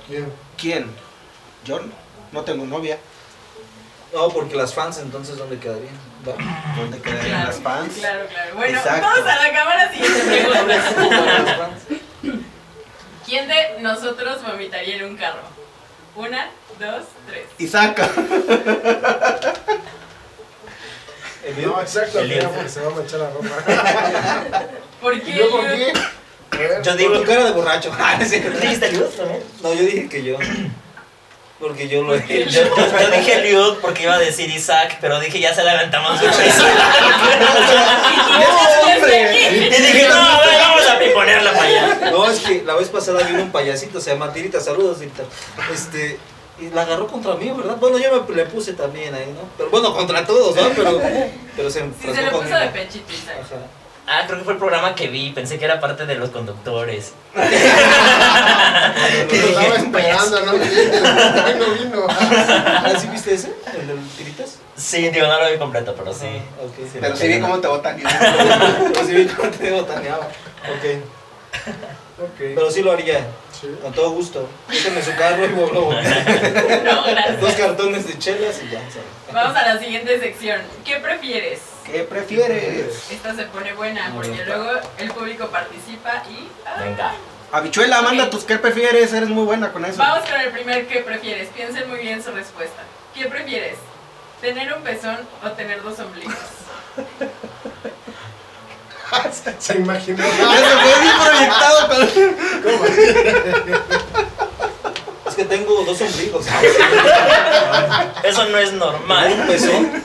Bien. 0.08 0.32
¿Quién? 0.56 0.86
¿Yo? 1.64 1.80
No 2.32 2.42
tengo 2.42 2.66
novia. 2.66 2.98
No, 4.12 4.28
porque 4.28 4.56
las 4.56 4.74
fans 4.74 4.98
entonces 4.98 5.36
¿dónde 5.38 5.58
quedarían? 5.58 6.11
¿Dónde 6.24 7.00
quedarían 7.00 7.46
las 7.46 7.56
fans? 7.60 7.94
Claro, 7.98 8.26
claro. 8.28 8.54
Bueno, 8.56 8.78
Exacto. 8.78 9.06
vamos 9.06 9.28
a 9.28 9.36
la 9.42 9.52
cámara, 9.52 9.92
siguiente 9.92 10.20
pregunta. 10.22 11.70
¿Quién 13.26 13.48
de 13.48 13.76
nosotros 13.80 14.42
vomitaría 14.42 14.96
en 14.96 15.04
un 15.04 15.16
carro? 15.16 15.40
Una, 16.14 16.50
dos, 16.78 17.04
tres. 17.26 17.44
Y 17.58 17.66
saca. 17.66 18.08
El 21.44 21.66
No, 21.66 21.80
exacto, 21.80 22.20
El 22.20 22.28
mira, 22.28 22.40
lío. 22.42 22.50
porque 22.50 22.68
se 22.68 22.80
va 22.80 22.86
a 22.86 22.94
manchar 22.94 23.20
la 23.20 23.30
ropa. 23.30 23.48
¿Por 25.00 25.16
¿Y 25.16 25.20
qué? 25.22 25.32
yo 25.36 25.50
por 25.50 25.64
qué? 25.66 25.92
Yo 26.82 26.96
digo 26.96 27.18
tu 27.18 27.24
cara 27.24 27.44
de 27.46 27.50
borracho. 27.50 27.92
Ah, 27.98 28.14
no 28.16 28.22
es 28.24 28.30
¿Tú 28.30 28.36
cierto. 28.38 28.60
dijiste 28.60 28.92
Liud 28.92 29.06
también? 29.06 29.42
No, 29.62 29.74
yo 29.74 29.82
dije 29.82 30.08
que 30.08 30.22
yo. 30.22 30.36
Porque 31.62 31.86
yo 31.88 32.02
lo 32.02 32.16
he 32.16 32.20
Yo, 32.26 32.50
yo- 32.50 32.74
yo 32.76 33.10
dije 33.16 33.40
Liud 33.42 33.74
porque 33.80 34.02
iba 34.02 34.14
a 34.14 34.18
decir 34.18 34.50
Isaac, 34.50 34.98
pero 35.00 35.20
dije 35.20 35.38
ya 35.38 35.54
se 35.54 35.62
le 35.62 35.70
aventamos 35.70 36.20
mucho 36.20 36.26
a 36.38 36.44
Isaac. 36.46 36.72
Y 39.64 39.68
dije, 39.82 40.08
no, 40.08 40.14
a 40.16 40.40
ver, 40.40 40.58
vamos 40.60 40.88
a 40.88 40.98
piponearla 40.98 41.52
para 41.52 41.64
allá. 41.64 42.10
No, 42.10 42.28
es 42.28 42.40
que 42.40 42.62
la 42.64 42.74
vez 42.74 42.88
pasada 42.88 43.22
vino 43.22 43.42
un 43.42 43.52
payasito, 43.52 44.00
se 44.00 44.10
llama 44.10 44.32
Tirita, 44.32 44.60
saludos 44.60 44.98
Tirita. 44.98 45.22
Este, 45.72 46.18
y 46.58 46.70
la 46.70 46.82
agarró 46.82 47.06
contra 47.06 47.34
mí, 47.34 47.50
¿verdad? 47.50 47.76
Bueno, 47.76 47.98
yo 47.98 48.24
me 48.26 48.34
le 48.34 48.46
puse 48.46 48.72
también 48.74 49.14
ahí, 49.14 49.26
¿no? 49.34 49.48
Pero 49.56 49.70
bueno, 49.70 49.94
contra 49.94 50.26
todos, 50.26 50.54
¿no? 50.56 50.68
Pero, 50.70 51.00
pero 51.56 51.70
se 51.70 51.78
Sí, 51.80 51.84
enfrascó 51.84 52.14
se 52.16 52.22
le 52.22 52.30
puso 52.30 52.40
conmigo. 52.42 52.58
de 52.58 52.66
pechito, 52.68 53.12
Isaac. 53.12 53.36
Ajá. 53.40 53.56
Ah, 54.14 54.24
creo 54.26 54.40
que 54.40 54.44
fue 54.44 54.52
el 54.52 54.58
programa 54.58 54.94
que 54.94 55.08
vi, 55.08 55.30
pensé 55.30 55.58
que 55.58 55.64
era 55.64 55.80
parte 55.80 56.04
de 56.04 56.16
los 56.16 56.28
conductores. 56.28 57.14
Lo 57.34 57.40
estaba 59.32 59.76
esperando, 59.76 60.40
no 60.46 60.52
vino. 60.58 61.66
Vino. 61.80 62.06
¿Ah, 62.10 62.92
sí 63.00 63.06
viste 63.08 63.32
ese? 63.34 63.54
¿El 63.74 63.86
de 63.88 63.94
Tiritas? 64.18 64.58
Sí, 64.76 65.08
digo, 65.08 65.26
no 65.26 65.40
lo 65.40 65.50
vi 65.50 65.56
completo, 65.58 65.94
pero 65.96 66.12
sí. 66.12 66.26
Ok. 66.62 66.74
Pero 67.00 67.16
sí 67.16 67.28
vi 67.28 67.40
cómo 67.40 67.58
te 67.60 67.68
botan. 67.68 68.02
Pero 68.92 69.06
sí 69.06 69.14
vi 69.14 69.26
cómo 69.26 69.48
te 69.50 69.70
botaneaba. 69.70 70.26
Ok. 70.26 70.84
Pero 72.38 72.70
sí 72.70 72.82
lo 72.82 72.92
haría, 72.92 73.26
Sí. 73.58 73.68
con 73.80 73.92
todo 73.92 74.10
gusto. 74.10 74.46
Déjenme 74.68 75.02
su 75.02 75.14
carro 75.16 75.44
y 75.44 75.48
vuelvo. 75.48 75.92
No, 75.92 77.02
gracias. 77.04 77.40
Dos 77.40 77.52
cartones 77.54 78.06
de 78.06 78.18
chelas 78.18 78.60
y 78.62 78.70
ya. 78.70 78.80
Vamos 79.32 79.56
a 79.56 79.74
la 79.74 79.78
siguiente 79.80 80.18
sección. 80.20 80.60
¿Qué 80.84 80.96
prefieres? 80.96 81.60
¿Qué 81.84 82.04
prefieres? 82.04 83.10
Esta 83.10 83.34
se 83.34 83.44
pone 83.44 83.72
buena 83.74 84.10
porque 84.14 84.44
luego 84.44 84.70
el 84.98 85.10
público 85.10 85.48
participa 85.48 86.22
y... 86.30 86.48
ah. 86.66 86.76
Venga. 86.82 87.12
Habichuela, 87.52 88.00
manda 88.02 88.30
tus 88.30 88.44
qué 88.44 88.56
prefieres. 88.58 89.12
Eres 89.12 89.28
muy 89.28 89.44
buena 89.44 89.72
con 89.72 89.84
eso. 89.84 89.98
Vamos 89.98 90.28
con 90.28 90.40
el 90.40 90.50
primer 90.50 90.86
¿qué 90.86 91.00
prefieres? 91.00 91.48
Piensen 91.48 91.88
muy 91.88 91.98
bien 91.98 92.22
su 92.22 92.30
respuesta. 92.30 92.82
¿Qué 93.14 93.26
prefieres? 93.26 93.76
¿Tener 94.40 94.72
un 94.72 94.82
pezón 94.82 95.18
o 95.44 95.50
tener 95.50 95.82
dos 95.82 95.98
ombligos? 96.00 96.34
Se 99.58 99.74
imaginó. 99.74 100.24
Ya 100.24 100.56
se 100.56 100.76
fue 100.78 101.00
bien 101.00 101.16
proyectado 101.24 101.88
con... 101.88 102.02
Es 105.28 105.34
que 105.34 105.44
tengo 105.44 105.84
dos 105.84 106.00
ombligos. 106.00 106.46
Eso 108.22 108.44
no 108.46 108.58
es 108.58 108.70
¿Tener 108.70 108.80
normal. 108.80 109.32
un 109.40 109.46
pezón 109.46 110.02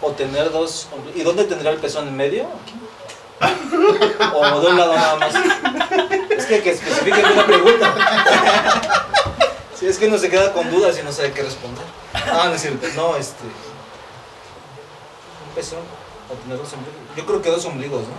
o 0.00 0.12
tener 0.12 0.50
dos? 0.50 0.88
¿Y 1.14 1.22
dónde 1.22 1.44
tendrá 1.44 1.70
el 1.70 1.78
pezón? 1.78 2.08
¿En 2.08 2.16
medio? 2.16 2.46
¿Aquí? 2.62 2.74
¿O 4.34 4.60
de 4.60 4.66
un 4.66 4.76
lado 4.76 4.94
nada 4.96 5.16
más? 5.16 5.34
Es 6.30 6.46
que 6.46 6.62
que 6.62 6.70
especifiquen 6.70 7.24
una 7.24 7.46
pregunta. 7.46 7.94
Si 9.78 9.86
es 9.86 9.96
que 9.98 10.08
uno 10.08 10.18
se 10.18 10.28
queda 10.28 10.52
con 10.52 10.70
dudas 10.70 10.98
y 10.98 11.02
no 11.02 11.12
sabe 11.12 11.32
qué 11.32 11.42
responder. 11.42 11.84
Ah, 12.14 12.46
no 12.48 12.54
es 12.54 12.60
cierto. 12.60 12.86
No, 12.96 13.16
este. 13.16 13.44
Un 15.46 15.54
pezón 15.54 15.80
o 16.28 16.34
tener 16.34 16.58
dos 16.58 16.72
ombligos. 16.72 16.98
Yo 17.16 17.26
creo 17.26 17.42
que 17.42 17.50
dos 17.50 17.64
ombligos, 17.64 18.02
¿no? 18.02 18.16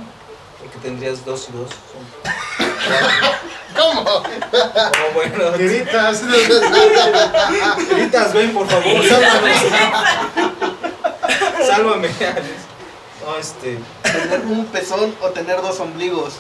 Porque 0.60 0.78
tendrías 0.78 1.26
dos 1.26 1.50
y 1.50 1.52
dos. 1.58 1.70
¿Cómo? 3.78 4.02
Oh, 4.02 5.14
bueno. 5.14 5.52
Tiritas. 5.58 6.24
Gritas, 7.90 8.34
ven 8.34 8.54
por 8.54 8.68
favor, 8.68 9.04
sálvame. 11.68 12.10
No, 13.26 13.36
este. 13.38 13.78
Tener 14.04 14.42
un 14.42 14.66
pezón 14.68 15.16
o 15.22 15.28
tener 15.30 15.62
dos 15.62 15.80
ombligos. 15.80 16.36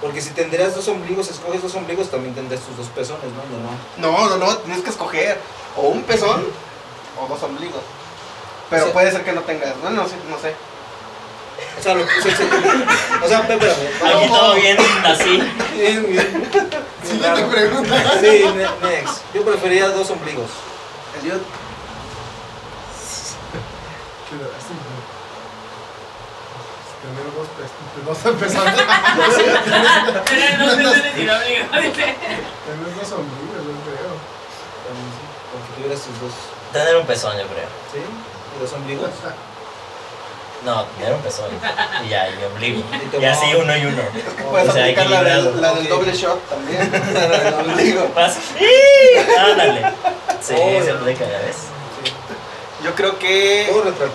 Porque 0.00 0.20
si 0.20 0.30
tendrías 0.30 0.74
dos 0.76 0.86
ombligos, 0.88 1.28
escoges 1.28 1.60
dos 1.62 1.74
ombligos, 1.74 2.08
también 2.10 2.34
tendrías 2.34 2.62
tus 2.62 2.76
dos 2.76 2.86
pezones, 2.88 3.24
¿no? 3.32 3.42
No, 3.98 4.12
no. 4.12 4.28
No, 4.28 4.36
no, 4.36 4.46
no. 4.46 4.56
Tienes 4.58 4.82
que 4.84 4.90
escoger 4.90 5.38
o 5.76 5.88
un 5.88 6.02
pezón 6.04 6.44
o 7.20 7.26
dos 7.26 7.42
ombligos. 7.42 7.80
Pero 8.70 8.82
O 8.82 8.84
sea- 8.86 8.94
puede 8.94 9.10
ser 9.10 9.24
que 9.24 9.32
no 9.32 9.40
tengas. 9.42 9.74
No, 9.82 9.90
no 9.90 10.06
sé, 10.06 10.14
no 10.30 10.38
sé. 10.38 10.54
O 11.78 11.82
sea, 11.82 11.94
lo 11.94 12.06
que. 12.06 12.18
O 12.18 12.22
sea, 12.22 12.30
o 13.24 13.28
sea 13.28 13.38
espérame. 13.40 13.72
Aquí 14.04 14.28
todo 14.28 14.54
bien 14.54 14.76
así. 15.04 15.42
Bien, 15.74 16.06
bien. 16.08 16.50
Siguiente 17.02 17.28
raro. 17.28 17.48
pregunta. 17.50 18.12
Sí, 18.20 18.44
ne- 18.54 18.88
next. 18.88 19.22
Yo 19.34 19.42
prefería 19.44 19.88
dos 19.88 20.10
ombligos. 20.10 20.50
Eliot, 21.20 21.40
Tener 27.28 28.06
dos 28.06 28.18
pe- 28.18 28.30
dos 28.30 28.34
pezones. 28.40 28.74
Tener 30.24 30.58
dos 30.58 30.74
pezones 30.74 31.16
y 31.16 31.24
no 31.24 31.34
dos 32.96 33.12
ombligos, 33.12 33.60
yo 33.64 33.74
creo. 33.84 34.12
Porque 35.52 35.68
tuvieras 35.76 36.00
tus 36.00 36.20
dos. 36.20 36.32
Tener 36.72 36.96
un 36.96 37.06
pezón, 37.06 37.32
yo 37.36 37.44
creo. 37.46 37.68
¿Sí? 37.92 37.98
¿Y 38.56 38.60
dos 38.62 38.72
ombligos? 38.72 39.10
No, 40.64 40.84
tener 40.98 41.12
un 41.14 41.20
pezón. 41.20 41.46
Y 42.04 42.08
ya, 42.08 42.28
y 42.28 42.44
ombligo. 42.44 42.82
Y 43.20 43.24
así 43.24 43.54
uno 43.54 43.76
y 43.76 43.86
uno. 43.86 44.02
puedes 44.50 44.68
O 44.68 44.72
sea, 44.72 44.82
aplicar 44.84 45.08
la, 45.10 45.22
del- 45.22 45.88
doble 45.88 46.12
shot 46.12 46.48
también. 46.48 46.90
La 47.14 47.38
del 47.38 47.54
ombligo. 47.70 48.10
Ándale. 48.16 49.92
Sí, 50.40 50.54
Oh, 50.56 50.82
se 50.84 50.90
aplica, 50.90 51.24
ya 51.26 51.38
ves. 51.40 51.56
Yo 52.84 52.94
creo 52.94 53.18
que 53.18 53.68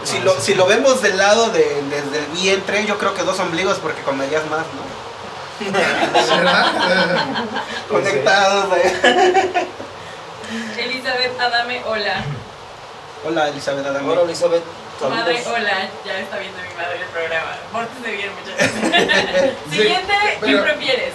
si 0.04 0.20
lo, 0.20 0.40
si 0.40 0.54
lo 0.56 0.66
vemos 0.66 1.02
del 1.02 1.18
lado 1.18 1.50
de, 1.50 1.82
desde 1.90 2.20
el 2.20 2.26
vientre, 2.28 2.86
yo 2.86 2.98
creo 2.98 3.14
que 3.14 3.24
dos 3.24 3.38
ombligos 3.40 3.78
porque 3.80 4.02
comerías 4.04 4.46
más, 4.50 4.64
¿no? 4.74 5.04
Conectados. 7.90 8.78
eh. 8.78 9.68
Elizabeth 10.78 11.40
Adame, 11.40 11.82
hola. 11.86 12.24
Hola, 13.26 13.48
Elizabeth 13.50 13.86
Adame. 13.86 14.08
Ahora, 14.10 14.22
Elizabeth, 14.22 14.64
Madre, 15.10 15.44
hola. 15.46 15.90
Ya 16.06 16.20
está 16.20 16.38
viendo 16.38 16.60
mi 16.62 16.74
madre 16.76 17.00
el 17.02 17.08
programa. 17.08 17.52
Pórtese 17.72 18.12
bien, 18.16 18.32
muchachos. 18.34 18.70
Siguiente, 19.72 20.14
¿qué 20.44 20.58
prefieres? 20.58 21.14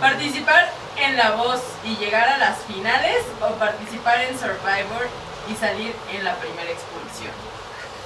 ¿Participar 0.00 0.72
en 0.96 1.16
La 1.16 1.32
Voz 1.32 1.60
y 1.84 1.96
llegar 1.96 2.28
a 2.28 2.38
las 2.38 2.58
finales 2.60 3.22
o 3.40 3.48
participar 3.54 4.20
en 4.22 4.38
Survivor 4.38 5.08
y 5.50 5.54
salir 5.56 5.94
en 6.12 6.24
la 6.24 6.34
primera 6.36 6.70
expulsión? 6.70 7.32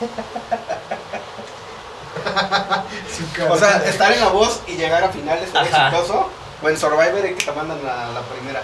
O 3.50 3.56
sea, 3.56 3.82
estar 3.86 4.12
en 4.12 4.20
la 4.20 4.28
voz 4.28 4.60
y 4.66 4.72
llegar 4.76 5.02
a 5.02 5.08
finales 5.08 5.48
es 5.48 5.54
Ajá. 5.56 5.88
exitoso. 5.88 6.28
O 6.62 6.68
en 6.68 6.78
Survivor 6.78 7.24
y 7.24 7.32
que 7.34 7.42
te 7.44 7.52
mandan 7.52 7.78
a 7.78 8.10
la 8.12 8.20
primera. 8.20 8.60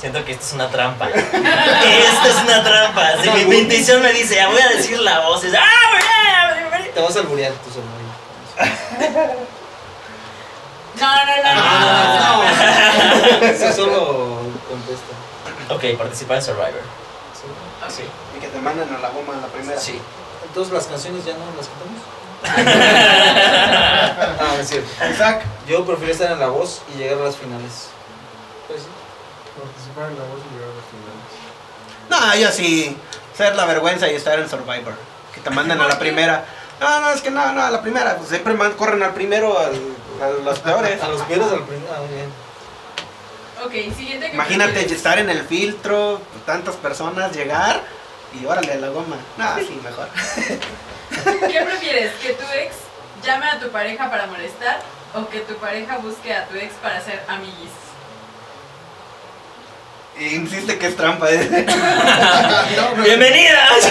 Siento 0.00 0.24
que 0.24 0.30
esto 0.32 0.44
es 0.46 0.52
una 0.52 0.68
trampa. 0.70 1.08
Esta 1.08 1.36
Esto 1.38 2.28
es 2.28 2.36
una 2.44 2.62
trampa. 2.62 3.08
Así 3.08 3.28
que 3.28 3.44
mi 3.46 3.58
intuición 3.58 4.00
me 4.02 4.12
dice, 4.12 4.36
ya 4.36 4.46
voy 4.48 4.60
a 4.60 4.68
decir 4.68 4.98
la 5.00 5.18
voz. 5.20 5.42
Dice, 5.42 5.58
¡Ah! 5.58 6.54
Te 6.94 7.00
vas 7.00 7.16
a 7.16 7.20
alburear 7.20 7.52
tú 7.52 7.70
solo. 7.70 7.86
No, 10.98 11.06
no, 11.06 11.26
no, 11.26 11.54
no. 11.54 11.60
Ah, 11.64 12.42
no, 13.02 13.40
no. 13.40 13.46
Eso 13.46 13.72
solo 13.72 14.40
contesta. 14.68 15.14
Ok, 15.70 15.84
participar 15.98 16.36
en 16.38 16.42
Survivor. 16.42 16.82
Ok. 17.86 18.00
Y 18.36 18.40
que 18.40 18.48
te 18.48 18.60
manden 18.60 18.92
a 18.94 18.98
la 18.98 19.08
goma 19.10 19.34
a 19.34 19.40
la 19.40 19.46
primera. 19.48 19.80
Sí. 19.80 20.00
Entonces 20.46 20.72
las 20.72 20.86
canciones 20.86 21.24
ya 21.24 21.34
no 21.34 21.44
las 21.56 21.68
cantamos. 21.68 22.02
ah, 24.40 24.56
es 24.60 24.68
cierto. 24.68 24.88
Isaac, 25.12 25.42
Yo 25.66 25.84
prefiero 25.84 26.12
estar 26.12 26.30
en 26.32 26.40
la 26.40 26.48
voz 26.48 26.82
y 26.94 26.98
llegar 26.98 27.18
a 27.20 27.24
las 27.24 27.36
finales. 27.36 27.88
Pues 28.66 28.82
sí. 28.82 28.88
Participar 29.60 30.10
en 30.10 30.18
la 30.18 30.24
voz 30.24 30.40
y 30.48 30.54
llegar 30.54 30.70
a 30.70 30.74
los 30.74 30.84
finales. 30.86 31.26
no, 32.10 32.40
yo 32.40 32.50
sí, 32.52 32.96
ser 33.36 33.56
la 33.56 33.64
vergüenza 33.66 34.08
y 34.10 34.14
estar 34.14 34.38
en 34.38 34.48
Survivor. 34.48 34.94
Que 35.34 35.40
te 35.40 35.50
manden 35.50 35.80
a 35.80 35.88
la 35.88 35.98
primera. 35.98 36.44
No, 36.80 37.00
no, 37.00 37.10
es 37.10 37.20
que 37.20 37.30
no, 37.30 37.52
no, 37.52 37.62
a 37.64 37.70
la 37.70 37.82
primera. 37.82 38.16
Pues 38.16 38.28
siempre 38.28 38.54
man- 38.54 38.72
corren 38.72 39.02
al 39.02 39.12
primero, 39.14 39.58
al, 39.58 39.74
a 40.22 40.28
los 40.44 40.58
peores. 40.60 41.02
A 41.02 41.08
los 41.08 41.22
pierdes 41.22 41.50
al 41.52 41.64
primer. 41.64 41.88
Ah, 41.92 42.00
muy 42.00 42.14
bien. 42.14 42.47
Ok, 43.64 43.72
siguiente 43.96 44.28
que 44.28 44.34
Imagínate 44.34 44.80
estar 44.92 45.18
en 45.18 45.30
el 45.30 45.42
filtro, 45.42 46.20
tantas 46.46 46.76
personas, 46.76 47.34
llegar 47.34 47.82
y 48.40 48.44
órale 48.44 48.72
a 48.72 48.76
la 48.76 48.88
goma. 48.88 49.16
No, 49.36 49.56
sí, 49.58 49.80
mejor. 49.82 50.08
¿Qué 51.48 51.60
prefieres? 51.62 52.12
¿Que 52.22 52.34
tu 52.34 52.44
ex 52.54 52.76
llame 53.24 53.46
a 53.46 53.58
tu 53.58 53.68
pareja 53.70 54.10
para 54.10 54.26
molestar 54.26 54.80
o 55.14 55.28
que 55.28 55.40
tu 55.40 55.54
pareja 55.54 55.98
busque 55.98 56.32
a 56.34 56.46
tu 56.46 56.56
ex 56.56 56.72
para 56.74 57.00
ser 57.00 57.22
amiguis? 57.28 57.87
Insiste 60.20 60.78
que 60.78 60.88
es 60.88 60.96
trampa. 60.96 61.30
¿eh? 61.30 61.38
¡Bienvenidas! 63.04 63.88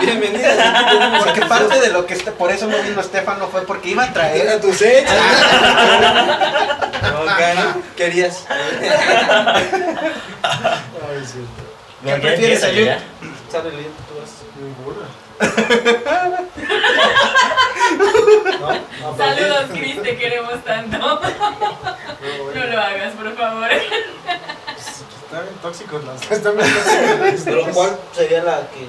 Bienvenida. 0.00 1.20
Porque 1.24 1.42
parte 1.42 1.80
de 1.80 1.90
lo 1.90 2.04
que 2.04 2.14
este, 2.14 2.32
por 2.32 2.50
eso 2.50 2.66
no 2.66 2.76
vino 2.82 3.00
Estefano 3.00 3.46
fue 3.48 3.62
porque 3.62 3.90
iba 3.90 4.04
a 4.04 4.12
traer 4.12 4.46
Era 4.46 4.60
tu 4.60 4.72
set. 4.72 5.06
No, 7.02 7.82
querías. 7.96 8.44
Ay, 8.48 8.58
sí. 11.24 11.46
¿Qué 12.04 12.12
prefieres, 12.16 12.64
Ayub? 12.64 12.88
Sale 13.50 13.70
Lid, 13.70 13.86
tú 14.08 14.14
vas. 14.18 14.30
Ninguna. 14.58 15.06
¿No? 18.60 19.10
No, 19.12 19.16
Saludos, 19.16 19.64
sí. 19.72 19.78
Chris, 19.78 20.02
te 20.02 20.16
queremos 20.16 20.64
tanto. 20.64 20.98
No, 20.98 21.20
No 22.54 22.66
lo 22.66 22.80
hagas, 22.80 23.12
por 23.14 23.36
favor. 23.36 23.68
Están 25.30 25.44
bien 25.44 25.58
tóxicos 25.62 26.04
las 26.04 26.20
tres. 26.22 26.38
Están 26.38 26.56
bien 26.56 26.68
tóxicos. 26.74 27.42
Pero 27.44 27.64
¿cuál 27.72 27.96
sería 28.12 28.42
la 28.42 28.68
que 28.70 28.88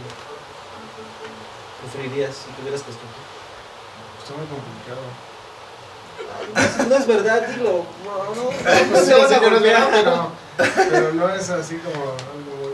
preferirías 1.81 2.35
si 2.35 2.49
tuvieras 2.59 2.81
que 2.81 2.89
escoger? 2.89 3.21
Está 4.17 4.33
muy 4.33 4.47
complicado. 4.47 5.01
No 6.89 6.95
es 6.95 7.05
verdad, 7.05 7.47
dilo. 7.47 7.85
No, 8.03 8.33
no, 8.33 8.43
no, 8.45 8.51
sí, 9.05 9.11
sí, 9.29 9.35
pero, 9.39 10.31
pero 10.89 11.13
no 11.13 11.29
es 11.29 11.47
así 11.51 11.77
como 11.77 12.15
algo 12.15 12.55
muy. 12.57 12.73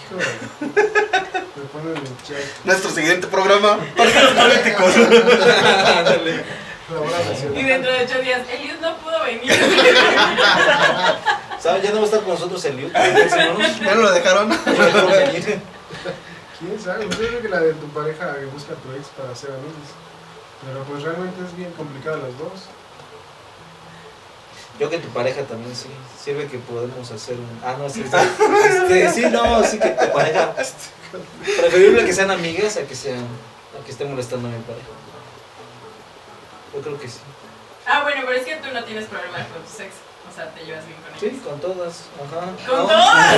Híjole. 0.00 0.24
Me 1.56 1.64
ponen 1.70 1.96
en 1.98 2.16
chat. 2.22 2.64
nuestro 2.64 2.90
siguiente 2.90 3.26
programa. 3.26 3.80
Partidos 3.94 4.32
políticos. 4.32 4.94
Ándale. 5.98 6.44
Y 7.54 7.62
dentro 7.62 7.90
de 7.90 8.04
ocho 8.04 8.20
días, 8.20 8.42
Eliud 8.50 8.78
no 8.80 8.96
pudo 8.98 9.24
venir. 9.24 9.50
¿Sabes? 11.58 11.82
Ya 11.82 11.90
no 11.90 11.96
va 11.96 12.02
a 12.02 12.04
estar 12.04 12.20
con 12.20 12.34
nosotros 12.34 12.62
el 12.66 12.76
Liu. 12.76 12.90
Ya 12.92 13.94
no 13.94 14.02
lo 14.02 14.12
dejaron. 14.12 14.50
¿Quién 16.58 16.80
sabe? 16.82 17.04
Yo 17.04 17.16
creo 17.16 17.40
que 17.40 17.48
la 17.48 17.60
de 17.60 17.72
tu 17.74 17.88
pareja 17.88 18.34
que 18.38 18.44
busca 18.46 18.74
a 18.74 18.76
tu 18.76 18.92
ex 18.92 19.08
para 19.16 19.34
ser 19.34 19.50
amigos. 19.50 19.72
Pero 20.66 20.82
pues 20.84 21.02
realmente 21.02 21.42
es 21.44 21.56
bien 21.56 21.72
complicada 21.72 22.18
las 22.18 22.38
dos. 22.38 22.68
Yo 24.78 24.90
que 24.90 24.98
tu 24.98 25.08
pareja 25.08 25.42
también 25.42 25.74
sí. 25.74 25.88
Sirve 26.22 26.46
que 26.48 26.58
podemos 26.58 27.10
hacer 27.10 27.36
un. 27.36 27.60
Ah, 27.64 27.76
no, 27.78 27.88
sí. 27.88 28.02
sí. 28.02 28.10
Este, 28.68 29.12
sí, 29.12 29.26
no, 29.30 29.64
sí 29.64 29.78
que 29.78 29.88
tu 29.90 30.12
pareja. 30.12 30.54
Preferible 31.60 32.04
que 32.04 32.12
sean 32.12 32.30
amigas 32.30 32.76
a 32.76 32.82
que 32.82 32.94
sean. 32.94 33.24
a 33.80 33.84
que 33.84 33.90
esté 33.90 34.04
molestando 34.04 34.48
a 34.48 34.50
mi 34.50 34.58
pareja. 34.64 34.88
Yo 36.74 36.80
creo 36.82 36.98
que 36.98 37.08
sí. 37.08 37.18
Ah, 37.86 38.00
bueno, 38.02 38.22
pero 38.26 38.38
es 38.38 38.44
que 38.46 38.56
tú 38.56 38.68
no 38.72 38.82
tienes 38.84 39.04
problemas 39.06 39.42
con 39.48 39.62
tu 39.62 39.70
sexo. 39.70 39.98
O 40.30 40.34
sea, 40.34 40.48
te 40.50 40.64
llevas 40.64 40.84
bien 40.86 40.98
con 41.00 41.20
Sí, 41.20 41.26
ellos. 41.26 41.42
con 41.46 41.60
todas. 41.60 42.04
Ajá. 42.18 42.46
¿Con 42.66 42.78
No. 42.78 42.86
todas? 42.86 43.36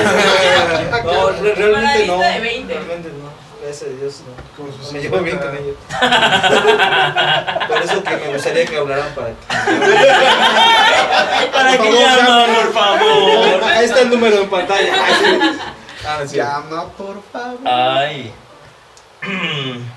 No, 1.04 1.30
re- 1.30 1.54
realmente 1.54 2.06
no. 2.06 2.14
lista 2.16 2.28
de 2.30 2.40
20. 2.40 2.74
Realmente 2.74 3.08
no. 3.10 3.46
Gracias 3.62 3.90
a 3.90 3.94
Dios 3.94 4.22
no. 4.26 4.92
Me 4.92 5.00
llevo 5.00 5.18
bien 5.18 5.38
50. 5.40 5.46
con 5.46 5.56
ellos. 5.56 5.76
Por 7.68 7.78
eso 7.82 8.02
que 8.04 8.16
me 8.16 8.28
gustaría 8.32 8.64
que 8.66 8.76
hablaran 8.76 9.14
para 9.14 9.28
que. 9.28 9.34
¿Para 11.52 11.72
favor, 11.72 11.94
llaman, 11.98 12.54
por 12.54 12.72
favor? 12.72 13.64
Ahí 13.64 13.84
está 13.84 14.00
el 14.00 14.10
número 14.10 14.36
en 14.42 14.50
pantalla. 14.50 14.92
Ah, 15.04 15.08
sí. 15.18 15.38
Ah, 16.06 16.20
sí. 16.24 16.36
Llama, 16.36 16.88
por 16.92 17.20
favor. 17.32 17.58
Ay. 17.64 18.32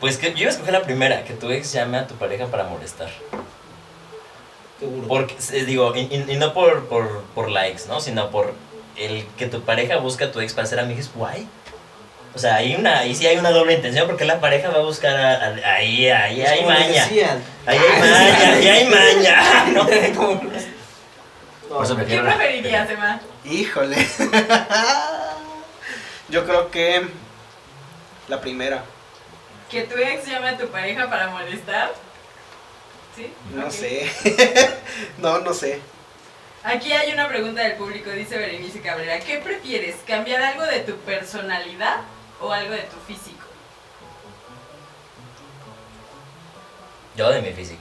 Pues 0.00 0.16
que 0.16 0.30
yo 0.32 0.38
iba 0.38 0.48
a 0.50 0.52
escoger 0.52 0.72
la 0.72 0.82
primera, 0.82 1.24
que 1.24 1.34
tu 1.34 1.50
ex 1.50 1.72
llame 1.72 1.98
a 1.98 2.06
tu 2.06 2.14
pareja 2.14 2.46
para 2.46 2.64
molestar. 2.64 3.10
Seguro. 4.78 5.06
Porque, 5.08 5.36
eh, 5.52 5.64
digo, 5.66 5.94
y, 5.94 6.00
y- 6.00 6.24
y 6.32 6.36
no 6.36 6.54
por, 6.54 6.86
por, 6.88 7.22
por 7.34 7.50
likes, 7.50 7.82
¿no? 7.86 8.00
Sino 8.00 8.30
por 8.30 8.54
el 8.96 9.26
que 9.36 9.46
tu 9.46 9.60
pareja 9.62 9.96
busca 9.98 10.26
a 10.26 10.32
tu 10.32 10.40
ex 10.40 10.54
para 10.54 10.66
ser 10.66 10.80
amigos, 10.80 11.10
guay. 11.14 11.46
O 12.34 12.38
sea, 12.38 12.54
hay 12.56 12.74
una, 12.76 13.00
ahí 13.00 13.14
sí 13.14 13.26
hay 13.26 13.36
una 13.36 13.50
doble 13.50 13.74
intención 13.74 14.06
porque 14.06 14.24
la 14.24 14.40
pareja 14.40 14.70
va 14.70 14.76
a 14.76 14.82
buscar 14.82 15.14
a, 15.16 15.32
a- 15.48 15.74
ahí, 15.74 16.08
ahí 16.08 16.40
Es 16.40 16.48
hay 16.50 16.64
maña. 16.64 17.04
Ahí 17.66 17.78
hay 17.78 18.00
maña, 18.00 18.52
ahí 18.54 18.68
hay 18.68 18.86
maña. 18.86 19.64
No, 19.72 19.86
como- 20.16 20.34
No, 20.42 21.76
Por 21.76 21.84
eso 21.84 21.96
¿Qué 21.96 22.16
la- 22.16 22.36
preferirías, 22.36 22.88
Emma? 22.88 23.20
Híjole. 23.44 23.96
Yo 26.30 26.44
creo 26.46 26.70
que 26.70 27.06
la 28.28 28.40
primera. 28.40 28.82
¿Que 29.70 29.84
tu 29.84 29.96
ex 29.96 30.26
llame 30.26 30.48
a 30.48 30.58
tu 30.58 30.66
pareja 30.68 31.08
para 31.08 31.28
molestar? 31.28 31.92
¿Sí? 33.14 33.32
No 33.54 33.70
sé. 33.70 34.10
no, 35.18 35.38
no 35.38 35.54
sé. 35.54 35.80
Aquí 36.64 36.92
hay 36.92 37.12
una 37.12 37.28
pregunta 37.28 37.62
del 37.62 37.76
público, 37.76 38.10
dice 38.10 38.36
Berenice 38.36 38.80
Cabrera. 38.80 39.20
¿Qué 39.20 39.38
prefieres? 39.38 39.96
¿Cambiar 40.06 40.42
algo 40.42 40.64
de 40.64 40.80
tu 40.80 40.96
personalidad 40.98 42.00
o 42.40 42.52
algo 42.52 42.72
de 42.72 42.82
tu 42.82 42.96
físico? 43.06 43.46
Yo 47.16 47.30
de 47.30 47.40
mi 47.40 47.52
físico. 47.52 47.80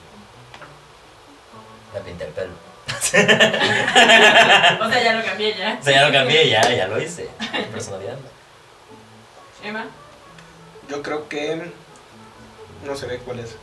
La 1.94 2.02
pinté 2.02 2.26
el 2.26 2.32
pelo. 2.32 2.54
O 4.82 4.90
sea, 4.90 5.04
ya 5.04 5.14
lo 5.14 5.24
cambié 5.26 5.56
ya. 5.56 5.78
O 5.80 5.84
sea, 5.84 5.94
ya 5.94 6.08
lo 6.08 6.14
cambié, 6.14 6.50
ya, 6.50 6.62
ya 6.62 6.88
lo 6.88 7.02
hice. 7.02 7.30
Mi 7.54 7.64
personalidad. 7.66 8.18
Emma. 9.64 9.86
Yo 10.90 11.02
creo 11.02 11.30
que. 11.30 11.72
No 12.86 12.96
se 12.96 13.06
ve 13.06 13.20
cuál 13.20 13.40
es. 13.40 13.56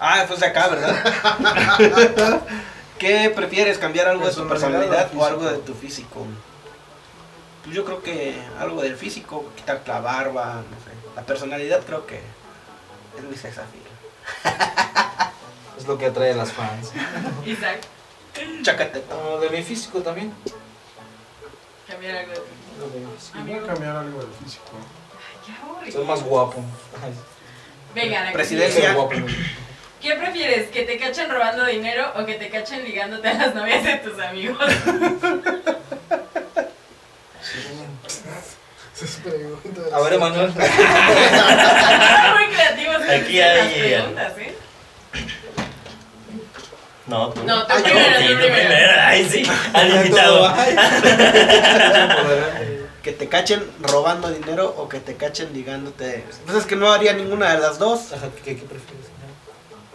Ah, 0.00 0.24
pues 0.26 0.40
de 0.40 0.46
acá, 0.46 0.68
¿verdad? 0.68 2.42
¿Qué 2.98 3.30
prefieres? 3.34 3.78
¿Cambiar 3.78 4.08
algo 4.08 4.26
de 4.26 4.32
tu 4.32 4.48
Personalidad 4.48 5.10
o 5.14 5.24
algo 5.24 5.44
de 5.44 5.58
tu 5.58 5.74
físico? 5.74 6.26
Pues 7.62 7.74
yo 7.74 7.84
creo 7.84 8.02
que 8.02 8.38
algo 8.58 8.82
del 8.82 8.96
físico, 8.96 9.50
quitar 9.56 9.82
la 9.86 10.00
barba, 10.00 10.62
no 10.70 10.76
sé. 10.84 10.90
La 11.14 11.22
personalidad 11.22 11.82
creo 11.84 12.06
que 12.06 12.20
es 13.18 13.24
mi 13.24 13.36
sex. 13.36 13.56
Es 15.76 15.86
lo 15.86 15.98
que 15.98 16.06
atrae 16.06 16.32
a 16.32 16.36
las 16.36 16.52
fans. 16.52 16.90
Isaac. 17.46 17.80
Chacateta. 18.62 19.14
No, 19.14 19.38
de 19.38 19.50
mi 19.50 19.62
físico 19.62 20.00
también. 20.00 20.32
Cambiar 21.86 22.16
algo 22.16 22.32
de 22.32 22.38
tu 22.38 22.80
Lo 22.80 22.88
de 22.88 23.00
mi 23.00 23.12
físico. 23.14 23.66
Cambiar 23.66 23.96
algo 23.96 24.20
del 24.20 24.32
físico. 24.42 24.72
Qué. 25.84 25.92
Soy 25.92 26.04
más 26.04 26.22
guapo. 26.22 26.62
Venga, 27.94 28.20
la 28.22 28.28
que 28.28 28.34
Presidencia. 28.34 28.92
guapo. 28.94 29.14
¿Qué 30.02 30.14
prefieres? 30.14 30.68
¿Que 30.68 30.82
te 30.82 30.98
cachen 30.98 31.30
robando 31.30 31.64
dinero 31.64 32.12
o 32.16 32.26
que 32.26 32.34
te 32.34 32.50
cachen 32.50 32.84
ligándote 32.84 33.28
a 33.28 33.34
las 33.34 33.54
novias 33.54 33.82
de 33.84 33.94
tus 33.96 34.18
amigos? 34.20 34.58
A 39.92 40.00
ver, 40.00 40.12
Emanuel. 40.14 40.52
Muy 40.52 40.64
creativos 42.54 42.96
Aquí 43.08 43.38
las 43.38 43.60
hay- 43.60 43.80
preguntas, 43.80 44.32
¿eh? 44.38 44.54
No, 47.06 47.28
tú. 47.30 47.44
No, 47.44 47.64
tú 47.66 47.72
Ah, 47.72 47.76
primero, 47.84 48.18
Sí, 48.18 48.26
tú 48.28 48.34
primero. 48.40 48.92
Ay, 49.00 49.28
sí. 49.30 49.42
Al 49.74 49.90
invitado. 49.94 50.54
Que 53.06 53.12
te 53.12 53.28
cachen 53.28 53.62
robando 53.82 54.28
dinero 54.32 54.74
o 54.76 54.88
que 54.88 54.98
te 54.98 55.14
cachen 55.14 55.52
ligándote. 55.52 56.24
Pues 56.44 56.56
es 56.58 56.66
que 56.66 56.74
no 56.74 56.90
haría 56.90 57.12
ninguna 57.12 57.52
de 57.54 57.60
las 57.60 57.78
dos. 57.78 58.12
Ajá, 58.12 58.26
¿Qué, 58.44 58.56
qué 58.56 58.62
prefieres? 58.64 59.06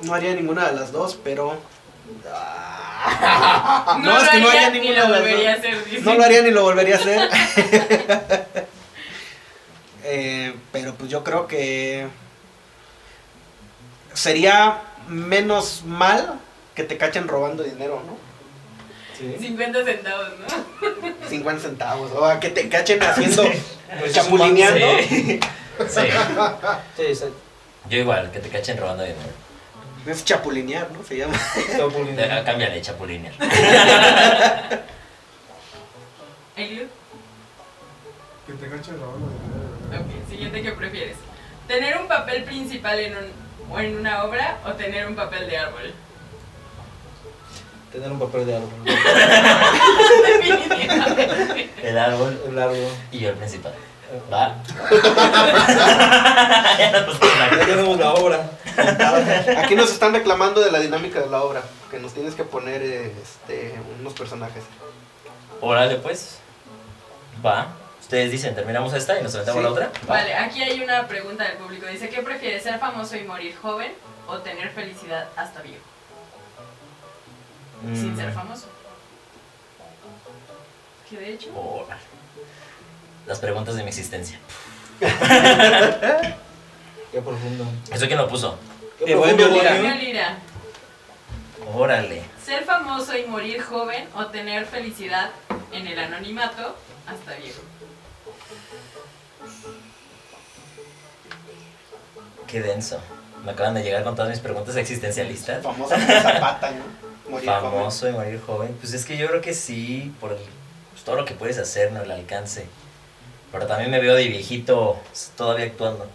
No 0.04 0.14
haría 0.14 0.34
ninguna 0.34 0.70
de 0.70 0.78
las 0.80 0.94
dos, 0.94 1.20
pero. 1.22 1.58
Ah, 3.14 3.98
No, 4.02 4.14
No, 4.14 4.22
es 4.22 4.30
que 4.30 4.40
no 4.40 4.48
haría 4.48 4.68
haría 4.68 4.70
ni 4.70 4.88
ninguna 4.88 5.10
lo 5.10 5.14
de 5.16 5.20
las 5.20 5.20
volvería 5.20 5.52
a 5.52 5.58
dos. 5.58 5.66
hacer. 5.66 6.02
No 6.04 6.14
lo 6.14 6.24
haría 6.24 6.42
ni 6.42 6.52
lo 6.52 6.62
volvería 6.64 6.96
a 6.96 7.00
hacer. 7.00 7.30
Eh, 10.06 10.56
pero 10.72 10.94
pues 10.96 11.10
yo 11.12 11.22
creo 11.26 11.48
que 11.48 12.08
sería 14.14 14.82
menos 15.10 15.84
mal 15.86 16.40
que 16.76 16.84
te 16.84 16.98
cachen 16.98 17.28
robando 17.28 17.62
dinero, 17.64 18.02
¿no? 18.08 18.16
Sí. 19.22 19.36
50 19.40 19.86
centavos, 19.86 20.30
¿no? 20.40 20.48
50 21.30 21.62
centavos. 21.62 22.12
O 22.12 22.26
a 22.26 22.40
que 22.40 22.50
te 22.50 22.68
cachen 22.68 23.02
haciendo 23.04 23.44
Pues 24.00 24.14
chapulineando. 24.14 24.86
Sí. 25.08 25.40
Sí. 25.88 27.26
Yo 27.90 28.00
igual, 28.00 28.32
que 28.32 28.40
te 28.40 28.50
cachen 28.50 28.78
robando 28.78 29.04
dinero. 29.04 29.20
Es 30.08 30.26
chapulinear, 30.26 30.90
¿no? 30.92 31.04
Se 31.04 31.18
llama. 31.18 31.38
Chapulinear. 31.78 32.32
Ah, 32.32 32.44
Cámbiale, 32.44 32.82
chapulinear. 32.82 33.34
Que 36.56 38.54
te 38.54 38.70
cachen 38.70 39.00
robando 39.00 39.28
dinero. 39.30 40.04
Ok, 40.04 40.30
siguiente, 40.30 40.62
¿qué 40.62 40.72
prefieres? 40.74 41.18
¿Tener 41.68 41.98
un 41.98 42.08
papel 42.08 42.44
principal 42.44 43.00
en, 43.00 43.14
un, 43.18 43.32
o 43.72 43.80
en 43.80 43.98
una 43.98 44.24
obra 44.26 44.60
o 44.66 44.72
tener 44.74 45.08
un 45.08 45.16
papel 45.16 45.48
de 45.50 45.58
árbol? 45.58 45.94
Tener 47.92 48.12
un 48.12 48.20
papel 48.20 48.46
de 48.46 48.56
árbol. 48.56 48.70
El 51.84 51.98
árbol 51.98 52.42
El 52.48 52.60
árbol. 52.60 52.78
y 53.12 53.20
yo 53.20 53.30
el 53.30 53.36
principal. 53.36 53.74
Va. 54.32 54.56
Ya 56.82 57.66
tenemos 57.66 57.98
la 58.00 58.14
obra. 58.14 58.50
Aquí 59.58 59.76
nos 59.76 59.92
están 59.92 60.14
reclamando 60.14 60.62
de 60.62 60.72
la 60.72 60.80
dinámica 60.80 61.20
de 61.20 61.28
la 61.30 61.42
obra. 61.44 61.62
Que 61.90 62.00
nos 62.00 62.14
tienes 62.14 62.36
que 62.36 62.44
poner 62.44 62.82
este, 62.82 63.76
unos 64.00 64.14
personajes. 64.14 64.64
Órale, 65.60 65.96
pues. 65.98 66.38
Va. 67.46 67.68
Ustedes 68.00 68.32
dicen, 68.32 68.56
terminamos 68.56 68.94
esta 68.94 69.20
y 69.20 69.24
nos 69.24 69.34
aventamos 69.36 69.60
Sí. 69.62 69.64
la 69.66 69.72
otra. 69.72 69.92
Va. 70.10 70.16
Vale, 70.16 70.34
aquí 70.34 70.62
hay 70.64 70.82
una 70.82 71.08
pregunta 71.08 71.44
del 71.46 71.58
público. 71.58 71.86
Dice, 71.88 72.10
¿qué 72.10 72.22
prefieres, 72.22 72.64
ser 72.64 72.80
famoso 72.80 73.16
y 73.16 73.24
morir 73.24 73.56
joven 73.62 73.94
o 74.28 74.38
tener 74.40 74.70
felicidad 74.72 75.28
hasta 75.36 75.62
viejo? 75.62 75.84
Sin 77.82 78.14
Mm. 78.14 78.18
ser 78.18 78.32
famoso. 78.34 78.68
Que 81.10 81.18
de 81.18 81.34
hecho... 81.34 81.50
Órale. 81.56 82.02
Las 83.28 83.40
preguntas 83.40 83.76
de 83.76 83.84
mi 83.84 83.90
existencia. 83.90 84.40
Qué 87.12 87.22
profundo. 87.22 87.66
¿Eso 87.92 88.06
quién 88.08 88.18
lo 88.18 88.28
puso? 88.30 88.58
Qué 88.98 89.14
profundo, 89.16 89.48
Lira. 89.50 89.94
Lira, 89.96 90.38
Órale. 91.76 92.24
ser 92.44 92.64
famoso 92.64 93.18
y 93.18 93.26
morir 93.26 93.62
joven 93.62 94.08
o 94.16 94.28
tener 94.28 94.66
felicidad 94.66 95.32
en 95.72 95.88
el 95.88 95.98
anonimato 96.00 96.76
hasta 97.08 97.34
viejo. 97.36 97.62
Qué 102.48 102.62
denso. 102.62 103.00
Me 103.46 103.52
acaban 103.52 103.74
de 103.74 103.84
llegar 103.84 104.04
con 104.04 104.16
todas 104.16 104.30
mis 104.30 104.40
preguntas 104.40 104.76
existencialistas. 104.76 105.64
Famosa 105.64 105.98
Zapata, 105.98 106.72
¿no? 106.72 107.11
Morir 107.32 107.50
joven. 107.50 107.72
Famoso 107.72 108.10
y 108.10 108.12
morir 108.12 108.42
joven. 108.46 108.78
Pues 108.80 108.94
es 108.94 109.06
que 109.06 109.18
yo 109.18 109.28
creo 109.28 109.42
que 109.42 109.54
sí, 109.54 110.14
por 110.20 110.32
el- 110.34 110.38
pues 110.92 111.04
todo 111.04 111.16
lo 111.16 111.26
que 111.26 111.34
puedes 111.34 111.58
hacer, 111.58 111.92
no 111.92 112.02
el 112.02 112.12
alcance. 112.12 112.68
Pero 113.52 113.66
también 113.68 113.90
me 113.92 114.00
veo 114.00 114.16
de 114.16 114.28
viejito 114.28 114.98
todavía 115.36 115.66
actuando. 115.66 116.08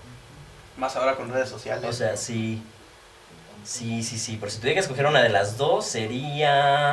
Más 0.77 0.95
ahora 0.97 1.17
con 1.17 1.31
redes 1.31 1.49
sociales. 1.49 1.85
O 1.89 1.93
sea, 1.93 2.17
sí. 2.17 2.63
Sí, 3.65 4.03
sí, 4.03 4.19
sí. 4.19 4.37
Por 4.37 4.51
si 4.51 4.59
tuviera 4.59 4.75
que 4.75 4.81
escoger 4.81 5.07
una 5.07 5.23
de 5.23 5.29
las 5.31 5.57
dos, 5.57 5.87
sería. 5.87 6.93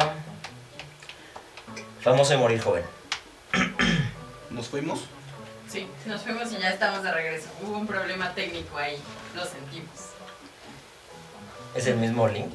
Famoso 2.02 2.34
y 2.34 2.38
morir 2.38 2.62
joven. 2.62 2.84
Nos 4.50 4.68
fuimos. 4.68 5.02
Sí, 5.70 5.88
nos 6.06 6.22
fuimos 6.22 6.52
y 6.52 6.58
ya 6.60 6.70
estamos 6.70 7.02
de 7.02 7.12
regreso. 7.12 7.48
Hubo 7.64 7.78
un 7.78 7.88
problema 7.88 8.32
técnico 8.36 8.78
ahí, 8.78 8.96
lo 9.34 9.44
sentimos. 9.44 9.90
¿Es 11.74 11.88
el 11.88 11.96
mismo 11.98 12.28
link? 12.28 12.54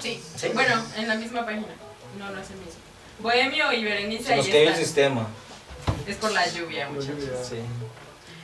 Sí, 0.00 0.22
¿Sí? 0.36 0.48
bueno, 0.54 0.82
en 0.96 1.08
la 1.08 1.14
misma 1.14 1.44
página. 1.44 1.66
No, 2.18 2.30
no 2.30 2.40
es 2.40 2.50
el 2.50 2.56
mismo. 2.56 2.80
Bohemio 3.20 3.72
y 3.72 3.84
Berenice 3.84 4.24
Se 4.24 4.36
nos 4.36 4.46
ahí 4.46 4.50
cayó 4.52 4.62
el 4.62 4.68
están. 4.68 4.84
sistema. 4.84 5.26
Es 6.06 6.16
por 6.16 6.32
la 6.32 6.46
lluvia, 6.48 6.88
muchachos. 6.88 7.46
Sí. 7.48 7.56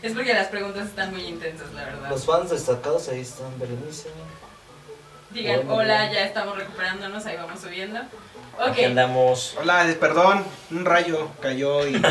Es 0.02 0.12
porque 0.12 0.34
las 0.34 0.48
preguntas 0.48 0.86
están 0.88 1.10
muy 1.12 1.22
intensas, 1.24 1.72
la 1.72 1.84
verdad. 1.84 2.10
Los 2.10 2.24
fans 2.26 2.50
destacados 2.50 3.08
ahí 3.08 3.20
están, 3.20 3.58
Berenice. 3.58 4.08
Digan, 5.30 5.56
Bueno. 5.66 5.74
hola, 5.76 6.12
ya 6.12 6.22
estamos 6.24 6.56
recuperándonos, 6.56 7.24
ahí 7.26 7.36
vamos 7.36 7.60
subiendo. 7.60 8.00
Ok, 8.58 8.68
Aquí 8.68 8.84
andamos. 8.84 9.54
Hola, 9.60 9.86
perdón. 10.00 10.44
Un 10.70 10.84
rayo 10.84 11.28
cayó 11.42 11.86
y. 11.86 11.94
un 11.96 12.02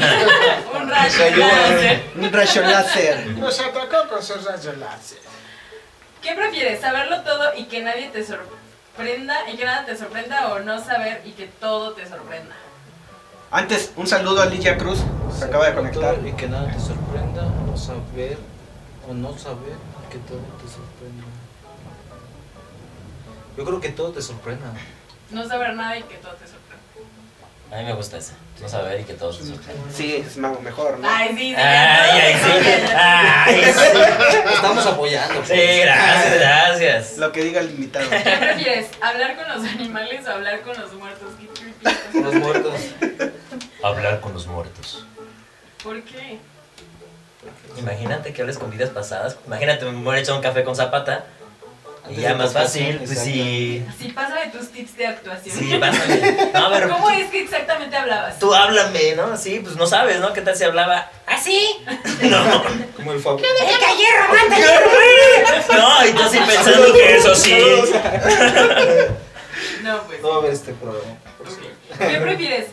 rayo 0.89 1.17
Cayó, 1.17 1.37
láser. 1.47 2.03
un 2.15 2.31
rayo 2.33 2.61
láser. 2.61 3.27
Nos 3.37 3.59
atacó 3.59 4.09
con 4.09 4.21
sus 4.21 4.43
rayos 4.43 4.77
láser. 4.77 5.19
¿Qué 6.21 6.33
prefieres? 6.33 6.81
¿Saberlo 6.81 7.21
todo 7.21 7.55
y 7.55 7.65
que 7.65 7.81
nadie 7.81 8.09
te 8.09 8.23
sorprenda 8.25 8.55
y 8.97 9.57
que 9.57 9.65
nada 9.65 9.85
te 9.85 9.97
sorprenda 9.97 10.53
o 10.53 10.59
no 10.59 10.83
saber 10.83 11.21
y 11.25 11.31
que 11.31 11.47
todo 11.47 11.91
te 11.93 12.07
sorprenda? 12.07 12.55
Antes, 13.51 13.91
un 13.95 14.07
saludo 14.07 14.41
a 14.41 14.45
Ligia 14.45 14.77
Cruz. 14.77 14.99
Se 15.37 15.45
acaba 15.45 15.67
de 15.67 15.75
conectar. 15.75 16.15
Y 16.25 16.31
que 16.33 16.47
nada 16.47 16.71
te 16.71 16.79
sorprenda, 16.79 17.47
o 17.73 17.77
saber, 17.77 18.37
o 19.07 19.13
no 19.13 19.37
saber 19.37 19.75
que 20.09 20.17
todo 20.19 20.39
te 20.39 20.67
sorprenda. 20.67 21.23
Yo 23.57 23.65
creo 23.65 23.81
que 23.81 23.89
todo 23.89 24.11
te 24.11 24.21
sorprenda. 24.21 24.73
No 25.29 25.47
saber 25.47 25.73
nada 25.75 25.97
y 25.97 26.03
que 26.03 26.15
todo 26.15 26.33
te 26.33 26.47
sorprenda. 26.47 26.54
A 27.71 27.77
mí 27.77 27.83
me 27.83 27.93
gusta 27.93 28.17
esa. 28.17 28.33
No 28.61 28.69
saber 28.69 29.01
y 29.01 29.03
que 29.03 29.13
todos 29.13 29.37
se 29.37 29.45
sorprendan. 29.47 29.93
Sí, 29.93 30.15
es 30.15 30.37
mejor, 30.37 30.99
¿no? 30.99 31.09
Ay, 31.09 31.29
sí, 31.29 31.49
sí. 31.49 31.55
Ay, 31.57 32.21
ay, 32.21 32.33
sí. 32.33 32.69
Ay, 32.95 33.63
sí. 33.73 33.97
Estamos 34.53 34.85
apoyando. 34.85 35.41
pues. 35.41 35.49
Sí, 35.49 35.79
gracias, 35.79 36.39
gracias. 36.39 37.17
Lo 37.17 37.31
que 37.31 37.43
diga 37.43 37.59
el 37.61 37.71
invitado. 37.71 38.09
¿Qué 38.09 38.17
prefieres? 38.39 38.87
¿Hablar 39.01 39.35
con 39.35 39.49
los 39.49 39.69
animales 39.69 40.25
o 40.27 40.31
hablar 40.31 40.61
con 40.61 40.79
los 40.79 40.93
muertos? 40.93 41.29
Qué 41.39 41.47
creepy. 41.47 42.21
Los 42.21 42.33
muertos. 42.35 42.73
Hablar 43.83 44.21
con 44.21 44.33
los 44.33 44.47
muertos. 44.47 45.05
¿Por 45.83 46.01
qué? 46.03 46.39
Imagínate 47.77 48.31
que 48.33 48.41
hables 48.41 48.57
con 48.57 48.71
vidas 48.71 48.89
pasadas. 48.89 49.37
Imagínate, 49.45 49.85
me 49.85 49.91
muero 49.91 50.19
echado 50.21 50.37
un 50.37 50.43
café 50.43 50.63
con 50.63 50.75
zapata. 50.75 51.25
Y 52.09 52.15
ya 52.15 52.35
más 52.35 52.53
fácil, 52.53 52.97
pues 52.97 53.19
sí. 53.19 53.85
Sí, 53.99 54.09
pásame 54.09 54.47
tus 54.51 54.69
tips 54.69 54.97
de 54.97 55.07
actuación. 55.07 55.57
Sí, 55.57 55.77
pásame. 55.79 56.51
No, 56.53 56.65
a 56.65 56.69
ver, 56.69 56.89
¿Cómo 56.95 57.09
es 57.09 57.29
que 57.29 57.41
exactamente 57.41 57.95
hablabas? 57.95 58.37
tú 58.39 58.53
háblame, 58.53 59.15
¿no? 59.15 59.35
Sí, 59.37 59.59
pues 59.63 59.75
no 59.75 59.87
sabes, 59.87 60.19
¿no? 60.19 60.33
¿Qué 60.33 60.41
tal 60.41 60.55
si 60.55 60.63
hablaba 60.63 61.09
así? 61.25 61.77
No. 62.21 62.63
Como 62.95 63.11
el 63.13 63.19
Fab. 63.19 63.39
No, 65.75 66.05
y 66.05 66.11
tú 66.13 66.23
así 66.23 66.37
pensando 66.39 66.93
que 66.93 67.17
eso 67.17 67.35
sí. 67.35 67.57
No, 69.83 70.01
pues. 70.03 70.21
No 70.21 70.29
va 70.29 70.35
a 70.37 70.39
ver 70.41 70.53
este 70.53 70.73
programa. 70.73 71.17
Ok. 71.39 71.97
¿Qué 71.97 72.17
prefieres? 72.19 72.67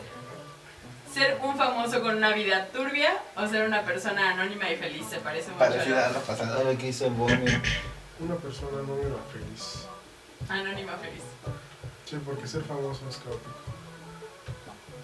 ¿Ser 1.13 1.39
un 1.43 1.57
famoso 1.57 2.01
con 2.01 2.17
una 2.17 2.33
vida 2.33 2.69
turbia 2.73 3.11
o 3.37 3.47
ser 3.47 3.67
una 3.67 3.83
persona 3.83 4.31
anónima 4.31 4.71
y 4.71 4.77
feliz? 4.77 5.05
Se 5.11 5.19
parece 5.19 5.49
mucho 5.51 5.59
Parecida 5.59 6.07
a 6.07 6.09
a 6.09 6.13
la 6.13 6.21
pasada. 6.21 6.59
A 6.59 6.63
ver 6.63 6.77
qué 6.79 6.89
hizo 6.89 7.11
Bohemio. 7.11 7.61
Una 8.23 8.35
persona 8.37 8.79
era 9.01 9.17
feliz. 9.33 9.87
anónima 10.49 10.93
feliz. 10.99 11.23
Sí, 12.09 12.19
porque 12.25 12.47
ser 12.47 12.63
famoso 12.63 13.01
es 13.09 13.17
caótico. 13.17 13.51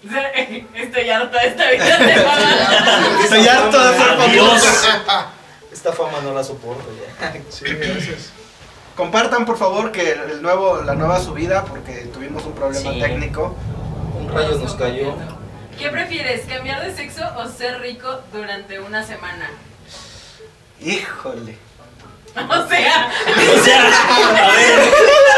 Estoy 0.75 1.11
harta 1.11 1.41
de 1.41 1.49
esta 1.49 1.71
vida 1.71 1.99
de 1.99 2.15
fama. 2.15 3.21
Estoy 3.25 3.49
harto 3.49 3.85
de 3.85 3.99
ser 3.99 4.17
famoso. 4.17 4.69
Esta 5.73 5.93
fama 5.93 6.21
no 6.23 6.33
la 6.35 6.45
soporto 6.45 6.85
ya. 6.95 7.33
Sí, 7.51 7.65
gracias. 7.67 8.31
Compartan 8.97 9.45
por 9.47 9.57
favor 9.59 9.93
que 9.93 10.13
el 10.13 10.43
nuevo, 10.43 10.83
la 10.83 10.95
nueva 10.95 11.21
subida, 11.21 11.65
porque 11.65 12.07
tuvimos 12.13 12.45
un 12.45 12.53
problema 12.53 12.93
Sí. 12.93 13.01
técnico. 13.01 13.55
Un 14.19 14.29
rayo 14.33 14.59
nos 14.59 14.75
cayó. 14.75 15.15
¿Qué 15.79 15.89
prefieres? 15.91 16.47
¿Cambiar 16.47 16.85
de 16.85 16.95
sexo 16.95 17.23
o 17.37 17.47
ser 17.49 17.81
rico 17.81 18.21
durante 18.33 18.81
una 18.81 19.05
semana? 19.05 19.51
Híjole. 20.81 21.57
O 22.49 22.69
sea, 22.69 23.11
O 23.55 23.65
sea, 23.65 23.83
a 23.85 24.53
ver, 24.53 24.81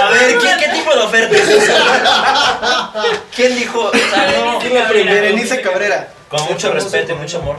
a 0.02 0.10
ver, 0.10 0.38
¿qué, 0.38 0.48
qué 0.64 0.68
tipo 0.72 0.94
de 0.94 1.00
oferta 1.02 1.36
es 1.36 1.48
esa? 1.48 2.92
¿Quién 3.34 3.56
dijo? 3.56 3.80
O 3.86 3.92
sea, 3.92 4.32
no. 4.38 4.60
Berenice 4.60 5.60
Cabrera. 5.62 6.08
Con 6.28 6.44
mucho 6.44 6.72
respeto 6.72 7.12
y 7.12 7.16
mucho 7.16 7.38
amor. 7.38 7.56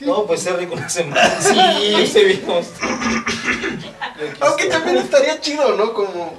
No, 0.00 0.24
pues 0.26 0.42
ser 0.42 0.56
rico 0.56 0.74
una 0.74 0.88
semana. 0.88 1.30
Sí, 1.40 2.06
se 2.06 2.24
vimos. 2.24 2.66
Aunque 4.40 4.66
también 4.66 4.98
estaría 4.98 5.40
chido, 5.40 5.74
¿no? 5.76 5.92
Como... 5.94 6.34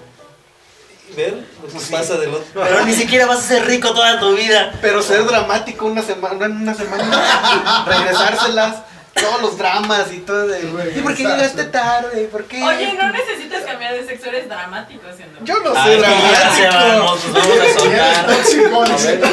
Ver 1.16 1.34
lo 1.64 1.70
que 1.72 1.80
Sí. 1.80 1.92
pasa 1.92 2.18
del 2.18 2.34
otro. 2.34 2.62
Pero 2.62 2.86
ni 2.86 2.94
siquiera 2.94 3.26
vas 3.26 3.40
a 3.40 3.42
ser 3.44 3.66
rico 3.66 3.94
toda 3.94 4.20
tu 4.20 4.36
vida. 4.36 4.74
Pero 4.82 5.02
ser 5.02 5.24
dramático 5.26 5.86
una 5.86 6.02
semana, 6.04 6.46
una 6.48 6.74
semana, 6.76 7.86
regresárselas. 7.88 8.76
Todos 9.22 9.42
los 9.42 9.58
dramas 9.58 10.12
y 10.14 10.20
todo 10.20 10.48
de, 10.48 10.62
Güey, 10.62 10.98
¿y 11.00 11.02
por 11.02 11.16
qué 11.16 11.24
llegaste 11.24 11.64
tarde? 11.66 12.28
¿Por 12.32 12.46
qué? 12.46 12.64
Oye, 12.64 12.94
no 12.94 13.10
necesitas 13.12 13.64
cambiar 13.64 13.94
de 13.94 14.06
sexo, 14.06 14.28
eres 14.28 14.48
dramático, 14.50 15.02
siendo. 15.16 15.40
Yo 15.44 15.60
no 15.60 15.74
Ah, 15.76 15.84
soy 15.84 15.96
se 15.96 16.00
dramático. 16.02 16.68
vamos, 16.72 17.34
vamos 17.34 18.92
a 18.92 18.98
soltar. 18.98 19.28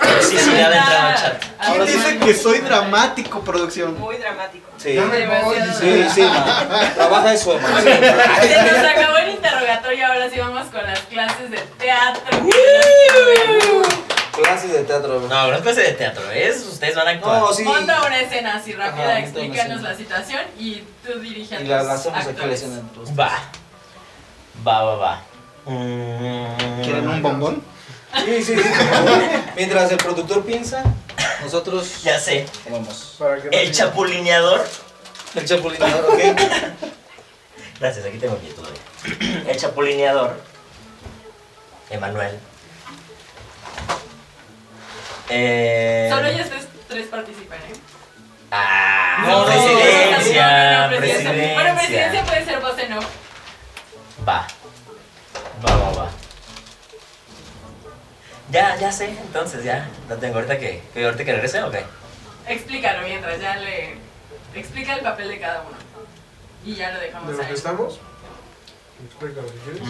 Toxicidad 0.00 0.72
entra 0.72 1.14
chat. 1.16 1.44
¿Quién 1.70 1.86
dice 1.86 2.18
que 2.18 2.34
soy 2.34 2.58
dramático, 2.60 3.40
producción? 3.40 3.98
Muy 3.98 4.16
dramático. 4.16 4.66
Sí. 4.78 4.98
Sí, 5.80 6.06
sí. 6.14 6.30
Trabaja 6.94 7.32
eso, 7.34 7.54
hermano. 7.56 7.78
Se 7.80 8.62
nos 8.62 8.84
acabó 8.90 9.18
el 9.18 9.30
interrogatorio, 9.30 10.06
ahora 10.06 10.30
sí 10.30 10.38
vamos 10.38 10.66
con 10.68 10.82
las 10.82 11.00
clases 11.00 11.50
de 11.50 11.58
teatro. 11.78 12.22
Clases 14.42 14.72
de 14.72 14.84
teatro. 14.84 15.20
No, 15.20 15.48
no 15.48 15.54
es 15.54 15.62
clase 15.62 15.82
de 15.82 15.92
teatro, 15.92 16.30
es 16.30 16.66
ustedes 16.66 16.94
van 16.96 17.08
a 17.08 17.10
actuar. 17.12 17.40
No, 17.40 17.52
sí. 17.52 17.62
Monta 17.64 18.02
una 18.06 18.20
escena 18.20 18.56
así 18.56 18.72
rápida, 18.72 19.10
Ajá, 19.10 19.18
explícanos 19.20 19.82
la 19.82 19.96
situación 19.96 20.42
y 20.58 20.82
tú 21.04 21.18
diriges 21.20 21.60
Y 21.60 21.64
la 21.64 21.82
lanzamos 21.82 22.26
aquí 22.26 22.40
a 22.42 22.46
la 22.46 22.54
escena. 22.54 22.78
entonces. 22.80 23.18
Va. 23.18 23.30
Va, 24.66 24.82
va, 24.84 24.94
va. 24.96 25.22
Mm. 25.64 26.82
¿Quieren 26.82 27.08
un 27.08 27.22
bombón? 27.22 27.62
Sí, 28.24 28.42
sí, 28.42 28.56
sí. 28.56 28.62
Mientras 29.56 29.90
el 29.92 29.98
productor 29.98 30.44
piensa, 30.44 30.82
nosotros 31.42 32.02
Ya 32.02 32.18
sé. 32.18 32.46
no 32.68 32.80
El 33.52 33.72
chapulineador. 33.72 34.66
El 35.34 35.44
chapulinador, 35.46 36.06
¿ok? 36.12 36.20
Gracias, 37.78 38.04
aquí 38.04 38.18
tengo 38.18 38.38
mi 38.42 38.50
todavía. 38.50 39.50
El 39.50 39.56
chapulineador. 39.56 40.40
Emanuel. 41.88 42.38
Eh, 45.30 46.08
Solo 46.10 46.26
ellos 46.28 46.48
tres, 46.48 46.68
tres 46.88 47.06
participan, 47.06 47.58
¿eh? 47.58 47.72
Ah, 48.50 49.24
No, 49.26 49.38
no, 49.40 49.46
presidencia, 49.46 50.72
no, 50.88 50.90
no, 50.90 50.96
presidencia. 50.98 51.54
Bueno, 51.54 51.74
presidencia 51.76 52.24
puede 52.24 52.44
ser 52.44 52.60
voz 52.60 52.78
en 52.78 52.92
off. 52.94 53.06
Va. 54.28 54.46
Va, 55.64 55.76
va, 55.76 55.90
va. 55.92 56.10
Ya, 58.50 58.76
ya 58.76 58.90
sé, 58.90 59.10
entonces 59.10 59.62
ya. 59.62 59.88
Lo 60.08 60.16
tengo 60.16 60.36
ahorita 60.36 60.58
que, 60.58 60.82
que 60.92 61.04
ahorita 61.04 61.24
que 61.24 61.32
regrese 61.32 61.62
o 61.62 61.70
qué? 61.70 61.84
Explícalo 62.48 63.06
mientras, 63.06 63.40
ya 63.40 63.56
le. 63.56 63.96
Explica 64.54 64.94
el 64.94 65.00
papel 65.02 65.28
de 65.28 65.38
cada 65.38 65.60
uno. 65.60 65.76
Y 66.64 66.74
ya 66.74 66.90
lo 66.90 66.98
¿De 66.98 67.06
dejamos 67.06 67.30
lo 67.32 67.38
que 67.38 67.46
ahí. 67.46 67.52
estamos? 67.54 68.00
Explícalo. 69.06 69.48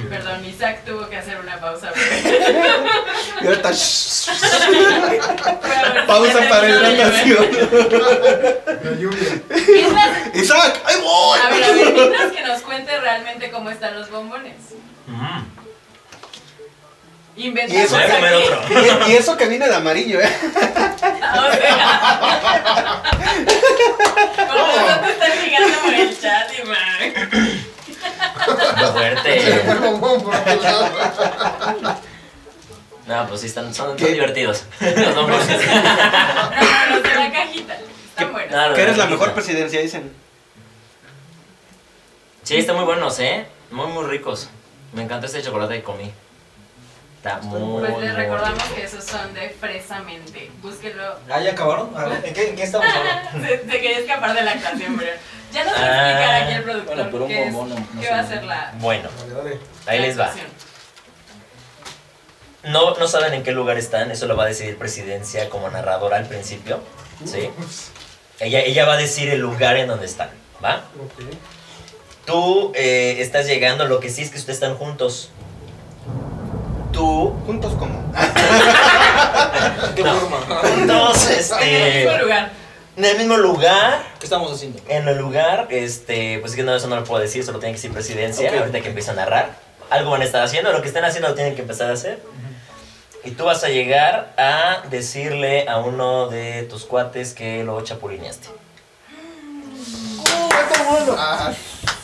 Perdón, 0.09 0.45
Isaac 0.45 0.85
tuvo 0.85 1.09
que 1.09 1.17
hacer 1.17 1.39
una 1.41 1.59
pausa. 1.61 1.93
Y 3.41 3.47
ahorita, 3.47 3.71
pausa 6.07 6.49
para 6.49 6.69
hidratación. 6.69 7.47
La 8.83 8.93
lluvia. 8.99 9.43
Mientras- 9.49 10.35
Isaac, 10.35 10.81
¡ahí 10.85 10.97
voy! 11.03 11.39
A 11.41 11.49
ver, 11.51 11.65
a 11.65 11.73
ver, 11.73 11.93
mientras 11.95 12.33
que 12.33 12.43
nos 12.43 12.61
cuente 12.63 12.99
realmente 13.01 13.51
cómo 13.51 13.71
están 13.71 13.99
los 13.99 14.11
bombones. 14.11 14.55
Mm. 15.07 15.41
Inventamos 17.37 17.83
Y 17.83 17.87
eso 17.87 17.97
otro. 17.97 19.09
Y, 19.09 19.13
y 19.13 19.17
eso 19.17 19.37
que 19.37 19.47
viene 19.47 19.69
de 19.69 19.75
amarillo, 19.75 20.21
¿eh? 20.21 20.29
O 20.45 20.51
sea, 20.99 21.13
no 25.01 25.07
te 25.07 25.13
están 25.13 25.33
ligando 25.45 25.79
por 25.79 25.95
el 25.95 26.21
chat, 26.21 26.51
Iván. 26.59 27.31
Lo 27.31 27.91
Se 27.91 28.01
le 28.01 28.07
fue 28.11 28.27
el 28.27 28.33
fuerte. 28.93 29.65
No, 33.07 33.27
pues 33.27 33.41
sí, 33.41 33.49
están, 33.49 33.75
son, 33.75 33.99
son 33.99 34.13
divertidos. 34.13 34.65
Los 34.81 35.15
bombones. 35.17 35.49
No, 35.49 35.57
no, 35.57 36.95
los 36.95 37.03
de 37.03 37.15
la 37.15 37.33
cajita. 37.33 37.79
Están 38.09 38.33
buenos. 38.33 38.75
Que 38.75 38.83
eres 38.83 38.97
la 38.97 39.05
no, 39.07 39.11
mejor 39.11 39.29
no. 39.29 39.35
presidencia, 39.35 39.81
dicen. 39.81 40.13
Sí, 42.45 42.57
están 42.57 42.77
muy 42.77 42.85
buenos, 42.85 43.19
¿eh? 43.19 43.47
Muy, 43.73 43.89
muy 43.89 44.05
ricos. 44.05 44.49
Me 44.93 45.03
encanta 45.03 45.27
este 45.27 45.43
chocolate 45.43 45.75
que 45.75 45.83
comí. 45.83 46.13
Está 47.21 47.37
muy, 47.43 47.81
Pues 47.87 47.99
les 48.03 48.15
recordamos 48.15 48.63
rico. 48.63 48.75
que 48.77 48.85
esos 48.85 49.05
son 49.05 49.35
de 49.35 49.51
Fresamente. 49.51 50.51
Búsquenlo. 50.63 51.17
¿Ah, 51.31 51.39
ya 51.41 51.51
acabaron? 51.53 51.95
A 51.95 52.07
ver, 52.07 52.25
¿en 52.25 52.33
qué, 52.33 52.49
en 52.49 52.57
qué 52.57 52.63
estamos 52.63 52.87
ahora? 52.89 53.31
Se, 53.43 53.59
se 53.59 53.67
quería 53.67 53.99
escapar 53.99 54.33
de 54.35 54.41
la 54.43 54.53
actuación, 54.53 54.97
pero 54.99 55.13
ya 55.53 55.65
nos 55.65 55.75
va 55.75 55.79
a 55.79 55.83
Ah. 55.83 56.11
explicar 56.11 56.35
aquí 56.43 56.53
el 56.55 56.63
productor 56.63 56.95
Bueno, 56.97 57.11
pero 57.13 57.23
un 57.25 57.29
qué, 57.29 57.47
es- 57.47 57.53
bombón 57.53 57.69
no- 57.85 57.89
no 57.95 58.01
qué 58.01 58.11
va 58.11 58.19
a 58.21 58.27
ser 58.27 58.45
la, 58.45 58.73
Bueno, 58.79 59.11
Dale, 59.19 59.35
dale. 59.35 59.59
ahí 59.87 59.99
la 59.99 60.07
les 60.07 60.19
va. 60.19 60.33
No, 62.65 62.95
no 62.97 63.09
saben 63.09 63.33
en 63.35 63.43
qué 63.43 63.53
lugar 63.53 63.79
están, 63.79 64.11
eso 64.11 64.27
lo 64.27 64.37
va 64.37 64.45
a 64.45 64.47
decidir 64.47 64.77
Presidencia 64.79 65.49
como 65.49 65.69
narradora 65.71 66.17
al 66.19 66.27
principio. 66.27 66.81
¿Sí? 67.25 67.51
Ella, 68.39 68.61
ella 68.61 68.87
va 68.87 68.95
a 68.95 68.97
decir 68.97 69.29
el 69.31 69.41
lugar 69.41 69.77
en 69.77 69.89
donde 69.89 70.07
están, 70.07 70.31
¿va? 70.65 70.85
Ok. 70.99 71.25
Tú 72.27 72.73
eh, 72.75 73.17
estás 73.21 73.47
llegando, 73.47 73.87
lo 73.87 74.01
que 74.01 74.09
sí 74.11 74.23
es 74.23 74.31
que 74.31 74.39
ustedes 74.39 74.57
están 74.57 74.77
juntos. 74.77 75.31
Tú, 77.01 77.33
Juntos 77.47 77.73
como. 77.79 78.13
¿Qué 79.97 80.03
No. 80.05 80.15
forma? 80.17 80.37
juntos, 80.57 81.27
En 81.27 81.33
el 81.33 81.39
este, 81.39 82.05
mismo 82.05 82.19
lugar. 82.19 82.51
en 82.99 83.05
el 83.07 83.17
mismo 83.17 83.37
lugar, 83.39 84.03
¿Qué 84.19 84.27
estamos 84.27 84.53
haciendo? 84.53 84.83
en 84.87 85.09
el 85.09 85.17
lugar, 85.17 85.67
este, 85.71 86.37
pues 86.41 86.53
es 86.53 86.57
que 86.57 86.63
no, 86.63 86.75
eso 86.77 86.89
no 86.89 86.97
lo 86.97 87.05
puedo 87.05 87.23
decir, 87.23 87.43
solo 87.43 87.59
tiene 87.59 87.73
que 87.73 87.79
decir 87.79 87.91
presidencia, 87.95 88.51
Ok. 88.51 88.59
ahorita 88.59 88.83
que 88.83 88.89
empieza 88.89 89.13
a 89.13 89.15
narrar. 89.15 89.49
Algo 89.89 90.11
van 90.11 90.21
a 90.21 90.25
estar 90.27 90.43
haciendo, 90.43 90.73
lo 90.75 90.83
que 90.83 90.89
estén 90.89 91.03
haciendo 91.03 91.31
lo 91.31 91.35
tienen 91.35 91.55
que 91.55 91.63
empezar 91.63 91.89
a 91.89 91.95
hacer. 91.95 92.23
Y 93.25 93.31
tú 93.31 93.47
vas 93.47 93.65
a 93.65 93.69
llegar 93.71 94.35
a 94.37 94.83
decirle 94.91 95.67
a 95.71 95.79
uno 95.79 96.29
de 96.29 96.65
tus 96.65 96.85
cuates 96.85 97.33
que 97.33 97.65
lo 97.65 97.81
chapulineaste. 97.81 98.49
Ah, 101.17 101.51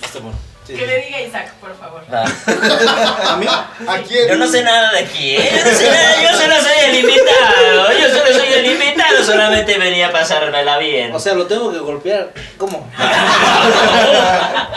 Está 0.02 0.20
bueno. 0.20 0.38
Sí, 0.66 0.74
Que 0.74 0.86
le 0.86 1.00
diga 1.02 1.20
Isaac, 1.20 1.52
por 1.60 1.76
favor. 1.76 2.02
Va. 2.12 2.24
¿A 3.32 3.36
mí? 3.36 3.46
¿A 3.46 3.98
quién? 4.02 4.28
Yo 4.28 4.36
no 4.36 4.48
sé 4.48 4.62
nada 4.64 4.90
de 4.92 4.98
aquí, 5.00 5.36
¿eh? 5.36 5.50
Yo 5.64 5.70
no 5.70 5.78
sé 5.78 5.90
nada, 5.90 6.22
yo 6.22 6.28
solo 6.38 6.54
soy 6.60 6.78
el 6.88 6.94
invitado. 6.96 7.92
Yo 7.92 8.08
solo 8.08 8.32
soy 8.40 8.52
el 8.52 8.66
invitado, 8.66 9.24
solamente 9.24 9.78
venía 9.78 10.08
a 10.08 10.12
pasármela 10.12 10.78
bien. 10.78 11.14
O 11.14 11.20
sea, 11.20 11.34
lo 11.34 11.46
tengo 11.46 11.70
que 11.72 11.78
golpear. 11.78 12.32
¿Cómo? 12.58 12.90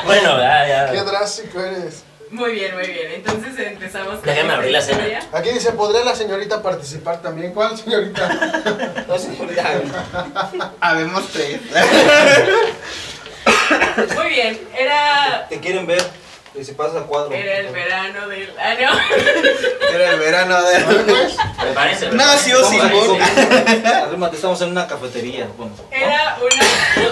Bueno, 0.05 0.39
ya, 0.39 0.87
Qué 0.89 0.95
ya. 0.95 1.03
drástico 1.03 1.59
eres. 1.59 2.03
Muy 2.31 2.51
bien, 2.51 2.75
muy 2.75 2.85
bien. 2.87 3.11
Entonces 3.13 3.53
empezamos 3.57 4.15
con 4.15 4.23
Déjame 4.23 4.53
abrir 4.53 4.71
la 4.71 4.81
cena. 4.81 5.03
Aquí 5.33 5.49
dice, 5.49 5.71
¿podría 5.71 6.03
la 6.03 6.15
señorita 6.15 6.61
participar 6.61 7.21
también? 7.21 7.53
¿Cuál 7.53 7.77
señorita? 7.77 8.27
No, 9.07 9.17
señor, 9.17 9.53
ya. 9.55 9.81
Habemos 10.79 11.27
tres. 11.29 11.59
Muy 14.15 14.29
bien, 14.29 14.59
era, 14.77 15.47
Te 15.49 15.59
quieren 15.59 15.85
ver. 15.87 16.01
Y 16.55 16.63
si 16.65 16.71
pasa 16.73 16.99
a 16.99 17.03
cuadro. 17.03 17.31
era 17.33 17.57
el 17.59 17.67
verano 17.71 18.27
del... 18.27 18.51
Ah, 18.59 18.73
no. 18.73 18.89
Era 19.95 20.11
el 20.13 20.19
verano 20.19 20.61
de. 20.63 20.79
Prepárense. 21.61 22.09
Nació 22.11 22.59
¿Cómo? 22.61 22.71
Simón. 22.71 23.21
Arrímate, 23.85 24.35
estamos 24.35 24.59
en 24.61 24.69
una 24.69 24.87
cafetería. 24.87 25.47
Bueno. 25.57 25.73
Era 25.91 26.37
una... 26.41 26.47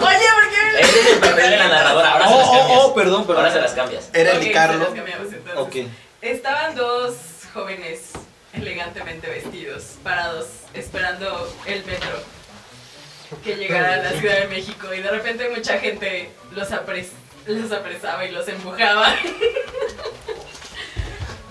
Oye, 0.07 0.25
¿por 0.34 0.49
qué? 0.49 0.79
Este 0.81 0.99
es 0.99 1.07
el 1.13 1.19
papel 1.19 1.49
de 1.51 1.57
la 1.57 1.67
narradora, 1.67 2.11
ahora 2.13 2.27
se 2.27 2.34
las 2.35 2.47
Oh, 2.47 2.51
cambias. 2.51 2.67
oh, 2.79 2.85
oh, 2.88 2.93
perdón, 2.95 3.27
perdón. 3.27 3.43
Ahora 3.45 3.53
se 3.53 3.61
las 3.61 3.71
cambias. 3.73 4.09
Era 4.13 4.31
el 4.31 4.38
Ok, 4.38 4.41
Di 4.41 4.47
se 4.47 4.53
Carlo. 4.53 4.79
las 4.79 4.93
cambiamos, 4.93 5.34
entonces. 5.34 5.85
Ok. 5.85 5.91
Estaban 6.21 6.75
dos 6.75 7.13
jóvenes 7.53 8.11
elegantemente 8.53 9.27
vestidos, 9.29 9.84
parados, 10.03 10.47
esperando 10.73 11.53
el 11.67 11.85
metro 11.85 12.09
que 13.44 13.56
llegara 13.56 13.94
a 13.95 13.98
la 13.98 14.12
Ciudad 14.12 14.40
de 14.40 14.48
México 14.48 14.94
y 14.94 15.02
de 15.02 15.10
repente 15.12 15.49
mucha 15.49 15.78
gente 15.80 16.30
los, 16.56 16.70
apres- 16.72 17.12
los 17.45 17.72
apresaba 17.72 18.26
y 18.26 18.32
los 18.32 18.48
empujaba. 18.48 19.14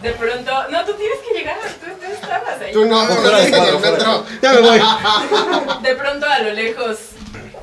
De 0.03 0.13
pronto, 0.13 0.53
no, 0.71 0.85
tú 0.85 0.93
tienes 0.95 1.19
que 1.27 1.35
llegar, 1.39 1.57
tú, 1.81 1.87
tú 1.99 2.13
estabas 2.13 2.61
ahí. 2.61 2.73
Tú 2.73 2.85
no, 2.85 3.07
no, 3.09 3.15
no, 3.21 3.39
el 3.39 3.51
metro. 3.81 4.27
Ya 4.43 4.53
me 4.53 4.61
voy. 4.61 4.79
De 5.83 5.95
pronto 5.97 6.27
a 6.27 6.39
lo 6.41 6.53
lejos 6.53 6.99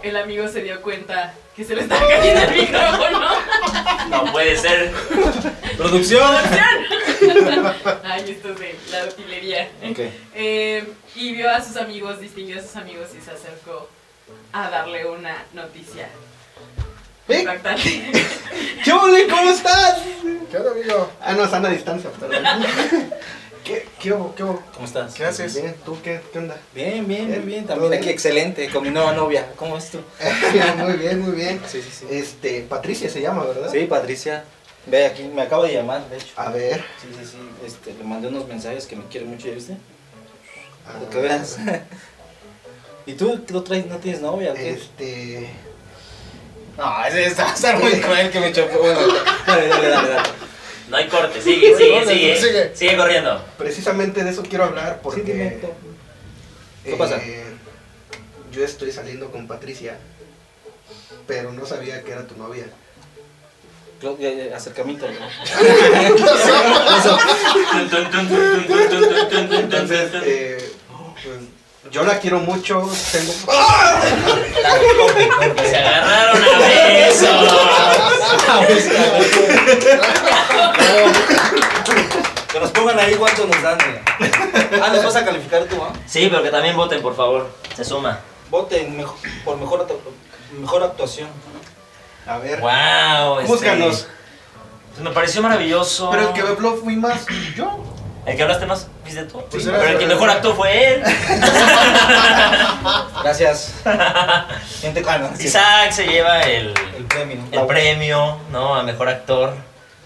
el 0.01 0.17
amigo 0.17 0.47
se 0.47 0.61
dio 0.63 0.81
cuenta 0.81 1.33
que 1.55 1.63
se 1.63 1.75
le 1.75 1.81
estaba 1.83 2.05
cayendo 2.07 2.41
el 2.41 2.61
micrófono. 2.61 3.21
No 4.09 4.31
puede 4.31 4.57
ser. 4.57 4.91
Producción. 5.77 6.35
Ay, 8.03 8.25
esto 8.31 8.49
es 8.49 8.59
de 8.59 8.75
la 8.91 9.05
utilería. 9.05 9.69
Eh, 10.33 10.83
y 11.15 11.33
vio 11.33 11.49
a 11.51 11.63
sus 11.63 11.77
amigos, 11.77 12.19
distinguió 12.19 12.59
a 12.59 12.63
sus 12.63 12.75
amigos 12.75 13.09
y 13.17 13.21
se 13.23 13.31
acercó 13.31 13.87
a 14.51 14.69
darle 14.69 15.05
una 15.05 15.43
noticia 15.53 16.07
¿Eh? 17.27 17.39
impactante. 17.39 18.11
¿Qué 18.83 18.91
ole? 18.91 19.27
¿Cómo 19.27 19.49
estás? 19.49 19.99
¿Qué 20.51 20.57
onda, 20.57 20.71
amigo? 20.71 21.11
Ah, 21.21 21.33
no, 21.33 21.45
están 21.45 21.65
a 21.65 21.69
distancia, 21.69 22.09
perdón. 22.11 22.43
¿Qué, 23.63 23.87
qué 23.97 24.11
hubo? 24.11 24.35
¿Qué 24.35 24.43
hubo? 24.43 24.61
¿Cómo 24.73 24.85
estás? 24.85 25.13
¿Qué 25.13 25.23
haces? 25.23 25.55
Bien, 25.55 25.73
¿tú 25.85 25.97
qué, 26.03 26.21
qué 26.33 26.39
onda? 26.39 26.57
Bien, 26.75 27.07
bien, 27.07 27.27
bien, 27.27 27.45
bien. 27.45 27.65
¿Todo 27.65 27.75
También 27.75 27.91
bien? 27.91 28.03
aquí 28.03 28.09
excelente 28.09 28.69
con 28.69 28.83
mi 28.83 28.89
nueva 28.89 29.13
novia. 29.13 29.53
¿Cómo 29.55 29.77
es 29.77 29.89
tú? 29.89 30.01
muy 30.77 30.93
bien, 30.93 31.21
muy 31.21 31.31
bien. 31.31 31.61
Sí, 31.65 31.81
sí, 31.81 31.89
sí. 31.91 32.05
Este, 32.09 32.61
Patricia 32.61 33.09
se 33.09 33.21
llama, 33.21 33.45
¿verdad? 33.45 33.71
Sí, 33.71 33.85
Patricia. 33.85 34.43
Ve 34.85 35.05
aquí, 35.05 35.23
me 35.23 35.43
acaba 35.43 35.65
de 35.65 35.73
llamar, 35.75 36.09
de 36.09 36.17
hecho. 36.17 36.33
A 36.35 36.49
ver. 36.51 36.83
Sí, 37.01 37.07
sí, 37.17 37.25
sí. 37.25 37.37
Este, 37.65 37.93
le 37.93 38.03
mandé 38.03 38.27
unos 38.27 38.45
mensajes 38.49 38.85
que 38.85 38.97
me 38.97 39.05
quiere 39.05 39.25
mucho, 39.25 39.47
¿ya 39.47 39.53
viste? 39.55 39.77
ah, 40.85 40.99
que 41.09 41.17
veas. 41.19 41.57
¿Y 43.05 43.13
tú 43.13 43.43
no, 43.49 43.63
traes, 43.63 43.85
no 43.87 43.97
tienes 43.97 44.21
novia 44.21 44.53
qué? 44.53 44.71
Este. 44.71 45.49
No, 46.77 47.05
ese 47.05 47.25
está 47.25 47.45
va 47.45 47.51
a 47.51 47.55
estar 47.55 47.79
muy 47.79 47.91
cruel 47.99 48.31
que 48.31 48.39
me 48.39 48.51
chocó. 48.51 48.79
Bueno, 48.79 48.99
dale, 49.47 49.67
dale, 49.67 49.89
dale, 49.89 50.09
dale. 50.09 50.29
No 50.89 50.97
hay 50.97 51.07
corte, 51.07 51.41
sigue, 51.41 51.77
sigue, 51.77 52.05
sigue. 52.05 52.37
sigue. 52.37 52.75
Sigue 52.75 52.97
corriendo. 52.97 53.43
Precisamente 53.57 54.23
de 54.23 54.29
eso 54.29 54.43
quiero 54.43 54.65
hablar 54.65 54.99
porque. 55.01 55.21
Sí, 55.21 55.31
dime, 55.31 55.49
tú. 55.61 55.67
¿Qué 56.83 56.93
eh, 56.93 56.97
pasa? 56.97 57.19
Yo 58.51 58.63
estoy 58.63 58.91
saliendo 58.91 59.31
con 59.31 59.47
Patricia, 59.47 59.97
pero 61.27 61.51
no 61.51 61.65
sabía 61.65 62.03
que 62.03 62.11
era 62.11 62.27
tu 62.27 62.37
novia. 62.37 62.65
Acercamiento. 64.53 65.07
¿no? 65.07 65.13
Entonces, 69.59 70.11
eh, 70.25 70.71
pues, 71.23 71.37
yo 71.91 72.03
la 72.03 72.19
quiero 72.19 72.39
mucho. 72.39 72.89
Tengo. 73.11 73.33
Se 75.63 75.77
agarraron 75.77 76.43
a 76.43 76.57
besos. 76.59 77.29
Que 82.51 82.59
nos 82.59 82.71
pongan 82.71 82.99
ahí 82.99 83.15
cuánto 83.15 83.47
nos 83.47 83.61
dan. 83.61 83.77
mira. 83.77 84.03
Ah, 84.83 84.89
nos 84.93 85.03
vas 85.03 85.15
a 85.15 85.25
calificar 85.25 85.63
tú, 85.65 85.81
¿ah? 85.83 85.91
Sí, 86.05 86.27
pero 86.29 86.43
que 86.43 86.49
también 86.49 86.75
voten, 86.75 87.01
por 87.01 87.15
favor. 87.15 87.49
Se 87.75 87.83
suma. 87.83 88.19
Voten 88.49 89.03
por 89.43 89.57
mejor, 89.57 89.87
mejor 90.59 90.83
actuación. 90.83 91.29
A 92.27 92.37
ver. 92.37 92.59
Wow. 92.59 93.39
este, 93.39 93.47
Júzganos. 93.51 94.07
pues 94.91 95.01
me 95.03 95.09
pareció 95.11 95.41
maravilloso. 95.41 96.09
Pero 96.11 96.29
el 96.29 96.33
que 96.33 96.41
habló 96.41 96.75
fui 96.77 96.95
más 96.95 97.25
yo. 97.55 97.92
El 98.25 98.37
que 98.37 98.43
hablaste 98.43 98.65
más, 98.65 98.87
¿viste 99.03 99.23
tú? 99.23 99.43
Pues 99.51 99.65
pero 99.65 99.83
el 99.83 99.97
que 99.97 100.05
mejor 100.05 100.29
actuó 100.29 100.55
fue 100.55 100.93
él. 100.95 101.03
Gracias. 103.23 103.73
Gente, 104.81 105.03
ah, 105.07 105.17
no, 105.17 105.35
sí. 105.35 105.47
Isaac 105.47 105.91
se 105.91 106.07
lleva 106.07 106.41
el, 106.41 106.73
El 106.97 107.05
premio. 107.05 107.37
el 107.51 107.65
premio, 107.67 108.37
¿no? 108.51 108.75
A 108.75 108.83
mejor 108.83 109.09
actor 109.09 109.53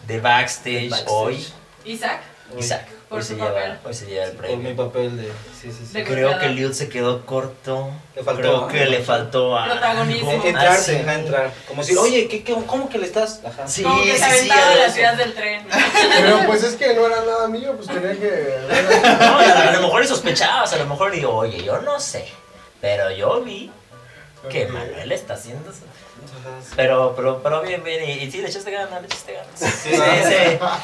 de 0.08 0.20
backstage, 0.20 0.90
Backstage. 0.90 1.12
hoy. 1.14 1.48
Isaac, 1.86 2.22
Isaac. 2.58 2.88
Por 3.10 3.20
Hoy 3.20 3.24
su 3.24 3.30
se, 3.30 3.36
lleva, 3.36 3.54
papel. 3.54 3.80
hoy 3.86 3.94
se 3.94 4.06
lleva 4.06 4.26
el 4.26 4.32
Por 4.34 4.48
mi 4.50 4.56
premio. 4.58 4.76
papel 4.86 5.16
de. 5.18 5.24
Sí, 5.28 5.72
sí, 5.72 5.86
sí. 5.88 5.94
De- 5.94 6.04
Creo 6.04 6.28
Golpeada. 6.28 6.40
que 6.42 6.50
Liud 6.50 6.74
se 6.74 6.90
quedó 6.90 7.26
corto. 7.26 7.90
Le 8.16 8.22
faltó, 8.24 8.42
Creo 8.42 8.58
¿no? 8.62 8.68
que 8.68 8.86
le 8.86 9.00
faltó 9.02 9.58
a. 9.58 9.66
Protagonismo. 9.66 10.32
Entrarse, 10.44 11.00
ajá, 11.00 11.14
entrar. 11.14 11.54
Como 11.70 11.82
decir, 11.84 11.98
oye, 11.98 12.28
¿qué, 12.28 12.44
qué, 12.44 12.54
¿cómo 12.66 12.90
que 12.90 12.98
le 12.98 13.06
estás? 13.06 13.42
Ajá. 13.46 13.66
Sí, 13.66 13.82
como 13.84 14.04
que 14.04 14.12
sí, 14.12 14.18
se 14.18 14.26
sí, 14.26 14.50
aventaba 14.50 14.70
de 14.72 14.76
las 14.76 14.96
vías 14.96 15.18
del 15.18 15.34
tren. 15.34 15.66
Pero 16.20 16.40
pues 16.48 16.64
es 16.64 16.76
que 16.76 16.94
no 16.96 17.06
era 17.08 17.22
nada 17.22 17.48
mío, 17.48 17.74
pues 17.78 17.88
tenía 17.88 18.12
que. 18.12 18.58
No, 19.22 19.40
a, 19.40 19.70
a 19.70 19.72
lo 19.72 19.82
mejor 19.84 20.04
y 20.04 20.08
sospechabas, 20.08 20.74
a 20.74 20.78
lo 20.78 20.86
mejor 20.88 21.12
digo, 21.12 21.32
oye, 21.34 21.64
yo 21.64 21.80
no 21.82 22.02
sé. 22.02 22.28
Pero 22.82 23.10
yo 23.12 23.42
vi 23.42 23.72
que 24.50 24.68
Manuel 24.68 25.12
está 25.14 25.36
haciendo 25.36 25.70
eso. 25.72 25.80
Pero, 26.76 27.14
pero, 27.16 27.42
pero 27.42 27.62
bien, 27.62 27.84
bien. 27.84 28.08
Y, 28.08 28.24
y 28.24 28.32
sí, 28.32 28.42
le 28.42 28.50
echaste 28.50 28.72
ganas, 28.72 29.02
le 29.02 29.08
echaste 29.08 29.34
ganas. 29.34 29.60
Sí, 29.60 29.90
sí. 29.92 30.00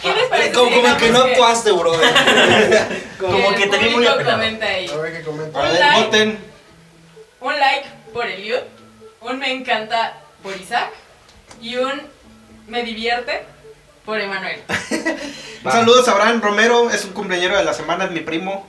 ¿Qué 0.02 0.14
les 0.14 0.28
parece? 0.30 0.52
Como, 0.53 0.72
como 0.82 0.98
que 0.98 1.10
no 1.10 1.20
actuaste, 1.20 1.72
bro. 1.72 1.94
como 3.20 3.56
que 3.56 3.68
te 3.68 3.78
vi 3.78 3.90
muy 3.90 4.07
apenado. 4.07 4.38
comenta 4.38 4.65
ahí. 4.65 4.88
A 4.90 4.98
ver 4.98 5.14
qué 5.18 5.24
comenta. 5.24 5.60
A 5.60 5.64
ver, 5.64 5.80
like. 5.80 6.06
voten. 6.06 6.40
Un 7.41 7.60
like 7.60 7.88
por 8.14 8.26
Eliud, 8.26 8.60
un 9.22 9.40
me 9.40 9.52
encanta 9.52 10.18
por 10.41 10.56
Isaac 10.56 10.90
y 11.61 11.76
un 11.76 12.02
me 12.68 12.84
divierte 12.84 13.44
por 14.06 14.20
Emanuel. 14.20 14.61
Saludos 15.64 16.07
a 16.07 16.11
Abraham 16.11 16.41
Romero, 16.41 16.90
es 16.90 17.06
un 17.06 17.14
cumpleañero 17.14 17.57
de 17.57 17.64
la 17.64 17.74
semana, 17.74 18.06
es 18.06 18.11
mi 18.11 18.20
primo. 18.22 18.68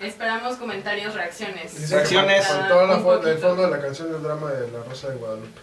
Esperamos 0.00 0.56
comentarios, 0.56 1.14
reacciones. 1.14 1.90
Reacciones. 1.90 2.46
Faltó 2.46 2.86
la 2.86 2.96
Un 2.96 3.04
fo- 3.04 3.26
el 3.26 3.38
fondo 3.38 3.62
de 3.62 3.70
la 3.70 3.80
canción 3.80 4.12
del 4.12 4.22
drama 4.22 4.50
de 4.50 4.70
La 4.70 4.84
Rosa 4.84 5.08
de 5.08 5.16
Guadalupe. 5.16 5.60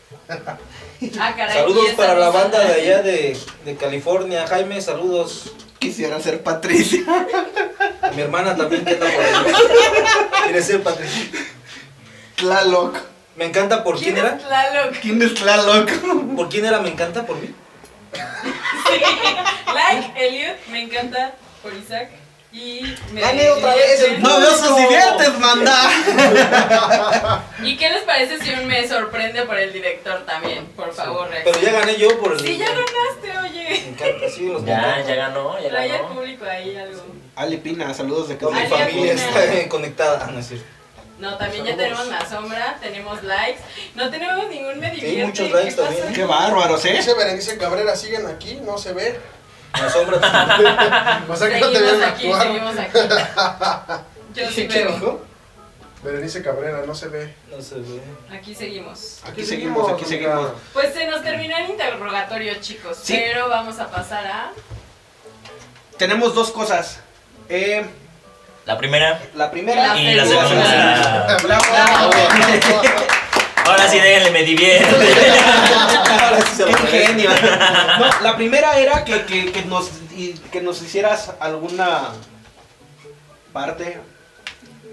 Ah, 1.19 1.34
caray. 1.38 1.57
Saludos 1.60 1.91
para 1.95 2.15
la 2.15 2.30
banda 2.30 2.60
de 2.60 2.73
allá 2.73 3.01
de, 3.03 3.38
de 3.65 3.76
California. 3.76 4.47
Jaime, 4.47 4.81
saludos. 4.81 5.53
Quisiera 5.80 6.19
ser 6.19 6.41
Patricia. 6.41 7.01
Mi 8.15 8.22
hermana 8.22 8.55
también 8.55 8.85
que 8.85 8.93
anda 8.93 9.05
por 9.05 9.23
ahí. 9.23 9.34
Quiere 10.45 10.64
ser 10.64 10.81
Patricia. 10.81 11.30
Tlaloc. 12.38 12.97
Me 13.35 13.45
encanta 13.45 13.84
por 13.84 13.97
quién 13.99 14.14
¿Quién 14.15 14.26
era. 14.26 14.35
es 14.35 14.43
Tlaloc? 14.43 14.95
¿Quién 15.01 15.22
es 15.22 15.34
Tlaloc? 15.35 15.89
¿Por 16.35 16.49
quién 16.49 16.65
era? 16.65 16.80
Me 16.80 16.89
encanta 16.89 17.26
por 17.26 17.35
mí. 17.38 17.53
Like, 19.73 20.14
Eliud, 20.27 20.55
me 20.72 20.84
encanta 20.84 21.34
por 21.61 21.73
Isaac. 21.73 22.10
Y 22.54 22.96
me 23.12 23.20
Gané 23.22 23.50
otra 23.50 23.74
vez 23.74 24.02
el. 24.02 24.22
No 24.22 24.40
veo 24.40 24.56
sus 24.56 24.78
diviertes, 24.78 25.40
manda. 25.40 25.76
¿Y 27.64 27.76
qué 27.78 27.90
les 27.90 28.04
parece 28.04 28.40
si 28.40 28.52
un 28.54 28.68
me 28.68 28.88
sorprende 28.88 29.42
por 29.44 29.58
el 29.58 29.74
director 29.74 30.24
también? 30.26 30.68
Por 30.76 30.94
favor, 30.94 31.30
Pero 31.32 31.44
reaccionen. 31.52 31.74
ya 31.74 31.80
gané 31.80 31.98
yo 31.98 32.20
por 32.20 32.34
el. 32.34 32.40
Sí, 32.40 32.58
ya 32.58 32.68
ganaste, 32.68 33.40
oye. 33.50 33.64
Me 33.70 33.90
encanta, 33.90 34.30
sí, 34.30 34.48
los 34.48 34.64
Ya, 34.66 34.78
encanta. 34.78 35.08
ya 35.10 35.16
ganó, 35.16 35.60
ya 35.60 35.70
Trae 35.70 35.92
al 35.92 35.98
ganó. 36.04 36.14
público 36.14 36.46
ahí 36.46 36.76
algo. 36.78 37.04
Ali 37.36 37.58
Pina, 37.58 37.92
saludos 37.94 38.30
de 38.30 38.36
Toda 38.36 38.60
mi 38.60 38.68
familia 38.68 39.14
está 39.14 39.46
eh, 39.46 39.68
conectada. 39.68 40.24
Ah, 40.28 40.32
no 40.32 40.40
es 40.40 40.48
cierto. 40.48 40.66
No, 41.18 41.36
también 41.38 41.66
ya 41.66 41.76
tenemos 41.76 42.08
más 42.08 42.30
sombra, 42.30 42.78
tenemos 42.82 43.24
likes. 43.24 43.62
No 43.96 44.10
tenemos 44.12 44.48
ningún 44.50 44.80
me 44.80 44.92
divierte. 44.92 45.26
muchos 45.26 45.48
¿qué 45.48 45.54
likes 45.54 45.76
pasa? 45.76 45.88
también. 45.90 46.14
Qué 46.14 46.24
bárbaros, 46.26 46.86
¿eh? 46.86 46.94
Dice 46.94 47.14
Berenice 47.16 47.58
Cabrera, 47.58 47.96
siguen 47.96 48.28
aquí, 48.28 48.60
no 48.64 48.78
se 48.78 48.94
ve. 48.94 49.20
La 49.82 49.90
sombra. 49.90 51.24
O 51.30 51.36
sea 51.36 51.50
que 51.50 51.60
no 51.60 51.70
te 51.70 51.78
Seguimos 51.80 52.04
aquí, 52.08 52.28
actuar. 52.32 52.41
seguimos 52.48 52.78
aquí. 52.78 53.00
Yo 54.36 54.50
sí 54.52 54.68
¿Qué 54.68 54.84
veo. 54.84 54.91
dijo? 54.94 55.22
Berenice 56.04 56.44
Cabrera, 56.44 56.82
no 56.86 56.94
se 56.95 57.08
ve. 57.08 57.34
No 57.50 57.62
se 57.62 57.76
ve. 57.76 58.02
Aquí 58.32 58.54
seguimos. 58.54 59.22
Aquí 59.26 59.45
seguimos, 59.45 59.91
aquí 59.91 60.06
seguimos. 60.06 60.52
Pues 60.74 60.94
se 60.94 61.08
nos 61.08 61.22
terminó 61.24 61.56
el 61.58 61.70
interrogatorio, 61.70 62.56
chicos. 62.60 62.98
Sí. 63.02 63.14
Pero 63.16 63.48
vamos 63.50 63.80
a 63.80 63.90
pasar 63.90 64.26
a. 64.28 64.52
Tenemos 65.98 66.36
dos 66.36 66.52
cosas. 66.52 67.00
Eh, 67.48 67.86
La 68.66 68.78
primera. 68.78 69.22
la 69.36 69.50
primera 69.52 69.98
Y 69.98 70.10
Y 70.10 70.16
la 70.16 70.26
segunda. 70.26 71.40
segunda. 71.40 73.12
Ahora 73.65 73.88
sí, 73.88 73.99
déjenle, 73.99 74.31
me 74.31 74.44
divierte. 74.44 74.85
Ahora 76.22 76.41
sí 76.41 76.56
se 76.56 76.65
lo. 76.65 76.72
No, 77.99 78.22
la 78.22 78.35
primera 78.35 78.77
era 78.77 79.03
que, 79.06 79.26
que, 79.26 79.52
que 79.52 79.64
nos, 79.64 79.90
que 80.52 80.61
nos 80.61 80.81
hicieras 80.81 81.31
alguna 81.40 82.10
parte, 83.52 83.99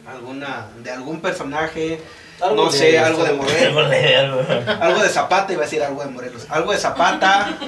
alguna 0.06 0.68
de 0.82 0.90
algún 0.90 1.20
personaje, 1.20 2.00
Algo 2.42 2.56
no 2.64 2.70
de- 2.70 2.78
sé, 2.78 2.98
algo 2.98 3.22
de 3.24 3.30
Algo 3.30 3.42
Morelos, 3.42 3.90
de- 3.90 4.16
algo. 4.16 4.40
algo 4.84 5.02
de 5.02 5.08
Zapata, 5.08 5.52
iba 5.52 5.62
a 5.62 5.64
decir 5.64 5.82
algo 5.82 6.02
de 6.02 6.10
Morelos, 6.10 6.46
algo 6.48 6.72
de 6.72 6.78
Zapata, 6.78 7.58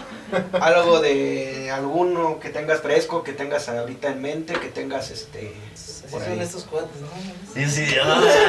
algo 0.61 1.01
de 1.01 1.71
alguno 1.71 2.39
que 2.41 2.49
tengas 2.51 2.81
fresco, 2.81 3.23
que 3.23 3.33
tengas 3.33 3.69
ahorita 3.69 4.09
en 4.09 4.23
mente, 4.23 4.55
que 4.55 4.69
tengas 4.69 5.11
este... 5.11 5.55
Así 5.75 6.03
por 6.11 6.23
son 6.23 6.33
ahí. 6.33 6.41
estos 6.41 6.65
cuates, 6.65 6.91
¿no? 7.01 7.09
Sí, 7.55 7.71
sí, 7.71 7.95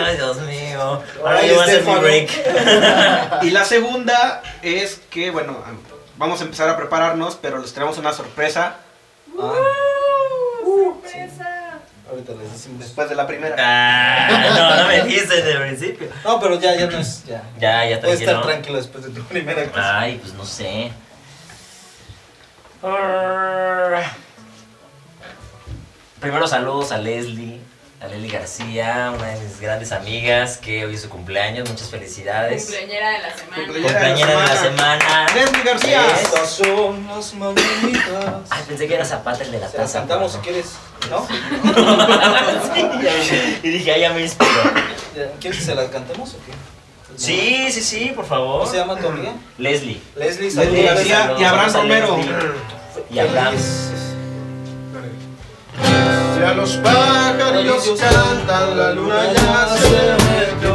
ay, 0.06 0.16
Dios 0.18 0.38
mío. 0.42 1.02
Ahora 1.24 1.46
yo 1.46 1.54
voy 1.56 1.62
a 1.62 1.66
hacer 1.66 1.84
mi 1.84 1.96
break. 1.96 3.44
Y 3.44 3.52
la 3.52 3.64
segunda 3.64 4.42
es 4.62 5.00
que, 5.10 5.30
bueno, 5.32 5.58
vamos 6.18 6.42
a 6.42 6.44
empezar 6.44 6.68
a 6.70 6.76
prepararnos, 6.78 7.38
pero 7.42 7.60
les 7.60 7.74
traemos 7.74 7.98
una 7.98 8.12
sorpresa 8.12 8.78
Ah, 9.40 9.54
¡Uh! 10.66 10.94
¡Sorpresa! 11.02 11.63
Ahorita 12.14 12.34
les 12.34 12.52
decimos. 12.52 12.80
después 12.80 13.10
de 13.10 13.16
la 13.16 13.28
primera. 13.28 13.56
Ah, 13.60 14.76
no, 14.78 14.82
no 14.84 14.88
me 14.88 15.04
dijiste 15.04 15.36
desde 15.36 15.52
el 15.54 15.60
principio. 15.62 16.08
No, 16.24 16.40
pero 16.40 16.60
ya, 16.60 16.76
ya 16.76 16.88
no 16.88 16.98
es. 16.98 17.24
Ya. 17.26 17.44
Ya, 17.60 17.86
ya 17.86 18.00
Puedes 18.00 18.20
estar 18.22 18.42
tranquilo. 18.42 18.52
tranquilo 18.54 18.78
después 18.78 19.04
de 19.06 19.10
tu 19.12 19.24
primera 19.28 19.62
actuación. 19.62 19.96
Ay, 19.96 20.20
pues 20.22 20.34
no 20.34 20.46
sé. 20.46 20.92
Primero 26.20 26.48
saludos 26.48 26.92
a 26.92 26.98
Leslie, 26.98 27.60
a 28.04 28.08
Leslie 28.08 28.30
García, 28.30 29.14
una 29.18 29.28
de 29.28 29.40
mis 29.40 29.62
grandes 29.62 29.94
amigas 29.94 30.58
que 30.58 30.86
hoy 30.86 30.96
es 30.96 31.02
su 31.04 31.10
cumpleaños. 31.10 31.70
Muchas 31.70 31.90
felicidades. 31.90 32.64
Cumpleañera 32.66 33.10
de 33.12 33.20
la 33.20 33.34
semana. 33.38 33.64
Cumpleañera. 33.66 34.42
De 34.42 34.48
la 34.48 34.56
semana. 34.62 35.26
Leslie 35.34 35.64
García. 35.64 36.06
Es- 36.12 36.24
Estas 36.24 36.50
son 36.50 37.08
las 37.08 37.34
mañanitas. 37.36 38.42
Ay, 38.50 38.64
pensé 38.68 38.88
que 38.88 38.96
era 38.96 39.06
Zapata 39.06 39.44
el 39.44 39.52
de 39.52 39.60
la 39.60 39.70
Se 39.70 39.78
las 39.78 39.86
taza. 39.88 40.00
cantamos 40.00 40.34
si 40.34 40.38
quieres, 40.40 40.74
¿no? 41.10 41.26
y 43.64 43.70
dije, 43.70 43.92
ay, 43.94 44.02
ya 44.02 44.12
me 44.12 44.22
inspiró. 44.22 44.52
¿Quieres 45.40 45.60
que 45.60 45.66
se 45.66 45.76
las 45.76 45.88
cantemos 45.90 46.34
o 46.34 46.38
qué? 46.46 46.52
Sí, 47.16 47.72
sí, 47.72 47.82
sí, 47.84 48.12
por 48.16 48.26
favor. 48.26 48.60
¿Cómo 48.60 48.72
se 48.72 48.78
llama 48.80 48.98
tu 48.98 49.08
amiga? 49.08 49.32
Leslie. 49.58 50.02
Leslie, 50.16 50.46
Leslie 50.46 50.52
saludos. 50.52 50.84
García 50.86 51.20
Saludos, 51.22 51.42
y 51.42 51.46
Abraham 51.46 51.74
Romero. 51.74 52.18
Leslie 52.18 52.42
Y 53.12 53.20
Abraham. 53.20 53.56
Ya 56.44 56.54
los 56.56 56.76
pájaros 56.76 57.88
cantan, 57.98 58.78
la 58.78 58.92
luna 58.92 59.32
ya 59.34 59.78
se 59.78 60.14
metió. 60.26 60.73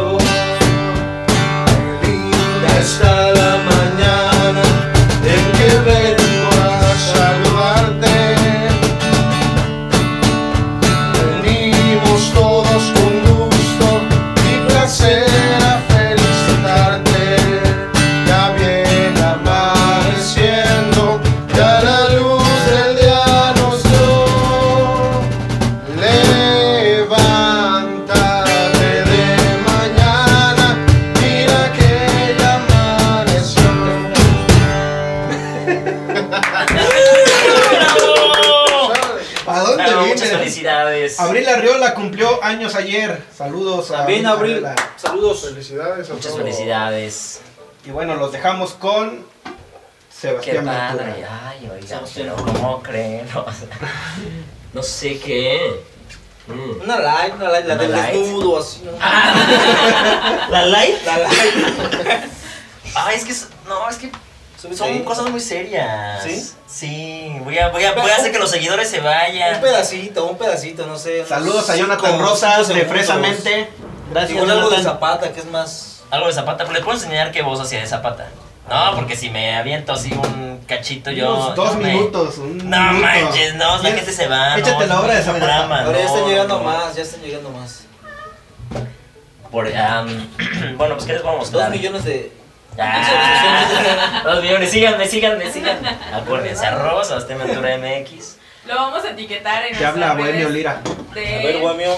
Abril, 44.29 44.67
saludos. 44.97 45.43
Felicidades 45.49 46.11
a 46.11 46.15
Muchas 46.15 46.33
todos. 46.33 46.45
felicidades. 46.45 47.41
Y 47.85 47.91
bueno, 47.91 48.15
los 48.17 48.33
dejamos 48.33 48.73
con 48.75 49.25
Qué 49.45 50.29
Sebastián 50.29 50.65
padre. 50.65 51.05
Ventura. 51.05 51.43
Ay, 51.49 51.71
pero 52.15 52.37
¿cómo 52.37 52.83
creen? 52.83 53.27
O 53.35 53.45
sea, 53.53 53.69
no 54.73 54.83
sé 54.83 55.19
qué. 55.19 55.81
Mm. 56.47 56.83
Una 56.83 56.99
light, 56.99 57.35
una 57.35 57.49
light, 57.51 57.67
la 57.67 57.77
del 57.77 57.93
desnudo, 57.93 58.59
así, 58.59 58.83
¿no? 58.85 58.93
¿La 60.51 60.65
light? 60.67 61.05
La 61.05 61.19
light. 61.19 61.55
Ay, 62.95 63.17
es 63.17 63.25
que. 63.25 63.35
No, 63.69 63.89
es 63.89 63.97
que 63.97 64.11
son 64.75 65.05
cosas 65.05 65.31
muy 65.31 65.41
serias. 65.41 66.23
¿Sí? 66.25 66.51
Sí. 66.67 67.37
Voy 67.45 67.59
a, 67.59 67.69
voy 67.69 67.85
a, 67.85 67.93
voy 67.93 68.11
a 68.11 68.17
hacer 68.17 68.33
que 68.33 68.39
los 68.39 68.51
seguidores 68.51 68.89
se 68.89 68.99
Un 68.99 69.05
vayan. 69.05 69.61
pedacito, 69.61 70.25
un 70.27 70.37
pedacito, 70.39 70.87
no 70.87 70.99
sé. 70.99 71.25
Saludos 71.27 71.69
a 71.71 71.77
Jonathan 71.77 72.19
Rosas 72.19 72.67
de. 72.69 72.85
Fresamente. 72.87 73.69
Gracias, 74.11 74.33
Igual 74.33 74.51
algo 74.51 74.71
de. 74.71 74.83
Zapata, 74.83 75.33
que 75.33 75.41
es 75.41 75.47
más. 75.47 76.03
Algo 76.11 76.27
de 76.27 76.33
Zapata, 76.33 76.65
pero 76.65 76.73
les 76.75 76.83
puedo 76.85 76.97
enseñar 76.97 77.31
qué 77.33 77.43
voz 77.43 77.61
hacía 77.61 77.81
de 77.81 77.87
Zapata. 77.87 78.29
No, 78.69 78.95
porque 78.97 79.17
si 79.17 79.31
me 79.31 79.55
aviento 79.57 79.93
así 79.93 80.13
un 80.13 80.61
cachito 80.67 81.11
yo. 81.11 81.35
Unos 81.35 81.55
dos 81.55 81.75
no 81.75 81.81
me- 81.81 81.93
minutos. 81.95 82.39
Un 82.39 82.59
No 82.71 82.93
minuto. 82.93 83.07
manches, 83.07 83.55
no, 83.55 83.83
la 83.83 83.91
gente 83.91 84.13
se 84.13 84.27
va. 84.29 84.59
Échate 84.59 84.87
no, 84.87 84.95
la 84.95 85.01
obra 85.01 85.15
de 85.15 85.23
Zapata. 85.23 85.65
Ahora 85.85 85.99
ya 85.99 86.05
están 86.05 86.27
llegando 86.27 86.59
no. 86.59 86.65
más, 86.65 86.95
ya 86.97 87.03
están 87.03 87.21
llegando 87.23 87.51
más. 87.51 87.85
Por, 89.51 89.75
am, 89.75 90.29
bueno, 90.77 90.95
pues 90.95 91.07
¿qué 91.07 91.15
les 91.15 91.23
vamos 91.23 91.41
a 91.41 91.45
Dos 91.45 91.51
mostrar? 91.53 91.71
millones 91.71 92.05
de. 92.05 92.33
Ah, 92.81 94.21
dos 94.25 94.43
millones, 94.43 94.71
síganme, 94.71 95.07
síganme, 95.09 95.51
síganme. 95.51 95.89
Acuérdense, 96.15 96.65
arroba 96.67 97.03
Sebastián 97.05 97.39
Ventura 97.41 97.77
MX. 97.79 98.37
Lo 98.67 98.75
vamos 98.77 99.05
a 99.05 99.11
etiquetar 99.11 99.65
en 99.65 99.77
Te 99.79 99.85
habla 99.87 100.13
Bohemio 100.15 100.49
Lira. 100.51 100.81
de 101.15 101.35
A 101.39 101.43
ver, 101.43 101.59
Bohemio. 101.61 101.97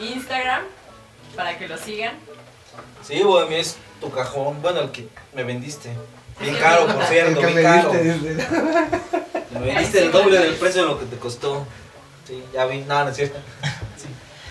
Instagram 0.00 0.62
para 1.38 1.56
que 1.56 1.68
lo 1.68 1.78
sigan. 1.78 2.14
Sí, 3.06 3.22
Bohemio 3.22 3.58
es 3.58 3.76
tu 4.00 4.10
cajón. 4.10 4.60
Bueno, 4.60 4.80
el 4.80 4.90
que 4.90 5.08
me 5.32 5.44
vendiste. 5.44 5.90
Bien 6.40 6.56
caro, 6.60 6.86
por 6.88 7.00
El 7.00 7.06
cierto, 7.06 7.40
bien 7.40 7.54
me 7.54 7.62
caro. 7.62 7.92
Me 9.50 9.60
vendiste 9.60 10.00
el 10.04 10.12
doble 10.12 10.38
del 10.38 10.54
precio 10.56 10.82
de 10.82 10.88
lo 10.88 10.98
que 10.98 11.06
te 11.06 11.16
costó. 11.16 11.64
Sí, 12.26 12.44
ya 12.52 12.66
vi. 12.66 12.80
No, 12.80 13.02
no 13.04 13.10
es 13.10 13.16
cierto. 13.16 13.38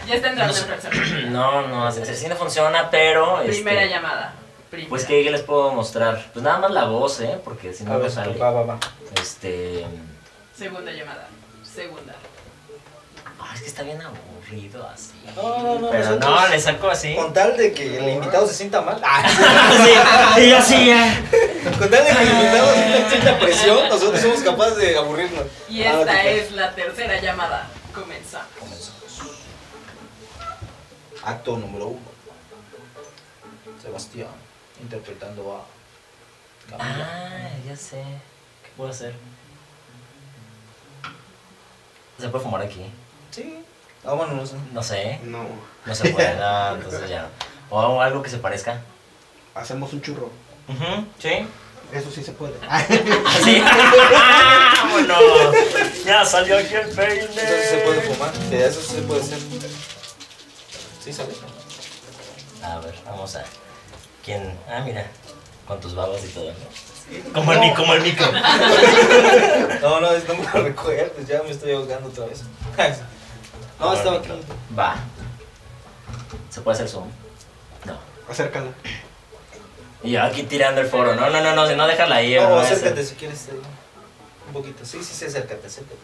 Ya 0.07 0.15
está 0.15 0.29
entrando 0.29 0.57
en 0.57 0.63
persona. 0.67 0.95
No, 1.29 1.67
no, 1.67 1.85
así 1.85 2.27
no 2.29 2.35
funciona, 2.37 2.89
pero. 2.89 3.41
este, 3.41 3.51
Primera 3.51 3.85
llamada. 3.85 4.33
Primera. 4.69 4.89
Pues, 4.89 5.03
¿qué, 5.03 5.21
qué 5.21 5.31
les 5.31 5.41
puedo 5.41 5.73
mostrar? 5.73 6.29
Pues 6.31 6.43
nada 6.43 6.59
más 6.59 6.71
la 6.71 6.85
voz, 6.85 7.19
¿eh? 7.19 7.37
Porque 7.43 7.73
si 7.73 7.83
A 7.83 7.87
no, 7.87 7.93
no 7.95 7.99
ver, 7.99 8.11
sale. 8.11 8.37
va, 8.37 8.51
va, 8.51 8.63
va. 8.63 8.79
Este. 9.21 9.85
Segunda 10.57 10.93
llamada. 10.93 11.27
Segunda. 11.61 12.15
ah, 13.41 13.51
es 13.53 13.61
que 13.61 13.67
está 13.67 13.83
bien 13.83 14.01
aburrido 14.01 14.26
así. 14.49 15.11
No, 15.35 15.57
no, 15.61 15.79
no, 15.79 15.89
Pero 15.89 16.05
nosotros- 16.05 16.41
no, 16.41 16.47
le 16.47 16.59
saco 16.59 16.89
así. 16.89 17.15
Con 17.15 17.33
tal 17.33 17.57
de 17.57 17.73
que 17.73 17.97
el 17.97 18.09
invitado 18.09 18.47
se 18.47 18.53
sienta 18.53 18.81
mal. 18.81 18.99
Ah, 19.03 19.23
sí, 20.35 20.41
y 20.41 20.49
yo 20.49 20.61
sí, 20.61 20.85
ya. 20.87 21.21
con 21.77 21.89
tal 21.89 22.05
de 22.05 22.11
que 22.13 22.21
el 22.21 22.29
invitado 22.29 22.73
sienta, 22.73 23.09
sienta 23.09 23.39
presión, 23.39 23.89
nosotros 23.89 24.21
somos 24.21 24.39
capaces 24.41 24.77
de 24.77 24.97
aburrirnos. 24.97 25.43
Y 25.69 25.83
Ah, 25.83 25.99
esta 25.99 26.21
¿qué 26.21 26.39
es 26.41 26.51
la 26.53 26.73
tercera 26.73 27.19
llamada. 27.21 27.67
Comenzamos. 27.93 28.47
Comenzamos. 28.59 28.97
Acto 31.23 31.57
número 31.57 31.87
uno. 31.87 32.07
Sebastián 33.81 34.27
interpretando 34.81 35.55
a 35.57 36.69
Camila. 36.69 37.09
Ah, 37.11 37.49
ya 37.67 37.75
sé. 37.75 37.97
¿Qué 38.63 38.69
puedo 38.77 38.89
hacer? 38.91 39.13
¿Se 42.19 42.29
puede 42.29 42.43
fumar 42.43 42.61
aquí? 42.61 42.81
Sí. 43.31 43.63
Ah, 44.05 44.13
bueno, 44.13 44.33
no 44.33 44.45
sé. 44.45 44.55
No 44.73 44.83
sé. 44.83 45.19
No. 45.23 45.45
No 45.85 45.95
se 45.95 46.09
puede, 46.09 46.35
no, 46.35 46.75
entonces 46.75 47.09
ya 47.09 47.23
no. 47.23 47.27
O 47.69 48.01
algo 48.01 48.21
que 48.21 48.29
se 48.29 48.37
parezca. 48.37 48.81
Hacemos 49.55 49.91
un 49.93 50.01
churro. 50.01 50.29
Ujú, 50.67 51.05
Sí. 51.19 51.47
Eso 51.93 52.11
sí 52.11 52.21
se 52.23 52.33
puede. 52.33 52.53
Sí. 53.43 53.61
¡Vámonos! 53.61 55.55
Ya 56.05 56.25
salió 56.25 56.57
aquí 56.57 56.75
el 56.75 56.89
peine. 56.89 57.23
Eso 57.23 57.31
sí 57.37 57.69
se 57.69 57.77
puede 57.85 58.01
fumar. 58.01 58.33
De 58.33 58.67
eso 58.67 58.81
sí 58.81 58.95
se 58.95 59.01
puede 59.03 59.21
hacer. 59.21 59.39
Sí, 61.03 61.13
sale. 61.13 61.33
A 62.63 62.79
ver, 62.79 62.93
vamos 63.05 63.35
a. 63.37 63.43
¿Quién? 64.25 64.57
Ah, 64.69 64.81
mira. 64.85 65.05
Con 65.67 65.79
tus 65.79 65.95
babas 65.95 66.23
y 66.25 66.27
todo, 66.29 66.51
¿no? 66.51 67.33
Como 67.33 67.53
el, 67.53 67.59
mi- 67.61 67.73
como 67.73 67.93
el 67.93 68.01
micro. 68.01 68.27
No, 69.81 70.01
no, 70.01 70.11
es- 70.11 70.27
no 70.27 70.33
me 70.35 70.43
lo 70.43 70.63
recuerdes. 70.63 71.27
Ya 71.27 71.41
me 71.43 71.51
estoy 71.51 71.71
ahogando 71.71 72.09
otra 72.09 72.25
vez. 72.25 72.41
No, 73.79 73.93
estaba 73.93 74.17
aquí. 74.17 74.29
Va. 74.77 74.95
¿Se 76.49 76.61
puede 76.61 76.75
hacer 76.75 76.89
zoom? 76.89 77.07
No. 77.85 77.97
Acércala. 78.29 78.67
Y 80.03 80.11
yo 80.11 80.23
aquí 80.23 80.43
tirando 80.43 80.81
el 80.81 80.87
foro. 80.87 81.15
No, 81.15 81.29
no, 81.29 81.41
no, 81.41 81.53
no, 81.55 81.67
si 81.67 81.75
no 81.75 81.87
déjala 81.87 82.15
ahí. 82.17 82.35
No, 82.35 82.57
a 82.57 82.61
acércate 82.61 83.03
si 83.03 83.15
quieres. 83.15 83.47
ahí. 83.49 83.59
Un 84.47 84.53
poquito. 84.53 84.85
Sí, 84.85 85.03
sí, 85.03 85.13
sí, 85.13 85.25
acércate, 85.25 85.67
acércate. 85.67 85.97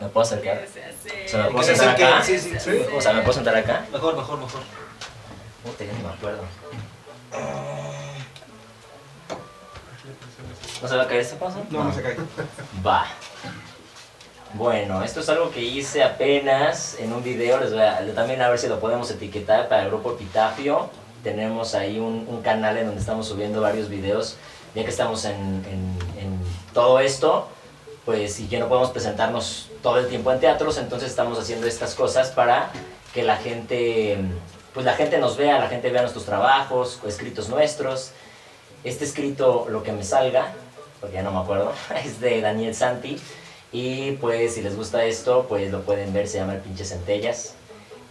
¿Me 0.00 0.08
puedo 0.08 0.26
acercar? 0.26 0.60
Que 0.60 0.66
se 0.66 0.84
hace- 0.84 1.28
Se 1.28 1.36
me 1.38 1.44
puedo 1.50 1.62
se 1.62 1.76
sentar 1.76 1.94
acá. 1.94 2.22
Sí, 2.24 2.38
sí, 2.38 2.52
sí. 2.58 2.82
O 2.96 3.00
sea, 3.00 3.12
¿me 3.12 3.20
puedo 3.22 3.34
sentar 3.34 3.54
acá? 3.56 3.86
Mejor, 3.92 4.16
mejor, 4.16 4.38
mejor. 4.38 4.60
Puta, 5.64 5.84
ya 5.84 5.92
ni 5.92 6.02
me 6.02 6.08
acuerdo. 6.08 6.42
¿No 10.82 10.88
se 10.88 10.96
va 10.96 11.02
a 11.04 11.06
caer 11.06 11.20
este 11.20 11.36
paso? 11.36 11.64
No, 11.70 11.84
no 11.84 11.94
se 11.94 12.02
cae. 12.02 12.16
Va. 12.84 13.06
Bueno, 14.54 15.02
esto 15.02 15.20
es 15.20 15.28
algo 15.30 15.50
que 15.50 15.62
hice 15.62 16.02
apenas 16.02 16.96
en 16.98 17.12
un 17.12 17.22
video. 17.22 17.58
Les 17.58 17.72
voy 17.72 17.80
a, 17.80 18.04
también 18.14 18.42
a 18.42 18.50
ver 18.50 18.58
si 18.58 18.68
lo 18.68 18.80
podemos 18.80 19.10
etiquetar 19.10 19.68
para 19.68 19.84
el 19.84 19.88
grupo 19.88 20.12
Epitafio. 20.12 20.90
Tenemos 21.22 21.74
ahí 21.74 21.98
un, 21.98 22.26
un 22.28 22.42
canal 22.42 22.76
en 22.76 22.86
donde 22.86 23.00
estamos 23.00 23.26
subiendo 23.26 23.62
varios 23.62 23.88
videos. 23.88 24.36
Ya 24.74 24.84
que 24.84 24.90
estamos 24.90 25.24
en, 25.24 25.62
todo 26.74 27.00
esto, 27.00 27.48
pues 28.06 28.40
y 28.40 28.46
que 28.46 28.58
no 28.58 28.68
podemos 28.68 28.90
presentarnos 28.90 29.68
todo 29.82 29.98
el 29.98 30.08
tiempo 30.08 30.32
en 30.32 30.40
teatros, 30.40 30.78
entonces 30.78 31.10
estamos 31.10 31.38
haciendo 31.38 31.66
estas 31.66 31.94
cosas 31.94 32.30
para 32.30 32.70
que 33.12 33.22
la 33.22 33.36
gente, 33.36 34.16
pues 34.72 34.86
la 34.86 34.94
gente 34.94 35.18
nos 35.18 35.36
vea, 35.36 35.58
la 35.58 35.68
gente 35.68 35.90
vea 35.90 36.00
nuestros 36.00 36.24
trabajos, 36.24 37.00
escritos 37.06 37.50
nuestros. 37.50 38.12
Este 38.84 39.04
escrito, 39.04 39.66
lo 39.68 39.82
que 39.82 39.92
me 39.92 40.02
salga, 40.02 40.54
porque 41.00 41.16
ya 41.16 41.22
no 41.22 41.30
me 41.30 41.40
acuerdo, 41.40 41.72
es 42.04 42.20
de 42.20 42.40
Daniel 42.40 42.74
Santi. 42.74 43.18
Y 43.72 44.12
pues 44.12 44.54
si 44.54 44.62
les 44.62 44.76
gusta 44.76 45.04
esto, 45.04 45.46
pues 45.48 45.70
lo 45.72 45.80
pueden 45.82 46.12
ver, 46.12 46.28
se 46.28 46.38
llama 46.38 46.54
El 46.54 46.60
Pinche 46.60 46.84
Centellas. 46.84 47.54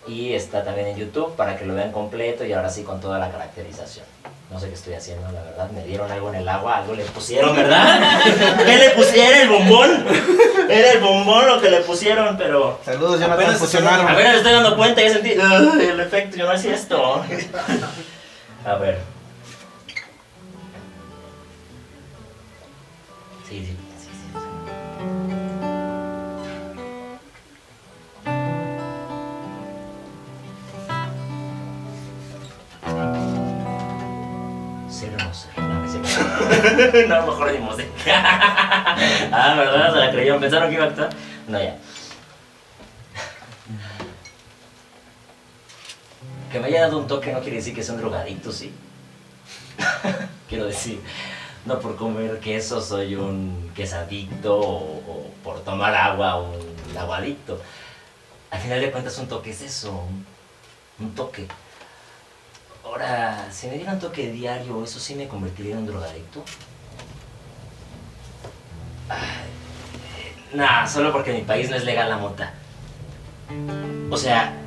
Y 0.07 0.33
está 0.33 0.63
también 0.63 0.87
en 0.87 0.97
YouTube 0.97 1.35
para 1.35 1.57
que 1.57 1.65
lo 1.65 1.75
vean 1.75 1.91
completo 1.91 2.43
y 2.43 2.53
ahora 2.53 2.69
sí 2.71 2.81
con 2.83 2.99
toda 2.99 3.19
la 3.19 3.31
caracterización. 3.31 4.05
No 4.49 4.59
sé 4.59 4.67
qué 4.67 4.73
estoy 4.73 4.93
haciendo, 4.95 5.31
la 5.31 5.43
verdad. 5.43 5.69
Me 5.71 5.85
dieron 5.85 6.11
algo 6.11 6.29
en 6.29 6.35
el 6.35 6.49
agua, 6.49 6.77
algo 6.79 6.93
le 6.95 7.03
pusieron, 7.05 7.55
¿verdad? 7.55 8.19
¿Qué 8.65 8.77
le 8.77 8.89
pusieron? 8.89 9.27
¿Era 9.31 9.41
el 9.43 9.49
bombón? 9.49 10.05
Era 10.69 10.91
el 10.91 10.99
bombón 10.99 11.47
lo 11.47 11.61
que 11.61 11.69
le 11.69 11.81
pusieron, 11.81 12.35
pero... 12.37 12.79
Saludos, 12.83 13.13
Jonathan. 13.19 13.33
Apenas 13.33 13.59
Fusionaron. 13.59 14.07
A 14.07 14.15
ver, 14.15 14.27
me 14.31 14.37
estoy 14.37 14.51
dando 14.51 14.75
cuenta, 14.75 15.01
ya 15.01 15.09
sentí 15.13 15.29
"Ay, 15.39 15.85
el 15.87 15.99
efecto, 16.01 16.35
yo 16.35 16.45
no 16.47 16.51
hacía 16.51 16.73
esto. 16.75 17.23
A 18.65 18.75
ver. 18.75 18.99
Sí, 23.47 23.65
sí. 23.65 23.77
no, 37.07 37.27
mejor 37.27 37.51
ni 37.51 37.59
música. 37.59 37.89
ah, 39.31 39.55
¿verdad? 39.57 39.93
Se 39.93 39.99
la 39.99 40.11
creyeron, 40.11 40.39
pensaron 40.39 40.69
que 40.69 40.75
iba 40.75 40.85
a 40.85 40.87
actuar. 40.87 41.09
No, 41.47 41.59
ya. 41.61 41.77
Que 46.51 46.59
me 46.59 46.67
haya 46.67 46.81
dado 46.81 46.97
un 46.97 47.07
toque 47.07 47.31
no 47.31 47.39
quiere 47.39 47.57
decir 47.57 47.73
que 47.73 47.83
sea 47.83 47.95
un 47.95 48.01
drogadicto, 48.01 48.51
¿sí? 48.51 48.73
Quiero 50.49 50.65
decir, 50.65 50.99
no 51.65 51.79
por 51.79 51.95
comer 51.95 52.39
queso 52.39 52.81
soy 52.81 53.15
un 53.15 53.71
quesadicto 53.73 54.59
o, 54.59 54.97
o 54.97 55.31
por 55.43 55.61
tomar 55.61 55.95
agua 55.95 56.41
un 56.41 56.97
aguadicto. 56.97 57.61
Al 58.49 58.59
final 58.59 58.81
de 58.81 58.91
cuentas 58.91 59.17
un 59.17 59.27
toque 59.27 59.51
es 59.51 59.61
eso, 59.61 60.03
un 60.99 61.15
toque. 61.15 61.47
Ahora, 62.91 63.47
si 63.53 63.67
me 63.67 63.75
diera 63.77 63.93
un 63.93 63.99
toque 63.99 64.33
diario, 64.33 64.83
¿eso 64.83 64.99
sí 64.99 65.15
me 65.15 65.29
convertiría 65.29 65.71
en 65.71 65.77
un 65.77 65.85
drogadicto? 65.85 66.43
Nah, 70.53 70.85
solo 70.85 71.13
porque 71.13 71.31
en 71.31 71.37
mi 71.37 71.43
país 71.43 71.69
no 71.69 71.77
es 71.77 71.85
legal 71.85 72.09
la 72.09 72.17
mota. 72.17 72.53
O 74.09 74.17
sea, 74.17 74.57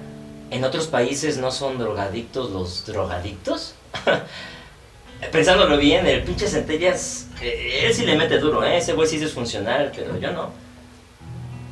¿en 0.51 0.65
otros 0.65 0.87
países 0.87 1.37
no 1.37 1.51
son 1.51 1.77
drogadictos 1.77 2.51
los 2.51 2.87
drogadictos? 2.87 3.75
Pensándolo 5.31 5.77
bien, 5.77 6.07
el 6.07 6.23
pinche 6.23 6.49
Centellas, 6.49 7.27
eh, 7.43 7.83
él 7.85 7.93
sí 7.93 8.07
le 8.07 8.17
mete 8.17 8.39
duro, 8.39 8.65
¿eh? 8.65 8.79
Ese 8.79 8.95
güey 8.95 9.07
sí 9.07 9.23
es 9.23 9.35
funcional, 9.35 9.93
pero 9.95 10.17
yo 10.17 10.33
no. 10.33 10.51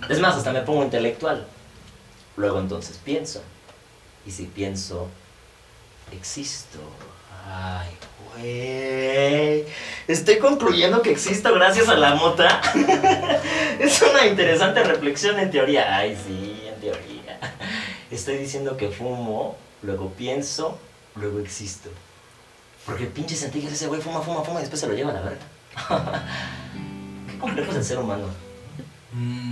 Es 0.07 0.21
más, 0.21 0.37
hasta 0.37 0.53
me 0.53 0.61
pongo 0.61 0.83
intelectual. 0.83 1.47
luego 2.37 2.61
entonces 2.61 3.01
pienso. 3.03 3.43
Y 4.27 4.31
si 4.31 4.45
pienso, 4.45 5.09
existo. 6.13 6.79
Ay, 7.47 7.89
güey. 8.37 9.65
Estoy 10.09 10.39
concluyendo 10.39 11.03
que 11.03 11.11
existo 11.11 11.53
gracias 11.55 11.89
a 11.89 11.95
la 11.95 12.15
mota. 12.15 12.61
es 13.79 14.03
una 14.03 14.27
interesante 14.27 14.83
reflexión 14.83 15.39
en 15.39 15.51
teoría. 15.51 15.97
Ay, 15.97 16.17
sí, 16.17 16.63
en 16.67 16.81
teoría. 16.81 17.41
Estoy 18.11 18.37
diciendo 18.37 18.77
que 18.77 18.91
fumo, 18.91 19.57
luego 19.83 20.11
pienso, 20.11 20.79
luego 21.17 21.41
existo. 21.41 21.91
Porque 22.85 23.07
pinche 23.07 23.37
centillas 23.37 23.73
ese 23.73 23.87
güey 23.87 24.01
fuma, 24.01 24.21
fuma, 24.21 24.43
fuma 24.43 24.59
y 24.59 24.63
después 24.63 24.81
se 24.81 24.89
lo 24.89 24.95
lleva 24.95 25.11
a 25.11 25.15
la 25.15 25.23
verga. 25.23 25.45
Qué 27.31 27.39
complejo 27.39 27.71
es 27.71 27.77
el 27.77 27.85
ser 27.85 27.99
humano. 27.99 28.27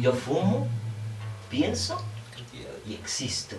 Yo 0.01 0.13
fumo, 0.13 0.67
pienso 1.51 2.03
y 2.87 2.95
existo. 2.95 3.57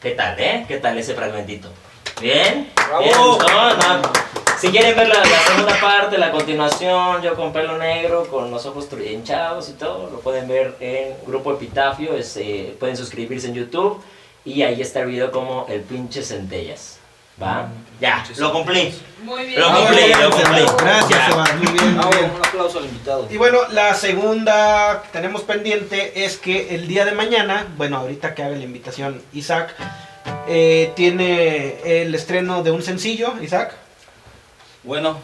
¿Qué 0.00 0.12
tal, 0.12 0.40
eh? 0.40 0.64
¿Qué 0.66 0.78
tal 0.78 0.96
ese 0.96 1.12
fragmentito? 1.12 1.68
¿Bien? 2.22 2.70
¡Bravo! 2.74 3.02
¿Bien? 3.02 3.14
¿Gustó? 3.18 3.46
No. 3.46 4.12
Si 4.58 4.68
quieren 4.68 4.96
ver 4.96 5.08
la, 5.08 5.22
la 5.22 5.38
segunda 5.40 5.78
parte, 5.78 6.16
la 6.16 6.32
continuación, 6.32 7.20
yo 7.20 7.34
con 7.36 7.52
pelo 7.52 7.76
negro, 7.76 8.26
con 8.28 8.50
los 8.50 8.64
ojos 8.64 8.88
hinchados 9.06 9.68
y 9.68 9.72
todo, 9.74 10.08
lo 10.08 10.20
pueden 10.20 10.48
ver 10.48 10.74
en 10.80 11.14
Grupo 11.26 11.52
Epitafio, 11.52 12.14
es, 12.14 12.34
eh, 12.38 12.74
pueden 12.80 12.96
suscribirse 12.96 13.48
en 13.48 13.54
YouTube 13.54 14.02
y 14.42 14.62
ahí 14.62 14.80
está 14.80 15.00
el 15.00 15.08
video 15.08 15.30
como 15.30 15.66
el 15.68 15.82
pinche 15.82 16.22
centellas. 16.22 16.99
¿Va? 17.42 17.68
Ya, 18.00 18.24
lo 18.38 18.52
cumplí. 18.52 18.94
Muy 19.22 19.44
bien. 19.44 19.60
Lo 19.60 19.68
Ah, 19.68 19.76
cumplí, 19.86 20.12
lo 20.14 20.30
cumplí. 20.30 20.62
Gracias, 20.78 21.10
Ya. 21.10 21.26
Sebas, 21.30 21.54
muy 21.56 21.72
bien, 21.72 21.96
muy 21.96 22.06
bien. 22.16 22.30
un 22.34 22.46
aplauso 22.46 22.78
al 22.78 22.84
invitado. 22.86 23.26
Y 23.30 23.36
bueno, 23.36 23.58
la 23.70 23.94
segunda 23.94 25.02
que 25.02 25.08
tenemos 25.12 25.42
pendiente 25.42 26.24
es 26.24 26.38
que 26.38 26.74
el 26.74 26.88
día 26.88 27.04
de 27.04 27.12
mañana, 27.12 27.66
bueno, 27.76 27.98
ahorita 27.98 28.34
que 28.34 28.42
haga 28.42 28.56
la 28.56 28.64
invitación 28.64 29.20
Isaac, 29.34 29.74
eh, 30.48 30.92
tiene 30.96 32.02
el 32.02 32.14
estreno 32.14 32.62
de 32.62 32.70
un 32.70 32.82
sencillo, 32.82 33.34
Isaac. 33.42 33.74
Bueno, 34.82 35.18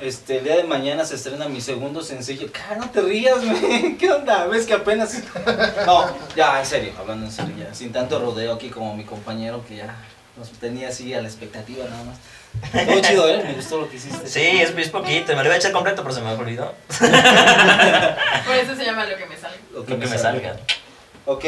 este, 0.00 0.38
el 0.38 0.44
día 0.44 0.56
de 0.56 0.64
mañana 0.64 1.04
se 1.04 1.16
estrena 1.16 1.48
mi 1.48 1.60
segundo 1.60 2.02
sencillo. 2.02 2.48
Cara, 2.52 2.76
no 2.76 2.90
te 2.90 3.00
rías, 3.00 3.44
güey. 3.44 3.96
¿Qué 3.98 4.10
onda? 4.10 4.46
¿Ves 4.46 4.66
que 4.66 4.74
apenas.? 4.74 5.20
No, 5.86 6.06
ya, 6.36 6.60
en 6.60 6.66
serio, 6.66 6.92
hablando 6.98 7.26
en 7.26 7.32
serio, 7.32 7.54
ya. 7.58 7.74
Sin 7.74 7.92
tanto 7.92 8.20
rodeo 8.20 8.54
aquí 8.54 8.68
como 8.68 8.94
mi 8.96 9.02
compañero 9.04 9.64
que 9.66 9.76
ya 9.76 9.96
nos 10.36 10.50
tenía 10.52 10.88
así 10.88 11.12
a 11.14 11.22
la 11.22 11.28
expectativa 11.28 11.84
nada 11.84 12.04
más. 12.04 12.18
Todo 12.86 13.00
chido, 13.00 13.28
¿eh? 13.28 13.42
Me 13.44 13.54
gustó 13.54 13.80
lo 13.80 13.90
que 13.90 13.96
hiciste. 13.96 14.26
Sí, 14.26 14.60
es, 14.60 14.70
es 14.70 14.88
poquito, 14.90 15.28
me 15.34 15.38
lo 15.38 15.44
iba 15.44 15.54
a 15.54 15.58
echar 15.58 15.72
completo, 15.72 16.02
pero 16.02 16.14
se 16.14 16.20
me 16.20 16.30
olvidó. 16.30 16.74
Por 18.46 18.56
eso 18.56 18.76
se 18.76 18.84
llama 18.84 19.06
lo 19.06 19.16
que 19.16 19.26
me 19.26 19.36
sale. 19.36 19.56
Lo 19.72 19.80
Lo 19.80 19.86
que 19.86 19.96
me 19.96 20.18
salga. 20.18 20.56
Ok, 21.24 21.44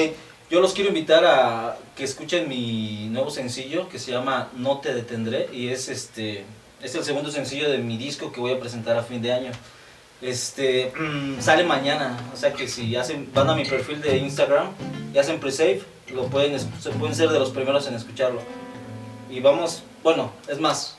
yo 0.51 0.61
los 0.61 0.73
quiero 0.73 0.89
invitar 0.89 1.24
a 1.24 1.77
que 1.97 2.05
escuchen 2.05 2.48
mi 2.48 3.09
nuevo 3.11 3.31
sencillo 3.31 3.89
que 3.89 3.98
se 3.98 4.12
llama 4.12 4.51
No 4.56 4.78
te 4.78 4.94
detendré 4.94 5.48
y 5.52 5.69
es 5.69 5.89
este 5.89 6.44
es 6.82 6.94
el 6.94 7.02
segundo 7.02 7.31
sencillo 7.31 7.70
de 7.70 7.78
mi 7.78 7.97
disco 7.97 8.31
que 8.31 8.40
voy 8.40 8.52
a 8.52 8.61
presentar 8.61 8.97
a 8.97 9.02
fin 9.02 9.23
de 9.23 9.32
año. 9.32 9.51
Este 10.20 10.93
mm, 10.97 11.40
sale 11.40 11.65
mañana, 11.65 12.16
o 12.32 12.36
sea 12.36 12.52
que 12.52 12.69
si 12.69 12.94
hacen 12.94 13.31
van 13.35 13.51
a 13.51 13.55
mi 13.55 13.65
perfil 13.65 14.01
de 14.01 14.19
Instagram 14.19 14.69
y 15.12 15.19
hacen 15.19 15.40
pre-save, 15.40 15.82
lo 16.12 16.27
pueden 16.27 16.59
se 16.61 16.90
pueden 16.90 17.15
ser 17.15 17.31
de 17.31 17.39
los 17.39 17.51
primeros 17.51 17.86
en 17.89 17.94
escucharlo. 17.94 18.40
Y 19.35 19.40
vamos, 19.40 19.82
bueno, 20.05 20.31
es 20.47 20.61
más 20.61 20.94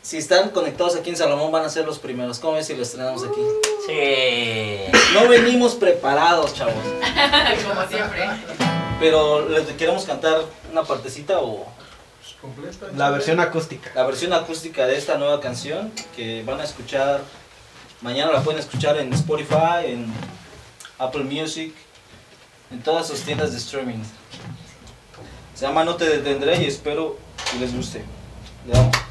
si 0.00 0.16
están 0.18 0.50
conectados 0.50 0.94
aquí 0.94 1.10
en 1.10 1.16
Salomón 1.16 1.50
van 1.50 1.64
a 1.64 1.68
ser 1.68 1.84
los 1.84 1.98
primeros. 1.98 2.38
¿Cómo 2.38 2.54
ves 2.54 2.66
si 2.68 2.76
lo 2.76 2.82
estrenamos 2.82 3.24
aquí? 3.24 3.40
Sí. 3.86 4.98
No 5.12 5.28
venimos 5.28 5.74
preparados, 5.74 6.54
chavos. 6.54 6.74
Como 7.66 7.86
siempre. 7.88 8.24
Pero 9.00 9.48
les 9.48 9.66
queremos 9.72 10.04
cantar 10.04 10.44
una 10.70 10.84
partecita 10.84 11.40
o 11.40 11.66
Pues, 12.20 12.36
completa. 12.40 12.86
La 12.96 13.10
versión 13.10 13.40
acústica. 13.40 13.90
la 13.96 14.04
versión 14.04 14.32
acústica 14.32 14.86
de 14.86 14.96
esta 14.96 15.18
nueva 15.18 15.40
canción 15.40 15.92
que 16.14 16.42
van 16.44 16.60
a 16.60 16.64
escuchar 16.64 17.20
mañana 18.00 18.30
la 18.32 18.42
pueden 18.44 18.60
escuchar 18.60 18.96
en 18.98 19.12
Spotify, 19.12 19.86
en 19.86 20.06
Apple 20.98 21.24
Music, 21.24 21.74
en 22.70 22.80
todas 22.80 23.08
sus 23.08 23.22
tiendas 23.22 23.50
de 23.50 23.58
streaming. 23.58 24.04
Se 25.54 25.66
llama 25.66 25.84
No 25.84 25.96
te 25.96 26.08
detendré 26.08 26.62
y 26.62 26.66
espero 26.66 27.25
que 27.50 27.58
les 27.58 27.72
guste. 27.72 28.04
Le 28.66 28.72
damos. 28.72 29.05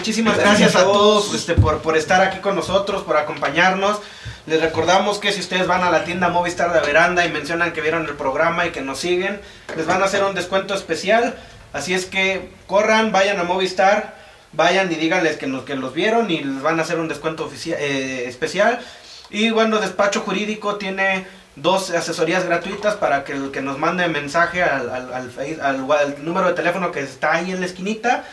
Muchísimas 0.00 0.38
gracias 0.38 0.76
a 0.76 0.84
todos 0.84 1.34
este, 1.34 1.52
por, 1.52 1.82
por 1.82 1.94
estar 1.94 2.22
aquí 2.22 2.38
con 2.38 2.56
nosotros, 2.56 3.02
por 3.02 3.18
acompañarnos. 3.18 3.98
Les 4.46 4.58
recordamos 4.58 5.18
que 5.18 5.30
si 5.30 5.40
ustedes 5.40 5.66
van 5.66 5.82
a 5.82 5.90
la 5.90 6.04
tienda 6.04 6.30
Movistar 6.30 6.72
de 6.72 6.80
Veranda 6.80 7.26
y 7.26 7.30
mencionan 7.30 7.74
que 7.74 7.82
vieron 7.82 8.06
el 8.06 8.14
programa 8.14 8.64
y 8.64 8.70
que 8.70 8.80
nos 8.80 8.98
siguen, 8.98 9.42
les 9.76 9.84
van 9.84 10.00
a 10.00 10.06
hacer 10.06 10.24
un 10.24 10.34
descuento 10.34 10.72
especial. 10.72 11.34
Así 11.74 11.92
es 11.92 12.06
que 12.06 12.48
corran, 12.66 13.12
vayan 13.12 13.38
a 13.40 13.44
Movistar, 13.44 14.14
vayan 14.52 14.90
y 14.90 14.94
díganles 14.94 15.36
que, 15.36 15.46
nos, 15.46 15.64
que 15.64 15.74
los 15.74 15.92
vieron 15.92 16.30
y 16.30 16.42
les 16.42 16.62
van 16.62 16.78
a 16.78 16.82
hacer 16.82 16.98
un 16.98 17.08
descuento 17.08 17.50
eh, 17.66 18.24
especial. 18.26 18.80
Y 19.28 19.50
bueno, 19.50 19.80
Despacho 19.80 20.22
Jurídico 20.22 20.76
tiene 20.76 21.26
dos 21.56 21.90
asesorías 21.90 22.46
gratuitas 22.46 22.94
para 22.94 23.22
que 23.24 23.32
el 23.32 23.50
que 23.50 23.60
nos 23.60 23.76
mande 23.76 24.08
mensaje 24.08 24.62
al, 24.62 24.88
al, 24.88 25.12
al 25.12 25.90
al 25.92 26.24
número 26.24 26.46
de 26.48 26.54
teléfono 26.54 26.90
que 26.90 27.00
está 27.00 27.34
ahí 27.34 27.52
en 27.52 27.60
la 27.60 27.66
esquinita. 27.66 28.24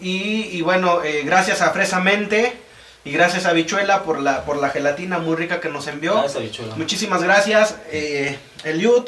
Y, 0.00 0.48
y 0.52 0.62
bueno, 0.62 1.02
eh, 1.02 1.22
gracias 1.24 1.62
a 1.62 1.70
Fresamente 1.70 2.52
y 3.04 3.12
gracias 3.12 3.46
a 3.46 3.52
Bichuela 3.52 4.02
por 4.02 4.20
la, 4.20 4.44
por 4.44 4.56
la 4.56 4.68
gelatina 4.70 5.18
muy 5.18 5.36
rica 5.36 5.60
que 5.60 5.68
nos 5.68 5.86
envió. 5.86 6.14
Gracias, 6.20 6.42
bichuela. 6.42 6.74
Muchísimas 6.76 7.22
gracias, 7.22 7.76
eh, 7.90 8.38
Eliud, 8.64 9.04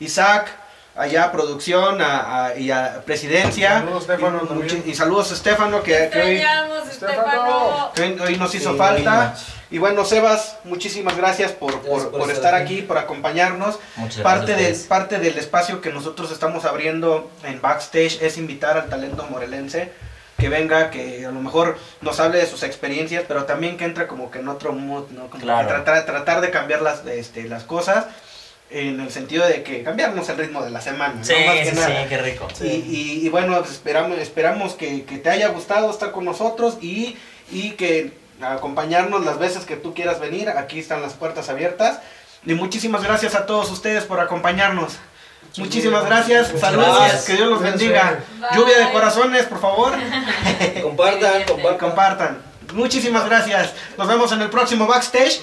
Isaac, 0.00 0.48
allá 0.96 1.24
a 1.24 1.32
producción 1.32 2.02
a- 2.02 2.46
a- 2.46 2.56
y 2.58 2.70
a 2.70 3.02
presidencia. 3.06 3.78
Saludos, 3.78 4.02
Estefano, 4.02 4.48
y, 4.86 4.94
saludos 4.94 5.30
a 5.30 5.34
Estefano 5.34 5.82
que, 5.82 6.10
que 6.12 6.20
hoy, 6.22 6.42
Estefano. 6.90 7.90
Que 7.94 8.02
hoy- 8.02 8.18
hoy 8.20 8.36
nos 8.36 8.54
hizo 8.54 8.72
Sí, 8.72 8.78
falta. 8.78 9.34
Y 9.70 9.78
bueno, 9.78 10.04
Sebas, 10.04 10.56
muchísimas 10.64 11.16
gracias 11.16 11.52
por, 11.52 11.72
Gracias 11.72 11.90
por- 11.90 12.10
por 12.10 12.20
por 12.20 12.30
estar 12.30 12.54
aquí. 12.54 12.74
aquí, 12.74 12.82
por 12.82 12.98
acompañarnos. 12.98 13.78
Muchas 13.96 14.20
Parte, 14.22 14.52
gracias. 14.52 14.82
de, 14.82 14.88
parte 14.88 15.18
del 15.18 15.38
espacio 15.38 15.80
que 15.80 15.90
nosotros 15.90 16.30
estamos 16.30 16.64
abriendo 16.66 17.30
en 17.44 17.60
backstage 17.62 18.20
es 18.20 18.36
invitar 18.36 18.76
al 18.76 18.90
talento 18.90 19.26
morelense 19.30 19.92
que 20.42 20.48
venga, 20.50 20.90
que 20.90 21.24
a 21.24 21.30
lo 21.30 21.40
mejor 21.40 21.78
nos 22.02 22.20
hable 22.20 22.38
de 22.38 22.46
sus 22.46 22.62
experiencias, 22.64 23.24
pero 23.26 23.44
también 23.44 23.76
que 23.76 23.84
entre 23.84 24.06
como 24.06 24.30
que 24.30 24.40
en 24.40 24.48
otro 24.48 24.72
mood, 24.72 25.08
¿no? 25.10 25.28
Como 25.30 25.42
Claro. 25.42 25.66
que 25.68 25.72
tratar, 25.74 26.04
tratar 26.04 26.40
de 26.42 26.50
cambiar 26.50 26.82
las, 26.82 27.06
este, 27.06 27.44
las 27.44 27.62
cosas 27.64 28.06
en 28.70 29.00
el 29.00 29.10
sentido 29.10 29.46
de 29.46 29.62
que 29.62 29.82
cambiarnos 29.82 30.28
el 30.30 30.36
ritmo 30.38 30.62
de 30.64 30.70
la 30.70 30.80
semana, 30.80 31.14
¿no? 31.14 31.24
Sí, 31.24 31.34
Más 31.46 31.56
que 31.56 31.64
sí, 31.66 31.74
nada. 31.76 32.02
sí, 32.02 32.08
qué 32.08 32.18
rico. 32.18 32.48
Y, 32.62 32.66
y- 32.66 33.20
y 33.26 33.28
bueno, 33.28 33.56
pues 33.60 33.70
esperamos, 33.72 34.18
esperamos 34.18 34.74
que, 34.74 35.04
que 35.04 35.18
te 35.18 35.30
haya 35.30 35.48
gustado 35.48 35.90
estar 35.90 36.10
con 36.10 36.24
nosotros 36.24 36.78
y, 36.80 37.16
y 37.50 37.72
que 37.72 38.12
acompañarnos 38.40 39.24
las 39.24 39.38
veces 39.38 39.64
que 39.64 39.76
tú 39.76 39.94
quieras 39.94 40.20
venir. 40.20 40.48
Aquí 40.50 40.78
están 40.80 41.02
las 41.02 41.12
puertas 41.14 41.48
abiertas. 41.48 42.00
Y 42.44 42.54
muchísimas 42.54 43.04
gracias 43.04 43.34
a 43.34 43.46
todos 43.46 43.70
ustedes 43.70 44.04
por 44.04 44.18
acompañarnos. 44.20 44.94
Muchísimas 45.56 46.04
gracias. 46.06 46.48
Muchas 46.48 46.60
Saludos. 46.60 46.98
gracias. 46.98 47.24
Que 47.24 47.34
Dios 47.34 47.48
los 47.48 47.60
bendiga. 47.60 48.20
Bye. 48.40 48.48
Lluvia 48.58 48.78
de 48.78 48.92
corazones, 48.92 49.44
por 49.44 49.60
favor. 49.60 49.92
Compartan, 50.82 51.42
compartan. 51.46 51.78
Compartan. 51.78 52.38
Muchísimas 52.72 53.26
gracias. 53.26 53.74
Nos 53.98 54.08
vemos 54.08 54.32
en 54.32 54.42
el 54.42 54.48
próximo 54.48 54.86
backstage. 54.86 55.42